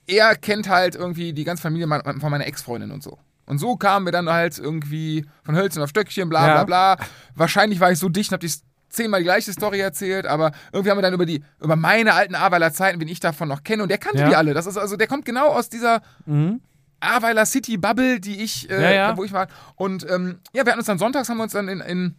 er 0.07 0.37
kennt 0.37 0.69
halt 0.69 0.95
irgendwie 0.95 1.33
die 1.33 1.45
ganze 1.45 1.63
Familie 1.63 1.87
von 1.87 2.31
meiner 2.31 2.47
Ex-Freundin 2.47 2.91
und 2.91 3.03
so. 3.03 3.19
Und 3.49 3.59
so 3.59 3.77
kamen 3.77 4.07
wir 4.07 4.13
dann 4.13 4.29
halt 4.29 4.59
irgendwie 4.59 5.27
von 5.43 5.57
Hölzchen 5.57 5.83
auf 5.83 5.89
Stöckchen, 5.91 6.29
bla 6.29 6.45
bla 6.45 6.55
Ja. 6.57 6.65
bla. 6.65 6.97
Wahrscheinlich 7.35 7.81
war 7.81 7.91
ich 7.91 7.99
so 7.99 8.09
dicht 8.09 8.31
und 8.31 8.35
hab 8.35 8.41
die 8.41 8.53
zehnmal 8.91 9.21
die 9.21 9.25
gleiche 9.25 9.53
Story 9.53 9.81
erzählt, 9.81 10.27
aber 10.27 10.53
irgendwie 10.73 10.91
haben 10.91 10.99
wir 10.99 11.03
dann 11.03 11.15
über 11.15 11.27
die, 11.27 11.43
über 11.61 11.77
meine 11.77 12.15
alten 12.15 12.35
Ahrweiler 12.35 12.73
Zeiten, 12.73 13.01
wen 13.01 13.09
ich 13.09 13.21
davon 13.21 13.49
noch 13.49 13.63
kenne, 13.63 13.83
und 13.83 13.89
der 13.91 13.99
kannte 13.99 14.19
Ja. 14.21 14.29
die 14.29 14.37
alle. 14.37 14.55
Das 14.55 14.67
ist 14.67 14.77
also, 14.79 14.97
der 14.97 15.07
kommt 15.07 15.25
genau 15.25 15.49
aus 15.49 15.69
dieser 15.69 16.01
Mhm. 16.27 16.61
Ahrweiler 17.01 17.47
City 17.47 17.77
Bubble, 17.77 18.19
die 18.19 18.43
ich, 18.43 18.69
äh, 18.71 18.97
ja. 18.97 19.17
wo 19.17 19.25
ich 19.25 19.33
war. 19.33 19.47
Und 19.77 20.09
ähm, 20.11 20.41
ja, 20.53 20.65
wir 20.65 20.73
hatten 20.73 20.81
uns 20.81 20.87
dann 20.87 20.99
sonntags, 20.99 21.29
haben 21.29 21.37
wir 21.37 21.45
uns 21.45 21.53
dann 21.53 21.69
in, 21.69 21.81
in, 21.81 22.17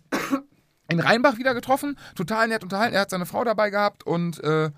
in 0.88 1.00
Rheinbach 1.00 1.38
wieder 1.38 1.54
getroffen, 1.54 1.98
total 2.16 2.48
nett 2.48 2.64
unterhalten. 2.64 2.96
Er 2.96 3.02
hat 3.02 3.10
seine 3.10 3.26
Frau 3.26 3.44
dabei 3.44 3.70
gehabt 3.72 4.04
und 4.06 4.42
äh, 4.44 4.72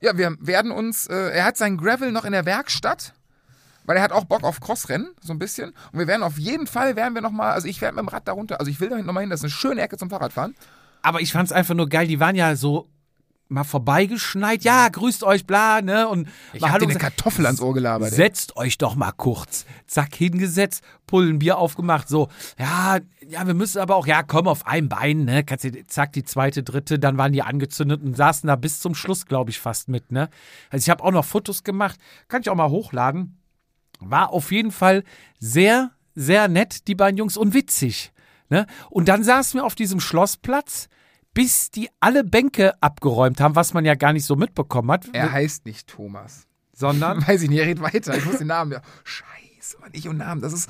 ja, 0.00 0.16
wir 0.16 0.36
werden 0.40 0.72
uns, 0.72 1.06
äh, 1.06 1.14
er 1.30 1.44
hat 1.44 1.56
seinen 1.56 1.76
Gravel 1.76 2.10
noch 2.12 2.24
in 2.24 2.32
der 2.32 2.44
Werkstatt, 2.46 3.12
weil 3.90 3.96
er 3.96 4.04
hat 4.04 4.12
auch 4.12 4.22
Bock 4.22 4.44
auf 4.44 4.60
Crossrennen, 4.60 5.08
so 5.20 5.32
ein 5.32 5.40
bisschen. 5.40 5.70
Und 5.90 5.98
wir 5.98 6.06
werden 6.06 6.22
auf 6.22 6.38
jeden 6.38 6.68
Fall, 6.68 6.94
werden 6.94 7.12
wir 7.12 7.22
nochmal, 7.22 7.50
also 7.50 7.66
ich 7.66 7.80
werde 7.80 7.96
mit 7.96 8.04
dem 8.04 8.08
Rad 8.08 8.28
darunter, 8.28 8.60
also 8.60 8.70
ich 8.70 8.78
will 8.78 8.88
da 8.88 8.96
nochmal 8.98 9.22
hin, 9.24 9.30
das 9.30 9.40
ist 9.40 9.44
eine 9.46 9.50
schöne 9.50 9.80
Ecke 9.80 9.96
zum 9.96 10.10
Fahrradfahren. 10.10 10.54
Aber 11.02 11.20
ich 11.20 11.32
fand's 11.32 11.50
einfach 11.50 11.74
nur 11.74 11.88
geil, 11.88 12.06
die 12.06 12.20
waren 12.20 12.36
ja 12.36 12.54
so 12.54 12.88
mal 13.48 13.64
vorbeigeschneit. 13.64 14.62
Ja, 14.62 14.88
grüßt 14.88 15.24
euch, 15.24 15.44
bla, 15.44 15.82
ne? 15.82 16.06
Und 16.06 16.28
Ich 16.52 16.60
mal 16.60 16.68
hab 16.68 16.74
Hallo 16.74 16.86
dir 16.86 16.92
eine. 16.92 17.00
Kartoffel 17.00 17.44
ans 17.46 17.60
Ohr 17.60 17.74
gelabert. 17.74 18.10
ey. 18.12 18.14
Setzt 18.14 18.56
euch 18.56 18.78
doch 18.78 18.94
mal 18.94 19.10
kurz. 19.10 19.66
Zack, 19.88 20.14
hingesetzt, 20.14 20.84
Pullenbier 21.08 21.58
aufgemacht. 21.58 22.08
So, 22.08 22.28
ja, 22.60 22.98
ja, 23.28 23.44
wir 23.44 23.54
müssen 23.54 23.80
aber 23.80 23.96
auch, 23.96 24.06
ja, 24.06 24.22
komm 24.22 24.46
auf 24.46 24.68
einem 24.68 24.88
Bein, 24.88 25.24
ne? 25.24 25.42
Kannst 25.42 25.64
du, 25.64 25.84
zack, 25.88 26.12
die 26.12 26.22
zweite, 26.22 26.62
dritte, 26.62 27.00
dann 27.00 27.18
waren 27.18 27.32
die 27.32 27.42
angezündet 27.42 28.02
und 28.04 28.16
saßen 28.16 28.46
da 28.46 28.54
bis 28.54 28.78
zum 28.78 28.94
Schluss, 28.94 29.26
glaube 29.26 29.50
ich, 29.50 29.58
fast 29.58 29.88
mit, 29.88 30.12
ne? 30.12 30.30
Also 30.70 30.84
ich 30.84 30.90
habe 30.90 31.02
auch 31.02 31.10
noch 31.10 31.24
Fotos 31.24 31.64
gemacht. 31.64 31.98
Kann 32.28 32.42
ich 32.42 32.50
auch 32.50 32.54
mal 32.54 32.70
hochladen. 32.70 33.39
War 34.00 34.30
auf 34.30 34.52
jeden 34.52 34.70
Fall 34.70 35.04
sehr, 35.38 35.90
sehr 36.14 36.48
nett, 36.48 36.88
die 36.88 36.94
beiden 36.94 37.16
Jungs, 37.18 37.36
und 37.36 37.54
witzig. 37.54 38.12
Ne? 38.48 38.66
Und 38.88 39.08
dann 39.08 39.22
saßen 39.22 39.60
wir 39.60 39.64
auf 39.64 39.74
diesem 39.74 40.00
Schlossplatz, 40.00 40.88
bis 41.32 41.70
die 41.70 41.88
alle 42.00 42.24
Bänke 42.24 42.80
abgeräumt 42.82 43.40
haben, 43.40 43.54
was 43.54 43.72
man 43.74 43.84
ja 43.84 43.94
gar 43.94 44.12
nicht 44.12 44.24
so 44.24 44.36
mitbekommen 44.36 44.90
hat. 44.90 45.06
Er 45.12 45.30
heißt 45.30 45.64
nicht 45.66 45.88
Thomas. 45.88 46.46
sondern 46.72 47.26
Weiß 47.26 47.42
ich 47.42 47.50
nicht, 47.50 47.60
er 47.60 47.66
redet 47.66 47.82
weiter. 47.82 48.16
Ich 48.16 48.24
muss 48.24 48.38
den 48.38 48.48
Namen. 48.48 48.72
Ja. 48.72 48.82
Scheiße, 49.04 49.78
Mann, 49.80 49.90
ich 49.92 50.08
und 50.08 50.18
Namen. 50.18 50.40
Das 50.40 50.52
ist 50.52 50.68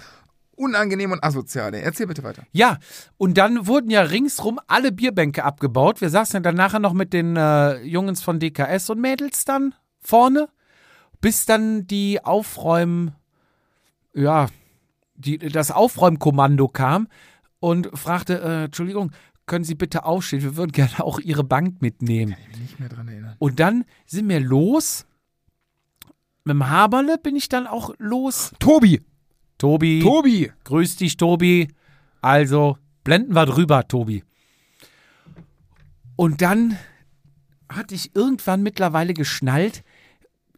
unangenehm 0.61 1.13
und 1.13 1.25
asozial. 1.25 1.73
Erzähl 1.75 2.07
bitte 2.07 2.23
weiter. 2.23 2.43
Ja, 2.53 2.79
und 3.17 3.39
dann 3.39 3.67
wurden 3.67 3.91
ja 3.91 4.03
ringsrum 4.03 4.61
alle 4.67 4.93
Bierbänke 4.93 5.45
abgebaut. 5.45 6.03
Wir 6.03 6.11
saßen 6.11 6.43
dann 6.43 6.55
nachher 6.55 6.81
noch 6.81 6.93
mit 6.93 7.15
den 7.15 7.37
äh, 7.37 7.81
Jungs 7.83 8.23
von 8.23 8.39
DKS 8.39 8.91
und 8.91 9.01
Mädels 9.01 9.47
dann 9.47 9.75
vorne, 9.99 10.49
bis 11.23 11.47
dann 11.47 11.87
die 11.87 12.23
Aufräumen, 12.23 13.15
ja, 14.15 14.49
die, 15.15 15.39
das 15.39 15.71
Aufräumkommando 15.71 16.69
kam 16.69 17.09
und 17.59 17.91
fragte, 17.95 18.41
äh, 18.41 18.65
Entschuldigung, 18.65 19.13
können 19.47 19.65
Sie 19.65 19.75
bitte 19.75 20.05
aufstehen? 20.05 20.43
Wir 20.43 20.57
würden 20.57 20.73
gerne 20.73 21.05
auch 21.05 21.19
Ihre 21.19 21.45
Bank 21.45 21.83
mitnehmen. 21.83 22.37
Ich 22.49 22.55
will 22.55 22.63
nicht 22.63 22.81
mehr 22.81 22.89
dran 22.89 23.09
erinnern. 23.09 23.37
Und 23.39 23.61
dann 23.61 23.85
sind 24.07 24.29
wir 24.29 24.41
los. 24.41 25.07
Mit 26.45 26.55
dem 26.55 26.69
Haberle 26.69 27.19
bin 27.19 27.37
ich 27.37 27.49
dann 27.49 27.67
auch 27.67 27.95
los. 27.99 28.53
Tobi! 28.59 29.03
Tobi. 29.59 30.01
Tobi! 30.01 30.53
Grüß 30.65 30.97
dich, 30.97 31.17
Tobi. 31.17 31.69
Also, 32.23 32.79
blenden 33.05 33.35
wir 33.35 33.45
drüber, 33.45 33.87
Tobi. 33.87 34.25
Und 36.17 36.43
dann 36.43 36.79
hatte 37.69 37.95
ich 37.95 38.15
irgendwann 38.15 38.63
mittlerweile 38.63 39.15
geschnallt, 39.15 39.83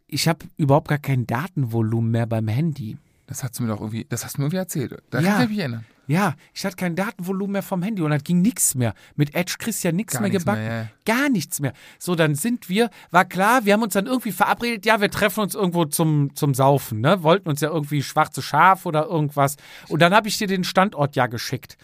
ich 0.07 0.27
habe 0.27 0.45
überhaupt 0.57 0.89
gar 0.89 0.99
kein 0.99 1.25
Datenvolumen 1.25 2.11
mehr 2.11 2.27
beim 2.27 2.47
Handy. 2.47 2.97
Das 3.25 3.43
hast 3.43 3.57
du 3.57 3.63
mir 3.63 3.69
doch 3.69 3.79
irgendwie, 3.79 4.05
das 4.07 4.23
hast 4.25 4.37
du 4.37 4.41
mir 4.41 4.45
irgendwie 4.47 4.57
erzählt. 4.57 5.01
Da 5.09 5.19
Ja. 5.19 5.33
kann 5.33 5.43
ich 5.43 5.49
mich 5.49 5.59
erinnern. 5.59 5.85
Ja, 6.05 6.35
ich 6.53 6.65
hatte 6.65 6.75
kein 6.75 6.97
Datenvolumen 6.97 7.53
mehr 7.53 7.63
vom 7.63 7.81
Handy 7.81 8.01
und 8.01 8.11
das 8.11 8.25
ging 8.25 8.41
nichts 8.41 8.75
mehr. 8.75 8.93
Mit 9.15 9.33
Edge 9.35 9.55
kriegst 9.57 9.83
du 9.83 9.87
ja 9.87 9.91
nichts 9.93 10.19
mehr 10.19 10.29
gebacken. 10.29 10.61
mehr, 10.61 10.89
Gar 11.05 11.29
nichts 11.29 11.61
mehr. 11.61 11.71
So, 11.97 12.15
dann 12.15 12.35
sind 12.35 12.67
wir, 12.67 12.89
war 13.11 13.23
klar, 13.23 13.63
wir 13.63 13.71
haben 13.71 13.83
uns 13.83 13.93
dann 13.93 14.07
irgendwie 14.07 14.33
verabredet, 14.33 14.85
ja, 14.85 14.99
wir 14.99 15.09
treffen 15.09 15.39
uns 15.39 15.55
irgendwo 15.55 15.85
zum, 15.85 16.35
zum 16.35 16.53
Saufen, 16.53 16.99
ne? 16.99 17.23
Wollten 17.23 17.47
uns 17.47 17.61
ja 17.61 17.69
irgendwie 17.69 18.03
schwarze 18.03 18.41
Schaf 18.41 18.85
oder 18.85 19.05
irgendwas. 19.05 19.55
Und 19.87 20.01
dann 20.01 20.13
habe 20.13 20.27
ich 20.27 20.37
dir 20.37 20.47
den 20.47 20.65
Standort 20.65 21.15
ja 21.15 21.27
geschickt. 21.27 21.77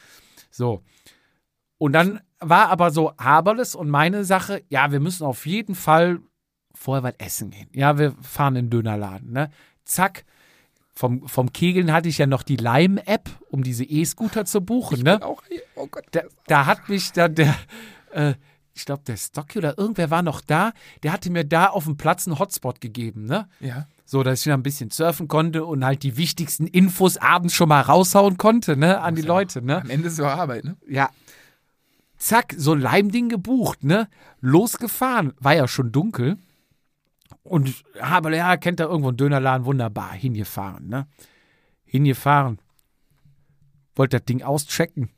So. 0.52 0.84
Und 1.78 1.94
dann 1.94 2.20
war 2.42 2.68
aber 2.70 2.92
so 2.92 3.14
Haberles 3.18 3.74
und 3.74 3.90
meine 3.90 4.26
Sache, 4.26 4.62
ja, 4.68 4.92
wir 4.92 5.00
müssen 5.00 5.24
auf 5.26 5.46
jeden 5.46 5.76
Fall 5.76 6.20
vorher 6.76 7.04
was 7.04 7.16
essen 7.20 7.52
gehen. 7.52 7.70
Ja, 7.74 7.98
wir 7.98 8.14
fahren 8.22 8.58
in 8.58 8.66
den 8.66 8.70
Dönerladen, 8.72 9.32
ne? 9.32 9.50
Zack. 9.86 10.26
Vom, 11.00 11.30
vom 11.30 11.54
Kegeln 11.54 11.94
hatte 11.94 12.10
ich 12.10 12.18
ja 12.18 12.28
noch 12.28 12.44
die 12.44 12.58
Lime-App, 12.58 13.30
um 13.50 13.64
diese 13.64 13.86
E-Scooter 13.86 14.44
zu 14.44 14.60
buchen, 14.60 15.02
ne? 15.02 15.22
Auch. 15.22 15.42
Oh 15.78 15.88
Gott. 15.88 16.04
da, 16.12 16.24
da 16.48 16.66
hat 16.66 16.90
mich 16.90 17.14
dann 17.14 17.36
der, 17.36 17.56
äh, 18.12 18.34
ich 18.74 18.84
glaube, 18.84 19.04
der 19.08 19.16
Stocky 19.16 19.60
oder 19.60 19.78
irgendwer 19.78 20.12
war 20.12 20.24
noch 20.24 20.42
da, 20.42 20.74
der 21.04 21.14
hatte 21.14 21.30
mir 21.30 21.46
da 21.46 21.68
auf 21.68 21.86
dem 21.86 21.96
Platz 21.96 22.28
einen 22.28 22.38
Hotspot 22.38 22.82
gegeben, 22.82 23.28
ne? 23.28 23.48
Ja. 23.62 23.88
So, 24.04 24.24
dass 24.24 24.40
ich 24.40 24.44
dann 24.44 24.60
ein 24.60 24.64
bisschen 24.64 24.92
surfen 24.92 25.30
konnte 25.30 25.64
und 25.64 25.86
halt 25.86 26.04
die 26.04 26.18
wichtigsten 26.18 26.68
Infos 26.68 27.16
abends 27.16 27.54
schon 27.54 27.70
mal 27.70 27.80
raushauen 27.80 28.36
konnte, 28.36 28.76
ne, 28.76 29.00
an 29.00 29.16
die 29.16 29.22
Leute, 29.22 29.62
ne? 29.62 29.82
Am 29.82 29.90
Ende 29.90 30.08
ist 30.08 30.14
es 30.16 30.20
ja 30.20 30.34
Arbeit, 30.34 30.66
ne? 30.66 30.76
Ja. 30.86 31.12
Zack, 32.18 32.54
so 32.58 32.74
ein 32.74 32.82
Leimding 32.82 33.30
gebucht, 33.30 33.86
ne? 33.86 34.10
Losgefahren. 34.42 35.32
War 35.40 35.56
ja 35.56 35.70
schon 35.70 35.94
dunkel. 35.94 36.36
Und 37.44 37.84
habe, 38.00 38.36
ja, 38.36 38.58
kennt 38.58 38.80
da 38.80 38.86
irgendwo 38.86 39.10
einen 39.10 39.18
Dönerladen, 39.18 39.66
wunderbar, 39.66 40.14
hingefahren, 40.14 40.88
ne? 40.88 41.08
Hingefahren. 41.86 42.60
Wollte 43.96 44.18
das 44.18 44.26
Ding 44.26 44.44
auschecken. 44.44 45.10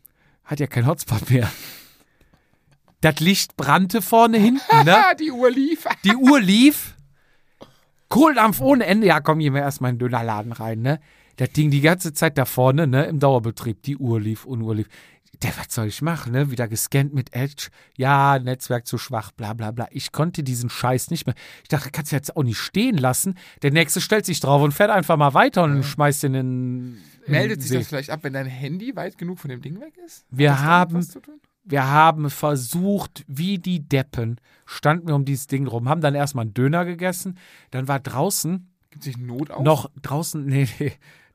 Hat 0.44 0.60
ja 0.60 0.68
kein 0.68 0.88
Hotspot 0.88 1.30
mehr. 1.30 1.52
Das 3.02 3.20
Licht 3.20 3.58
brannte 3.58 4.02
vorne 4.02 4.38
hinten, 4.38 4.86
ne? 4.86 4.98
Die 5.20 5.32
Uhr 5.32 5.50
lief. 5.50 5.86
Die 6.04 6.16
Uhr 6.16 6.40
lief. 6.40 6.96
Kohldampf 8.10 8.62
ohne 8.62 8.86
Ende. 8.86 9.08
Ja, 9.08 9.20
komm, 9.20 9.40
gehen 9.40 9.54
wir 9.54 9.62
erstmal 9.62 9.92
in 9.92 9.98
den 9.98 10.08
Dönerladen 10.08 10.52
rein, 10.52 10.82
ne? 10.82 11.00
Das 11.38 11.52
Ding 11.52 11.72
die 11.72 11.82
ganze 11.82 12.14
Zeit 12.14 12.38
da 12.38 12.46
vorne, 12.46 12.86
ne? 12.86 13.06
Im 13.06 13.20
Dauerbetrieb. 13.20 13.82
Die 13.84 13.98
Uhr 13.98 14.20
lief, 14.20 14.46
Uhr 14.46 14.76
lief. 14.76 14.88
Der, 15.44 15.58
was 15.58 15.74
soll 15.74 15.88
ich 15.88 16.02
machen, 16.02 16.34
ne? 16.34 16.52
Wieder 16.52 16.68
gescannt 16.68 17.14
mit 17.14 17.34
Edge. 17.34 17.70
Ja, 17.98 18.38
Netzwerk 18.38 18.86
zu 18.86 18.98
schwach, 18.98 19.32
bla, 19.32 19.54
bla, 19.54 19.72
bla. 19.72 19.88
Ich 19.92 20.12
konnte 20.12 20.44
diesen 20.44 20.70
Scheiß 20.70 21.10
nicht 21.10 21.26
mehr. 21.26 21.36
Ich 21.64 21.70
dachte, 21.70 21.90
kannst 21.90 22.12
du 22.12 22.16
jetzt 22.16 22.36
auch 22.36 22.44
nicht 22.44 22.60
stehen 22.60 22.98
lassen. 22.98 23.36
Der 23.62 23.72
nächste 23.72 24.02
stellt 24.02 24.26
sich 24.26 24.40
drauf 24.40 24.62
und 24.62 24.74
fährt 24.74 24.92
einfach 24.92 25.18
mal 25.18 25.34
weiter 25.34 25.64
und 25.64 25.84
schmeißt 25.84 26.24
den 26.24 26.34
in. 26.36 26.98
in 27.26 27.32
Meldet 27.32 27.62
sich 27.62 27.72
das 27.72 27.88
vielleicht 27.88 28.10
ab, 28.10 28.20
wenn 28.24 28.34
dein 28.34 28.46
Handy 28.46 28.96
weit 28.96 29.18
genug 29.18 29.40
von 29.40 29.50
dem 29.50 29.62
Ding 29.62 29.80
weg 29.80 29.98
ist? 30.06 30.26
Wir 30.30 30.62
haben-? 30.62 31.06
Wir 31.64 31.88
haben 31.88 32.30
versucht, 32.30 33.24
wie 33.28 33.60
die 33.60 33.88
Deppen, 33.88 34.42
standen 34.66 35.08
wir 35.08 35.16
um 35.16 35.26
dieses 35.26 35.46
Ding 35.46 35.68
rum, 35.68 35.88
haben 35.88 36.02
dann 36.02 36.16
erstmal 36.16 36.46
einen 36.46 36.56
Döner 36.56 36.86
gegessen. 36.86 37.38
Dann 37.70 37.88
war 37.88 38.00
draußen 38.00 38.72
Gibt 38.90 39.04
sich 39.04 39.18
Not 39.18 39.52
auf? 39.52 39.64
noch, 39.64 39.90
draußen, 40.02 40.46
nee, 40.48 40.68
nee, 40.80 40.92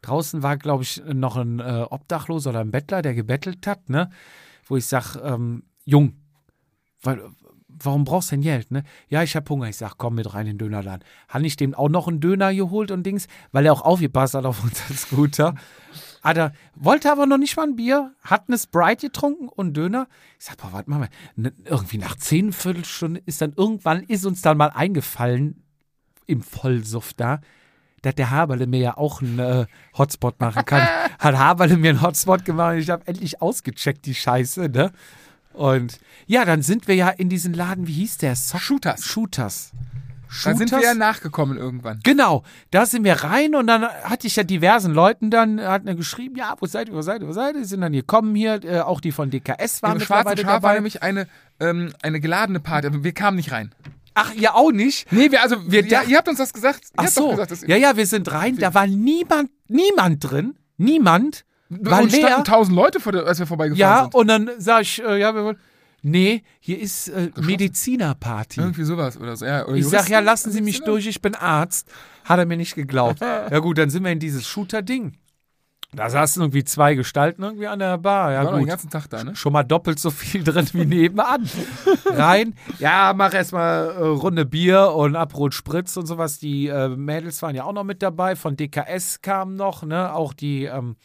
draußen 0.07 0.43
war, 0.43 0.57
glaube 0.57 0.83
ich, 0.83 1.03
noch 1.05 1.37
ein 1.37 1.61
äh, 1.61 1.87
Obdachloser 1.89 2.51
oder 2.51 2.61
ein 2.61 2.71
Bettler, 2.71 3.03
der 3.03 3.15
gebettelt 3.15 3.67
hat, 3.67 3.89
ne? 3.89 4.11
Wo 4.67 4.77
ich 4.77 4.87
sag, 4.87 5.17
ähm, 5.17 5.65
Jung, 5.85 6.15
weil, 7.03 7.23
warum 7.69 8.05
brauchst 8.05 8.31
du 8.31 8.37
denn 8.37 8.43
Geld, 8.43 8.71
ne? 8.71 8.83
Ja, 9.09 9.23
ich 9.23 9.37
hab 9.37 9.49
Hunger. 9.49 9.69
Ich 9.69 9.77
sag, 9.77 9.99
komm 9.99 10.15
mit 10.15 10.33
rein 10.33 10.47
in 10.47 10.55
den 10.55 10.59
Dönerladen. 10.59 11.05
Habe 11.29 11.47
ich 11.47 11.57
dem 11.57 11.75
auch 11.75 11.89
noch 11.89 12.09
einen 12.09 12.21
Döner 12.21 12.55
geholt 12.55 12.91
und 12.91 13.05
Dings, 13.05 13.27
weil 13.53 13.67
er 13.67 13.73
auch 13.73 13.83
aufgepasst 13.83 14.35
hat 14.35 14.45
auf 14.45 14.63
unseren 14.65 14.97
Scooter. 14.97 15.55
Hat 16.23 16.37
er, 16.37 16.53
wollte 16.75 17.13
aber 17.13 17.27
noch 17.27 17.39
nicht 17.39 17.57
mal 17.57 17.65
ein 17.65 17.77
Bier, 17.77 18.13
hat 18.23 18.49
eine 18.49 18.59
Sprite 18.59 19.07
getrunken 19.07 19.49
und 19.49 19.77
Döner. 19.77 20.09
Ich 20.39 20.47
sag, 20.47 20.57
boah, 20.57 20.73
warte 20.73 20.91
mal, 20.91 21.09
ne, 21.37 21.53
irgendwie 21.65 21.99
nach 21.99 22.17
zehn 22.17 22.53
Viertelstunden 22.53 23.23
ist 23.27 23.41
dann 23.41 23.53
irgendwann, 23.57 24.03
ist 24.03 24.27
uns 24.27 24.43
dann 24.43 24.57
mal 24.57 24.71
eingefallen, 24.71 25.63
im 26.27 26.43
Vollsuff 26.43 27.15
da, 27.15 27.41
dass 28.07 28.15
der 28.15 28.31
Haberle 28.31 28.67
mir 28.67 28.79
ja 28.81 28.97
auch 28.97 29.21
einen 29.21 29.39
äh, 29.41 29.67
Hotspot 29.99 30.41
machen 30.41 30.65
kann. 30.65 30.87
Hat 31.19 31.37
Haberle 31.37 31.77
mir 31.77 31.91
einen 31.91 32.03
Hotspot 32.03 32.45
gemacht 32.45 32.75
und 32.75 32.79
ich 32.79 32.91
habe 32.91 33.03
endlich 33.07 33.43
ausgecheckt, 33.43 34.07
die 34.07 34.15
Scheiße, 34.15 34.69
ne? 34.69 34.93
Und 35.53 35.99
ja, 36.27 36.45
dann 36.45 36.63
sind 36.63 36.87
wir 36.87 36.95
ja 36.95 37.09
in 37.09 37.29
diesen 37.29 37.53
Laden, 37.53 37.87
wie 37.87 37.95
hieß 37.95 38.19
der? 38.19 38.37
So 38.37 38.59
Shooters. 38.59 39.05
Shooters. 39.05 39.73
Dann 40.45 40.57
sind 40.57 40.71
wir 40.71 40.79
Shooters? 40.79 40.85
ja 40.85 40.95
nachgekommen 40.95 41.57
irgendwann. 41.57 42.01
Genau, 42.05 42.45
da 42.71 42.85
sind 42.87 43.05
wir 43.05 43.15
rein 43.15 43.55
und 43.55 43.67
dann 43.67 43.85
hatte 43.85 44.27
ich 44.27 44.37
ja 44.37 44.45
diversen 44.45 44.93
Leuten 44.93 45.31
dann, 45.31 45.61
hat 45.61 45.87
er 45.87 45.95
geschrieben, 45.95 46.37
ja, 46.37 46.55
wo 46.61 46.67
seid 46.67 46.89
ihr, 46.89 46.95
wo 46.95 47.03
seid 47.03 47.23
ihr, 47.23 47.29
wo 47.29 47.33
seid 47.33 47.55
ihr, 47.55 47.63
Die 47.63 47.67
sind 47.67 47.81
dann 47.81 47.93
gekommen 47.93 48.35
hier, 48.35 48.63
äh, 48.65 48.81
auch 48.81 49.01
die 49.01 49.13
von 49.13 49.31
DKS 49.31 49.83
waren 49.83 49.97
Im 49.99 50.01
schwarzen 50.01 50.37
Schaf 50.37 50.47
war 50.47 50.61
dabei. 50.61 50.75
nämlich 50.75 51.03
eine, 51.03 51.27
ähm, 51.59 51.93
eine 52.03 52.21
geladene 52.21 52.61
Party, 52.61 52.89
aber 52.89 53.03
wir 53.03 53.13
kamen 53.13 53.37
nicht 53.37 53.51
rein. 53.51 53.73
Ach, 54.19 54.33
ihr 54.35 54.55
auch 54.55 54.73
nicht? 54.73 55.13
Nee, 55.13 55.31
wir, 55.31 55.43
also, 55.43 55.57
wir, 55.71 55.87
ja, 55.87 56.03
ihr 56.03 56.17
habt 56.17 56.27
uns 56.27 56.39
das 56.39 56.53
gesagt. 56.55 56.85
Ihr 56.85 56.91
Ach 56.97 57.09
so, 57.09 57.31
gesagt, 57.31 57.69
ja, 57.69 57.77
ja, 57.77 57.97
wir 57.99 58.07
sind 58.07 58.33
rein, 58.33 58.57
da 58.57 58.73
war 58.73 58.87
niemand, 58.87 59.51
niemand 59.69 60.31
drin, 60.31 60.57
niemand, 60.79 61.45
war 61.69 62.01
und 62.01 62.13
leer. 62.13 62.27
standen 62.29 62.45
tausend 62.45 62.75
Leute, 62.75 62.99
vor 62.99 63.13
der, 63.13 63.27
als 63.27 63.39
wir 63.39 63.47
vorbeigefahren 63.47 63.79
Ja, 63.79 64.03
sind. 64.05 64.15
und 64.15 64.29
dann 64.29 64.51
sag 64.57 64.83
ich, 64.83 65.03
äh, 65.05 65.21
ja, 65.21 65.35
wir 65.35 65.45
wollen, 65.45 65.59
nee, 66.01 66.43
hier 66.61 66.81
ist 66.81 67.09
äh, 67.09 67.31
Medizinerparty. 67.39 68.61
Irgendwie 68.61 68.85
sowas 68.85 69.19
oder 69.21 69.37
so. 69.37 69.45
Ja, 69.45 69.67
oder 69.67 69.77
Ich 69.77 69.87
sag, 69.87 70.09
ja, 70.09 70.21
lassen 70.21 70.51
Sie 70.51 70.63
mich 70.63 70.83
durch, 70.83 71.07
ich 71.07 71.21
bin 71.21 71.35
Arzt. 71.35 71.87
Hat 72.25 72.39
er 72.39 72.47
mir 72.47 72.57
nicht 72.57 72.75
geglaubt. 72.75 73.21
ja 73.21 73.59
gut, 73.59 73.77
dann 73.79 73.91
sind 73.91 74.03
wir 74.03 74.13
in 74.13 74.19
dieses 74.19 74.47
Shooter-Ding. 74.47 75.13
Da 75.93 76.11
saßen 76.11 76.43
irgendwie 76.43 76.65
zwei 76.65 76.95
Gestalten 76.95 77.43
irgendwie 77.43 77.69
an 77.69 77.79
der 77.79 77.97
Bar. 77.99 78.33
Ja 78.33 78.39
War 78.39 78.45
noch 78.45 78.53
den 78.55 78.61
gut, 78.61 78.69
ganzen 78.69 78.91
Tag 78.91 79.09
da, 79.09 79.25
ne? 79.25 79.37
schon 79.37 79.53
mal 79.53 79.63
doppelt 79.63 79.99
so 79.99 80.11
viel 80.11 80.45
drin 80.45 80.69
wie 80.73 80.85
nebenan. 80.85 81.49
Rein, 82.05 82.55
ja, 82.79 83.15
mach 83.17 83.33
erstmal 83.33 83.91
äh, 83.91 84.03
Runde 84.03 84.45
Bier 84.45 84.93
und 84.93 85.17
Aperol 85.17 85.53
Spritz 85.53 85.97
und 85.97 86.07
sowas. 86.07 86.39
Die 86.39 86.67
äh, 86.67 86.89
Mädels 86.89 87.41
waren 87.43 87.55
ja 87.55 87.65
auch 87.65 87.73
noch 87.73 87.85
mit 87.85 88.03
dabei. 88.03 88.37
Von 88.37 88.57
DKS 88.57 89.23
kamen 89.23 89.57
noch, 89.57 89.85
ne, 89.85 90.13
auch 90.13 90.35
die 90.35 90.65
ähm, 90.65 90.97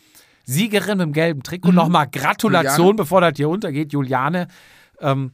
Siegerin 0.46 0.98
mit 0.98 1.06
dem 1.08 1.14
gelben 1.14 1.44
Trikot. 1.44 1.72
Nochmal 1.72 2.08
Gratulation, 2.10 2.88
Juliane. 2.88 2.96
bevor 2.98 3.22
das 3.22 3.34
hier 3.38 3.50
untergeht, 3.50 3.94
Juliane. 3.94 4.48
Ähm, 5.00 5.32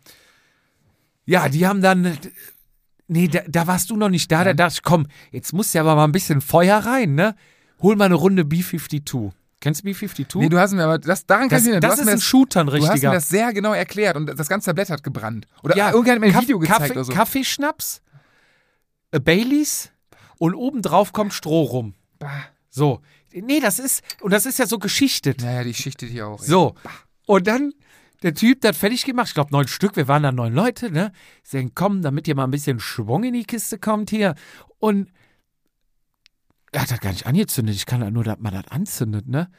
ja, 1.25 1.49
die 1.49 1.65
haben 1.65 1.81
dann. 1.81 2.17
Nee, 3.07 3.27
da, 3.29 3.39
da 3.47 3.67
warst 3.67 3.89
du 3.89 3.95
noch 3.95 4.09
nicht 4.09 4.31
da. 4.31 4.43
Da 4.43 4.53
dachte 4.53 4.75
ich, 4.75 4.83
komm, 4.83 5.07
jetzt 5.31 5.53
muss 5.53 5.73
ja 5.73 5.81
aber 5.81 5.95
mal 5.95 6.03
ein 6.03 6.11
bisschen 6.11 6.41
Feuer 6.41 6.79
rein, 6.79 7.15
ne? 7.15 7.35
Hol 7.81 7.95
mal 7.95 8.05
eine 8.05 8.15
Runde 8.15 8.43
B52. 8.43 9.31
Kennst 9.59 9.83
du 9.83 9.87
B52? 9.89 10.37
Nee, 10.39 10.49
du 10.49 10.59
hast 10.59 10.73
mir 10.73 10.83
aber, 10.83 10.99
das, 10.99 11.25
daran 11.25 11.43
kann 11.43 11.49
das 11.49 11.61
ich 11.61 11.65
mich 11.67 11.73
erinnern. 11.73 11.81
Du 11.91 11.97
das 11.97 11.99
ist 12.05 12.07
ein 12.13 12.21
Shooter, 12.21 12.59
ein 12.61 12.67
Du 12.67 12.73
hast 12.73 12.81
mir 12.81 12.91
richtiger. 12.93 13.11
das 13.11 13.29
sehr 13.29 13.53
genau 13.53 13.73
erklärt 13.73 14.15
und 14.15 14.27
das 14.27 14.47
ganze 14.47 14.67
Tablett 14.67 14.89
hat 14.89 15.03
gebrannt. 15.03 15.47
Oder 15.63 15.75
ja, 15.75 15.91
irgendjemand 15.91 16.15
hat 16.15 16.19
mir 16.21 16.27
ein 16.27 16.33
Kaff- 16.33 16.41
Video 16.43 16.59
gezeigt 16.59 16.79
Kaffee, 16.79 16.91
oder 16.93 17.03
so. 17.03 17.13
Kaffeeschnaps, 17.13 18.01
äh, 19.11 19.19
Baileys 19.19 19.91
und 20.37 20.53
obendrauf 20.53 21.11
kommt 21.11 21.33
Stroh 21.33 21.63
rum. 21.63 21.93
Bah. 22.19 22.29
So. 22.69 23.01
Nee, 23.33 23.59
das 23.59 23.79
ist, 23.79 24.03
und 24.21 24.31
das 24.31 24.45
ist 24.45 24.59
ja 24.59 24.67
so 24.67 24.79
geschichtet. 24.79 25.41
Naja, 25.41 25.63
die 25.63 25.73
schichtet 25.73 26.09
hier 26.09 26.27
auch. 26.27 26.39
So. 26.41 26.75
Und 27.25 27.45
dann, 27.47 27.73
der 28.23 28.33
Typ, 28.33 28.61
der 28.61 28.69
hat 28.69 28.75
fertig 28.75 29.05
gemacht, 29.05 29.27
ich 29.29 29.33
glaube 29.33 29.51
neun 29.51 29.67
Stück, 29.67 29.95
wir 29.95 30.07
waren 30.07 30.23
da 30.23 30.31
neun 30.31 30.53
Leute, 30.53 30.91
ne? 30.91 31.11
Sagen, 31.43 31.71
komm, 31.75 32.01
damit 32.03 32.27
ihr 32.27 32.35
mal 32.35 32.45
ein 32.45 32.51
bisschen 32.51 32.79
Schwung 32.79 33.23
in 33.23 33.33
die 33.33 33.43
Kiste 33.43 33.77
kommt 33.79 34.09
hier. 34.11 34.35
Und 34.79 35.09
er 36.77 36.81
hat 36.83 36.91
das 36.91 36.99
gar 36.99 37.11
nicht 37.11 37.25
angezündet, 37.25 37.75
ich 37.75 37.85
kann 37.87 38.13
nur, 38.13 38.23
dass 38.23 38.37
man 38.39 38.53
das 38.53 38.67
anzündet, 38.69 39.27
ne? 39.27 39.49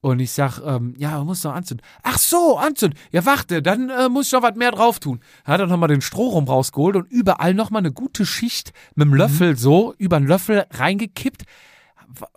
Und 0.00 0.20
ich 0.20 0.30
sag, 0.30 0.60
ähm, 0.64 0.94
ja, 0.96 1.16
man 1.18 1.26
muss 1.26 1.42
noch 1.42 1.54
anzünden. 1.54 1.84
Ach 2.04 2.18
so, 2.18 2.56
anzünden. 2.56 2.96
Ja, 3.10 3.24
warte, 3.26 3.62
dann 3.62 3.90
äh, 3.90 4.08
muss 4.08 4.26
ich 4.26 4.32
noch 4.32 4.42
was 4.42 4.54
mehr 4.54 4.70
drauf 4.70 5.00
tun. 5.00 5.18
Hat 5.44 5.58
er 5.60 5.66
nochmal 5.66 5.88
den 5.88 6.02
Strohrum 6.02 6.44
rausgeholt 6.44 6.94
und 6.94 7.10
überall 7.10 7.52
nochmal 7.52 7.80
eine 7.80 7.90
gute 7.90 8.24
Schicht 8.24 8.72
mit 8.94 9.06
dem 9.06 9.14
Löffel 9.14 9.56
so, 9.56 9.94
über 9.98 10.16
einen 10.18 10.28
Löffel 10.28 10.66
reingekippt. 10.70 11.42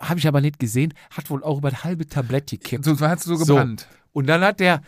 Habe 0.00 0.18
ich 0.18 0.26
aber 0.26 0.40
nicht 0.40 0.58
gesehen. 0.58 0.92
Hat 1.10 1.30
wohl 1.30 1.44
auch 1.44 1.58
über 1.58 1.70
das 1.70 1.84
halbe 1.84 2.08
Tablett 2.08 2.50
gekippt. 2.50 2.84
So, 2.84 2.94
so 2.94 3.06
hat 3.06 3.18
es 3.18 3.24
so 3.26 3.36
So. 3.36 3.44
gebrannt. 3.54 3.86
Und 4.12 4.26
dann 4.26 4.40
hat 4.42 4.58
der 4.58 4.82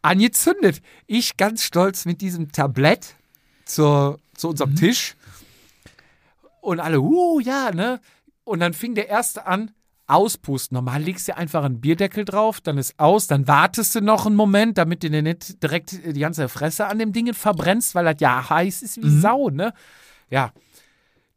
angezündet. 0.00 0.80
Ich 1.06 1.36
ganz 1.36 1.62
stolz 1.62 2.06
mit 2.06 2.22
diesem 2.22 2.52
Tablett 2.52 3.16
zur, 3.66 4.18
zu 4.34 4.48
unserem 4.48 4.70
Mhm. 4.70 4.76
Tisch. 4.76 5.14
Und 6.62 6.80
alle, 6.80 7.00
uh, 7.00 7.38
ja, 7.40 7.70
ne? 7.70 8.00
Und 8.44 8.60
dann 8.60 8.74
fing 8.74 8.94
der 8.94 9.08
erste 9.08 9.46
an, 9.46 9.72
auspusten. 10.06 10.74
Normal 10.74 11.02
legst 11.02 11.28
du 11.28 11.36
einfach 11.36 11.64
einen 11.64 11.80
Bierdeckel 11.80 12.24
drauf, 12.24 12.60
dann 12.60 12.78
ist 12.78 12.98
aus, 12.98 13.26
dann 13.26 13.48
wartest 13.48 13.94
du 13.94 14.00
noch 14.00 14.26
einen 14.26 14.36
Moment, 14.36 14.78
damit 14.78 15.02
du 15.02 15.10
dir 15.10 15.22
nicht 15.22 15.62
direkt 15.62 15.92
die 15.92 16.20
ganze 16.20 16.48
Fresse 16.48 16.86
an 16.86 16.98
dem 16.98 17.12
Ding 17.12 17.32
verbrennst, 17.32 17.94
weil 17.94 18.04
das 18.04 18.16
ja 18.20 18.48
heiß 18.48 18.82
ist 18.82 19.02
wie 19.02 19.20
Sau, 19.20 19.48
ne? 19.48 19.72
Ja. 20.30 20.52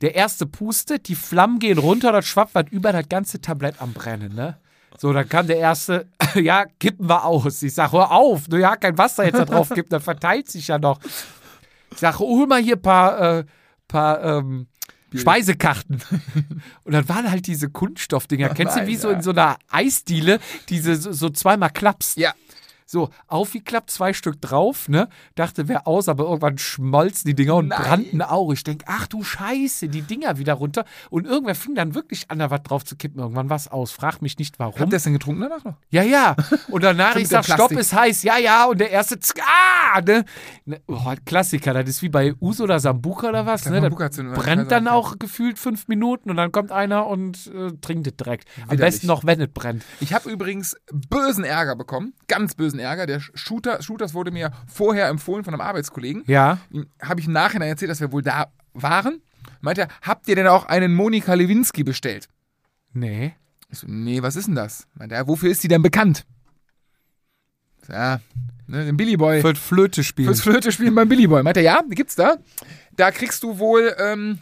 Der 0.01 0.14
erste 0.14 0.45
pustet, 0.45 1.08
die 1.08 1.16
Flammen 1.16 1.60
gehen 1.60 1.80
runter, 1.80 2.12
das 2.12 2.28
schwappt 2.28 2.53
was 2.53 2.66
über 2.70 2.91
das 2.91 3.10
ganze 3.10 3.41
Tablett 3.41 3.82
am 3.82 3.93
Brennen, 3.93 4.36
ne? 4.36 4.58
So, 4.99 5.14
dann 5.14 5.30
kam 5.30 5.47
der 5.47 5.58
erste, 5.58 6.08
ja, 6.36 6.66
kippen 6.80 7.08
wir 7.08 7.24
aus. 7.24 7.62
Ich 7.62 7.74
sag, 7.74 7.91
hör 7.91 8.12
auf, 8.12 8.47
du 8.47 8.58
ja 8.58 8.76
kein 8.76 8.97
Wasser 8.97 9.26
jetzt 9.26 9.39
da 9.39 9.45
drauf 9.45 9.70
kippen, 9.70 9.89
dann 9.89 10.01
verteilt 10.01 10.49
sich 10.49 10.68
ja 10.68 10.78
noch. 10.78 10.99
Ich 11.91 11.99
sag, 11.99 12.20
hol 12.20 12.47
mal 12.47 12.62
hier 12.62 12.76
ein 12.76 12.82
paar, 12.82 13.39
äh, 13.39 13.45
paar 13.88 14.24
ähm, 14.24 14.68
Speisekarten. 15.18 16.01
Und 16.84 16.93
dann 16.93 17.07
waren 17.09 17.30
halt 17.30 17.47
diese 17.47 17.70
Kunststoffdinger. 17.70 18.49
Kennst 18.55 18.78
du, 18.78 18.88
wie 18.88 18.95
so 18.95 19.09
in 19.09 19.22
so 19.22 19.32
einer 19.32 19.57
Eisdiele, 19.70 20.39
diese 20.70 20.95
so, 20.95 21.11
so 21.11 21.30
zweimal 21.30 21.70
klappst? 21.70 22.18
Ja. 22.18 22.34
So, 22.89 23.09
aufgeklappt, 23.27 23.91
zwei 23.91 24.13
Stück 24.13 24.41
drauf, 24.41 24.88
ne? 24.88 25.09
Dachte, 25.35 25.67
wär 25.67 25.88
aus, 25.88 26.07
aber 26.07 26.23
irgendwann 26.23 26.57
schmolzen 26.57 27.27
die 27.27 27.35
Dinger 27.35 27.55
und 27.55 27.67
Nein. 27.67 27.81
brannten 27.81 28.21
auch. 28.21 28.51
Ich 28.53 28.63
denk, 28.63 28.83
ach 28.88 29.07
du 29.07 29.23
Scheiße, 29.23 29.89
die 29.89 30.01
Dinger 30.01 30.38
wieder 30.38 30.53
runter. 30.53 30.85
Und 31.09 31.27
irgendwer 31.27 31.55
fing 31.55 31.75
dann 31.75 31.95
wirklich 31.95 32.31
an, 32.31 32.39
da 32.39 32.49
was 32.49 32.63
drauf 32.63 32.85
zu 32.85 32.95
kippen. 32.95 33.19
Irgendwann 33.19 33.49
was 33.49 33.67
aus. 33.67 33.91
Frag 33.91 34.21
mich 34.21 34.38
nicht, 34.39 34.57
warum. 34.57 34.79
Habt 34.79 34.88
ihr 34.88 34.95
das 34.95 35.03
denn 35.03 35.13
getrunken 35.13 35.41
danach 35.41 35.65
noch? 35.65 35.75
Ja, 35.89 36.03
ja. 36.03 36.35
Und 36.69 36.83
danach, 36.83 37.15
ich 37.17 37.27
sag, 37.27 37.43
Stopp 37.43 37.73
ist 37.73 37.93
heiß. 37.93 38.23
Ja, 38.23 38.38
ja. 38.38 38.65
Und 38.65 38.79
der 38.79 38.89
erste, 38.89 39.19
ah, 39.41 40.01
ne? 40.01 40.23
Ne, 40.65 40.81
Oh, 40.88 41.13
Klassiker. 41.25 41.73
Das 41.73 41.89
ist 41.89 42.01
wie 42.01 42.09
bei 42.09 42.33
Uso 42.39 42.63
oder 42.63 42.79
Sambuka 42.79 43.27
oder 43.29 43.45
was, 43.45 43.65
ne? 43.65 43.81
Sambuka 43.81 44.09
wir, 44.15 44.31
brennt 44.31 44.71
dann 44.71 44.88
auch, 44.88 45.13
auch 45.13 45.19
gefühlt 45.19 45.59
fünf 45.59 45.88
Minuten 45.89 46.29
und 46.29 46.38
dann 46.38 46.51
kommt 46.51 46.71
einer 46.71 47.07
und 47.07 47.47
äh, 47.47 47.71
trinkt 47.81 48.07
es 48.07 48.15
direkt. 48.15 48.47
Am 48.55 48.63
Widerlich. 48.63 48.79
besten 48.79 49.07
noch, 49.07 49.25
wenn 49.25 49.41
es 49.41 49.49
brennt. 49.49 49.83
Ich 49.99 50.13
habe 50.13 50.29
übrigens 50.29 50.77
bösen 50.91 51.43
Ärger 51.43 51.75
bekommen. 51.75 52.13
Ganz 52.27 52.55
bösen 52.55 52.76
Ärger. 52.80 53.05
Der 53.05 53.19
Shooter, 53.19 53.82
Shooters 53.82 54.13
wurde 54.13 54.32
mir 54.32 54.51
vorher 54.67 55.07
empfohlen 55.07 55.43
von 55.43 55.53
einem 55.53 55.61
Arbeitskollegen. 55.61 56.23
Ja. 56.28 56.59
Habe 57.01 57.19
ich 57.19 57.28
im 57.28 57.34
Nachhinein 57.34 57.69
erzählt, 57.69 57.91
dass 57.91 58.01
wir 58.01 58.11
wohl 58.11 58.21
da 58.21 58.47
waren. 58.73 59.21
Meint 59.61 59.78
er, 59.78 59.88
habt 60.01 60.28
ihr 60.28 60.36
denn 60.36 60.47
auch 60.47 60.65
einen 60.65 60.93
Monika 60.93 61.34
Lewinsky 61.34 61.84
bestellt? 61.84 62.30
Nee. 62.93 63.34
Ich 63.69 63.80
so, 63.80 63.88
nee, 63.89 64.21
was 64.21 64.36
ist 64.36 64.47
denn 64.47 64.55
das? 64.55 64.88
Meint 64.93 65.11
er, 65.11 65.28
wofür 65.28 65.49
ist 65.49 65.63
die 65.63 65.67
denn 65.67 65.82
bekannt? 65.82 66.25
So, 67.86 67.93
Ja, 67.93 68.19
ne, 68.67 68.86
den 68.86 68.97
Billy 68.97 69.17
Boy. 69.17 69.41
Für 69.41 69.55
Flöte 69.55 70.03
spielen. 70.03 70.28
Fürs 70.28 70.41
Flöte 70.41 70.71
spielen 70.71 70.95
beim 70.95 71.09
Billy 71.09 71.28
Boy. 71.28 71.43
Meint 71.43 71.57
er, 71.57 71.63
ja, 71.63 71.82
gibt's 71.89 72.15
da. 72.15 72.38
Da 72.95 73.11
kriegst 73.11 73.43
du 73.43 73.59
wohl, 73.59 73.95
ähm, 73.99 74.39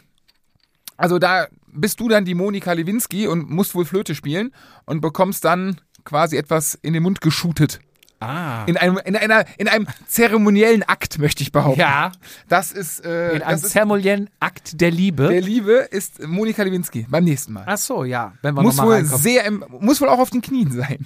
also 0.96 1.18
da 1.18 1.46
bist 1.72 2.00
du 2.00 2.08
dann 2.08 2.24
die 2.24 2.34
Monika 2.34 2.72
Lewinsky 2.72 3.26
und 3.26 3.50
musst 3.50 3.74
wohl 3.74 3.84
Flöte 3.84 4.14
spielen 4.14 4.52
und 4.86 5.00
bekommst 5.00 5.44
dann 5.44 5.80
quasi 6.04 6.36
etwas 6.36 6.74
in 6.74 6.92
den 6.92 7.02
Mund 7.02 7.20
geschootet. 7.20 7.80
Ah. 8.20 8.64
In 8.66 8.76
einem, 8.76 8.98
in 9.04 9.16
einer, 9.16 9.44
in 9.58 9.68
einem 9.68 9.86
zeremoniellen 10.06 10.82
Akt, 10.82 11.18
möchte 11.18 11.42
ich 11.42 11.52
behaupten. 11.52 11.80
ja. 11.80 12.12
Das 12.48 12.72
ist, 12.72 13.04
äh, 13.04 13.36
In 13.36 13.42
einem 13.42 13.58
zeremoniellen 13.58 14.30
Akt 14.40 14.80
der 14.80 14.90
Liebe. 14.90 15.28
der 15.28 15.40
Liebe 15.40 15.72
ist 15.90 16.26
Monika 16.26 16.62
Lewinsky 16.62 17.06
beim 17.08 17.24
nächsten 17.24 17.52
Mal. 17.52 17.64
Ach 17.66 17.78
so, 17.78 18.04
ja. 18.04 18.34
Wenn 18.42 18.54
wir 18.54 18.62
Muss 18.62 18.76
noch 18.76 18.84
mal 18.84 18.88
wohl 18.88 18.94
reinkommen. 18.96 19.22
sehr, 19.22 19.44
im, 19.44 19.64
muss 19.80 20.00
wohl 20.00 20.08
auch 20.08 20.18
auf 20.18 20.30
den 20.30 20.42
Knien 20.42 20.70
sein. 20.72 20.98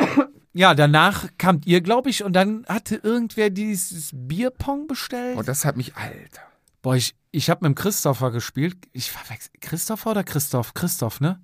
Ja, 0.53 0.75
danach 0.75 1.29
kamt 1.39 1.65
ihr, 1.67 1.81
glaube 1.81 2.11
ich, 2.11 2.25
und 2.25 2.33
dann 2.33 2.65
hatte 2.69 2.97
irgendwer 2.97 3.51
dieses 3.51 4.11
Bierpong 4.13 4.89
bestellt. 4.89 5.37
Oh, 5.39 5.43
das 5.43 5.65
hat 5.65 5.77
mich, 5.77 5.95
Alter. 5.97 6.43
Boah, 6.83 6.97
ich, 6.97 7.15
ich 7.31 7.51
habe 7.51 7.61
mit 7.69 7.77
dem 7.77 7.81
Christopher 7.81 8.33
gespielt. 8.33 8.77
Ich 8.93 9.13
verwechsel. 9.13 9.53
Christopher 9.61 10.11
oder 10.11 10.25
Christoph? 10.25 10.75
Christoph, 10.75 11.21
ne? 11.21 11.41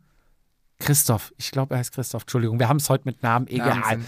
Christoph. 0.81 1.33
Ich 1.37 1.53
glaube, 1.53 1.75
er 1.75 1.79
heißt 1.79 1.93
Christoph. 1.93 2.23
Entschuldigung, 2.23 2.59
wir 2.59 2.69
haben 2.69 2.79
es 2.79 2.91
heute 2.91 3.05
mit 3.05 3.23
Namen. 3.23 3.47
Egal. 3.47 3.79
Namen 3.79 4.05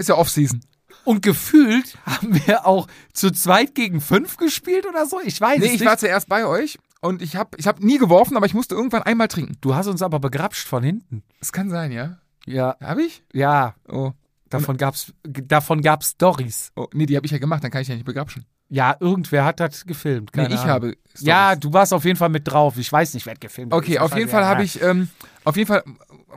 Ist 0.00 0.08
ja 0.08 0.16
Off-Season. 0.16 0.60
Und 1.04 1.22
gefühlt 1.22 1.96
haben 2.06 2.34
wir 2.46 2.66
auch 2.66 2.86
zu 3.12 3.30
zweit 3.30 3.74
gegen 3.74 4.00
fünf 4.00 4.36
gespielt 4.36 4.86
oder 4.86 5.06
so. 5.06 5.20
Ich 5.24 5.40
weiß 5.40 5.58
Nee, 5.58 5.66
es 5.66 5.72
ich 5.74 5.80
nicht. 5.80 5.88
war 5.88 5.96
zuerst 5.98 6.28
bei 6.28 6.44
euch 6.46 6.78
und 7.00 7.22
ich 7.22 7.36
habe 7.36 7.50
ich 7.56 7.66
hab 7.66 7.80
nie 7.80 7.98
geworfen, 7.98 8.36
aber 8.36 8.46
ich 8.46 8.54
musste 8.54 8.74
irgendwann 8.74 9.02
einmal 9.02 9.28
trinken. 9.28 9.56
du 9.60 9.74
hast 9.74 9.86
uns 9.86 10.02
aber 10.02 10.18
begrapscht 10.20 10.66
von 10.66 10.82
hinten. 10.82 11.22
Das 11.38 11.52
kann 11.52 11.70
sein, 11.70 11.92
ja? 11.92 12.18
Ja, 12.46 12.76
Hab 12.80 12.98
ich? 12.98 13.22
ja. 13.32 13.74
Oh. 13.88 14.12
Davon 14.48 14.76
gab's, 14.78 15.12
davon 15.22 15.80
gab's 15.80 16.10
Stories. 16.10 16.72
oh. 16.74 16.88
Nee, 16.92 17.06
die 17.06 17.14
habe 17.16 17.24
ich 17.24 17.30
ja 17.32 17.38
gemacht, 17.38 17.62
dann 17.62 17.70
kann 17.70 17.82
ich 17.82 17.88
ja 17.88 17.94
nicht 17.94 18.04
begrapschen. 18.04 18.44
Ja, 18.68 18.96
irgendwer 19.00 19.44
hat 19.44 19.60
das 19.60 19.84
gefilmt. 19.86 20.30
Nee, 20.34 20.42
Keine 20.42 20.54
ich 20.54 20.60
Ahnung. 20.60 20.72
habe. 20.74 20.86
Stories. 21.10 21.20
Ja, 21.26 21.54
du 21.56 21.72
warst 21.72 21.92
auf 21.94 22.04
jeden 22.04 22.16
Fall 22.16 22.28
mit 22.30 22.46
drauf. 22.48 22.76
Ich 22.76 22.90
weiß 22.92 23.14
nicht, 23.14 23.26
wer 23.26 23.34
hat 23.34 23.40
gefilmt 23.40 23.72
hat. 23.72 23.78
Okay, 23.78 23.98
auf 24.00 24.16
jeden 24.16 24.28
Fall 24.28 24.42
ja. 24.42 24.48
habe 24.48 24.64
ich, 24.64 24.82
ähm, 24.82 25.08
auf 25.44 25.56
jeden 25.56 25.68
Fall 25.68 25.84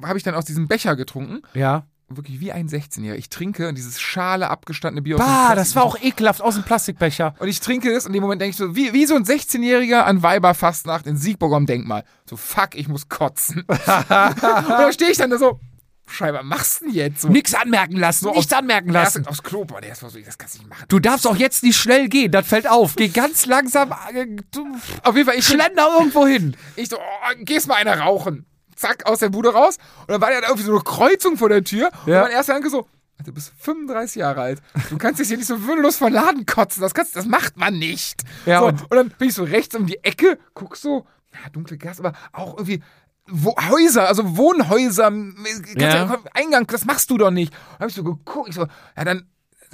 habe 0.04 0.18
ich 0.18 0.24
dann 0.24 0.36
aus 0.36 0.46
diesem 0.46 0.68
Becher 0.68 0.96
getrunken, 0.96 1.42
Ja. 1.54 1.86
Wirklich 2.18 2.40
wie 2.40 2.52
ein 2.52 2.68
16-Jähriger. 2.70 3.16
Ich 3.16 3.30
trinke 3.30 3.74
dieses 3.74 4.00
schale 4.02 4.50
abgestandene 4.50 5.02
Bier 5.02 5.18
Bah, 5.18 5.56
das 5.56 5.76
war 5.76 5.84
auch 5.84 5.98
ekelhaft 6.02 6.42
aus 6.42 6.56
dem 6.56 6.64
Plastikbecher. 6.64 7.36
Und 7.40 7.48
ich 7.48 7.60
trinke 7.60 7.92
es 7.92 8.06
und 8.06 8.10
in 8.10 8.14
dem 8.14 8.22
Moment 8.24 8.42
denke 8.42 8.52
ich 8.52 8.58
so, 8.58 8.76
wie, 8.76 8.94
wie 8.94 9.06
so 9.06 9.16
ein 9.16 9.24
16-Jähriger 9.26 10.02
an 10.04 10.24
Weiberfastnacht 10.24 11.08
in 11.08 11.18
Siegburg 11.18 11.54
am 11.54 11.66
Denkmal. 11.66 12.04
So, 12.30 12.38
fuck, 12.38 12.76
ich 12.76 12.88
muss 12.88 13.10
kotzen. 13.10 13.64
und 13.68 13.80
da 13.80 14.92
stehe 14.92 15.12
ich 15.12 15.18
dann 15.18 15.30
da 15.30 15.38
so, 15.38 15.60
Scheibe, 16.06 16.40
was 16.40 16.46
machst 16.46 16.82
du 16.82 16.86
denn 16.86 16.94
jetzt? 16.96 17.22
So, 17.22 17.30
Nichts 17.30 17.54
anmerken 17.56 17.96
lassen, 17.96 18.26
so 18.26 18.32
nichts 18.32 18.52
aufs- 18.52 18.60
anmerken 18.60 18.90
lassen. 18.90 19.20
Erst 19.20 19.30
aufs 19.30 19.44
Klo, 19.44 19.64
boah, 19.66 19.80
der 19.82 19.94
ist 19.94 20.02
so, 20.02 20.08
das 20.10 20.38
kannst 20.38 20.56
du 20.56 20.60
nicht 20.60 20.70
machen. 20.70 20.86
Du 20.90 21.00
darfst 21.00 21.26
auch 21.26 21.38
jetzt 21.38 21.64
nicht 21.64 21.78
schnell 21.78 22.10
gehen, 22.10 22.32
das 22.32 22.46
fällt 22.46 22.70
auf. 22.70 22.96
Geh 22.98 23.08
ganz 23.08 23.46
langsam, 23.46 23.94
äh, 24.14 24.26
du 24.52 24.68
Auf 25.04 25.16
jeden 25.16 25.28
Fall, 25.28 25.38
ich 25.40 25.48
schlender 25.48 25.88
irgendwo 25.98 26.28
hin. 26.28 26.56
Ich 26.76 26.90
so, 26.90 26.98
oh, 26.98 27.36
gehst 27.40 27.68
mal 27.68 27.76
einer 27.76 28.00
rauchen. 28.00 28.46
Zack, 28.84 29.06
aus 29.06 29.20
der 29.20 29.30
Bude 29.30 29.54
raus. 29.54 29.78
Und 30.02 30.12
dann 30.12 30.22
war 30.22 30.30
da 30.30 30.42
irgendwie 30.48 30.64
so 30.64 30.72
eine 30.74 30.82
Kreuzung 30.84 31.38
vor 31.38 31.50
der 31.50 31.64
Tür. 31.64 31.90
Und 32.06 32.12
Ja. 32.12 32.22
mein 32.24 32.32
erster 32.32 32.54
Gedanke 32.54 32.70
so, 32.70 32.88
du 33.26 33.32
bist 33.34 33.54
35 33.60 34.16
Jahre 34.18 34.42
alt. 34.42 34.62
Du 34.90 34.98
kannst 34.98 35.20
dich 35.20 35.30
hier 35.30 35.38
nicht 35.38 35.48
so 35.48 35.64
würdelos 35.64 35.96
von 35.98 36.12
Laden 36.12 36.46
kotzen. 36.46 36.82
Das, 36.82 36.94
kannst, 36.94 37.16
das 37.16 37.26
macht 37.26 37.56
man 37.58 37.78
nicht. 37.80 38.22
Ja, 38.46 38.60
so, 38.60 38.66
und- 38.68 38.82
und, 38.82 38.92
dann 38.96 39.10
bin 39.10 39.30
ich 39.30 39.34
so 39.36 39.44
rechts 39.44 39.74
um 39.76 39.86
die 39.86 40.04
Ecke, 40.04 40.38
guck 40.54 40.76
so, 40.76 41.06
ja, 41.34 41.50
dunkle 41.52 41.78
Gas, 41.78 42.00
aber 42.00 42.14
auch 42.34 42.58
irgendwie 42.58 42.84
wo, 43.28 43.56
Häuser, 43.70 44.10
also 44.10 44.36
Wohnhäuser, 44.36 45.10
ganz 45.10 45.78
Ja. 45.78 46.20
Eingang, 46.34 46.68
das 46.68 46.84
machst 46.84 47.10
du 47.10 47.18
doch 47.18 47.32
nicht. 47.32 47.54
Und 47.54 47.60
dann 47.72 47.80
hab 47.80 47.88
ich 47.90 47.96
so 47.96 48.04
geguckt, 48.04 48.50
ich 48.50 48.56
so, 48.56 48.68
ja, 48.98 49.04
dann 49.06 49.28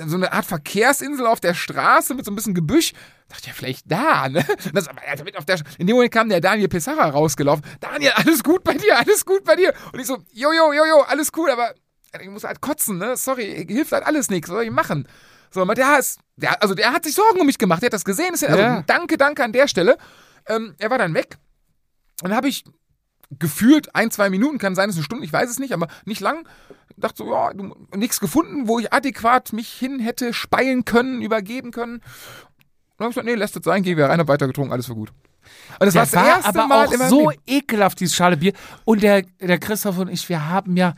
so 0.08 0.16
eine 0.16 0.32
Art 0.32 0.46
Verkehrsinsel 0.46 1.26
auf 1.26 1.40
der 1.40 1.54
Straße 1.54 2.14
mit 2.14 2.26
so 2.26 2.32
ein 2.32 2.36
bisschen 2.36 2.54
Gebüsch. 2.54 2.94
Dachte 3.28 3.48
ja, 3.48 3.54
vielleicht 3.54 3.92
da, 3.92 4.30
ne? 4.30 4.46
Das, 4.74 4.88
aber 4.88 5.02
er 5.04 5.12
hat 5.14 5.24
mit 5.24 5.38
auf 5.38 5.46
der, 5.46 5.60
in 5.78 5.88
dem 5.88 5.96
Moment 5.96 6.14
kam 6.14 6.30
der 6.30 6.42
Daniel 6.42 6.68
Pissarra 6.68 7.10
rausgelaufen. 7.10 7.64
Daniel, 7.80 8.12
alles 8.16 8.44
gut 8.44 8.64
bei 8.64 8.74
dir, 8.76 8.98
alles 8.98 9.26
gut 9.26 9.44
bei 9.44 9.56
dir. 9.56 9.74
Und 9.92 10.00
ich 10.00 10.08
so, 10.08 10.18
jojo, 10.32 10.74
jojo, 10.74 11.02
alles 11.02 11.32
cool, 11.36 11.50
aber 11.52 11.74
ich 12.20 12.30
muss 12.30 12.44
halt 12.44 12.62
kotzen, 12.62 12.98
ne? 12.98 13.18
Sorry, 13.18 13.66
hilft 13.68 13.92
halt 13.92 14.06
alles 14.06 14.30
nichts, 14.30 14.50
was 14.50 14.56
soll 14.56 14.64
ich 14.64 14.72
machen? 14.72 15.08
So, 15.52 15.62
aber 15.62 15.76
der 15.76 16.00
ist, 16.00 16.20
der, 16.38 16.62
also 16.62 16.74
der 16.76 16.92
hat 16.94 17.04
sich 17.06 17.14
Sorgen 17.16 17.40
um 17.40 17.46
mich 17.46 17.58
gemacht, 17.58 17.82
der 17.82 17.88
hat 17.88 17.94
das 17.94 18.06
gesehen. 18.06 18.34
Ist 18.34 18.42
ja, 18.42 18.50
also 18.50 18.62
Ja. 18.62 18.84
danke, 18.88 19.18
danke 19.18 19.44
an 19.44 19.52
der 19.52 19.68
Stelle. 19.68 19.98
Ähm, 20.48 20.76
er 20.80 20.90
war 20.90 20.98
dann 20.98 21.14
weg. 21.14 21.38
Dann 22.22 22.36
habe 22.36 22.48
ich 22.48 22.64
gefühlt 23.38 23.96
ein, 23.96 24.12
zwei 24.12 24.30
Minuten, 24.30 24.58
kann 24.58 24.76
sein, 24.76 24.90
es 24.90 24.96
ist 24.96 25.00
eine 25.00 25.06
Stunde, 25.06 25.26
ich 25.26 25.34
weiß 25.34 25.50
es 25.50 25.60
nicht, 25.60 25.74
aber 25.74 25.88
nicht 26.06 26.22
lang. 26.22 26.48
Dachte 26.98 27.18
so, 27.24 27.32
ja, 27.32 27.54
du, 27.54 27.76
nichts 27.96 28.20
gefunden, 28.20 28.68
wo 28.68 28.80
ich 28.80 28.92
adäquat 28.92 29.54
mich 29.54 29.70
hin 29.70 30.00
hätte 30.00 30.34
speien 30.34 30.86
können, 30.86 31.22
übergeben 31.22 31.72
können. 31.72 31.96
Und 31.96 32.02
dann 32.98 33.06
hab 33.06 33.10
ich 33.12 33.16
gesagt, 33.16 33.28
nee, 33.28 33.36
lässt 33.36 33.56
es 33.56 33.64
sein, 33.64 33.84
geh 33.84 33.96
wieder 33.96 34.10
rein, 34.10 34.20
hab 34.20 34.28
weiter 34.28 34.48
getrunken, 34.48 34.74
alles 34.74 34.90
war 34.90 34.96
gut. 34.96 35.14
Und 35.80 35.86
das 35.86 35.96
war 35.96 36.04
Das 36.04 36.14
erste 36.14 36.50
aber 36.50 36.68
Mal 36.68 36.88
auch 36.88 37.10
so 37.10 37.32
ekelhaft, 37.48 38.00
dieses 38.00 38.16
schale 38.16 38.38
Bier. 38.38 38.54
Und 38.84 39.04
der, 39.04 39.24
der 39.40 39.60
Christoph 39.60 39.98
und 39.98 40.10
ich, 40.10 40.28
wir 40.28 40.50
haben 40.50 40.76
ja 40.76 40.96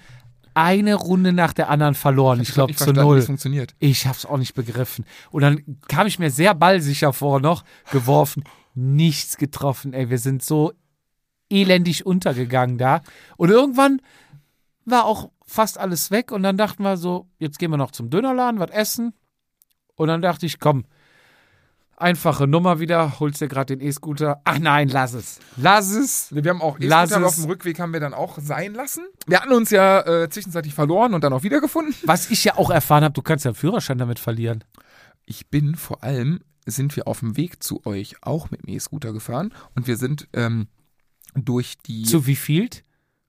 eine 0.53 0.95
Runde 0.95 1.33
nach 1.33 1.53
der 1.53 1.69
anderen 1.69 1.95
verloren. 1.95 2.41
Ich 2.41 2.53
glaube 2.53 2.75
zu 2.75 2.91
null. 2.91 3.19
es 3.19 3.25
funktioniert. 3.25 3.73
Ich 3.79 4.07
hab's 4.07 4.25
auch 4.25 4.37
nicht 4.37 4.53
begriffen. 4.53 5.05
Und 5.29 5.41
dann 5.43 5.63
kam 5.87 6.07
ich 6.07 6.19
mir 6.19 6.29
sehr 6.29 6.53
ballsicher 6.53 7.13
vor 7.13 7.39
noch, 7.39 7.63
geworfen, 7.91 8.43
nichts 8.73 9.37
getroffen. 9.37 9.93
Ey, 9.93 10.09
wir 10.09 10.17
sind 10.17 10.43
so 10.43 10.73
elendig 11.51 12.05
untergegangen 12.05 12.77
da. 12.77 13.01
Und 13.37 13.49
irgendwann 13.49 14.01
war 14.85 15.05
auch 15.05 15.29
fast 15.45 15.77
alles 15.77 16.11
weg 16.11 16.31
und 16.31 16.43
dann 16.43 16.57
dachten 16.57 16.83
wir 16.83 16.97
so, 16.97 17.27
jetzt 17.37 17.59
gehen 17.59 17.71
wir 17.71 17.77
noch 17.77 17.91
zum 17.91 18.09
Dönerladen, 18.09 18.59
was 18.59 18.71
essen. 18.71 19.13
Und 19.95 20.07
dann 20.07 20.21
dachte 20.21 20.45
ich, 20.45 20.59
komm, 20.59 20.85
einfache 21.97 22.47
Nummer 22.47 22.79
wieder, 22.79 23.19
holst 23.19 23.41
dir 23.41 23.47
gerade 23.47 23.77
den 23.77 23.85
E-Scooter. 23.85 24.41
Ach 24.43 24.57
nein, 24.57 24.89
lass 24.89 25.13
es. 25.13 25.39
Lass 25.57 25.91
es. 25.91 26.33
Wir 26.33 26.49
haben 26.49 26.61
auch 26.61 26.77
Lass 26.79 27.11
E-Scooter 27.11 27.27
es. 27.27 27.33
auf 27.33 27.35
dem 27.35 27.45
Rückweg 27.45 27.79
haben 27.79 27.93
wir 27.93 27.99
dann 27.99 28.13
auch 28.13 28.37
sein 28.39 28.73
lassen. 28.73 29.03
Wir 29.27 29.39
hatten 29.39 29.51
uns 29.53 29.69
ja 29.69 30.01
äh, 30.01 30.29
zwischenzeitlich 30.29 30.73
verloren 30.73 31.13
und 31.13 31.23
dann 31.23 31.33
auch 31.33 31.43
wiedergefunden. 31.43 31.93
Was 32.05 32.31
ich 32.31 32.43
ja 32.43 32.57
auch 32.57 32.69
erfahren 32.71 33.03
habe, 33.03 33.13
du 33.13 33.21
kannst 33.21 33.45
ja 33.45 33.49
einen 33.49 33.55
Führerschein 33.55 33.97
damit 33.97 34.19
verlieren. 34.19 34.63
Ich 35.25 35.49
bin 35.49 35.75
vor 35.75 36.03
allem, 36.03 36.39
sind 36.65 36.95
wir 36.95 37.07
auf 37.07 37.19
dem 37.19 37.37
Weg 37.37 37.61
zu 37.61 37.85
euch 37.85 38.15
auch 38.21 38.49
mit 38.51 38.63
dem 38.65 38.73
E-Scooter 38.73 39.13
gefahren 39.13 39.53
und 39.75 39.87
wir 39.87 39.97
sind 39.97 40.27
ähm, 40.33 40.67
durch 41.35 41.77
die 41.85 42.03
Zu 42.03 42.25
wie 42.27 42.35
viel? 42.35 42.69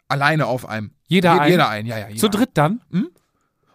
alleine 0.08 0.46
auf 0.46 0.68
einem. 0.68 0.92
Jeder 1.08 1.34
Je- 1.34 1.40
ein? 1.40 1.50
Jeder 1.50 1.68
ein, 1.68 1.86
ja, 1.86 1.98
ja. 1.98 2.08
Jeder 2.08 2.20
Zu 2.20 2.28
dritt 2.28 2.50
dann? 2.54 2.82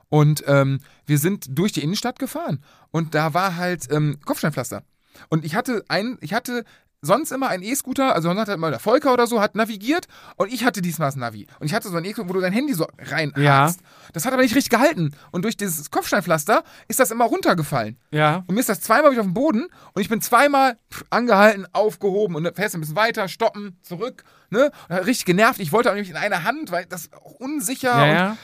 Und 0.10 0.44
ähm, 0.48 0.80
wir 1.06 1.18
sind 1.18 1.48
durch 1.50 1.72
die 1.74 1.82
Innenstadt 1.84 2.20
gefahren 2.20 2.64
und 2.92 3.14
da 3.16 3.34
war 3.34 3.56
halt 3.58 3.92
ähm, 3.92 4.20
Kopfsteinpflaster. 4.24 4.84
Und 5.30 5.44
ich 5.44 5.56
hatte 5.56 5.84
ein, 5.90 6.18
ich 6.22 6.34
hatte 6.34 6.64
sonst 7.08 7.32
immer 7.32 7.48
einen 7.50 7.64
E-Scooter, 7.64 8.14
also 8.14 8.30
sonst 8.30 8.42
hat 8.42 8.50
halt 8.50 8.60
mal 8.60 8.70
der 8.70 8.80
Volker 8.80 9.12
oder 9.14 9.26
so, 9.26 9.42
hat 9.42 9.56
navigiert 9.56 10.08
und 10.36 10.54
ich 10.54 10.64
hatte 10.64 10.82
diesmal 10.84 11.08
das 11.08 11.16
Navi. 11.16 11.48
Und 11.60 11.66
ich 11.66 11.74
hatte 11.74 11.90
so 11.90 11.98
einen 11.98 12.06
E-Scooter, 12.06 12.30
wo 12.30 12.34
du 12.34 12.42
dein 12.42 12.54
Handy 12.54 12.76
so 12.76 12.86
reinhakst. 13.00 13.40
Ja. 13.42 13.74
Das 14.14 14.26
hat 14.26 14.34
aber 14.34 14.44
nicht 14.44 14.56
richtig 14.56 14.70
gehalten. 14.70 15.16
Und 15.32 15.44
durch 15.44 15.58
dieses 15.58 15.90
Kopfsteinpflaster 15.90 16.64
ist 16.88 17.00
das 17.00 17.10
immer 17.10 17.26
runtergefallen. 17.26 17.98
Ja. 18.12 18.44
Und 18.46 18.54
mir 18.54 18.60
ist 18.60 18.70
das 18.70 18.82
zweimal 18.82 19.12
wieder 19.12 19.22
auf 19.22 19.28
den 19.28 19.34
Boden 19.34 19.66
und 19.94 20.02
ich 20.02 20.10
bin 20.10 20.22
zweimal 20.22 20.78
angehalten, 21.10 21.66
aufgehoben 21.74 22.36
und 22.36 22.56
fährst 22.56 22.76
ein 22.76 22.82
bisschen 22.82 22.96
weiter, 22.96 23.28
stoppen, 23.28 23.80
zurück, 23.82 24.24
ne? 24.52 24.72
Und 24.90 24.98
Richtig 24.98 25.26
genervt. 25.26 25.60
Ich 25.60 25.72
wollte 25.72 25.90
auch 25.90 25.96
nämlich 25.96 26.10
in 26.12 26.18
einer 26.18 26.44
Hand, 26.44 26.72
weil 26.72 26.86
das 26.86 27.12
auch 27.14 27.32
unsicher 27.34 27.90
Ja, 27.90 28.04
und 28.04 28.10
ja. 28.10 28.38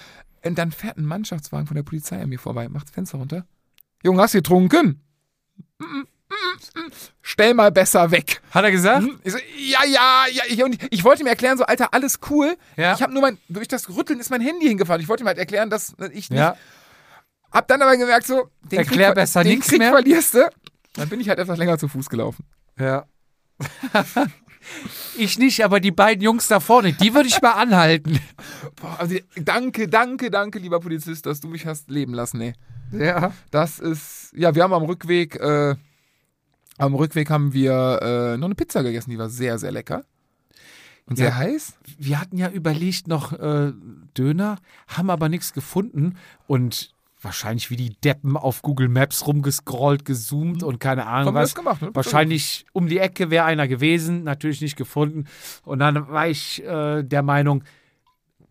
und 0.46 0.58
dann 0.58 0.72
fährt 0.72 0.98
ein 0.98 1.06
Mannschaftswagen 1.06 1.68
von 1.68 1.76
der 1.76 1.84
Polizei 1.84 2.22
an 2.22 2.30
mir 2.30 2.40
vorbei, 2.40 2.70
macht 2.70 2.88
das 2.88 2.96
Fenster 2.96 3.18
runter. 3.18 3.46
Junge, 4.04 4.22
hast 4.22 4.34
du 4.34 4.40
getrunken? 4.40 5.02
Mm, 5.80 5.84
mm. 5.84 6.08
Stell 7.22 7.54
mal 7.54 7.72
besser 7.72 8.12
weg. 8.12 8.42
Hat 8.52 8.64
er 8.64 8.72
gesagt? 8.72 9.06
Ich 9.24 9.32
so, 9.32 9.38
ja, 9.58 9.80
ja, 9.86 10.26
ja. 10.32 10.44
Ich, 10.48 10.64
und 10.64 10.78
ich, 10.92 11.04
wollte 11.04 11.24
ihm 11.24 11.28
erklären, 11.28 11.58
so, 11.58 11.66
Alter, 11.66 11.94
alles 11.94 12.20
cool. 12.30 12.58
Ja. 12.76 12.94
Ich 12.94 13.02
habe 13.02 13.14
nur 13.14 13.22
mein, 13.22 13.38
durch 13.50 13.68
das 13.68 13.90
Rütteln 13.90 14.20
ist 14.20 14.30
mein 14.30 14.42
Handy 14.42 14.68
hingefallen. 14.68 15.02
Ich 15.02 15.08
wollte 15.08 15.24
ihm 15.24 15.28
halt 15.28 15.38
erklären, 15.38 15.70
dass 15.70 15.96
ich 16.12 16.30
nicht. 16.30 16.40
Ja. 16.40 16.56
Hab 17.52 17.68
dann 17.68 17.82
aber 17.82 17.96
gemerkt, 17.98 18.26
so, 18.26 18.50
den 18.64 18.80
Erklär 18.80 19.10
Krieg, 19.10 19.16
besser 19.16 19.44
den 19.44 19.60
Krieg 19.60 19.80
mehr. 19.80 19.92
verlierst 19.92 20.34
du. 20.34 20.50
Dann 20.96 21.10
bin 21.10 21.20
ich 21.20 21.30
halt 21.30 21.40
etwas 21.40 21.58
länger 21.58 21.78
zu 21.78 21.88
Fuß 21.88 22.10
gelaufen. 22.10 22.46
Ja. 22.80 23.06
ich 25.18 25.38
nicht, 25.38 25.64
aber 25.64 25.80
die 25.80 25.92
beiden 25.92 26.24
Jungs 26.24 26.48
da 26.48 26.60
vorne, 26.60 26.94
die 26.94 27.14
würde 27.14 27.28
ich 27.28 27.42
mal 27.42 27.52
anhalten. 27.52 28.20
Boah, 28.82 29.00
also, 29.00 29.18
danke, 29.36 29.88
danke, 29.88 30.32
danke, 30.32 30.60
lieber 30.60 30.80
Polizist, 30.80 31.26
dass 31.26 31.40
du 31.40 31.48
mich 31.48 31.66
hast 31.66 31.90
leben 31.90 32.14
lassen, 32.14 32.42
ey. 32.42 32.54
Ja. 32.92 33.34
Das 33.52 33.80
ist, 33.80 34.34
ja, 34.36 34.54
wir 34.56 34.64
haben 34.64 34.74
am 34.74 34.84
Rückweg, 34.84 35.36
äh, 35.36 35.76
am 36.78 36.96
Rückweg 36.96 37.30
haben 37.30 37.54
wir 37.54 38.00
äh, 38.02 38.38
noch 38.38 38.46
eine 38.48 38.56
Pizza 38.56 38.84
gegessen, 38.84 39.12
die 39.12 39.18
war 39.18 39.30
sehr, 39.30 39.58
sehr 39.60 39.72
lecker. 39.72 40.04
Und 41.06 41.18
sehr 41.18 41.30
Ja. 41.30 41.36
heiß. 41.36 41.74
Wir 41.98 42.20
hatten 42.22 42.38
ja 42.38 42.50
überlegt 42.50 43.08
noch 43.08 43.34
äh, 43.34 43.74
Döner, 44.18 44.58
haben 44.88 45.10
aber 45.10 45.28
nichts 45.30 45.52
gefunden 45.54 46.16
und 46.48 46.94
wahrscheinlich 47.22 47.70
wie 47.70 47.76
die 47.78 47.96
Deppen 48.02 48.36
auf 48.38 48.62
Google 48.62 48.90
Maps 48.90 49.28
rumgescrollt, 49.28 50.04
gezoomt 50.06 50.62
und 50.64 50.80
keine 50.80 51.06
Ahnung 51.06 51.28
Haben 51.28 51.36
was. 51.36 51.50
das 51.52 51.56
gemacht, 51.56 51.82
ne? 51.82 51.90
Wahrscheinlich 51.94 52.66
um 52.74 52.88
die 52.88 53.00
Ecke 53.00 53.30
wäre 53.32 53.46
einer 53.46 53.68
gewesen, 53.68 54.24
natürlich 54.24 54.60
nicht 54.62 54.76
gefunden. 54.76 55.26
Und 55.64 55.80
dann 55.80 56.08
war 56.10 56.28
ich 56.28 56.64
äh, 56.64 57.04
der 57.04 57.22
Meinung, 57.22 57.64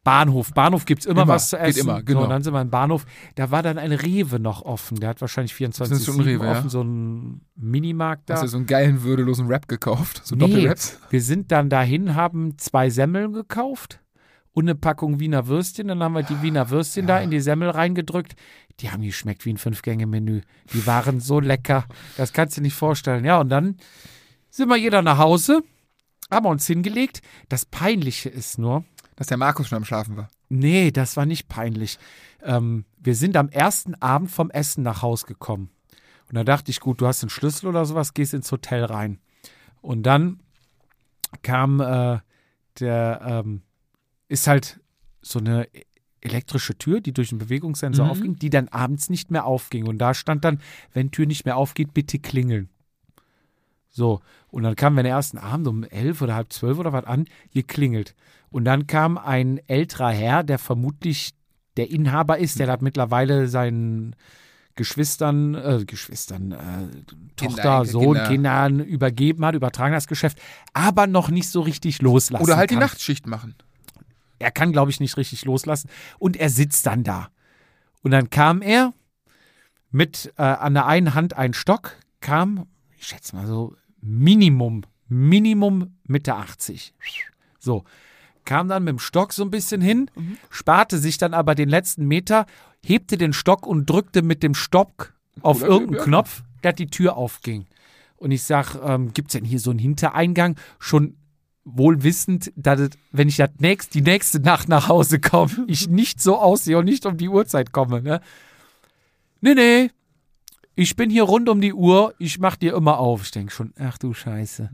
Bahnhof. 0.05 0.53
Bahnhof 0.53 0.85
gibt 0.85 1.03
es 1.03 1.07
immer, 1.07 1.23
Immer, 1.23 1.35
was 1.35 1.51
zu 1.51 1.57
geht 1.57 1.67
essen. 1.69 1.81
immer, 1.89 2.03
genau. 2.03 2.21
So, 2.21 2.25
und 2.25 2.31
dann 2.31 2.43
sind 2.43 2.53
wir 2.55 2.61
im 2.61 2.71
Bahnhof. 2.71 3.05
Da 3.37 3.51
war 3.53 3.63
dann 3.63 3.79
ein 3.79 3.93
Rewe 3.93 4.41
noch 4.41 4.63
offen. 4.63 4.99
Der 4.99 5.11
hat 5.11 5.21
wahrscheinlich 5.21 5.55
24 5.55 5.91
Das 5.93 6.01
ist 6.01 6.07
schon 6.07 6.17
ein 6.17 6.27
Rewe, 6.27 6.45
ja. 6.45 6.53
offen, 6.59 6.69
so 6.71 6.83
ein 6.83 7.43
Minimarkt 7.55 8.29
da. 8.29 8.35
Hast 8.35 8.43
du 8.43 8.49
so 8.49 8.57
einen 8.57 8.67
geilen, 8.67 9.03
würdelosen 9.03 9.47
Rap 9.47 9.69
gekauft? 9.69 10.23
So 10.25 10.35
Nee, 10.35 10.47
Doppelraps? 10.47 10.99
wir 11.11 11.23
sind 11.23 11.53
dann 11.53 11.69
dahin, 11.69 12.15
haben 12.17 12.59
zwei 12.59 12.91
Semmeln 12.91 13.33
gekauft 13.33 14.01
und 14.53 14.65
eine 14.65 14.75
Packung 14.75 15.21
Wiener 15.21 15.47
Würstchen. 15.47 15.87
Dann 15.89 16.03
haben 16.03 16.15
wir 16.15 16.25
die 16.25 16.43
Wiener 16.43 16.69
Würstchen 16.71 17.07
da 17.07 17.21
in 17.21 17.31
die 17.31 17.41
Semmel 17.41 17.71
reingedrückt. 17.71 18.35
Die 18.81 18.91
haben 18.91 19.03
geschmeckt 19.03 19.45
wie 19.47 19.53
ein 19.53 19.59
Fünf-Gänge-Menü. 19.59 20.41
Die 20.73 20.87
waren 20.87 21.21
so 21.21 21.39
lecker. 21.39 21.85
Das 22.17 22.33
kannst 22.33 22.57
du 22.57 22.61
dir 22.61 22.65
nicht 22.65 22.75
vorstellen. 22.75 23.25
Ja, 23.25 23.39
und 23.41 23.51
dann 23.51 23.77
sind 24.51 24.69
wir 24.69 24.77
jeder 24.77 25.01
nach 25.03 25.19
Hause, 25.19 25.63
haben 26.31 26.47
uns 26.47 26.67
hingelegt. 26.67 27.21
Das 27.49 27.65
Peinliche 27.67 28.29
ist 28.31 28.59
nur, 28.59 28.85
Dass 29.17 29.27
der 29.27 29.37
Markus 29.37 29.69
schon 29.69 29.77
am 29.77 29.85
Schlafen 29.85 30.17
war. 30.17 30.29
nee, 30.49 30.91
das 30.91 31.17
war 31.17 31.27
nicht 31.27 31.49
peinlich. 31.49 31.99
Ähm, 32.43 32.85
wir 32.99 33.15
sind 33.15 33.37
am 33.37 33.49
ersten 33.51 33.95
Abend 33.97 34.31
vom 34.31 34.51
Essen 34.51 34.83
nach 34.83 35.03
Haus 35.03 35.27
gekommen. 35.27 35.71
Und 36.29 36.37
da 36.37 36.45
dachte 36.45 36.71
ich, 36.71 36.81
gut, 36.81 37.01
du 37.01 37.07
hast 37.07 37.23
einen 37.23 37.31
Schlüssel 37.31 37.67
oder 37.69 37.85
sowas, 37.85 38.15
gehst 38.15 38.33
ins 38.35 38.51
Hotel 38.51 38.85
rein. 38.85 39.19
Und 39.83 40.05
dann 40.05 40.41
kam 41.43 41.81
äh, 41.81 42.19
der, 42.81 43.21
ähm, 43.25 43.63
ist 44.29 44.47
halt 44.47 44.81
so 45.21 45.39
eine 45.39 45.69
elektrische 46.21 46.77
Tür, 46.79 47.01
die 47.01 47.13
durch 47.13 47.33
einen 47.33 47.39
Bewegungssensor 47.39 48.07
Mhm. 48.07 48.11
aufging, 48.11 48.37
die 48.37 48.51
dann 48.51 48.69
abends 48.69 49.11
nicht 49.11 49.31
mehr 49.31 49.45
aufging. 49.45 49.87
Und 49.87 49.99
da 49.99 50.15
stand 50.15 50.45
dann, 50.45 50.61
wenn 50.93 51.11
Tür 51.11 51.27
nicht 51.27 51.45
mehr 51.45 51.57
aufgeht, 51.57 51.93
bitte 51.95 52.19
klingeln. 52.19 52.71
So, 53.93 54.21
und 54.49 54.63
dann 54.63 54.75
kamen 54.75 54.97
wir 54.97 55.03
den 55.03 55.13
ersten 55.13 55.39
Abend 55.39 55.69
um 55.69 55.85
elf 55.85 56.23
oder 56.23 56.35
halb 56.35 56.53
zwölf 56.53 56.79
oder 56.79 56.93
was 56.93 57.05
an, 57.05 57.27
geklingelt. 57.53 58.15
Und 58.51 58.65
dann 58.65 58.87
kam 58.87 59.19
ein 59.19 59.61
älterer 59.69 60.11
Herr, 60.11 60.43
der 60.43 60.59
vermutlich 60.59 61.35
der 61.77 61.91
Inhaber 61.91 62.39
ist, 62.39 62.59
der 62.59 62.69
hat 62.69 62.83
mittlerweile 62.83 63.49
seinen 63.49 64.17
Geschwistern, 64.75 65.55
äh, 65.55 65.85
Geschwistern, 65.87 66.53
äh, 66.53 67.37
Tochter, 67.37 67.79
Enkel, 67.79 67.87
Sohn, 67.87 68.05
Kinder. 68.15 68.29
Kindern 68.29 68.81
übergeben 68.81 69.45
hat, 69.45 69.55
übertragen 69.55 69.93
das 69.93 70.07
Geschäft, 70.07 70.41
aber 70.73 71.07
noch 71.07 71.29
nicht 71.29 71.49
so 71.49 71.61
richtig 71.61 72.01
loslassen 72.01 72.43
Oder 72.43 72.57
halt 72.57 72.71
die 72.71 72.75
kann. 72.75 72.83
Nachtschicht 72.83 73.27
machen. 73.27 73.55
er 74.39 74.51
kann, 74.51 74.73
glaube 74.73 74.91
ich, 74.91 75.01
nicht 75.01 75.17
richtig 75.17 75.45
loslassen. 75.45 75.89
Und 76.19 76.37
er 76.37 76.49
sitzt 76.49 76.87
dann 76.87 77.05
da. 77.05 77.29
Und 78.03 78.11
dann 78.11 78.31
kam 78.31 78.63
er 78.63 78.93
mit 79.91 80.33
äh, 80.37 80.43
an 80.43 80.75
der 80.75 80.87
einen 80.87 81.15
Hand 81.15 81.37
ein 81.37 81.53
Stock, 81.53 81.97
kam, 82.21 82.67
ich 82.99 83.07
schätze 83.07 83.37
mal 83.37 83.47
so, 83.47 83.77
Minimum, 84.03 84.83
Minimum 85.09 85.97
Mitte 86.07 86.35
80. 86.35 86.93
So, 87.59 87.85
kam 88.45 88.69
dann 88.69 88.85
mit 88.85 88.93
dem 88.93 88.99
Stock 88.99 89.33
so 89.33 89.45
ein 89.45 89.51
bisschen 89.51 89.81
hin, 89.81 90.11
sparte 90.51 90.99
sich 90.99 91.19
dann 91.19 91.33
aber 91.33 91.55
den 91.55 91.69
letzten 91.69 92.07
Meter, 92.07 92.47
hebte 92.85 93.17
den 93.17 93.33
Stock 93.33 93.67
und 93.67 93.89
drückte 93.89 94.23
mit 94.23 94.43
dem 94.43 94.55
Stock 94.55 95.15
auf 95.41 95.61
Cooler 95.61 95.71
irgendeinen 95.71 95.99
ja. 95.99 96.05
Knopf, 96.05 96.43
dass 96.63 96.75
die 96.75 96.89
Tür 96.89 97.17
aufging. 97.17 97.67
Und 98.17 98.31
ich 98.31 98.43
sag, 98.43 98.77
ähm, 98.85 99.13
gibt's 99.13 99.33
denn 99.33 99.45
hier 99.45 99.59
so 99.59 99.71
einen 99.71 99.79
Hintereingang? 99.79 100.57
Schon 100.79 101.17
wohl 101.65 102.03
wissend, 102.03 102.53
dass 102.57 102.81
es, 102.81 102.91
wenn 103.13 103.29
ich 103.29 103.37
das 103.37 103.51
nächst, 103.59 103.95
die 103.95 104.03
nächste 104.03 104.41
Nacht 104.41 104.69
nach 104.69 104.89
Hause 104.89 105.21
komme, 105.21 105.65
ich 105.67 105.89
nicht 105.89 106.21
so 106.21 106.39
aussehe 106.39 106.79
und 106.79 106.85
nicht 106.85 107.07
um 107.07 107.17
die 107.17 107.29
Uhrzeit 107.29 107.73
komme. 107.73 108.03
Ne? 108.03 108.21
Nee, 109.41 109.55
nee. 109.55 109.91
Ich 110.75 110.97
bin 110.97 111.11
hier 111.11 111.25
rund 111.25 111.49
um 111.49 111.61
die 111.61 111.75
Uhr, 111.75 112.15
ich 112.19 112.39
mach 112.39 112.57
dir 112.57 112.75
immer 112.75 112.99
auf. 112.99 113.23
Ich 113.25 113.31
denke 113.31 113.53
schon, 113.53 113.73
ach 113.79 113.99
du 113.99 114.15
Scheiße. 114.15 114.71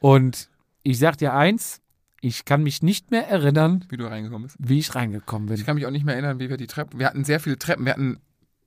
Und 0.00 0.48
ich 0.82 0.98
sag 0.98 1.18
dir 1.18 1.34
eins, 1.34 1.80
ich 2.20 2.44
kann 2.44 2.62
mich 2.62 2.82
nicht 2.82 3.10
mehr 3.10 3.28
erinnern, 3.28 3.84
Wie 3.88 3.96
du 3.96 4.06
reingekommen 4.06 4.46
bist. 4.46 4.56
wie 4.58 4.78
ich 4.78 4.94
reingekommen 4.94 5.48
bin. 5.48 5.56
Ich 5.56 5.66
kann 5.66 5.74
mich 5.74 5.86
auch 5.86 5.90
nicht 5.90 6.04
mehr 6.04 6.14
erinnern, 6.14 6.38
wie 6.38 6.48
wir 6.48 6.56
die 6.56 6.66
Treppen. 6.66 6.98
Wir 6.98 7.06
hatten 7.06 7.24
sehr 7.24 7.40
viele 7.40 7.58
Treppen. 7.58 7.84
Wir 7.84 7.92
hatten 7.92 8.18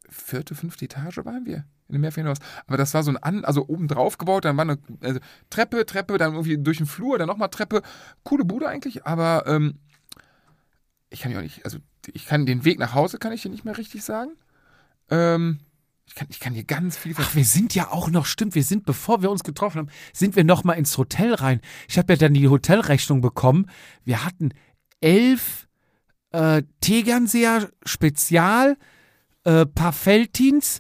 vierte, 0.09 0.55
fünfte 0.55 0.85
Etage 0.85 1.17
waren 1.23 1.45
wir 1.45 1.65
in 1.87 1.93
dem 1.93 2.01
Mehrfamilienhaus. 2.01 2.39
Aber 2.67 2.77
das 2.77 2.93
war 2.93 3.03
so 3.03 3.11
ein 3.11 3.17
an, 3.17 3.45
also 3.45 3.67
oben 3.67 3.87
drauf 3.87 4.17
gebaut. 4.17 4.45
Dann 4.45 4.57
war 4.57 4.63
eine 4.63 4.77
also 5.01 5.19
Treppe, 5.49 5.85
Treppe, 5.85 6.17
dann 6.17 6.33
irgendwie 6.33 6.57
durch 6.57 6.77
den 6.77 6.85
Flur, 6.85 7.17
dann 7.17 7.27
nochmal 7.27 7.49
Treppe. 7.49 7.81
Coole 8.23 8.45
Bude 8.45 8.67
eigentlich, 8.67 9.05
aber 9.05 9.45
ähm, 9.47 9.75
ich 11.09 11.21
kann 11.21 11.31
ja 11.31 11.39
auch 11.39 11.43
nicht, 11.43 11.65
also 11.65 11.79
ich 12.13 12.25
kann 12.25 12.45
den 12.45 12.65
Weg 12.65 12.79
nach 12.79 12.93
Hause 12.93 13.17
kann 13.17 13.31
ich 13.33 13.41
dir 13.41 13.49
nicht 13.49 13.65
mehr 13.65 13.77
richtig 13.77 14.03
sagen. 14.03 14.31
Ähm, 15.09 15.59
ich 16.09 16.15
kann, 16.15 16.27
ich 16.31 16.39
kann 16.39 16.55
dir 16.55 16.63
ganz 16.63 16.97
viel 16.97 17.13
Ach, 17.17 17.35
wir 17.35 17.45
sind 17.45 17.75
ja 17.75 17.91
auch 17.91 18.09
noch, 18.09 18.25
stimmt, 18.25 18.55
wir 18.55 18.63
sind, 18.63 18.83
bevor 18.83 19.21
wir 19.21 19.29
uns 19.29 19.43
getroffen 19.43 19.77
haben, 19.77 19.89
sind 20.11 20.35
wir 20.35 20.43
noch 20.43 20.63
mal 20.63 20.73
ins 20.73 20.97
Hotel 20.97 21.35
rein. 21.35 21.61
Ich 21.87 21.99
habe 21.99 22.13
ja 22.13 22.17
dann 22.17 22.33
die 22.33 22.47
Hotelrechnung 22.47 23.21
bekommen. 23.21 23.69
Wir 24.05 24.25
hatten 24.25 24.49
elf 25.01 25.67
äh, 26.31 26.63
Tegernseer 26.81 27.69
Spezial, 27.85 28.77
äh, 29.43 29.67
paar 29.67 29.93
Feltins, 29.93 30.79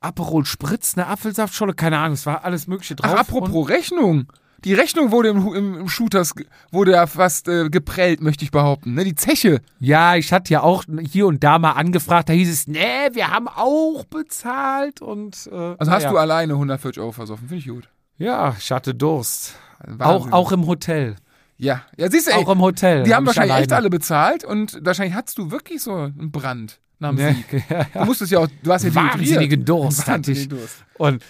Aperol 0.00 0.44
Spritz, 0.46 0.96
eine 0.96 1.06
Apfelsaftscholle, 1.06 1.74
keine 1.74 1.98
Ahnung, 1.98 2.14
es 2.14 2.26
war 2.26 2.44
alles 2.44 2.66
mögliche 2.66 2.96
drauf. 2.96 3.12
Ach, 3.14 3.20
apropos 3.20 3.68
Rechnung. 3.68 4.26
Die 4.64 4.74
Rechnung 4.74 5.10
wurde 5.10 5.28
im, 5.30 5.54
im, 5.54 5.78
im 5.78 5.88
Shooters, 5.88 6.34
wurde 6.70 6.92
ja 6.92 7.06
fast 7.06 7.48
äh, 7.48 7.68
geprellt, 7.70 8.20
möchte 8.20 8.44
ich 8.44 8.50
behaupten. 8.50 8.94
Ne? 8.94 9.04
Die 9.04 9.14
Zeche. 9.14 9.60
Ja, 9.78 10.16
ich 10.16 10.32
hatte 10.32 10.52
ja 10.52 10.62
auch 10.62 10.84
hier 11.00 11.26
und 11.26 11.42
da 11.42 11.58
mal 11.58 11.72
angefragt, 11.72 12.28
da 12.28 12.32
hieß 12.32 12.50
es, 12.50 12.66
nee, 12.66 12.78
wir 13.12 13.28
haben 13.28 13.48
auch 13.48 14.04
bezahlt 14.04 15.00
und 15.02 15.48
äh, 15.50 15.54
Also 15.78 15.90
hast 15.92 16.02
naja. 16.02 16.10
du 16.10 16.18
alleine 16.18 16.52
140 16.54 17.00
Euro 17.00 17.12
versoffen, 17.12 17.48
finde 17.48 17.62
ich 17.64 17.68
gut. 17.68 17.88
Ja, 18.18 18.54
ich 18.58 18.70
hatte 18.70 18.94
Durst. 18.94 19.54
Auch, 19.98 19.98
Wahnsinn. 19.98 20.32
auch 20.34 20.52
im 20.52 20.66
Hotel. 20.66 21.16
Ja, 21.56 21.82
ja 21.96 22.10
siehst 22.10 22.26
du, 22.28 22.32
ey, 22.32 22.44
Auch 22.44 22.50
im 22.50 22.60
Hotel. 22.60 23.04
die 23.04 23.10
hab 23.10 23.16
haben 23.18 23.24
ich 23.24 23.26
wahrscheinlich 23.28 23.56
echt 23.56 23.72
alleine. 23.72 23.76
alle 23.84 23.90
bezahlt 23.90 24.44
und 24.44 24.78
wahrscheinlich 24.82 25.14
hattest 25.14 25.38
du 25.38 25.50
wirklich 25.50 25.82
so 25.82 25.94
einen 25.94 26.30
Brand 26.30 26.80
nach 26.98 27.10
dem 27.10 27.16
Ne? 27.18 27.34
Sieg. 27.50 27.64
ja, 27.70 27.84
Du 27.94 28.04
musstest 28.04 28.32
ja 28.32 28.40
auch, 28.40 28.48
du 28.62 28.72
hast 28.72 28.84
ja 28.84 28.94
Wahnsinnigen. 28.94 29.64
Durst 29.64 30.06
hatte 30.06 30.32
ich. 30.32 30.48
Durst. 30.48 30.84
Und 30.98 31.22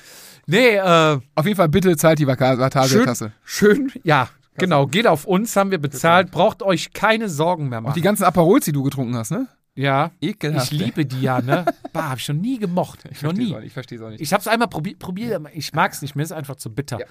nee, 0.47 0.77
äh, 0.77 1.19
Auf 1.35 1.45
jeden 1.47 1.57
Fall 1.57 1.69
bitte 1.69 1.97
zahlt 1.97 2.19
die 2.19 2.25
schön, 2.25 2.37
Vatasia-Tasse. 2.39 3.33
schön, 3.45 3.93
ja, 4.03 4.29
genau, 4.57 4.87
geht 4.87 5.07
auf 5.07 5.25
uns, 5.25 5.55
haben 5.57 5.71
wir 5.71 5.79
bezahlt, 5.79 6.31
braucht 6.31 6.63
euch 6.63 6.93
keine 6.93 7.29
Sorgen 7.29 7.69
mehr 7.69 7.81
machen. 7.81 7.95
die 7.95 8.03
ganzen 8.03 8.25
Aperols, 8.25 8.65
die 8.65 8.73
du 8.73 8.83
getrunken 8.83 9.17
hast, 9.17 9.31
ne? 9.31 9.47
ja, 9.75 10.11
Ekelhaft. 10.21 10.73
ich 10.73 10.79
liebe 10.79 11.07
die 11.07 11.23
ja, 11.23 11.41
ne? 11.41 11.65
Bah, 11.93 12.11
hab 12.11 12.19
ich 12.19 12.25
schon 12.25 12.41
nie 12.41 12.59
gemocht. 12.59 13.01
Ich 13.11 13.23
noch 13.23 13.33
nie. 13.33 13.53
auch 13.55 13.59
nicht, 13.59 13.69
Ich 13.69 13.73
verstehe 13.73 13.99
es 13.99 14.05
auch 14.05 14.11
nicht. 14.11 14.21
Ich 14.21 14.33
hab's 14.33 14.47
einmal 14.47 14.69
probiert, 14.69 14.99
probiert, 14.99 15.41
ich 15.55 15.73
mag's 15.73 16.03
nicht, 16.03 16.17
mir 16.17 16.23
ist 16.23 16.33
einfach 16.33 16.57
zu 16.57 16.75
bitter. 16.75 17.01
Ja. 17.01 17.07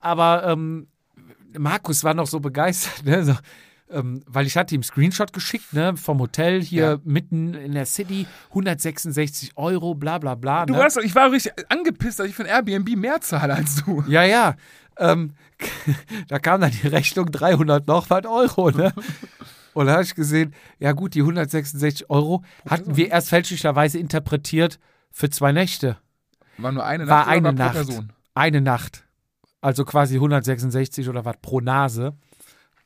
Aber 0.00 0.44
ähm, 0.46 0.88
Markus 1.56 2.04
war 2.04 2.12
noch 2.14 2.26
so 2.26 2.40
begeistert, 2.40 3.04
ne? 3.04 3.24
so, 3.24 3.34
ähm, 3.90 4.22
weil 4.26 4.46
ich 4.46 4.56
hatte 4.56 4.74
ihm 4.74 4.82
Screenshot 4.82 5.32
geschickt, 5.32 5.72
ne, 5.72 5.96
vom 5.96 6.18
Hotel 6.18 6.62
hier 6.62 6.84
Ja. 6.84 6.98
mitten 7.04 7.54
in 7.54 7.72
der 7.72 7.86
City, 7.86 8.26
166 8.50 9.52
Euro, 9.56 9.94
bla 9.94 10.18
bla 10.18 10.34
bla. 10.34 10.66
Du 10.66 10.74
ne? 10.74 10.80
warst, 10.80 10.96
doch- 10.96 11.02
ich 11.02 11.14
war 11.14 11.30
richtig 11.30 11.52
angepisst, 11.68 12.18
dass 12.20 12.26
ich 12.26 12.34
von 12.34 12.46
Airbnb 12.46 12.96
mehr 12.96 13.20
zahle 13.20 13.54
als 13.54 13.84
du. 13.84 14.02
Ja, 14.08 14.24
ja. 14.24 14.56
Ähm, 14.98 15.32
da 16.28 16.38
kam 16.38 16.60
dann 16.60 16.70
die 16.72 16.88
Rechnung 16.88 17.30
300 17.30 17.86
noch 17.86 18.08
was 18.10 18.24
Euro, 18.24 18.70
ne? 18.70 18.92
Und 19.74 19.86
da 19.86 19.92
habe 19.92 20.02
ich 20.04 20.14
gesehen, 20.14 20.54
ja 20.78 20.92
gut, 20.92 21.14
die 21.14 21.20
166 21.20 22.08
Euro 22.08 22.42
hatten 22.68 22.96
wir 22.96 23.10
erst 23.10 23.28
fälschlicherweise 23.28 23.98
interpretiert 23.98 24.78
für 25.10 25.28
zwei 25.28 25.52
Nächte. 25.52 25.98
War 26.56 26.72
nur 26.72 26.84
eine 26.84 27.04
Nacht 27.04 27.28
eine 27.28 27.44
war 27.48 27.52
pro 27.52 27.58
Nacht. 27.58 27.72
Person? 27.74 28.12
Eine 28.34 28.60
Nacht. 28.62 29.04
Also 29.60 29.84
quasi 29.84 30.14
166 30.14 31.08
oder 31.10 31.24
was 31.26 31.36
pro 31.42 31.60
Nase. 31.60 32.14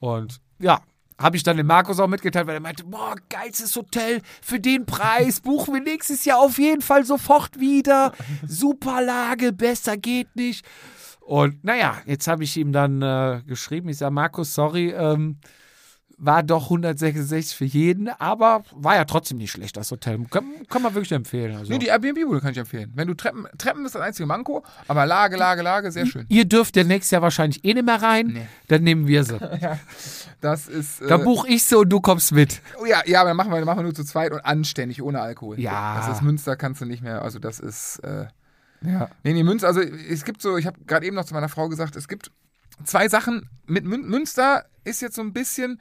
Und 0.00 0.40
ja, 0.58 0.80
habe 1.20 1.36
ich 1.36 1.42
dann 1.42 1.56
dem 1.58 1.66
Markus 1.66 2.00
auch 2.00 2.08
mitgeteilt, 2.08 2.46
weil 2.46 2.54
er 2.54 2.60
meinte, 2.60 2.84
boah, 2.84 3.14
geilstes 3.28 3.76
Hotel 3.76 4.22
für 4.40 4.58
den 4.58 4.86
Preis, 4.86 5.40
buchen 5.40 5.74
wir 5.74 5.82
nächstes 5.82 6.24
Jahr 6.24 6.40
auf 6.40 6.58
jeden 6.58 6.80
Fall 6.80 7.04
sofort 7.04 7.60
wieder. 7.60 8.12
Super 8.46 9.02
Lage, 9.02 9.52
besser 9.52 9.96
geht 9.96 10.34
nicht. 10.34 10.64
Und 11.20 11.62
naja, 11.62 11.98
jetzt 12.06 12.26
habe 12.26 12.42
ich 12.42 12.56
ihm 12.56 12.72
dann 12.72 13.02
äh, 13.02 13.42
geschrieben, 13.46 13.90
ich 13.90 13.98
sage, 13.98 14.12
Markus, 14.12 14.54
sorry, 14.54 14.90
ähm, 14.90 15.36
war 16.22 16.42
doch 16.42 16.64
166 16.64 17.56
für 17.56 17.64
jeden, 17.64 18.08
aber 18.08 18.62
war 18.72 18.94
ja 18.96 19.04
trotzdem 19.06 19.38
nicht 19.38 19.50
schlecht, 19.50 19.76
das 19.76 19.90
Hotel. 19.90 20.18
Kann, 20.30 20.44
kann 20.68 20.82
man 20.82 20.94
wirklich 20.94 21.12
empfehlen. 21.12 21.56
Also. 21.56 21.72
Nee, 21.72 21.78
die 21.78 21.86
Airbnb-Bude 21.86 22.40
kann 22.40 22.52
ich 22.52 22.58
empfehlen. 22.58 22.92
Wenn 22.94 23.08
du 23.08 23.14
Treppen, 23.14 23.46
Treppen 23.56 23.86
ist 23.86 23.94
das 23.94 24.02
einzige 24.02 24.26
Manko, 24.26 24.62
aber 24.86 25.06
Lage, 25.06 25.36
Lage, 25.36 25.62
Lage, 25.62 25.90
sehr 25.90 26.04
schön. 26.06 26.26
Ihr 26.28 26.44
dürft 26.44 26.76
ja 26.76 26.84
nächstes 26.84 27.10
Jahr 27.12 27.22
wahrscheinlich 27.22 27.64
eh 27.64 27.72
nicht 27.72 27.86
mehr 27.86 28.02
rein, 28.02 28.26
Nee. 28.28 28.46
dann 28.68 28.82
nehmen 28.82 29.06
wir 29.06 29.24
sie. 29.24 29.38
Das 30.40 30.68
ist. 30.68 31.02
Äh, 31.02 31.06
Dann 31.08 31.24
buche 31.24 31.48
ich 31.48 31.64
sie 31.64 31.76
und 31.76 31.90
du 31.90 32.00
kommst 32.00 32.32
mit. 32.32 32.62
oh 32.80 32.86
ja, 32.86 33.02
ja, 33.06 33.20
aber 33.20 33.30
dann 33.30 33.36
machen 33.36 33.50
wir, 33.50 33.56
dann 33.58 33.66
machen 33.66 33.78
wir 33.80 33.82
nur 33.84 33.94
zu 33.94 34.04
zweit 34.04 34.32
und 34.32 34.40
anständig, 34.40 35.02
ohne 35.02 35.20
Alkohol. 35.20 35.60
Ja. 35.60 35.96
Das 35.98 36.16
ist 36.16 36.22
Münster, 36.22 36.56
kannst 36.56 36.80
du 36.80 36.86
nicht 36.86 37.02
mehr. 37.02 37.22
Also, 37.22 37.38
das 37.38 37.60
ist. 37.60 37.98
Äh, 37.98 38.26
Ja. 38.82 39.10
nee, 39.22 39.34
nee, 39.34 39.42
Münster, 39.42 39.68
also 39.68 39.80
es 39.80 40.24
gibt 40.24 40.40
so, 40.40 40.56
ich 40.56 40.66
habe 40.66 40.78
gerade 40.86 41.04
eben 41.06 41.14
noch 41.16 41.24
zu 41.26 41.34
meiner 41.34 41.50
Frau 41.50 41.68
gesagt, 41.68 41.94
es 41.96 42.08
gibt 42.08 42.30
zwei 42.84 43.08
Sachen. 43.08 43.50
Mit 43.66 43.84
Mün 43.84 44.08
Münster 44.08 44.64
ist 44.84 45.02
jetzt 45.02 45.16
so 45.16 45.22
ein 45.22 45.32
bisschen. 45.34 45.80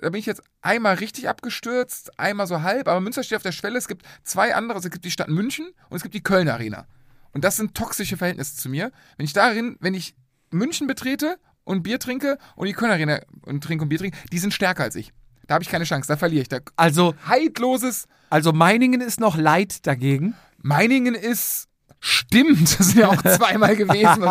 Da 0.00 0.10
bin 0.10 0.18
ich 0.20 0.26
jetzt 0.26 0.42
einmal 0.62 0.94
richtig 0.94 1.28
abgestürzt, 1.28 2.18
einmal 2.18 2.46
so 2.46 2.62
halb, 2.62 2.88
aber 2.88 3.00
Münster 3.00 3.22
steht 3.22 3.36
auf 3.36 3.42
der 3.42 3.52
Schwelle. 3.52 3.78
Es 3.78 3.88
gibt 3.88 4.06
zwei 4.22 4.54
andere, 4.54 4.76
also 4.76 4.88
es 4.88 4.92
gibt 4.92 5.04
die 5.04 5.10
Stadt 5.10 5.28
München 5.28 5.66
und 5.88 5.96
es 5.96 6.02
gibt 6.02 6.14
die 6.14 6.22
Köln 6.22 6.48
Arena. 6.48 6.86
Und 7.32 7.44
das 7.44 7.56
sind 7.56 7.74
toxische 7.74 8.16
Verhältnisse 8.16 8.56
zu 8.56 8.68
mir. 8.68 8.92
Wenn 9.16 9.24
ich 9.24 9.32
darin, 9.32 9.76
wenn 9.80 9.94
ich 9.94 10.14
München 10.50 10.86
betrete 10.86 11.38
und 11.64 11.82
Bier 11.82 11.98
trinke 11.98 12.38
und 12.56 12.66
die 12.66 12.72
Köln 12.72 12.90
Arena 12.90 13.20
und 13.42 13.62
trinke 13.62 13.82
und 13.82 13.88
Bier 13.88 13.98
trinke, 13.98 14.16
die 14.32 14.38
sind 14.38 14.54
stärker 14.54 14.84
als 14.84 14.96
ich. 14.96 15.12
Da 15.46 15.54
habe 15.54 15.64
ich 15.64 15.70
keine 15.70 15.84
Chance, 15.84 16.08
da 16.08 16.16
verliere 16.16 16.42
ich. 16.42 16.48
Da 16.48 16.58
Also, 16.76 17.14
heidloses 17.26 18.06
also 18.30 18.52
Meiningen 18.52 19.00
ist 19.00 19.20
noch 19.20 19.36
Leid 19.36 19.86
dagegen. 19.86 20.34
Meiningen 20.58 21.14
ist. 21.14 21.66
Stimmt, 22.00 22.62
das 22.78 22.88
sind 22.88 23.00
ja 23.00 23.08
auch 23.08 23.22
zweimal 23.22 23.74
gewesen. 23.74 24.22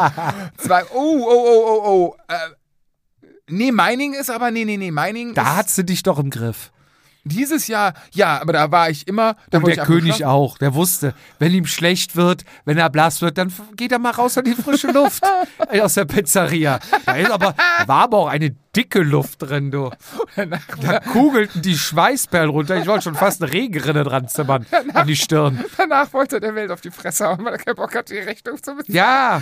Zwei, 0.58 0.86
oh, 0.86 1.26
oh, 1.28 1.28
oh, 1.28 1.66
oh, 1.66 1.82
oh. 1.86 2.16
Äh, 2.28 2.36
nee, 3.50 3.72
Meiningen 3.72 4.20
ist 4.20 4.30
aber, 4.30 4.52
nee, 4.52 4.66
nee, 4.66 4.78
nee, 4.78 4.92
Meiningen 4.92 5.34
Da 5.34 5.44
ist 5.44 5.58
hat 5.58 5.70
sie 5.70 5.86
dich 5.86 6.04
doch 6.04 6.20
im 6.20 6.30
Griff. 6.30 6.72
dieses 7.24 7.68
Jahr, 7.68 7.94
ja, 8.14 8.40
aber 8.42 8.54
da 8.54 8.72
war 8.72 8.90
ich 8.90 9.06
immer. 9.08 9.36
Da 9.50 9.58
Und 9.58 9.68
der 9.68 9.84
König 9.86 10.24
auch. 10.24 10.58
Der 10.58 10.74
wusste, 10.74 11.14
wenn 11.40 11.54
ihm 11.54 11.66
schlecht 11.66 12.16
wird, 12.16 12.46
wenn 12.64 12.78
er 12.78 12.90
blass 12.90 13.22
wird, 13.22 13.38
dann 13.38 13.52
geht 13.76 13.92
er 13.92 14.00
mal 14.00 14.12
raus 14.12 14.38
in 14.38 14.46
die 14.46 14.54
frische 14.54 14.92
Luft 14.92 15.24
aus 15.82 15.96
der 15.96 16.06
Pizzeria. 16.06 16.80
Da, 17.06 17.16
ist 17.16 17.32
aber, 17.32 17.54
da 17.80 17.88
war 17.88 18.04
aber 18.04 18.18
auch 18.18 18.28
eine 18.28 18.52
dicke 18.76 19.00
Luft 19.02 19.42
drin, 19.42 19.72
du. 19.72 19.92
Da 20.82 21.00
kugelten 21.00 21.62
die 21.62 21.78
Schweißperlen 21.78 22.50
runter. 22.50 22.78
Ich 22.78 22.88
wollte 22.88 23.04
schon 23.04 23.16
fast 23.16 23.42
eine 23.42 23.52
Regenrinne 23.52 24.04
dran 24.04 24.28
zimmern 24.30 24.66
an 24.94 25.08
die 25.08 25.16
Stirn. 25.16 25.66
Danach 25.76 26.14
wollte 26.14 26.38
er 26.38 26.40
der 26.40 26.56
Welt 26.56 26.72
auf 26.72 26.82
die 26.82 26.92
Fresse 26.92 27.28
hauen, 27.28 27.44
weil 27.44 27.54
er 27.54 27.60
keinen 27.60 27.76
Bock 27.76 27.94
hatte, 27.96 28.14
die 28.14 28.20
Rechnung 28.20 28.62
zu 28.62 28.76
bezahlen. 28.76 28.96
Ja, 28.96 29.42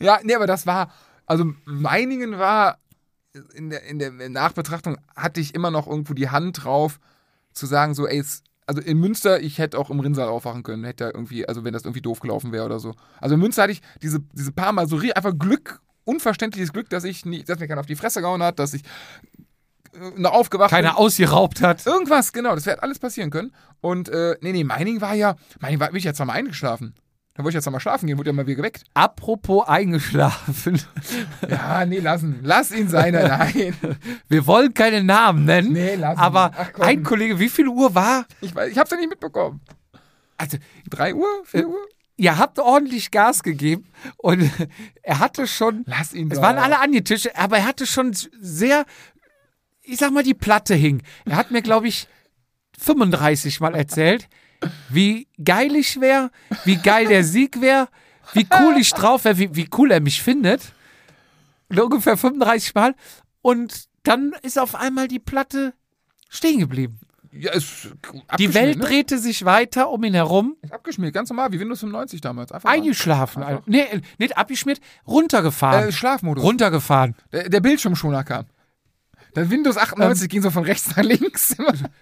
Ja, 0.00 0.18
nee, 0.22 0.34
aber 0.34 0.46
das 0.46 0.66
war, 0.66 0.90
also 1.30 1.44
Meiningen 1.64 2.40
war, 2.40 2.78
in 3.54 3.70
der, 3.70 3.84
in 3.84 4.00
der 4.00 4.10
Nachbetrachtung 4.10 4.96
hatte 5.14 5.40
ich 5.40 5.54
immer 5.54 5.70
noch 5.70 5.86
irgendwo 5.86 6.12
die 6.12 6.28
Hand 6.28 6.64
drauf, 6.64 6.98
zu 7.52 7.66
sagen, 7.66 7.94
so, 7.94 8.08
ey, 8.08 8.20
also 8.66 8.80
in 8.80 8.98
Münster, 8.98 9.40
ich 9.40 9.58
hätte 9.58 9.78
auch 9.78 9.90
im 9.90 10.00
Rinnsal 10.00 10.28
aufwachen 10.28 10.64
können, 10.64 10.82
hätte 10.82 11.04
irgendwie, 11.14 11.46
also 11.46 11.62
wenn 11.62 11.72
das 11.72 11.84
irgendwie 11.84 12.00
doof 12.00 12.18
gelaufen 12.18 12.50
wäre 12.50 12.64
oder 12.64 12.80
so. 12.80 12.96
Also 13.20 13.36
in 13.36 13.40
Münster 13.40 13.62
hatte 13.62 13.72
ich 13.72 13.80
diese, 14.02 14.18
diese 14.32 14.50
paar 14.50 14.72
Mal 14.72 14.88
so 14.88 14.98
einfach 14.98 15.32
Glück, 15.38 15.80
unverständliches 16.02 16.72
Glück, 16.72 16.90
dass 16.90 17.04
ich 17.04 17.24
nicht, 17.24 17.48
dass 17.48 17.60
mir 17.60 17.68
keiner 17.68 17.80
auf 17.80 17.86
die 17.86 17.94
Fresse 17.94 18.20
gehauen 18.22 18.42
hat, 18.42 18.58
dass 18.58 18.74
ich 18.74 18.82
äh, 19.92 20.10
noch 20.16 20.32
aufgewacht 20.32 20.70
bin. 20.70 20.78
keiner 20.78 20.98
ausgeraubt 20.98 21.62
hat. 21.62 21.86
Irgendwas, 21.86 22.32
genau, 22.32 22.56
das 22.56 22.66
hätte 22.66 22.82
alles 22.82 22.98
passieren 22.98 23.30
können. 23.30 23.52
Und, 23.80 24.08
äh, 24.08 24.36
nee, 24.40 24.50
nee, 24.50 24.64
Meining 24.64 25.00
war 25.00 25.14
ja, 25.14 25.36
Meining 25.60 25.78
war, 25.78 25.90
bin 25.90 25.98
ich 25.98 26.04
ja 26.04 26.12
zweimal 26.12 26.38
eingeschlafen. 26.38 26.96
Da 27.34 27.44
wollte 27.44 27.50
ich 27.50 27.54
jetzt 27.54 27.64
noch 27.66 27.72
mal 27.72 27.80
schlafen 27.80 28.06
gehen, 28.06 28.18
wurde 28.18 28.30
ja 28.30 28.34
mal 28.34 28.46
wieder 28.46 28.56
geweckt. 28.56 28.84
Apropos 28.94 29.66
eingeschlafen. 29.68 30.80
Ja, 31.48 31.84
nee, 31.86 31.98
lassen. 31.98 32.40
Lass 32.42 32.70
ihn 32.70 32.88
sein, 32.88 33.14
nein. 33.14 33.74
Wir 34.28 34.46
wollen 34.46 34.74
keine 34.74 35.02
Namen 35.02 35.44
nennen. 35.44 35.72
Nee, 35.72 35.94
lass 35.94 36.16
ihn. 36.16 36.20
Aber 36.20 36.50
Ach, 36.56 36.80
ein 36.80 37.02
Kollege, 37.02 37.38
wie 37.38 37.48
viel 37.48 37.66
Uhr 37.68 37.94
war? 37.94 38.26
Ich, 38.40 38.54
weiß, 38.54 38.70
ich 38.70 38.78
hab's 38.78 38.90
ja 38.90 38.96
nicht 38.96 39.08
mitbekommen. 39.08 39.60
Also, 40.36 40.58
Drei 40.88 41.14
Uhr? 41.14 41.26
Vier 41.44 41.68
Uhr? 41.68 41.78
ihr 42.16 42.36
habt 42.36 42.58
ordentlich 42.58 43.10
Gas 43.10 43.42
gegeben 43.42 43.86
und 44.18 44.50
er 45.02 45.18
hatte 45.20 45.46
schon. 45.46 45.84
Lass 45.86 46.12
ihn 46.12 46.30
Es 46.30 46.36
doch. 46.36 46.42
waren 46.42 46.58
alle 46.58 46.78
angetischt, 46.78 47.30
aber 47.34 47.56
er 47.58 47.64
hatte 47.66 47.86
schon 47.86 48.12
sehr, 48.38 48.84
ich 49.82 49.96
sag 49.98 50.10
mal, 50.12 50.22
die 50.22 50.34
Platte 50.34 50.74
hing. 50.74 51.02
Er 51.24 51.36
hat 51.36 51.50
mir, 51.50 51.62
glaube 51.62 51.88
ich, 51.88 52.06
35 52.78 53.60
Mal 53.60 53.74
erzählt, 53.74 54.28
wie 54.88 55.26
geil 55.42 55.74
ich 55.76 56.00
wäre, 56.00 56.30
wie 56.64 56.76
geil 56.76 57.06
der 57.06 57.24
Sieg 57.24 57.60
wäre, 57.60 57.88
wie 58.32 58.46
cool 58.60 58.76
ich 58.78 58.90
drauf 58.92 59.24
wäre, 59.24 59.38
wie, 59.38 59.54
wie 59.54 59.68
cool 59.76 59.90
er 59.90 60.00
mich 60.00 60.22
findet. 60.22 60.72
Ungefähr 61.68 62.16
35 62.16 62.74
Mal. 62.74 62.94
Und 63.42 63.84
dann 64.02 64.34
ist 64.42 64.58
auf 64.58 64.74
einmal 64.74 65.08
die 65.08 65.18
Platte 65.18 65.72
stehen 66.28 66.58
geblieben. 66.58 66.98
Ja, 67.32 67.52
Die 68.38 68.54
Welt 68.54 68.78
ne? 68.78 68.84
drehte 68.84 69.18
sich 69.18 69.44
weiter 69.44 69.90
um 69.90 70.02
ihn 70.02 70.14
herum. 70.14 70.56
Ist 70.62 70.72
abgeschmiert, 70.72 71.14
ganz 71.14 71.30
normal, 71.30 71.52
wie 71.52 71.60
Windows 71.60 71.78
95 71.80 72.20
damals. 72.20 72.50
Einfach. 72.50 72.68
Eingeschlafen. 72.68 73.44
Einfach. 73.44 73.62
Nee, 73.66 73.84
nicht 74.18 74.36
abgeschmiert, 74.36 74.80
runtergefahren. 75.06 75.88
Äh, 75.90 75.92
Schlafmodus. 75.92 76.42
runtergefahren. 76.42 77.14
Der, 77.30 77.48
der 77.48 77.60
Bildschirmschoner 77.60 78.24
kam. 78.24 78.46
Der 79.36 79.48
Windows 79.50 79.76
98 79.76 80.28
ging 80.28 80.42
so 80.42 80.50
von 80.50 80.64
rechts 80.64 80.94
nach 80.96 81.02
links. 81.04 81.56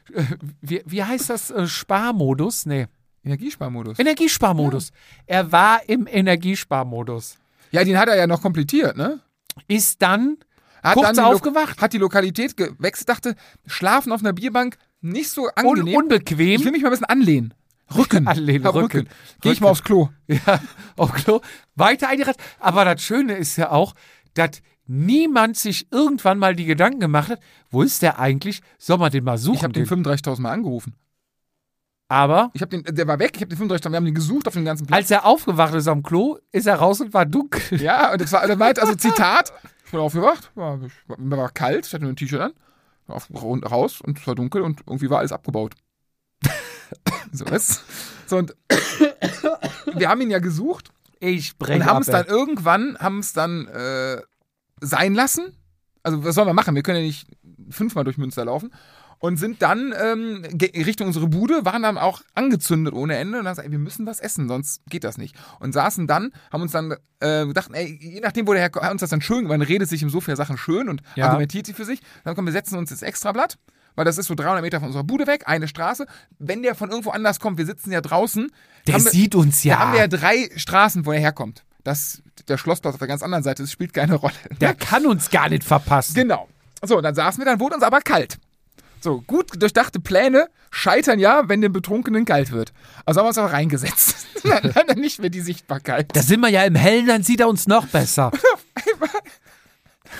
Wie, 0.60 0.82
wie 0.86 1.04
heißt 1.04 1.30
das? 1.30 1.50
Äh, 1.50 1.66
Sparmodus? 1.66 2.66
Nee. 2.66 2.86
Energiesparmodus. 3.24 3.98
Energiesparmodus. 3.98 4.90
Er 5.26 5.50
war 5.52 5.80
im 5.88 6.06
Energiesparmodus. 6.06 7.36
Ja, 7.70 7.84
den 7.84 7.98
hat 7.98 8.08
er 8.08 8.16
ja 8.16 8.26
noch 8.26 8.40
komplettiert, 8.40 8.96
ne? 8.96 9.20
Ist 9.66 10.00
dann 10.00 10.38
Hat 10.82 10.94
kurz 10.94 11.06
dann 11.08 11.16
die 11.16 11.20
Lo- 11.22 11.26
aufgewacht. 11.28 11.80
Hat 11.82 11.92
die 11.92 11.98
Lokalität 11.98 12.56
gewechselt, 12.56 13.08
dachte, 13.08 13.34
schlafen 13.66 14.12
auf 14.12 14.20
einer 14.20 14.32
Bierbank 14.32 14.78
nicht 15.00 15.30
so 15.30 15.42
un 15.44 15.50
angenehm. 15.56 15.86
ich 15.88 15.92
will 15.92 16.02
unbequem. 16.02 16.72
mich 16.72 16.82
mal 16.82 16.88
ein 16.88 16.90
bisschen 16.92 17.04
anlehnen. 17.06 17.54
Rücken. 17.94 18.26
Anlehnen, 18.26 18.64
Hab 18.64 18.74
Rücken. 18.74 19.08
Geh 19.42 19.50
ich 19.50 19.60
mal 19.60 19.68
aufs 19.70 19.82
Klo. 19.84 20.08
Ja, 20.26 20.60
auf 20.96 21.12
Klo. 21.12 21.40
Weiter 21.74 22.08
eingerannt. 22.08 22.36
Aber 22.60 22.84
das 22.84 23.02
Schöne 23.02 23.34
ist 23.36 23.56
ja 23.56 23.70
auch, 23.70 23.94
dass 24.34 24.62
niemand 24.88 25.56
sich 25.56 25.92
irgendwann 25.92 26.38
mal 26.38 26.56
die 26.56 26.64
Gedanken 26.64 27.00
gemacht 27.00 27.30
hat, 27.30 27.40
wo 27.70 27.82
ist 27.82 28.02
der 28.02 28.18
eigentlich? 28.18 28.62
Soll 28.78 28.98
man 28.98 29.12
den 29.12 29.24
mal 29.24 29.38
suchen? 29.38 29.56
Ich 29.56 29.64
habe 29.64 29.72
den 29.72 29.84
den? 29.84 30.04
35.000 30.04 30.40
Mal 30.40 30.52
angerufen. 30.52 30.94
Aber 32.08 32.50
Ich 32.54 32.62
habe 32.62 32.70
den, 32.70 32.94
der 32.96 33.06
war 33.06 33.18
weg, 33.18 33.32
ich 33.34 33.42
habe 33.42 33.54
den 33.54 33.68
35.000, 33.68 33.90
wir 33.90 33.96
haben 33.96 34.04
den 34.06 34.14
gesucht 34.14 34.46
auf 34.48 34.54
dem 34.54 34.64
ganzen 34.64 34.86
Platz. 34.86 34.96
als 34.96 35.10
er 35.10 35.26
aufgewacht 35.26 35.74
ist 35.74 35.88
am 35.88 36.02
Klo, 36.02 36.38
ist 36.52 36.66
er 36.66 36.76
raus 36.76 37.02
und 37.02 37.12
war 37.12 37.26
dunkel. 37.26 37.80
Ja, 37.82 38.12
und 38.12 38.20
das 38.20 38.32
war, 38.32 38.46
das 38.46 38.58
war 38.58 38.66
also 38.66 38.94
Zitat, 38.96 39.52
ich 39.84 39.90
bin 39.90 40.00
aufgewacht, 40.00 40.50
war, 40.54 40.78
mir 41.18 41.36
war 41.36 41.50
kalt, 41.50 41.86
ich 41.86 41.92
hatte 41.92 42.04
nur 42.04 42.12
ein 42.12 42.16
T-Shirt 42.16 42.40
an, 42.40 42.52
war 43.06 43.16
auf, 43.16 43.28
raus 43.70 44.00
und 44.00 44.18
es 44.18 44.26
war 44.26 44.34
dunkel 44.34 44.62
und 44.62 44.80
irgendwie 44.86 45.10
war 45.10 45.18
alles 45.18 45.32
abgebaut. 45.32 45.74
so, 47.32 47.44
was? 47.50 47.84
So, 48.26 48.38
und 48.38 48.56
wir 49.94 50.08
haben 50.08 50.22
ihn 50.22 50.30
ja 50.30 50.38
gesucht 50.38 50.90
Ich 51.20 51.58
brech 51.58 51.76
und 51.76 51.84
haben 51.84 51.96
ab, 51.96 52.02
es 52.02 52.08
dann 52.08 52.24
irgendwann, 52.24 52.96
haben 52.98 53.18
es 53.18 53.34
dann 53.34 53.66
äh, 53.68 54.22
sein 54.80 55.14
lassen. 55.14 55.52
Also 56.02 56.24
was 56.24 56.34
sollen 56.34 56.48
wir 56.48 56.54
machen? 56.54 56.74
Wir 56.74 56.82
können 56.82 56.98
ja 56.98 57.06
nicht 57.06 57.26
fünfmal 57.70 58.04
durch 58.04 58.18
Münster 58.18 58.44
laufen. 58.44 58.72
Und 59.20 59.36
sind 59.36 59.62
dann 59.62 59.92
ähm, 60.00 60.44
Richtung 60.62 61.08
unsere 61.08 61.26
Bude, 61.26 61.64
waren 61.64 61.82
dann 61.82 61.98
auch 61.98 62.22
angezündet 62.36 62.94
ohne 62.94 63.16
Ende 63.16 63.40
und 63.40 63.46
haben 63.46 63.52
gesagt, 63.52 63.66
ey, 63.66 63.72
wir 63.72 63.80
müssen 63.80 64.06
was 64.06 64.20
essen, 64.20 64.46
sonst 64.46 64.80
geht 64.88 65.02
das 65.02 65.18
nicht. 65.18 65.34
Und 65.58 65.72
saßen 65.72 66.06
dann, 66.06 66.30
haben 66.52 66.62
uns 66.62 66.70
dann 66.70 66.94
äh, 67.18 67.44
gedacht, 67.46 67.68
ey, 67.72 67.98
je 68.00 68.20
nachdem, 68.20 68.46
wo 68.46 68.52
der 68.52 68.62
Herr 68.62 68.70
hat 68.80 68.92
uns 68.92 69.00
das 69.00 69.10
dann 69.10 69.20
schön, 69.20 69.48
man 69.48 69.60
redet 69.60 69.88
sich 69.88 70.04
im 70.04 70.08
Sofa 70.08 70.36
Sachen 70.36 70.56
schön 70.56 70.88
und 70.88 71.02
Ja. 71.16 71.26
argumentiert 71.26 71.66
sie 71.66 71.72
für 71.72 71.84
sich. 71.84 72.00
Dann 72.22 72.36
kommen 72.36 72.46
wir 72.46 72.52
setzen 72.52 72.78
uns 72.78 72.92
ins 72.92 73.02
Extrablatt, 73.02 73.58
weil 73.96 74.04
das 74.04 74.18
ist 74.18 74.28
so 74.28 74.36
300 74.36 74.62
Meter 74.62 74.78
von 74.78 74.86
unserer 74.86 75.02
Bude 75.02 75.26
weg, 75.26 75.42
eine 75.46 75.66
Straße. 75.66 76.06
Wenn 76.38 76.62
der 76.62 76.76
von 76.76 76.90
irgendwo 76.90 77.10
anders 77.10 77.40
kommt, 77.40 77.58
wir 77.58 77.66
sitzen 77.66 77.90
ja 77.90 78.00
draußen. 78.00 78.52
Der 78.86 78.94
wir, 78.94 79.10
sieht 79.10 79.34
uns 79.34 79.64
ja. 79.64 79.74
da 79.74 79.80
haben 79.80 79.92
wir 79.94 80.00
ja 80.00 80.06
drei 80.06 80.48
Straßen, 80.54 81.06
wo 81.06 81.10
er 81.10 81.18
herkommt. 81.18 81.64
Das, 81.82 82.22
der 82.48 82.58
Schlossplatz 82.58 82.94
auf 82.94 82.98
der 82.98 83.08
ganz 83.08 83.22
anderen 83.22 83.44
Seite, 83.44 83.62
das 83.62 83.72
spielt 83.72 83.92
keine 83.94 84.14
Rolle. 84.14 84.34
Der 84.60 84.74
kann 84.74 85.06
uns 85.06 85.30
gar 85.30 85.48
nicht 85.48 85.64
verpassen. 85.64 86.14
Genau. 86.14 86.48
So, 86.82 86.96
und 86.98 87.02
dann 87.02 87.14
saßen 87.14 87.40
wir, 87.40 87.44
dann 87.44 87.60
wurde 87.60 87.74
uns 87.76 87.84
aber 87.84 88.00
kalt. 88.00 88.38
So, 89.00 89.22
gut 89.26 89.62
durchdachte 89.62 90.00
Pläne 90.00 90.48
scheitern 90.70 91.18
ja, 91.18 91.48
wenn 91.48 91.60
dem 91.60 91.72
Betrunkenen 91.72 92.24
kalt 92.24 92.50
wird. 92.50 92.72
Also 93.04 93.20
haben 93.20 93.26
wir 93.26 93.28
uns 93.28 93.38
aber 93.38 93.52
reingesetzt. 93.52 94.26
dann 94.44 94.70
er 94.70 94.96
nicht 94.96 95.20
mehr 95.20 95.30
die 95.30 95.40
Sichtbarkeit. 95.40 96.14
Da 96.14 96.22
sind 96.22 96.40
wir 96.40 96.48
ja 96.48 96.64
im 96.64 96.74
Hellen, 96.74 97.06
dann 97.06 97.22
sieht 97.22 97.40
er 97.40 97.48
uns 97.48 97.66
noch 97.66 97.86
besser. 97.86 98.32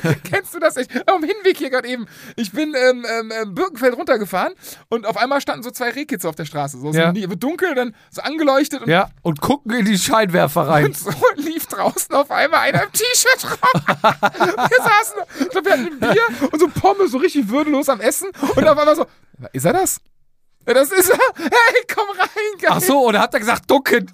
Kennst 0.25 0.55
du 0.55 0.59
das 0.59 0.77
nicht? 0.77 0.91
Am 1.09 1.23
Hinweg 1.23 1.57
hier 1.57 1.71
gerade 1.71 1.89
eben. 1.89 2.07
Ich 2.37 2.53
bin 2.53 2.75
ähm, 2.77 3.05
ähm, 3.09 3.33
ähm, 3.43 3.55
Birkenfeld 3.55 3.97
runtergefahren 3.97 4.55
und 4.89 5.07
auf 5.07 5.17
einmal 5.17 5.41
standen 5.41 5.63
so 5.63 5.71
zwei 5.71 5.91
Rehkids 5.91 6.25
auf 6.25 6.35
der 6.35 6.45
Straße. 6.45 6.79
So, 6.79 6.91
Ja. 6.93 7.13
so 7.15 7.21
wird 7.31 7.43
dunkel, 7.43 7.75
dann 7.75 7.95
so 8.11 8.23
angeleuchtet 8.23 8.83
und, 8.83 8.89
Ja, 8.89 9.11
und 9.23 9.41
gucken 9.41 9.73
in 9.75 9.85
die 9.85 9.99
Scheinwerfer 9.99 10.69
rein. 10.69 10.87
und 10.87 10.97
so 10.97 11.11
lief 11.37 11.67
draußen 11.67 12.15
auf 12.15 12.31
einmal 12.31 12.61
einer 12.61 12.83
im 12.85 12.93
T-Shirt 12.93 13.45
rum. 13.45 13.83
wir 14.03 14.79
saßen, 14.79 15.17
ich 15.41 15.49
glaube, 15.51 15.67
wir 15.67 15.73
hatten 15.73 15.87
ein 15.87 15.99
Bier 16.01 16.49
und 16.53 16.59
so 16.61 16.69
Pommes, 16.69 17.11
so 17.13 17.19
richtig 17.19 17.49
würdelos 17.49 17.89
am 17.89 18.01
Essen 18.01 18.29
und 18.57 18.69
auf 18.69 18.79
einmal 18.79 18.97
so, 18.97 19.07
ist 19.53 19.65
er 19.65 19.73
das? 19.73 20.01
Ja, 20.67 20.75
das 20.75 20.91
ist 20.93 21.09
er. 21.11 21.19
Hey, 21.37 21.83
komm 21.95 22.07
rein, 22.19 22.29
geil. 22.61 22.71
Ach 22.73 22.81
so, 22.81 23.07
oder 23.07 23.21
hat 23.21 23.33
er 23.33 23.41
gesagt, 23.41 23.71
ducken? 23.71 24.11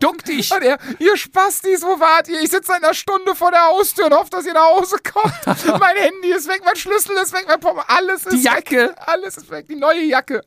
Duck 0.00 0.24
dich. 0.24 0.50
Und 0.52 0.62
er, 0.62 0.78
ihr 0.98 1.16
Spastis, 1.16 1.82
wo 1.82 2.00
wart 2.00 2.28
ihr? 2.28 2.40
Ich 2.40 2.50
sitze 2.50 2.68
seit 2.68 2.82
einer 2.82 2.94
Stunde 2.94 3.34
vor 3.34 3.50
der 3.50 3.62
Haustür 3.66 4.06
und 4.06 4.14
hoffe, 4.14 4.30
dass 4.30 4.46
ihr 4.46 4.54
nach 4.54 4.70
Hause 4.76 4.96
kommt. 5.12 5.34
mein 5.80 5.96
Handy 5.96 6.32
ist 6.32 6.48
weg, 6.48 6.62
mein 6.64 6.76
Schlüssel 6.76 7.16
ist 7.22 7.32
weg, 7.32 7.44
mein 7.46 7.60
Pommes, 7.60 7.84
alles 7.88 8.24
ist 8.26 8.32
Die 8.32 8.42
Jacke. 8.42 8.88
weg. 8.88 8.96
Alles 9.06 9.36
ist 9.36 9.50
weg, 9.50 9.66
die 9.68 9.76
neue 9.76 10.02
Jacke. 10.02 10.42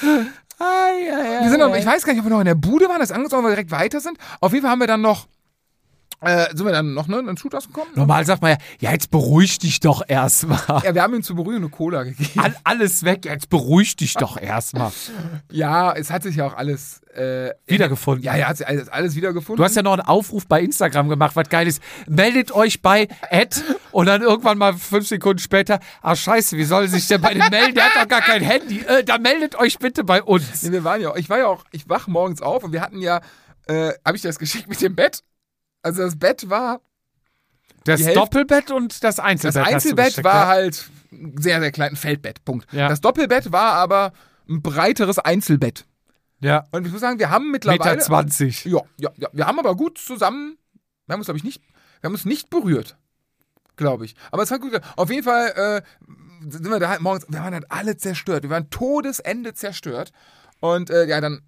Wir 0.00 1.50
sind 1.50 1.60
noch, 1.60 1.74
ich 1.74 1.84
weiß 1.86 2.04
gar 2.04 2.12
nicht, 2.12 2.20
ob 2.20 2.26
wir 2.26 2.30
noch 2.30 2.40
in 2.40 2.46
der 2.46 2.54
Bude 2.54 2.88
waren, 2.88 3.00
das 3.00 3.10
angezogen, 3.10 3.42
weil 3.42 3.50
wir 3.52 3.56
direkt 3.56 3.70
weiter 3.70 4.00
sind. 4.00 4.18
Auf 4.40 4.52
jeden 4.52 4.62
Fall 4.62 4.70
haben 4.70 4.80
wir 4.80 4.86
dann 4.86 5.00
noch, 5.00 5.26
äh, 6.24 6.48
sind 6.54 6.64
wir 6.64 6.72
dann 6.72 6.94
noch 6.94 7.06
ne, 7.06 7.18
in 7.18 7.26
den 7.26 7.36
Shooters 7.36 7.66
gekommen? 7.66 7.90
Normal 7.94 8.24
sagt 8.24 8.42
man 8.42 8.52
ja, 8.52 8.56
ja, 8.80 8.92
jetzt 8.92 9.10
beruhig 9.10 9.58
dich 9.58 9.80
doch 9.80 10.02
erstmal. 10.06 10.82
Ja, 10.82 10.94
wir 10.94 11.02
haben 11.02 11.14
ihm 11.14 11.22
zur 11.22 11.36
Beruhigung 11.36 11.62
eine 11.62 11.70
Cola 11.70 12.02
gegeben. 12.04 12.40
All, 12.40 12.54
alles 12.64 13.04
weg, 13.04 13.24
jetzt 13.24 13.48
beruhig 13.50 13.96
dich 13.96 14.14
doch 14.14 14.40
erstmal. 14.40 14.92
Ja, 15.50 15.92
es 15.92 16.10
hat 16.10 16.22
sich 16.22 16.36
ja 16.36 16.46
auch 16.46 16.56
alles 16.56 17.00
äh, 17.14 17.50
Wiedergefunden. 17.66 18.24
Ja, 18.24 18.36
ja, 18.36 18.48
hat 18.48 18.56
sich 18.58 18.66
alles, 18.66 18.88
alles 18.88 19.14
wiedergefunden. 19.16 19.58
Du 19.58 19.64
hast 19.64 19.76
ja 19.76 19.82
noch 19.82 19.92
einen 19.92 20.02
Aufruf 20.02 20.46
bei 20.46 20.60
Instagram 20.60 21.08
gemacht, 21.08 21.36
was 21.36 21.48
geil 21.48 21.66
ist. 21.66 21.82
Meldet 22.06 22.52
euch 22.52 22.82
bei 22.82 23.08
Ed 23.30 23.62
und 23.92 24.06
dann 24.06 24.22
irgendwann 24.22 24.58
mal 24.58 24.74
fünf 24.74 25.08
Sekunden 25.08 25.38
später, 25.38 25.80
ach 26.02 26.16
scheiße, 26.16 26.56
wie 26.56 26.64
soll 26.64 26.88
sich 26.88 27.06
denn 27.08 27.20
bei 27.20 27.34
dem 27.34 27.48
melden? 27.50 27.74
Der 27.74 27.84
hat 27.84 28.02
doch 28.02 28.08
gar 28.08 28.20
kein 28.20 28.42
Handy. 28.42 28.80
Äh, 28.80 29.04
dann 29.04 29.22
meldet 29.22 29.56
euch 29.56 29.78
bitte 29.78 30.04
bei 30.04 30.22
uns. 30.22 30.62
Nee, 30.62 30.72
wir 30.72 30.84
waren 30.84 31.00
ja, 31.00 31.14
ich 31.16 31.30
war 31.30 31.38
ja 31.38 31.46
auch, 31.46 31.64
ich 31.70 31.88
wach 31.88 32.06
morgens 32.06 32.42
auf 32.42 32.64
und 32.64 32.72
wir 32.72 32.80
hatten 32.80 33.00
ja, 33.00 33.20
äh, 33.66 33.92
habe 34.04 34.16
ich 34.16 34.22
das 34.22 34.38
geschickt 34.38 34.68
mit 34.68 34.80
dem 34.80 34.94
Bett? 34.94 35.22
Also 35.84 36.02
das 36.02 36.18
Bett 36.18 36.48
war, 36.48 36.80
Das 37.84 38.02
Doppelbett 38.14 38.70
und 38.70 39.04
das 39.04 39.20
Einzelbett. 39.20 39.56
das 39.56 39.72
Einzelbett 39.72 40.24
war 40.24 40.46
halt 40.48 40.88
sehr, 41.36 41.60
sehr 41.60 41.70
klein, 41.72 41.90
ein 41.90 41.96
Feldbett, 41.96 42.44
Punkt. 42.44 42.72
Ja. 42.72 42.88
Das 42.88 43.00
Doppelbett 43.00 43.52
war 43.52 43.74
aber 43.74 44.12
ein 44.48 44.62
breiteres 44.62 45.18
Einzelbett. 45.18 45.84
Ja. 46.40 46.64
Und 46.72 46.86
ich 46.86 46.92
muss 46.92 47.02
sagen, 47.02 47.18
wir 47.18 47.30
haben 47.30 47.50
mittlerweile, 47.50 47.96
Meter 47.96 47.98
20. 47.98 48.64
ja, 48.64 48.80
ja, 48.96 49.10
ja, 49.16 49.28
wir 49.32 49.46
haben 49.46 49.58
aber 49.58 49.76
gut 49.76 49.98
zusammen, 49.98 50.56
wir 51.06 51.12
haben 51.12 51.20
uns 51.20 51.26
glaube 51.26 51.38
ich 51.38 51.44
nicht, 51.44 51.62
wir 52.00 52.08
haben 52.08 52.14
uns 52.14 52.24
nicht 52.24 52.48
berührt, 52.50 52.96
glaube 53.76 54.06
ich. 54.06 54.14
Aber 54.30 54.42
es 54.42 54.50
war 54.50 54.58
gut. 54.58 54.80
Auf 54.96 55.10
jeden 55.10 55.22
Fall 55.24 55.48
äh, 55.50 55.82
sind 56.50 56.68
wir 56.68 56.80
da 56.80 56.88
halt 56.88 57.02
morgens, 57.02 57.26
wir 57.28 57.40
waren 57.40 57.54
halt 57.54 57.70
alle 57.70 57.96
zerstört, 57.98 58.42
wir 58.42 58.50
waren 58.50 58.70
Todesende 58.70 59.52
zerstört. 59.52 60.12
Und 60.60 60.88
äh, 60.88 61.06
ja, 61.06 61.20
dann 61.20 61.42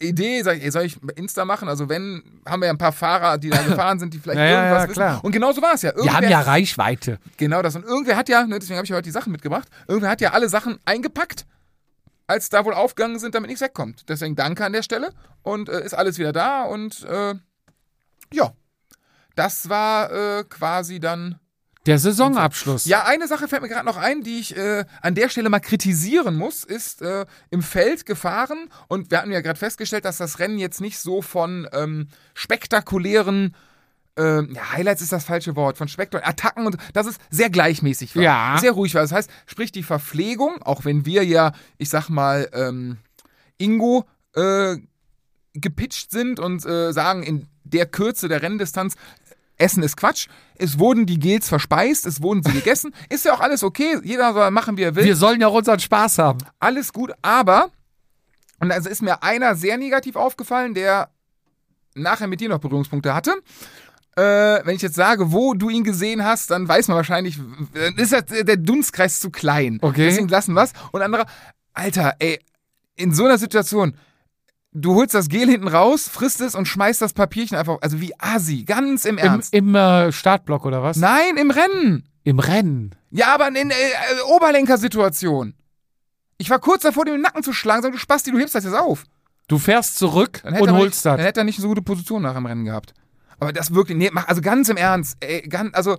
Idee, 0.00 0.42
sag 0.42 0.56
ich, 0.58 0.64
ey, 0.64 0.70
soll 0.70 0.82
ich 0.84 0.98
Insta 1.16 1.44
machen? 1.44 1.68
Also 1.68 1.88
wenn, 1.88 2.40
haben 2.46 2.60
wir 2.60 2.66
ja 2.66 2.72
ein 2.72 2.78
paar 2.78 2.92
Fahrer, 2.92 3.38
die 3.38 3.50
da 3.50 3.62
gefahren 3.62 3.98
sind, 3.98 4.14
die 4.14 4.18
vielleicht 4.18 4.38
Ja, 4.38 4.46
irgendwas 4.46 4.82
ja, 4.82 4.88
wissen. 4.88 4.92
klar. 4.94 5.24
Und 5.24 5.32
genau 5.32 5.52
so 5.52 5.62
war 5.62 5.74
es 5.74 5.82
ja. 5.82 5.92
Wir 5.96 6.12
haben 6.12 6.24
Irgendwer- 6.24 6.30
ja 6.30 6.40
Reichweite. 6.40 7.18
Genau 7.36 7.62
das. 7.62 7.76
Und 7.76 7.84
irgendwer 7.84 8.16
hat 8.16 8.28
ja, 8.28 8.44
ne, 8.46 8.58
deswegen 8.58 8.76
habe 8.78 8.86
ich 8.86 8.92
heute 8.92 9.02
die 9.02 9.10
Sachen 9.10 9.32
mitgebracht, 9.32 9.68
irgendwer 9.88 10.10
hat 10.10 10.20
ja 10.20 10.32
alle 10.32 10.48
Sachen 10.48 10.78
eingepackt, 10.84 11.46
als 12.26 12.48
da 12.48 12.64
wohl 12.64 12.74
aufgegangen 12.74 13.18
sind, 13.18 13.34
damit 13.34 13.48
nichts 13.48 13.62
wegkommt. 13.62 14.08
Deswegen 14.08 14.36
danke 14.36 14.64
an 14.64 14.72
der 14.72 14.82
Stelle. 14.82 15.10
Und 15.42 15.68
äh, 15.68 15.84
ist 15.84 15.94
alles 15.94 16.18
wieder 16.18 16.32
da. 16.32 16.62
Und 16.62 17.04
äh, 17.04 17.34
ja, 18.32 18.52
das 19.36 19.68
war 19.68 20.10
äh, 20.12 20.44
quasi 20.44 21.00
dann. 21.00 21.38
Der 21.86 21.98
Saisonabschluss. 21.98 22.84
Ja, 22.84 23.04
eine 23.04 23.26
Sache 23.26 23.48
fällt 23.48 23.62
mir 23.62 23.68
gerade 23.68 23.86
noch 23.86 23.96
ein, 23.96 24.22
die 24.22 24.38
ich 24.38 24.56
äh, 24.56 24.84
an 25.00 25.14
der 25.14 25.28
Stelle 25.28 25.48
mal 25.50 25.60
kritisieren 25.60 26.36
muss, 26.36 26.62
ist 26.62 27.02
äh, 27.02 27.26
im 27.50 27.62
Feld 27.62 28.06
gefahren. 28.06 28.68
Und 28.88 29.10
wir 29.10 29.18
hatten 29.18 29.32
ja 29.32 29.40
gerade 29.40 29.58
festgestellt, 29.58 30.04
dass 30.04 30.18
das 30.18 30.38
Rennen 30.38 30.58
jetzt 30.58 30.80
nicht 30.80 30.98
so 30.98 31.22
von 31.22 31.68
ähm, 31.72 32.08
spektakulären 32.34 33.56
ähm, 34.16 34.50
ja, 34.54 34.72
Highlights 34.72 35.00
ist 35.00 35.12
das 35.12 35.24
falsche 35.24 35.56
Wort, 35.56 35.78
von 35.78 35.88
spektakulären 35.88 36.30
Attacken 36.30 36.66
und 36.66 36.76
dass 36.92 37.06
es 37.06 37.16
sehr 37.30 37.50
gleichmäßig 37.50 38.14
war. 38.14 38.22
Ja. 38.22 38.56
Sehr 38.60 38.72
ruhig 38.72 38.94
war. 38.94 39.02
Das 39.02 39.12
heißt, 39.12 39.30
sprich 39.46 39.72
die 39.72 39.82
Verpflegung, 39.82 40.62
auch 40.62 40.84
wenn 40.84 41.06
wir 41.06 41.24
ja, 41.24 41.52
ich 41.78 41.88
sag 41.88 42.10
mal, 42.10 42.48
ähm, 42.52 42.98
Ingo 43.56 44.04
äh, 44.34 44.76
gepitcht 45.54 46.10
sind 46.10 46.40
und 46.40 46.64
äh, 46.66 46.92
sagen, 46.92 47.22
in 47.22 47.48
der 47.64 47.86
Kürze 47.86 48.28
der 48.28 48.42
Renndistanz, 48.42 48.96
Essen 49.62 49.82
ist 49.82 49.96
Quatsch. 49.96 50.26
Es 50.56 50.78
wurden 50.78 51.06
die 51.06 51.18
Gels 51.18 51.48
verspeist, 51.48 52.06
es 52.06 52.20
wurden 52.20 52.42
sie 52.42 52.52
gegessen. 52.52 52.94
Ist 53.08 53.24
ja 53.24 53.34
auch 53.34 53.40
alles 53.40 53.62
okay. 53.62 53.98
Jeder 54.04 54.32
soll 54.32 54.50
machen, 54.50 54.76
wie 54.76 54.82
er 54.82 54.94
will. 54.94 55.04
Wir 55.04 55.16
sollen 55.16 55.40
ja 55.40 55.48
auch 55.48 55.54
unseren 55.54 55.80
Spaß 55.80 56.18
haben. 56.18 56.38
alles 56.58 56.92
gut, 56.92 57.12
aber, 57.22 57.70
und 58.60 58.70
also 58.70 58.88
ist 58.88 59.02
mir 59.02 59.22
einer 59.22 59.54
sehr 59.54 59.76
negativ 59.78 60.16
aufgefallen, 60.16 60.74
der 60.74 61.10
nachher 61.94 62.26
mit 62.26 62.40
dir 62.40 62.48
noch 62.48 62.58
Berührungspunkte 62.58 63.14
hatte. 63.14 63.34
Äh, 64.14 64.64
wenn 64.64 64.76
ich 64.76 64.82
jetzt 64.82 64.94
sage, 64.94 65.32
wo 65.32 65.54
du 65.54 65.70
ihn 65.70 65.84
gesehen 65.84 66.24
hast, 66.24 66.50
dann 66.50 66.68
weiß 66.68 66.88
man 66.88 66.96
wahrscheinlich, 66.96 67.38
dann 67.72 67.96
ist 67.96 68.12
das, 68.12 68.26
der 68.26 68.56
Dunstkreis 68.56 69.20
zu 69.20 69.30
klein. 69.30 69.78
Okay. 69.80 70.06
Deswegen 70.06 70.28
lassen 70.28 70.54
wir's. 70.54 70.72
Und 70.92 71.00
anderer, 71.00 71.26
Alter, 71.72 72.14
ey, 72.18 72.38
in 72.96 73.14
so 73.14 73.24
einer 73.24 73.38
Situation, 73.38 73.94
du 74.72 74.94
holst 74.94 75.14
das 75.14 75.28
Gel 75.28 75.48
hinten 75.48 75.68
raus, 75.68 76.08
frisst 76.08 76.40
es 76.40 76.54
und 76.54 76.66
schmeißt 76.66 77.00
das 77.02 77.12
Papierchen 77.12 77.56
einfach, 77.56 77.78
also 77.80 78.00
wie 78.00 78.12
Asi, 78.18 78.64
ganz 78.64 79.04
im 79.04 79.18
Im, 79.18 79.24
Ernst. 79.24 79.52
im 79.54 79.74
äh, 79.74 80.12
Startblock 80.12 80.64
oder 80.64 80.82
was? 80.82 80.96
Nein, 80.96 81.36
im 81.36 81.50
Rennen. 81.50 82.08
Im 82.24 82.38
Rennen. 82.38 82.94
Ja, 83.10 83.34
aber 83.34 83.48
in 83.48 83.70
äh, 83.70 83.74
Oberlenkersituation. 84.26 85.54
Ich 86.38 86.50
war 86.50 86.58
kurz 86.58 86.82
davor, 86.82 87.04
dem 87.04 87.14
den 87.14 87.20
Nacken 87.22 87.42
zu 87.42 87.52
schlagen, 87.52 87.82
sag 87.82 87.92
du 87.92 87.98
Spasti, 87.98 88.30
du 88.30 88.38
hebst 88.38 88.54
das 88.54 88.64
jetzt 88.64 88.74
auf. 88.74 89.04
Du 89.48 89.58
fährst 89.58 89.98
zurück 89.98 90.40
Dann 90.44 90.54
und 90.54 90.70
holst 90.72 90.96
nicht, 90.96 91.06
Dann 91.06 91.16
das. 91.18 91.26
hätte 91.26 91.40
er 91.40 91.44
nicht 91.44 91.60
so 91.60 91.68
gute 91.68 91.82
Position 91.82 92.22
nach 92.22 92.34
dem 92.34 92.46
Rennen 92.46 92.64
gehabt. 92.64 92.94
Aber 93.38 93.52
das 93.52 93.74
wirklich, 93.74 93.98
nee, 93.98 94.08
mach, 94.12 94.28
also 94.28 94.40
ganz 94.40 94.68
im 94.68 94.76
Ernst, 94.76 95.16
ey, 95.20 95.42
ganz, 95.42 95.74
also, 95.74 95.98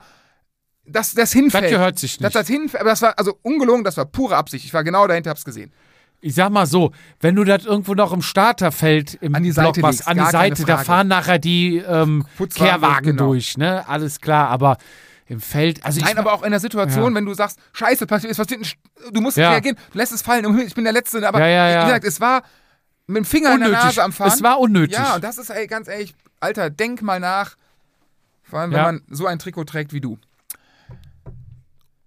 das, 0.86 1.14
das 1.14 1.32
hinfällt. 1.34 1.66
Das 1.66 1.72
gehört 1.72 2.00
sich 2.00 2.18
Das, 2.18 2.22
nicht. 2.24 2.36
das 2.36 2.48
hinfällt, 2.48 2.82
aber 2.82 2.90
das 2.92 3.02
war, 3.02 3.18
also 3.20 3.38
ungelogen, 3.42 3.84
das 3.84 3.98
war 3.98 4.06
pure 4.06 4.36
Absicht. 4.36 4.66
Ich 4.66 4.74
war 4.74 4.84
genau 4.84 5.06
dahinter, 5.08 5.30
hab's 5.30 5.46
gesehen. 5.46 5.72
Ich 6.26 6.36
sag 6.36 6.52
mal 6.52 6.66
so, 6.66 6.94
wenn 7.20 7.36
du 7.36 7.44
das 7.44 7.66
irgendwo 7.66 7.96
noch 7.96 8.14
im 8.14 8.22
Starterfeld 8.22 9.16
im 9.16 9.36
An 9.36 9.44
die 9.44 9.52
Block 9.52 9.66
Seite 9.66 9.82
machst, 9.82 10.00
legst, 10.00 10.08
an 10.08 10.18
die 10.18 10.32
Seite, 10.32 10.64
da 10.64 10.78
fahren 10.78 11.10
nachher 11.10 11.38
die 11.38 11.80
ähm, 11.80 12.26
Kehrwagen 12.56 13.08
genau. 13.08 13.26
durch, 13.26 13.58
ne? 13.58 13.86
Alles 13.90 14.22
klar, 14.22 14.48
aber 14.50 14.78
im 15.28 15.42
Feld, 15.42 15.84
also 15.84 16.00
Nein, 16.00 16.18
aber 16.18 16.32
auch 16.32 16.44
in 16.44 16.52
der 16.52 16.62
Situation, 16.62 17.12
Ja. 17.12 17.16
wenn 17.18 17.26
du 17.26 17.34
sagst, 17.34 17.60
scheiße, 17.74 18.08
passiert, 18.08 18.32
es 18.32 18.38
passiert, 18.38 18.78
du 19.12 19.20
musst 19.20 19.36
Ja. 19.36 19.52
reagieren, 19.52 19.76
du 19.92 19.98
lässt 19.98 20.14
es 20.14 20.22
fallen, 20.22 20.58
ich 20.60 20.74
bin 20.74 20.86
der 20.86 20.94
Letzte, 20.94 21.28
aber 21.28 21.46
Ja, 21.46 21.82
wie 21.82 21.86
gesagt, 21.88 22.06
es 22.06 22.22
war 22.22 22.44
mit 23.08 23.18
dem 23.18 23.26
Finger 23.26 23.54
in 23.56 23.60
der 23.60 23.68
Unnötig. 23.68 23.86
Nase 23.86 24.04
am 24.04 24.14
Fahren. 24.14 24.32
Es 24.32 24.42
war 24.42 24.60
unnötig. 24.62 24.98
Ja, 24.98 25.16
und 25.16 25.24
das 25.26 25.38
ist, 25.38 25.50
ey, 25.50 25.68
ganz 25.68 25.90
ehrlich, 25.90 26.16
Alter, 26.40 26.70
denk 26.70 27.02
mal 27.02 27.20
nach. 27.20 27.58
Vor 28.44 28.60
allem, 28.60 28.72
wenn 28.72 28.82
man 28.82 29.02
so 29.10 29.26
ein 29.28 29.40
Trikot 29.40 29.66
trägt 29.66 29.92
wie 29.92 30.00
du. 30.00 30.18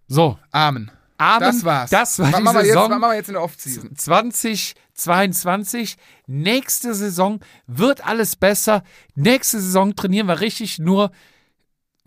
so, 0.09 0.39
Amen. 0.53 0.91
Amen, 1.19 1.49
Das 1.49 1.65
war's. 1.65 1.91
das 1.91 2.19
war 2.19 2.33
die 2.33 2.43
machen 2.43 2.57
jetzt, 2.59 2.67
Saison. 2.67 2.91
was 2.91 2.99
machen 2.99 3.11
wir 3.11 3.15
jetzt 3.17 3.29
in 3.29 3.35
der 3.35 3.43
Off-Season? 3.43 3.97
2022. 3.97 5.97
Nächste 6.27 6.95
Saison 6.95 7.41
wird 7.67 8.07
alles 8.07 8.37
besser. 8.37 8.83
Nächste 9.15 9.61
Saison 9.61 9.95
trainieren 9.97 10.27
wir 10.29 10.41
richtig 10.41 10.79
nur. 10.79 11.11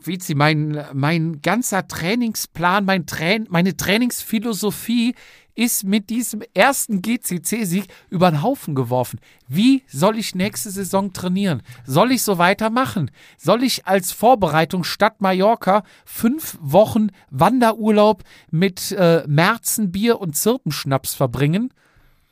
Vizi, 0.01 0.33
mein, 0.33 0.85
mein 0.93 1.41
ganzer 1.41 1.85
Trainingsplan, 1.87 2.85
mein 2.85 3.05
Train, 3.05 3.47
meine 3.49 3.75
Trainingsphilosophie 3.75 5.13
ist 5.59 5.83
mit 5.83 6.09
diesem 6.09 6.41
ersten 6.53 7.01
GCC-Sieg 7.01 7.87
über 8.09 8.31
den 8.31 8.41
Haufen 8.41 8.75
geworfen. 8.75 9.19
Wie 9.49 9.83
soll 9.87 10.17
ich 10.17 10.33
nächste 10.33 10.71
Saison 10.71 11.11
trainieren? 11.11 11.61
Soll 11.85 12.13
ich 12.13 12.23
so 12.23 12.37
weitermachen? 12.37 13.11
Soll 13.37 13.63
ich 13.63 13.85
als 13.85 14.13
Vorbereitung 14.13 14.85
statt 14.85 15.19
Mallorca 15.19 15.83
fünf 16.05 16.57
Wochen 16.61 17.09
Wanderurlaub 17.29 18.23
mit 18.49 18.93
äh, 18.93 19.25
Märzenbier 19.27 20.21
und 20.21 20.37
Zirpenschnaps 20.37 21.13
verbringen, 21.13 21.73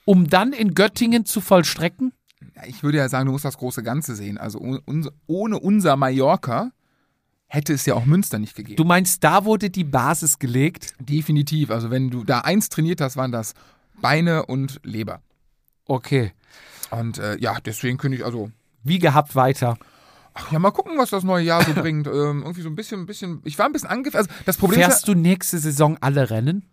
um 0.05 0.29
dann 0.29 0.53
in 0.53 0.73
Göttingen 0.73 1.25
zu 1.25 1.41
vollstrecken? 1.41 2.13
Ich 2.65 2.81
würde 2.81 2.99
ja 2.99 3.09
sagen, 3.09 3.25
du 3.25 3.33
musst 3.33 3.43
das 3.43 3.57
große 3.57 3.83
Ganze 3.83 4.15
sehen. 4.15 4.37
Also 4.37 4.79
ohne 5.27 5.59
unser 5.59 5.97
Mallorca 5.97 6.71
hätte 7.47 7.73
es 7.73 7.85
ja 7.85 7.95
auch 7.95 8.05
Münster 8.05 8.39
nicht 8.39 8.55
gegeben. 8.55 8.75
Du 8.75 8.83
meinst, 8.83 9.23
da 9.23 9.45
wurde 9.45 9.69
die 9.69 9.83
Basis 9.83 10.39
gelegt? 10.39 10.93
Definitiv. 10.99 11.71
Also 11.71 11.89
wenn 11.89 12.09
du 12.09 12.23
da 12.23 12.41
eins 12.41 12.69
trainiert 12.69 13.01
hast, 13.01 13.17
waren 13.17 13.31
das 13.31 13.53
Beine 14.01 14.45
und 14.45 14.79
Leber. 14.83 15.21
Okay. 15.85 16.33
Und 16.91 17.17
äh, 17.17 17.37
ja, 17.39 17.57
deswegen 17.65 17.97
könnte 17.97 18.17
ich, 18.17 18.25
also, 18.25 18.51
Wie 18.83 18.99
gehabt 18.99 19.35
weiter. 19.35 19.77
ach 20.33 20.51
ja, 20.51 20.59
mal 20.59 20.71
gucken, 20.71 20.97
was 20.97 21.09
das 21.09 21.23
neue 21.23 21.43
Jahr 21.43 21.63
so 21.63 21.73
bringt. 21.75 22.07
Ähm, 22.07 22.43
irgendwie 22.43 22.61
so 22.61 22.69
ein 22.69 22.75
bisschen, 22.75 23.01
ein 23.01 23.05
bisschen, 23.05 23.41
ich 23.43 23.57
war 23.57 23.65
ein 23.65 23.73
bisschen 23.73 23.89
angefasst. 23.89 24.29
Also 24.29 24.43
das 24.45 24.57
Problem 24.57 24.79
Fährst 24.79 24.99
ist 24.99 25.07
du 25.07 25.15
nächste 25.15 25.57
Saison 25.57 25.97
alle 26.01 26.29
Rennen? 26.29 26.65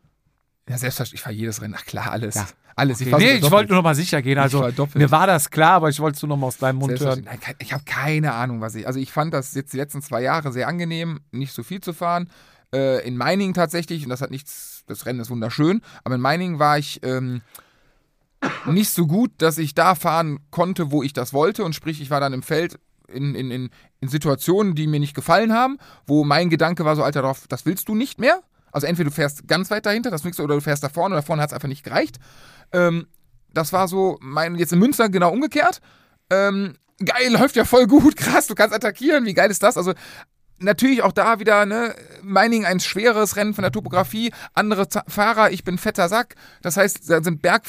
Ja, 0.68 0.78
selbstverständlich, 0.78 1.20
ich 1.20 1.22
fahre 1.22 1.34
jedes 1.34 1.60
Rennen. 1.60 1.74
Ach 1.76 1.84
klar, 1.84 2.10
alles. 2.10 2.34
Ja. 2.36 2.46
Alles. 2.76 3.00
Okay. 3.00 3.10
fahr 3.10 3.20
Nee, 3.20 3.34
ich 3.34 3.50
wollte 3.50 3.70
nur 3.70 3.78
noch 3.78 3.84
mal 3.84 3.94
sicher 3.94 4.20
gehen. 4.22 4.38
Also, 4.38 4.68
mir 4.94 5.10
war 5.10 5.26
das 5.26 5.50
klar, 5.50 5.72
aber 5.74 5.90
ich 5.90 6.00
wollte 6.00 6.16
es 6.16 6.22
nur 6.22 6.30
noch 6.30 6.36
mal 6.36 6.48
aus 6.48 6.58
deinem 6.58 6.78
Mund 6.78 6.98
hören. 6.98 7.22
Nein, 7.24 7.38
Ich 7.58 7.72
habe 7.72 7.84
keine 7.84 8.34
Ahnung, 8.34 8.60
was 8.60 8.74
ich. 8.74 8.86
Also 8.86 8.98
ich 8.98 9.12
fand 9.12 9.32
das 9.32 9.54
jetzt 9.54 9.72
die 9.72 9.76
letzten 9.76 10.02
zwei 10.02 10.22
Jahre 10.22 10.52
sehr 10.52 10.66
angenehm, 10.66 11.20
nicht 11.30 11.52
so 11.52 11.62
viel 11.62 11.80
zu 11.80 11.92
fahren. 11.92 12.30
Äh, 12.74 13.06
in 13.06 13.16
Meiningen 13.16 13.54
tatsächlich, 13.54 14.02
und 14.02 14.10
das 14.10 14.20
hat 14.20 14.30
nichts, 14.30 14.82
das 14.86 15.06
Rennen 15.06 15.20
ist 15.20 15.30
wunderschön, 15.30 15.82
aber 16.02 16.16
in 16.16 16.20
Meiningen 16.20 16.58
war 16.58 16.78
ich 16.78 17.00
ähm, 17.04 17.42
nicht 18.66 18.90
so 18.90 19.06
gut, 19.06 19.30
dass 19.38 19.58
ich 19.58 19.74
da 19.74 19.94
fahren 19.94 20.40
konnte, 20.50 20.90
wo 20.90 21.02
ich 21.02 21.12
das 21.12 21.32
wollte. 21.32 21.64
Und 21.64 21.74
sprich, 21.74 22.00
ich 22.00 22.10
war 22.10 22.20
dann 22.20 22.32
im 22.32 22.42
Feld 22.42 22.80
in, 23.08 23.34
in, 23.34 23.50
in, 23.50 23.70
in 24.00 24.08
Situationen, 24.08 24.74
die 24.74 24.86
mir 24.88 24.98
nicht 24.98 25.14
gefallen 25.14 25.52
haben, 25.52 25.78
wo 26.06 26.24
mein 26.24 26.50
Gedanke 26.50 26.84
war 26.84 26.96
so, 26.96 27.04
Alter, 27.04 27.22
drauf, 27.22 27.44
das 27.48 27.66
willst 27.66 27.88
du 27.88 27.94
nicht 27.94 28.18
mehr. 28.18 28.42
Also 28.74 28.88
entweder 28.88 29.08
du 29.08 29.14
fährst 29.14 29.46
ganz 29.46 29.70
weit 29.70 29.86
dahinter, 29.86 30.10
das 30.10 30.24
nix, 30.24 30.40
oder 30.40 30.56
du 30.56 30.60
fährst 30.60 30.82
da 30.82 30.88
vorne, 30.88 31.14
oder 31.14 31.22
vorne 31.22 31.40
hat 31.40 31.50
es 31.50 31.54
einfach 31.54 31.68
nicht 31.68 31.84
gereicht. 31.84 32.18
Ähm, 32.72 33.06
das 33.52 33.72
war 33.72 33.86
so 33.86 34.18
mein, 34.20 34.56
jetzt 34.56 34.72
in 34.72 34.80
Münster 34.80 35.08
genau 35.08 35.30
umgekehrt. 35.30 35.80
Ähm, 36.28 36.74
geil, 36.98 37.32
läuft 37.32 37.54
ja 37.54 37.64
voll 37.64 37.86
gut, 37.86 38.16
krass, 38.16 38.48
du 38.48 38.56
kannst 38.56 38.74
attackieren, 38.74 39.26
wie 39.26 39.34
geil 39.34 39.50
ist 39.50 39.62
das? 39.62 39.76
Also 39.76 39.94
natürlich 40.58 41.02
auch 41.02 41.12
da 41.12 41.38
wieder, 41.38 41.66
ne, 41.66 41.94
Meining 42.22 42.64
ein 42.64 42.80
schweres 42.80 43.36
Rennen 43.36 43.54
von 43.54 43.62
der 43.62 43.70
Topografie, 43.70 44.32
andere 44.54 44.88
Z 44.88 45.04
Fahrer, 45.06 45.52
ich 45.52 45.62
bin 45.62 45.78
fetter 45.78 46.08
Sack, 46.08 46.34
das 46.60 46.76
heißt, 46.76 47.08
da 47.08 47.22
sind 47.22 47.42
Berg, 47.42 47.62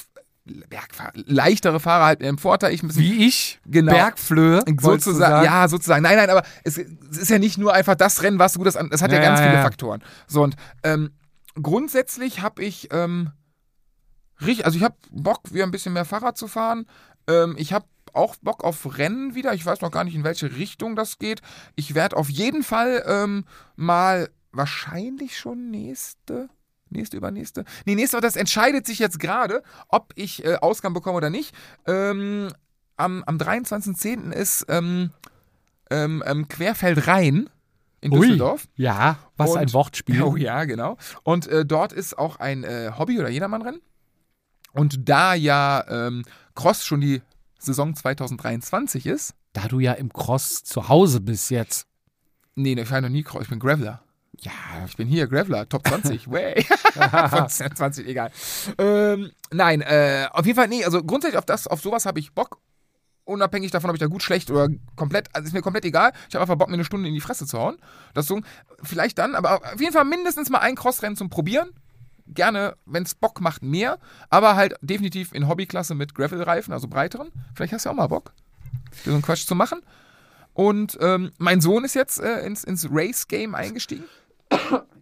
Bergfahrer, 0.46 1.14
leichtere 1.26 1.80
Fahrer 1.80 2.06
halt 2.06 2.22
im 2.22 2.38
Vorteil, 2.38 2.74
ich 2.74 2.82
bisschen 2.82 3.02
Wie 3.02 3.26
ich? 3.26 3.60
Genau. 3.66 3.92
Bergflöhe? 3.92 4.64
sozusagen, 4.80 5.18
sagen? 5.18 5.46
ja, 5.46 5.68
sozusagen. 5.68 6.04
Nein, 6.04 6.18
nein, 6.18 6.30
aber 6.30 6.44
es, 6.64 6.78
es 6.78 7.18
ist 7.18 7.30
ja 7.30 7.40
nicht 7.40 7.58
nur 7.58 7.74
einfach 7.74 7.96
das 7.96 8.22
Rennen, 8.22 8.38
was 8.38 8.54
du 8.54 8.60
gut 8.60 8.68
ist. 8.68 8.76
Es 8.76 9.02
hat 9.02 9.12
ja, 9.12 9.18
Ja, 9.18 9.24
ganz 9.24 9.40
ja, 9.40 9.46
viele 9.48 9.58
ja. 9.58 9.64
Faktoren. 9.64 10.04
So 10.28 10.44
und 10.44 10.56
ähm, 10.84 11.12
grundsätzlich 11.62 12.42
habe 12.42 12.64
ich 12.64 12.90
ähm, 12.92 13.32
richtig, 14.42 14.66
also 14.66 14.78
ich 14.78 14.84
habe 14.84 14.96
Bock, 15.12 15.52
wieder 15.52 15.64
ein 15.64 15.72
bisschen 15.72 15.94
mehr 15.94 16.06
Fahrrad 16.06 16.38
zu 16.38 16.48
fahren. 16.48 16.86
Ähm, 17.28 17.56
ich 17.58 17.74
habe 17.74 17.86
auch 18.14 18.36
Bock 18.38 18.64
auf 18.64 18.98
Rennen 18.98 19.36
wieder. 19.36 19.54
Ich 19.54 19.66
weiß 19.66 19.82
noch 19.82 19.92
gar 19.92 20.04
nicht, 20.04 20.16
in 20.16 20.24
welche 20.24 20.56
Richtung 20.56 20.96
das 20.96 21.18
geht. 21.18 21.42
Ich 21.76 21.96
werde 21.96 22.18
auf 22.18 22.30
jeden 22.30 22.64
Fall 22.64 23.04
ähm, 23.08 23.46
mal 23.76 24.30
wahrscheinlich 24.52 25.38
schon 25.38 25.70
nächste. 25.70 26.50
Nächste, 26.90 27.18
übernächste. 27.18 27.66
Nee, 27.86 27.96
nächste, 27.96 28.22
das 28.22 28.36
entscheidet 28.36 28.86
sich 28.86 29.00
jetzt 29.00 29.20
gerade, 29.20 29.64
ob 29.90 30.14
ich 30.16 30.44
äh, 30.46 30.56
Ausgang 30.56 30.94
bekomme 30.94 31.18
oder 31.18 31.30
nicht. 31.30 31.54
Ähm, 31.88 32.50
am, 32.98 33.24
am 33.24 33.38
23.10. 33.38 34.32
ist 34.32 34.66
ähm, 34.70 35.12
ähm, 35.90 36.24
ähm, 36.26 36.48
Querfeld 36.48 37.08
Rhein 37.08 37.50
in 38.02 38.12
Ui. 38.14 38.20
Düsseldorf. 38.22 38.68
Ja, 38.76 39.18
was 39.36 39.52
Und- 39.52 39.58
ein 39.58 39.74
Wortspiel. 39.74 40.22
Oh 40.24 40.36
ja, 40.36 40.64
genau. 40.66 40.98
Und 41.24 41.48
äh, 41.48 41.66
dort 41.66 41.92
ist 41.92 42.18
auch 42.18 42.38
ein 42.38 42.64
äh, 42.64 42.92
Hobby- 42.98 43.20
oder 43.20 43.30
Jedermannrennen. 43.30 43.82
Und 44.72 45.10
da 45.10 45.34
ja 45.34 45.84
ähm, 45.90 46.24
Cross 46.54 46.86
schon 46.86 47.02
die 47.02 47.22
Saison 47.60 47.96
2023 47.96 49.06
ist, 49.08 49.34
Da 49.54 49.68
du 49.68 49.80
ja 49.80 49.94
im 49.94 50.12
Cross 50.14 50.64
zu 50.64 50.88
Hause 50.90 51.20
bist 51.22 51.50
jetzt. 51.50 51.88
nee, 52.56 52.74
ich 52.74 52.88
fahre 52.88 53.02
noch 53.02 53.10
nie 53.10 53.24
Cross, 53.24 53.44
ich 53.44 53.50
bin 53.50 53.60
Graveler. 53.60 54.02
Ja, 54.42 54.52
Ich 54.88 54.98
bin 54.98 55.08
hier, 55.08 55.28
Graveler, 55.28 55.68
Top 55.70 55.88
20, 55.88 56.28
way. 56.32 56.64
Von 57.30 57.50
20, 57.50 58.08
egal. 58.08 58.32
Ähm, 58.78 59.32
nein, 59.52 59.82
äh, 59.82 60.28
auf 60.32 60.46
jeden 60.46 60.56
Fall, 60.56 60.68
nee, 60.68 60.84
also 60.84 61.04
grundsätzlich 61.04 61.38
auf 61.38 61.46
das, 61.46 61.68
auf 61.68 61.82
sowas 61.82 62.06
habe 62.06 62.20
ich 62.20 62.34
Bock. 62.34 62.60
Unabhängig 63.24 63.72
davon, 63.72 63.90
ob 63.90 63.96
ich 63.96 64.00
da 64.00 64.06
gut, 64.06 64.22
schlecht 64.22 64.52
oder 64.52 64.68
komplett, 64.96 65.30
also 65.34 65.48
ist 65.48 65.54
mir 65.54 65.64
komplett 65.64 65.86
egal. 65.86 66.12
Ich 66.30 66.36
habe 66.36 66.44
einfach 66.44 66.58
Bock, 66.58 66.68
mir 66.68 66.76
eine 66.76 66.86
Stunde 66.86 67.08
in 67.08 67.16
die 67.16 67.22
Fresse 67.22 67.48
zu 67.48 67.58
hauen. 67.58 67.78
Das 68.14 68.28
so, 68.28 68.40
vielleicht 68.84 69.18
dann, 69.18 69.34
aber 69.34 69.56
auf 69.74 69.80
jeden 69.80 69.94
Fall 69.94 70.06
mindestens 70.06 70.50
mal 70.50 70.60
ein 70.60 70.76
Crossrennen 70.76 71.16
zum 71.16 71.30
Probieren. 71.30 71.70
Gerne, 72.28 72.76
wenn 72.86 73.04
es 73.04 73.16
Bock 73.16 73.42
macht, 73.42 73.64
mehr. 73.64 73.98
Aber 74.30 74.56
halt 74.56 74.76
definitiv 74.82 75.32
in 75.32 75.48
Hobbyklasse 75.48 75.96
mit 75.96 76.14
Gravel-Reifen, 76.14 76.72
also 76.72 76.88
breiteren. 76.88 77.32
Vielleicht 77.56 77.74
hast 77.74 77.86
du 77.86 77.90
ja 77.90 77.94
auch 77.94 77.98
mal 77.98 78.08
Bock, 78.08 78.32
so 79.04 79.12
einen 79.12 79.24
Quatsch 79.24 79.48
zu 79.48 79.56
machen. 79.56 79.82
Und 80.54 80.98
ähm, 81.02 81.32
mein 81.40 81.62
Sohn 81.62 81.84
ist 81.84 81.96
jetzt 81.96 82.20
äh, 82.20 82.46
ins, 82.46 82.64
ins 82.64 82.88
Race-Game 82.92 83.56
eingestiegen 83.56 84.06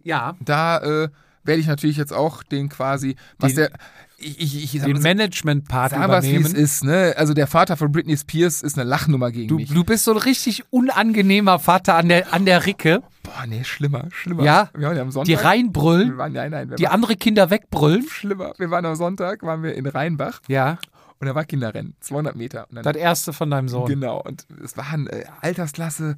ja. 0.02 0.36
da 0.40 0.78
äh, 0.78 1.08
werde 1.44 1.60
ich 1.60 1.66
natürlich 1.66 1.96
jetzt 1.96 2.12
auch 2.12 2.42
den 2.42 2.68
quasi, 2.68 3.16
was 3.38 3.54
Den- 3.54 3.56
der, 3.68 3.70
ich, 4.16 4.40
ich, 4.40 4.74
ich 4.76 4.82
Den 4.82 5.02
Management-Part 5.02 5.90
sag 5.90 6.08
was, 6.08 6.24
wie 6.24 6.36
es 6.36 6.40
übernehmen. 6.40 6.54
ist, 6.64 6.84
ne? 6.84 7.14
Also 7.18 7.34
der 7.34 7.46
Vater 7.46 7.76
von 7.76 7.92
Britney 7.92 8.16
Spears 8.16 8.62
ist 8.62 8.78
eine 8.78 8.88
Lachnummer 8.88 9.30
gegen 9.32 9.48
Du, 9.48 9.56
mich. 9.56 9.68
du 9.68 9.84
bist 9.84 10.04
so 10.04 10.12
ein 10.12 10.16
richtig 10.16 10.64
unangenehmer 10.70 11.58
Vater 11.58 11.96
an 11.96 12.08
der, 12.08 12.32
an 12.32 12.46
der 12.46 12.64
Ricke, 12.64 13.02
Boah, 13.22 13.44
nee, 13.46 13.64
schlimmer, 13.64 14.08
schlimmer. 14.12 14.42
Ja? 14.44 14.70
Wir 14.74 14.86
waren 14.88 14.96
ja 14.96 15.02
am 15.02 15.10
Sonntag. 15.10 15.26
die 15.26 15.34
reinbrüllen, 15.34 16.16
waren, 16.16 16.32
nein, 16.32 16.50
nein, 16.52 16.72
die 16.78 16.84
waren 16.84 16.92
andere 16.92 17.16
Kinder 17.16 17.50
wegbrüllen. 17.50 18.06
schlimmer. 18.08 18.52
Wir 18.56 18.70
waren 18.70 18.86
am 18.86 18.94
Sonntag, 18.94 19.42
waren 19.42 19.62
wir 19.62 19.74
in 19.74 19.86
Rheinbach 19.86 20.40
Ja. 20.48 20.78
Und 21.20 21.26
da 21.28 21.34
war 21.34 21.44
Kinderrennen, 21.44 21.94
200 22.00 22.36
Meter. 22.36 22.66
Das 22.70 22.96
erste 22.96 23.32
von 23.32 23.50
deinem 23.50 23.68
Sohn. 23.68 23.86
genau, 23.88 24.20
und 24.22 24.46
es 24.62 24.76
waren 24.76 25.06
äh, 25.08 25.24
Altersklasse, 25.40 26.16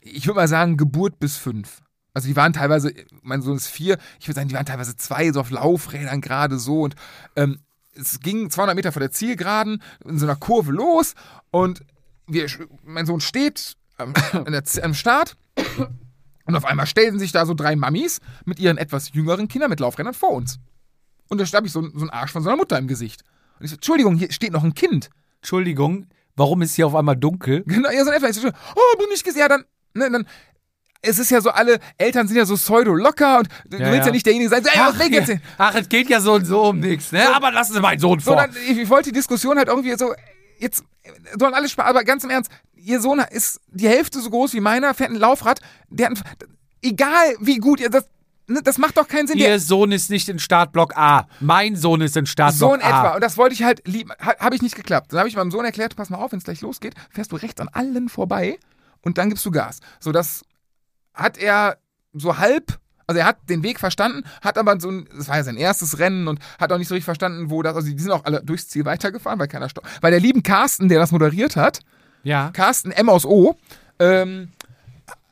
ich 0.00 0.26
würde 0.26 0.36
mal 0.40 0.48
sagen, 0.48 0.76
Geburt 0.76 1.18
bis 1.18 1.36
fünf. 1.36 1.80
Also 2.14 2.28
die 2.28 2.36
waren 2.36 2.52
teilweise, 2.52 2.94
mein 3.22 3.42
Sohn 3.42 3.56
ist 3.56 3.66
vier, 3.66 3.98
ich 4.20 4.28
würde 4.28 4.36
sagen, 4.36 4.48
die 4.48 4.54
waren 4.54 4.66
teilweise 4.66 4.96
zwei, 4.96 5.32
so 5.32 5.40
auf 5.40 5.50
Laufrädern 5.50 6.20
gerade 6.20 6.58
so. 6.58 6.82
Und 6.82 6.94
ähm, 7.34 7.58
es 7.94 8.20
ging 8.20 8.50
200 8.50 8.76
Meter 8.76 8.92
vor 8.92 9.00
der 9.00 9.10
Zielgeraden 9.10 9.82
in 10.04 10.18
so 10.18 10.26
einer 10.26 10.36
Kurve 10.36 10.72
los 10.72 11.14
und 11.50 11.84
wir, 12.26 12.46
mein 12.84 13.06
Sohn 13.06 13.20
steht 13.20 13.76
am, 13.96 14.14
am 14.82 14.94
Start 14.94 15.36
und 16.46 16.56
auf 16.56 16.64
einmal 16.64 16.86
stellen 16.86 17.18
sich 17.18 17.32
da 17.32 17.46
so 17.46 17.54
drei 17.54 17.76
Mammis 17.76 18.20
mit 18.44 18.58
ihren 18.58 18.78
etwas 18.78 19.12
jüngeren 19.12 19.48
Kindern 19.48 19.70
mit 19.70 19.80
Laufrädern 19.80 20.14
vor 20.14 20.30
uns. 20.30 20.58
Und 21.28 21.40
da 21.40 21.44
habe 21.56 21.66
ich 21.66 21.72
so, 21.72 21.82
so 21.82 22.00
einen 22.00 22.10
Arsch 22.10 22.32
von 22.32 22.42
so 22.42 22.48
einer 22.48 22.56
Mutter 22.56 22.78
im 22.78 22.86
Gesicht. 22.86 23.24
Und 23.58 23.64
ich 23.64 23.70
so, 23.70 23.76
Entschuldigung, 23.76 24.16
hier 24.16 24.30
steht 24.30 24.52
noch 24.52 24.64
ein 24.64 24.74
Kind. 24.74 25.10
Entschuldigung, 25.40 26.06
warum 26.36 26.62
ist 26.62 26.74
hier 26.74 26.86
auf 26.86 26.94
einmal 26.94 27.16
dunkel? 27.16 27.64
Genau, 27.66 27.90
ja, 27.90 28.04
so 28.04 28.10
in 28.10 28.16
etwa. 28.16 28.28
Ich 28.28 28.36
so, 28.36 28.48
oh, 28.48 28.98
bin 28.98 29.08
nicht 29.08 29.24
gesehen. 29.24 29.40
Ja, 29.40 29.48
dann, 29.48 29.64
ne, 29.94 30.10
dann, 30.10 30.26
es 31.04 31.18
ist 31.18 31.30
ja 31.30 31.40
so, 31.40 31.50
alle 31.50 31.78
Eltern 31.98 32.26
sind 32.28 32.36
ja 32.36 32.44
so 32.46 32.54
pseudo-locker 32.54 33.38
und 33.38 33.48
du 33.66 33.76
Ja, 33.78 33.86
willst 33.86 33.98
ja. 34.00 34.06
ja. 34.06 34.12
nicht 34.12 34.26
derjenige 34.26 34.50
sein, 34.50 34.64
so, 34.64 34.70
ey, 34.70 34.78
was 34.80 34.98
weg 34.98 35.12
jetzt? 35.12 35.32
Ach, 35.58 35.74
es 35.74 35.88
geht 35.88 36.08
ja 36.10 36.20
so 36.20 36.34
und 36.34 36.44
so 36.44 36.62
um 36.64 36.80
nichts, 36.80 37.12
ne? 37.12 37.34
Aber 37.34 37.50
lassen 37.52 37.72
Sie 37.74 37.80
meinen 37.80 37.98
Sohn 38.00 38.18
So, 38.20 38.32
vor. 38.32 38.36
dann, 38.42 38.50
ich, 38.68 38.78
ich 38.78 38.88
wollte 38.88 39.10
die 39.10 39.14
Diskussion 39.16 39.56
halt 39.58 39.68
irgendwie 39.68 39.94
so, 39.96 40.14
jetzt 40.58 40.82
sollen 41.38 41.54
alle 41.54 41.68
Spaß, 41.68 41.86
aber 41.86 42.04
ganz 42.04 42.24
im 42.24 42.30
Ernst, 42.30 42.50
ihr 42.76 43.00
Sohn 43.00 43.18
ist 43.30 43.60
die 43.70 43.88
Hälfte 43.88 44.20
so 44.20 44.30
groß 44.30 44.54
wie 44.54 44.60
meiner, 44.60 44.94
fährt 44.94 45.10
ein 45.10 45.16
Laufrad, 45.16 45.60
der 45.88 46.10
hat, 46.10 46.18
egal 46.82 47.34
wie 47.40 47.58
gut 47.58 47.80
ihr 47.80 47.90
das, 47.90 48.04
ne, 48.46 48.60
das 48.62 48.78
macht 48.78 48.96
doch 48.96 49.08
keinen 49.08 49.26
Sinn. 49.26 49.38
Ihr 49.38 49.58
Sohn 49.60 49.92
ist 49.92 50.10
nicht 50.10 50.28
in 50.28 50.38
Startblock 50.38 50.96
A. 50.96 51.26
Mein 51.40 51.76
Sohn 51.76 52.00
ist 52.00 52.16
in 52.16 52.26
Startblock 52.26 52.70
so 52.70 52.74
in 52.74 52.82
A. 52.82 52.86
etwa. 52.88 53.14
Und 53.16 53.20
das 53.24 53.36
wollte 53.36 53.54
ich 53.54 53.62
halt 53.62 53.82
lieb, 53.86 54.10
ha, 54.20 54.34
habe 54.38 54.54
ich 54.54 54.62
nicht 54.62 54.76
geklappt. 54.76 55.12
Dann 55.12 55.18
habe 55.20 55.28
ich 55.28 55.36
meinem 55.36 55.50
Sohn 55.50 55.64
erklärt, 55.64 55.96
pass 55.96 56.10
mal 56.10 56.18
auf, 56.18 56.32
wenn 56.32 56.38
es 56.38 56.44
gleich 56.44 56.60
losgeht, 56.60 56.94
fährst 57.10 57.32
du 57.32 57.36
rechts 57.36 57.60
an 57.60 57.68
allen 57.72 58.08
vorbei 58.08 58.58
und 59.02 59.18
dann 59.18 59.28
gibst 59.28 59.44
du 59.46 59.50
Gas. 59.50 59.80
So, 60.00 60.12
das 60.12 60.44
hat 61.14 61.38
er 61.38 61.78
so 62.12 62.38
halb, 62.38 62.78
also 63.06 63.20
er 63.20 63.26
hat 63.26 63.38
den 63.48 63.62
Weg 63.62 63.78
verstanden, 63.80 64.24
hat 64.42 64.58
aber 64.58 64.78
so 64.80 64.90
ein, 64.90 65.08
das 65.16 65.28
war 65.28 65.36
ja 65.36 65.44
sein 65.44 65.56
erstes 65.56 65.98
Rennen 65.98 66.28
und 66.28 66.40
hat 66.58 66.72
auch 66.72 66.78
nicht 66.78 66.88
so 66.88 66.94
richtig 66.94 67.04
verstanden, 67.04 67.50
wo 67.50 67.62
das, 67.62 67.76
also 67.76 67.88
die 67.88 67.98
sind 67.98 68.10
auch 68.12 68.24
alle 68.24 68.42
durchs 68.42 68.68
Ziel 68.68 68.84
weitergefahren, 68.84 69.38
weil 69.38 69.48
keiner 69.48 69.68
stoppt. 69.68 69.88
Weil 70.02 70.10
der 70.10 70.20
lieben 70.20 70.42
Carsten, 70.42 70.88
der 70.88 70.98
das 70.98 71.12
moderiert 71.12 71.56
hat, 71.56 71.80
Ja. 72.22 72.50
Carsten 72.52 72.90
M 72.90 73.08
aus 73.08 73.24
O, 73.26 73.56
ähm, 73.98 74.50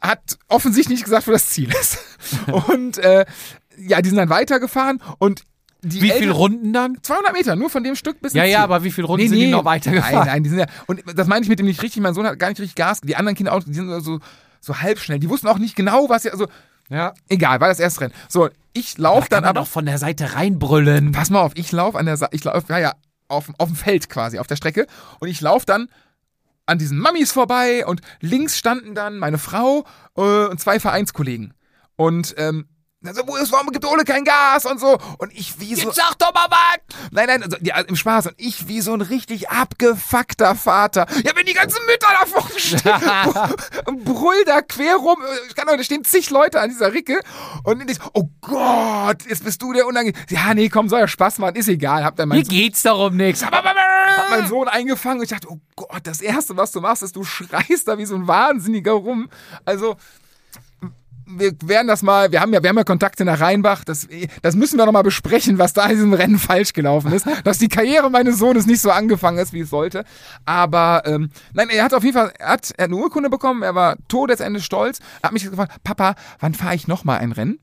hat 0.00 0.38
offensichtlich 0.48 0.98
nicht 0.98 1.04
gesagt, 1.04 1.26
wo 1.26 1.30
das 1.32 1.48
Ziel 1.48 1.70
ist. 1.72 1.98
und 2.68 2.98
äh, 2.98 3.24
ja, 3.78 4.02
die 4.02 4.08
sind 4.08 4.18
dann 4.18 4.28
weitergefahren 4.28 5.00
und 5.18 5.44
die 5.84 6.00
Wie 6.00 6.10
viele 6.10 6.30
Runden 6.30 6.72
dann? 6.72 6.98
200 7.02 7.32
Meter, 7.32 7.56
nur 7.56 7.68
von 7.68 7.82
dem 7.82 7.96
Stück 7.96 8.20
bis 8.20 8.34
Ja, 8.34 8.44
ja, 8.44 8.62
aber 8.62 8.84
wie 8.84 8.92
viele 8.92 9.08
Runden 9.08 9.28
sind 9.28 9.36
die 9.38 9.48
noch 9.48 9.64
weitergefahren? 9.64 10.14
Nein, 10.14 10.26
nein, 10.26 10.44
die 10.44 10.50
sind 10.50 10.60
ja. 10.60 10.66
Und 10.86 11.02
das 11.16 11.26
meine 11.26 11.42
ich 11.42 11.48
mit 11.48 11.58
dem 11.58 11.66
nicht 11.66 11.82
richtig. 11.82 12.00
Mein 12.00 12.14
Sohn 12.14 12.24
hat 12.24 12.38
gar 12.38 12.50
nicht 12.50 12.60
richtig 12.60 12.76
Gas. 12.76 13.00
Die 13.00 13.16
anderen 13.16 13.34
Kinder 13.36 13.52
auch, 13.52 13.64
die 13.64 13.74
sind 13.74 13.88
so, 14.00 14.20
so 14.62 14.80
halb 14.80 14.98
schnell. 14.98 15.18
Die 15.18 15.28
wussten 15.28 15.48
auch 15.48 15.58
nicht 15.58 15.76
genau, 15.76 16.08
was 16.08 16.24
ja. 16.24 16.32
Also, 16.32 16.46
Ja. 16.88 17.12
egal, 17.28 17.60
war 17.60 17.68
das 17.68 17.80
erste 17.80 18.00
Rennen. 18.02 18.14
So, 18.30 18.48
ich 18.72 18.96
laufe 18.96 19.28
Dann 19.28 19.42
dann 19.42 19.50
aber 19.50 19.60
doch 19.60 19.66
von 19.68 19.84
der 19.84 19.98
Seite 19.98 20.34
reinbrüllen. 20.34 21.12
Pass 21.12 21.28
mal 21.28 21.42
auf, 21.42 21.52
ich 21.56 21.70
laufe 21.72 21.98
an 21.98 22.06
der 22.06 22.16
Sa 22.16 22.28
ich 22.30 22.42
laufe, 22.44 22.72
ja, 22.72 22.78
ja, 22.78 22.92
auf, 23.28 23.50
auf 23.58 23.68
dem 23.68 23.76
Feld 23.76 24.08
quasi, 24.08 24.38
auf 24.38 24.46
der 24.46 24.56
Strecke. 24.56 24.86
Und 25.20 25.28
ich 25.28 25.40
laufe 25.42 25.66
dann 25.66 25.88
an 26.64 26.78
diesen 26.78 26.96
Mammis 26.98 27.32
vorbei 27.32 27.84
und 27.84 28.00
links 28.20 28.56
standen 28.56 28.94
dann 28.94 29.18
meine 29.18 29.38
Frau 29.38 29.84
äh, 30.16 30.46
und 30.46 30.60
zwei 30.60 30.78
Vereinskollegen. 30.80 31.54
Und 31.96 32.34
ähm, 32.38 32.66
also, 33.04 33.22
wo 33.26 33.36
ist, 33.36 33.52
warum 33.52 33.68
gibt 33.70 33.84
Ole 33.84 34.04
kein 34.04 34.24
Gas 34.24 34.64
und 34.66 34.78
so? 34.78 34.98
Und 35.18 35.32
ich 35.32 35.58
wie 35.60 35.74
so. 35.74 35.90
sag 35.90 36.18
doch 36.18 36.32
mal 36.32 36.46
was! 36.48 37.10
Nein, 37.10 37.26
nein, 37.26 37.42
also, 37.42 37.56
ja, 37.60 37.80
im 37.80 37.96
Spaß. 37.96 38.28
Und 38.28 38.34
ich 38.36 38.68
wie 38.68 38.80
so 38.80 38.92
ein 38.94 39.00
richtig 39.00 39.50
abgefuckter 39.50 40.54
Vater. 40.54 41.06
Ja, 41.24 41.32
wenn 41.34 41.46
die 41.46 41.54
ganzen 41.54 41.84
Mütter 41.86 42.08
da 42.20 42.26
vorne 42.26 42.58
stehen 42.58 44.04
brüll 44.04 44.44
da 44.46 44.62
quer 44.62 44.96
rum. 44.96 45.16
Ich 45.48 45.54
kann 45.54 45.66
doch, 45.66 45.76
da 45.76 45.82
stehen 45.82 46.04
zig 46.04 46.30
Leute 46.30 46.60
an 46.60 46.70
dieser 46.70 46.92
Ricke. 46.92 47.20
Und 47.64 47.90
ich, 47.90 47.98
oh 48.14 48.28
Gott, 48.40 49.24
jetzt 49.28 49.44
bist 49.44 49.60
du 49.62 49.72
der 49.72 49.86
Unangenehm. 49.86 50.20
Ja, 50.28 50.54
nee, 50.54 50.68
komm, 50.68 50.88
soll 50.88 51.00
ja 51.00 51.08
Spaß 51.08 51.38
machen, 51.38 51.56
ist 51.56 51.68
egal. 51.68 52.04
Hab 52.04 52.16
dann 52.16 52.28
mein, 52.28 52.42
geht's 52.42 52.82
doch 52.82 53.06
um 53.06 53.16
nichts. 53.16 53.44
hab 53.44 54.30
meinen 54.30 54.48
Sohn 54.48 54.68
eingefangen 54.68 55.18
und 55.18 55.24
ich 55.24 55.30
dachte, 55.30 55.48
oh 55.50 55.58
Gott, 55.76 56.00
das 56.04 56.20
Erste, 56.20 56.56
was 56.56 56.72
du 56.72 56.80
machst, 56.80 57.02
ist, 57.02 57.16
du 57.16 57.24
schreist 57.24 57.88
da 57.88 57.98
wie 57.98 58.04
so 58.04 58.14
ein 58.14 58.26
Wahnsinniger 58.26 58.92
rum. 58.92 59.28
Also, 59.64 59.96
wir 61.26 61.52
werden 61.64 61.88
das 61.88 62.02
mal, 62.02 62.32
wir 62.32 62.40
haben 62.40 62.52
ja, 62.52 62.62
wir 62.62 62.68
haben 62.68 62.76
ja 62.76 62.84
Kontakte 62.84 63.24
nach 63.24 63.40
Rheinbach, 63.40 63.84
das, 63.84 64.08
das 64.42 64.54
müssen 64.54 64.78
wir 64.78 64.86
nochmal 64.86 65.02
besprechen, 65.02 65.58
was 65.58 65.72
da 65.72 65.86
in 65.86 65.96
diesem 65.96 66.12
Rennen 66.12 66.38
falsch 66.38 66.72
gelaufen 66.72 67.12
ist, 67.12 67.26
dass 67.44 67.58
die 67.58 67.68
Karriere 67.68 68.10
meines 68.10 68.38
Sohnes 68.38 68.66
nicht 68.66 68.80
so 68.80 68.90
angefangen 68.90 69.38
ist, 69.38 69.52
wie 69.52 69.60
es 69.60 69.70
sollte. 69.70 70.04
Aber 70.44 71.02
ähm, 71.06 71.30
nein, 71.52 71.68
er 71.70 71.84
hat 71.84 71.94
auf 71.94 72.04
jeden 72.04 72.16
Fall, 72.16 72.32
er 72.38 72.48
hat, 72.48 72.72
er 72.76 72.84
hat 72.84 72.90
eine 72.90 72.96
Urkunde 72.96 73.30
bekommen, 73.30 73.62
er 73.62 73.74
war 73.74 73.96
todesende 74.08 74.60
stolz, 74.60 74.98
er 75.20 75.28
hat 75.28 75.32
mich 75.32 75.48
gefragt, 75.48 75.72
Papa, 75.84 76.14
wann 76.40 76.54
fahre 76.54 76.74
ich 76.74 76.88
nochmal 76.88 77.18
ein 77.18 77.32
Rennen? 77.32 77.58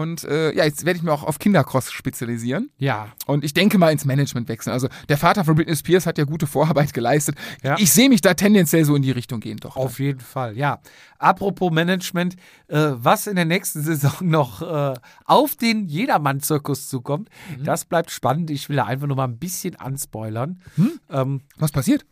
Und 0.00 0.24
äh, 0.24 0.54
ja, 0.56 0.64
jetzt 0.64 0.84
werde 0.84 0.96
ich 0.98 1.02
mir 1.02 1.12
auch 1.12 1.22
auf 1.22 1.38
Kindercross 1.38 1.92
spezialisieren. 1.92 2.70
Ja. 2.78 3.08
Und 3.26 3.44
ich 3.44 3.54
denke 3.54 3.78
mal 3.78 3.90
ins 3.92 4.04
Management 4.04 4.48
wechseln. 4.48 4.72
Also 4.72 4.88
der 5.08 5.18
Vater 5.18 5.44
von 5.44 5.54
Britney 5.54 5.76
Spears 5.76 6.06
hat 6.06 6.18
ja 6.18 6.24
gute 6.24 6.46
Vorarbeit 6.46 6.92
geleistet. 6.94 7.36
Ja. 7.62 7.76
Ich 7.78 7.92
sehe 7.92 8.08
mich 8.08 8.20
da 8.20 8.34
tendenziell 8.34 8.84
so 8.84 8.94
in 8.96 9.02
die 9.02 9.10
Richtung 9.10 9.40
gehen, 9.40 9.58
doch. 9.58 9.76
Auf 9.76 9.98
jeden 10.00 10.20
Fall, 10.20 10.56
ja. 10.56 10.80
Apropos 11.18 11.70
Management, 11.70 12.36
äh, 12.68 12.90
was 12.92 13.26
in 13.26 13.36
der 13.36 13.44
nächsten 13.44 13.82
Saison 13.84 14.12
noch 14.22 14.62
äh, 14.62 14.94
auf 15.26 15.54
den 15.56 15.86
Jedermann-Zirkus 15.86 16.88
zukommt, 16.88 17.28
Mhm. 17.58 17.64
das 17.64 17.84
bleibt 17.84 18.10
spannend. 18.10 18.50
Ich 18.50 18.68
will 18.68 18.76
da 18.76 18.84
einfach 18.84 19.06
nur 19.06 19.16
mal 19.16 19.24
ein 19.24 19.38
bisschen 19.38 19.76
anspoilern. 19.76 20.60
Hm? 20.76 21.00
Ähm, 21.10 21.40
Was 21.58 21.72
passiert? 21.72 22.04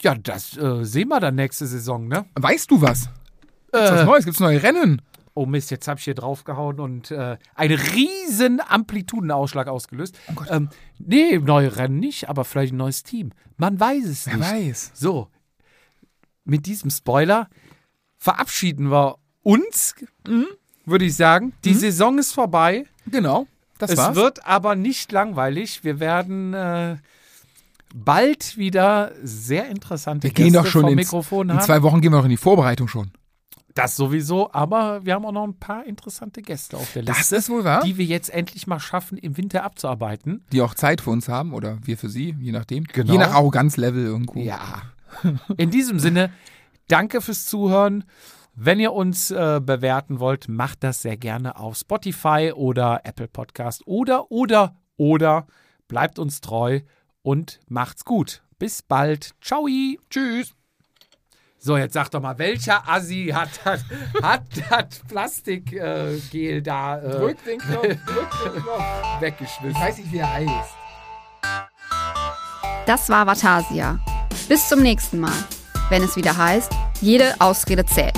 ja, 0.00 0.14
das 0.14 0.56
äh, 0.56 0.84
sehen 0.84 1.08
wir 1.08 1.18
dann 1.20 1.34
nächste 1.34 1.66
Saison, 1.66 2.06
ne? 2.08 2.24
Weißt 2.36 2.70
du 2.70 2.80
was? 2.80 3.10
Gibt's 3.72 3.90
was 3.90 4.00
Äh, 4.00 4.04
Neues? 4.04 4.24
Gibt's 4.24 4.40
neue 4.40 4.62
Rennen? 4.62 5.02
Oh 5.38 5.46
Mist, 5.46 5.70
jetzt 5.70 5.86
habe 5.86 5.98
ich 5.98 6.04
hier 6.04 6.14
draufgehauen 6.14 6.80
und 6.80 7.12
äh, 7.12 7.38
einen 7.54 7.78
riesen 7.78 8.60
Amplitudenausschlag 8.66 9.68
ausgelöst. 9.68 10.18
Oh 10.34 10.42
ähm, 10.50 10.68
nee, 10.98 11.38
neue 11.38 11.76
Rennen 11.76 12.00
nicht, 12.00 12.28
aber 12.28 12.44
vielleicht 12.44 12.72
ein 12.72 12.78
neues 12.78 13.04
Team. 13.04 13.30
Man 13.56 13.78
weiß 13.78 14.04
es 14.06 14.26
Wer 14.26 14.36
nicht. 14.36 14.50
weiß. 14.50 14.90
So, 14.94 15.28
mit 16.44 16.66
diesem 16.66 16.90
Spoiler 16.90 17.48
verabschieden 18.16 18.90
wir 18.90 19.18
uns, 19.42 19.94
würde 20.84 21.04
ich 21.04 21.14
sagen. 21.14 21.52
Die 21.64 21.74
Saison 21.74 22.18
ist 22.18 22.32
vorbei. 22.32 22.86
Genau. 23.06 23.46
Das 23.78 23.92
es 23.92 23.98
war's. 23.98 24.16
wird 24.16 24.44
aber 24.44 24.74
nicht 24.74 25.12
langweilig. 25.12 25.84
Wir 25.84 26.00
werden 26.00 26.52
äh, 26.52 26.96
bald 27.94 28.56
wieder 28.56 29.12
sehr 29.22 29.68
interessante 29.68 30.24
wir 30.24 30.32
gehen 30.32 30.46
Gäste 30.46 30.58
doch 30.58 30.66
schon 30.66 30.82
vom 30.82 30.90
in, 30.90 30.96
Mikrofon 30.96 31.48
in 31.50 31.56
haben. 31.56 31.64
zwei 31.64 31.82
Wochen 31.82 32.00
gehen 32.00 32.10
wir 32.10 32.18
noch 32.18 32.24
in 32.24 32.30
die 32.30 32.36
Vorbereitung 32.36 32.88
schon. 32.88 33.12
Das 33.74 33.96
sowieso, 33.96 34.52
aber 34.52 35.04
wir 35.04 35.14
haben 35.14 35.24
auch 35.24 35.32
noch 35.32 35.44
ein 35.44 35.58
paar 35.58 35.84
interessante 35.84 36.42
Gäste 36.42 36.76
auf 36.76 36.92
der 36.94 37.02
Das 37.04 37.18
Liste, 37.18 37.36
ist 37.36 37.50
wohl 37.50 37.64
wahr. 37.64 37.82
die 37.84 37.96
wir 37.96 38.04
jetzt 38.04 38.30
endlich 38.30 38.66
mal 38.66 38.80
schaffen, 38.80 39.18
im 39.18 39.36
Winter 39.36 39.62
abzuarbeiten. 39.62 40.44
Die 40.52 40.62
auch 40.62 40.74
Zeit 40.74 41.00
für 41.00 41.10
uns 41.10 41.28
haben 41.28 41.52
oder 41.54 41.78
wir 41.84 41.96
für 41.96 42.08
sie, 42.08 42.34
je 42.40 42.52
nachdem. 42.52 42.84
Genau. 42.84 43.12
Je 43.12 43.18
nach 43.18 43.32
Arroganzlevel 43.34 44.04
irgendwo. 44.04 44.40
Ja. 44.40 44.82
In 45.56 45.70
diesem 45.70 45.98
Sinne, 45.98 46.30
danke 46.88 47.20
fürs 47.20 47.46
Zuhören. 47.46 48.04
Wenn 48.54 48.80
ihr 48.80 48.92
uns 48.92 49.30
äh, 49.30 49.60
bewerten 49.64 50.18
wollt, 50.18 50.48
macht 50.48 50.82
das 50.82 51.02
sehr 51.02 51.16
gerne 51.16 51.56
auf 51.58 51.76
Spotify 51.76 52.52
oder 52.54 53.02
Apple 53.04 53.28
Podcast 53.28 53.86
oder, 53.86 54.32
oder, 54.32 54.74
oder 54.96 55.46
bleibt 55.86 56.18
uns 56.18 56.40
treu 56.40 56.80
und 57.22 57.60
macht's 57.68 58.04
gut. 58.04 58.42
Bis 58.58 58.82
bald. 58.82 59.34
Ciao. 59.40 59.68
Tschüss. 60.10 60.57
So, 61.60 61.76
jetzt 61.76 61.94
sag 61.94 62.08
doch 62.10 62.20
mal, 62.20 62.38
welcher 62.38 62.88
Assi 62.88 63.32
hat 63.34 63.48
das, 63.64 63.84
hat 64.22 64.42
das 64.70 65.00
Plastikgel 65.08 66.22
äh, 66.32 66.60
da 66.62 66.98
äh, 66.98 67.10
Drück 67.10 67.44
den 67.44 67.58
Knopf, 67.58 67.82
drück 67.82 68.30
den 68.44 68.62
Knopf. 68.62 69.20
weggeschmissen? 69.20 69.70
Ich 69.70 69.80
weiß 69.80 69.98
nicht, 69.98 70.12
wie 70.12 70.18
er 70.18 70.32
heißt. 70.32 70.74
Das 72.86 73.08
war 73.08 73.26
Vatasia. 73.26 73.98
Bis 74.48 74.68
zum 74.68 74.82
nächsten 74.82 75.18
Mal, 75.18 75.32
wenn 75.90 76.02
es 76.04 76.14
wieder 76.16 76.36
heißt, 76.36 76.70
jede 77.00 77.34
Ausrede 77.40 77.84
zählt. 77.84 78.16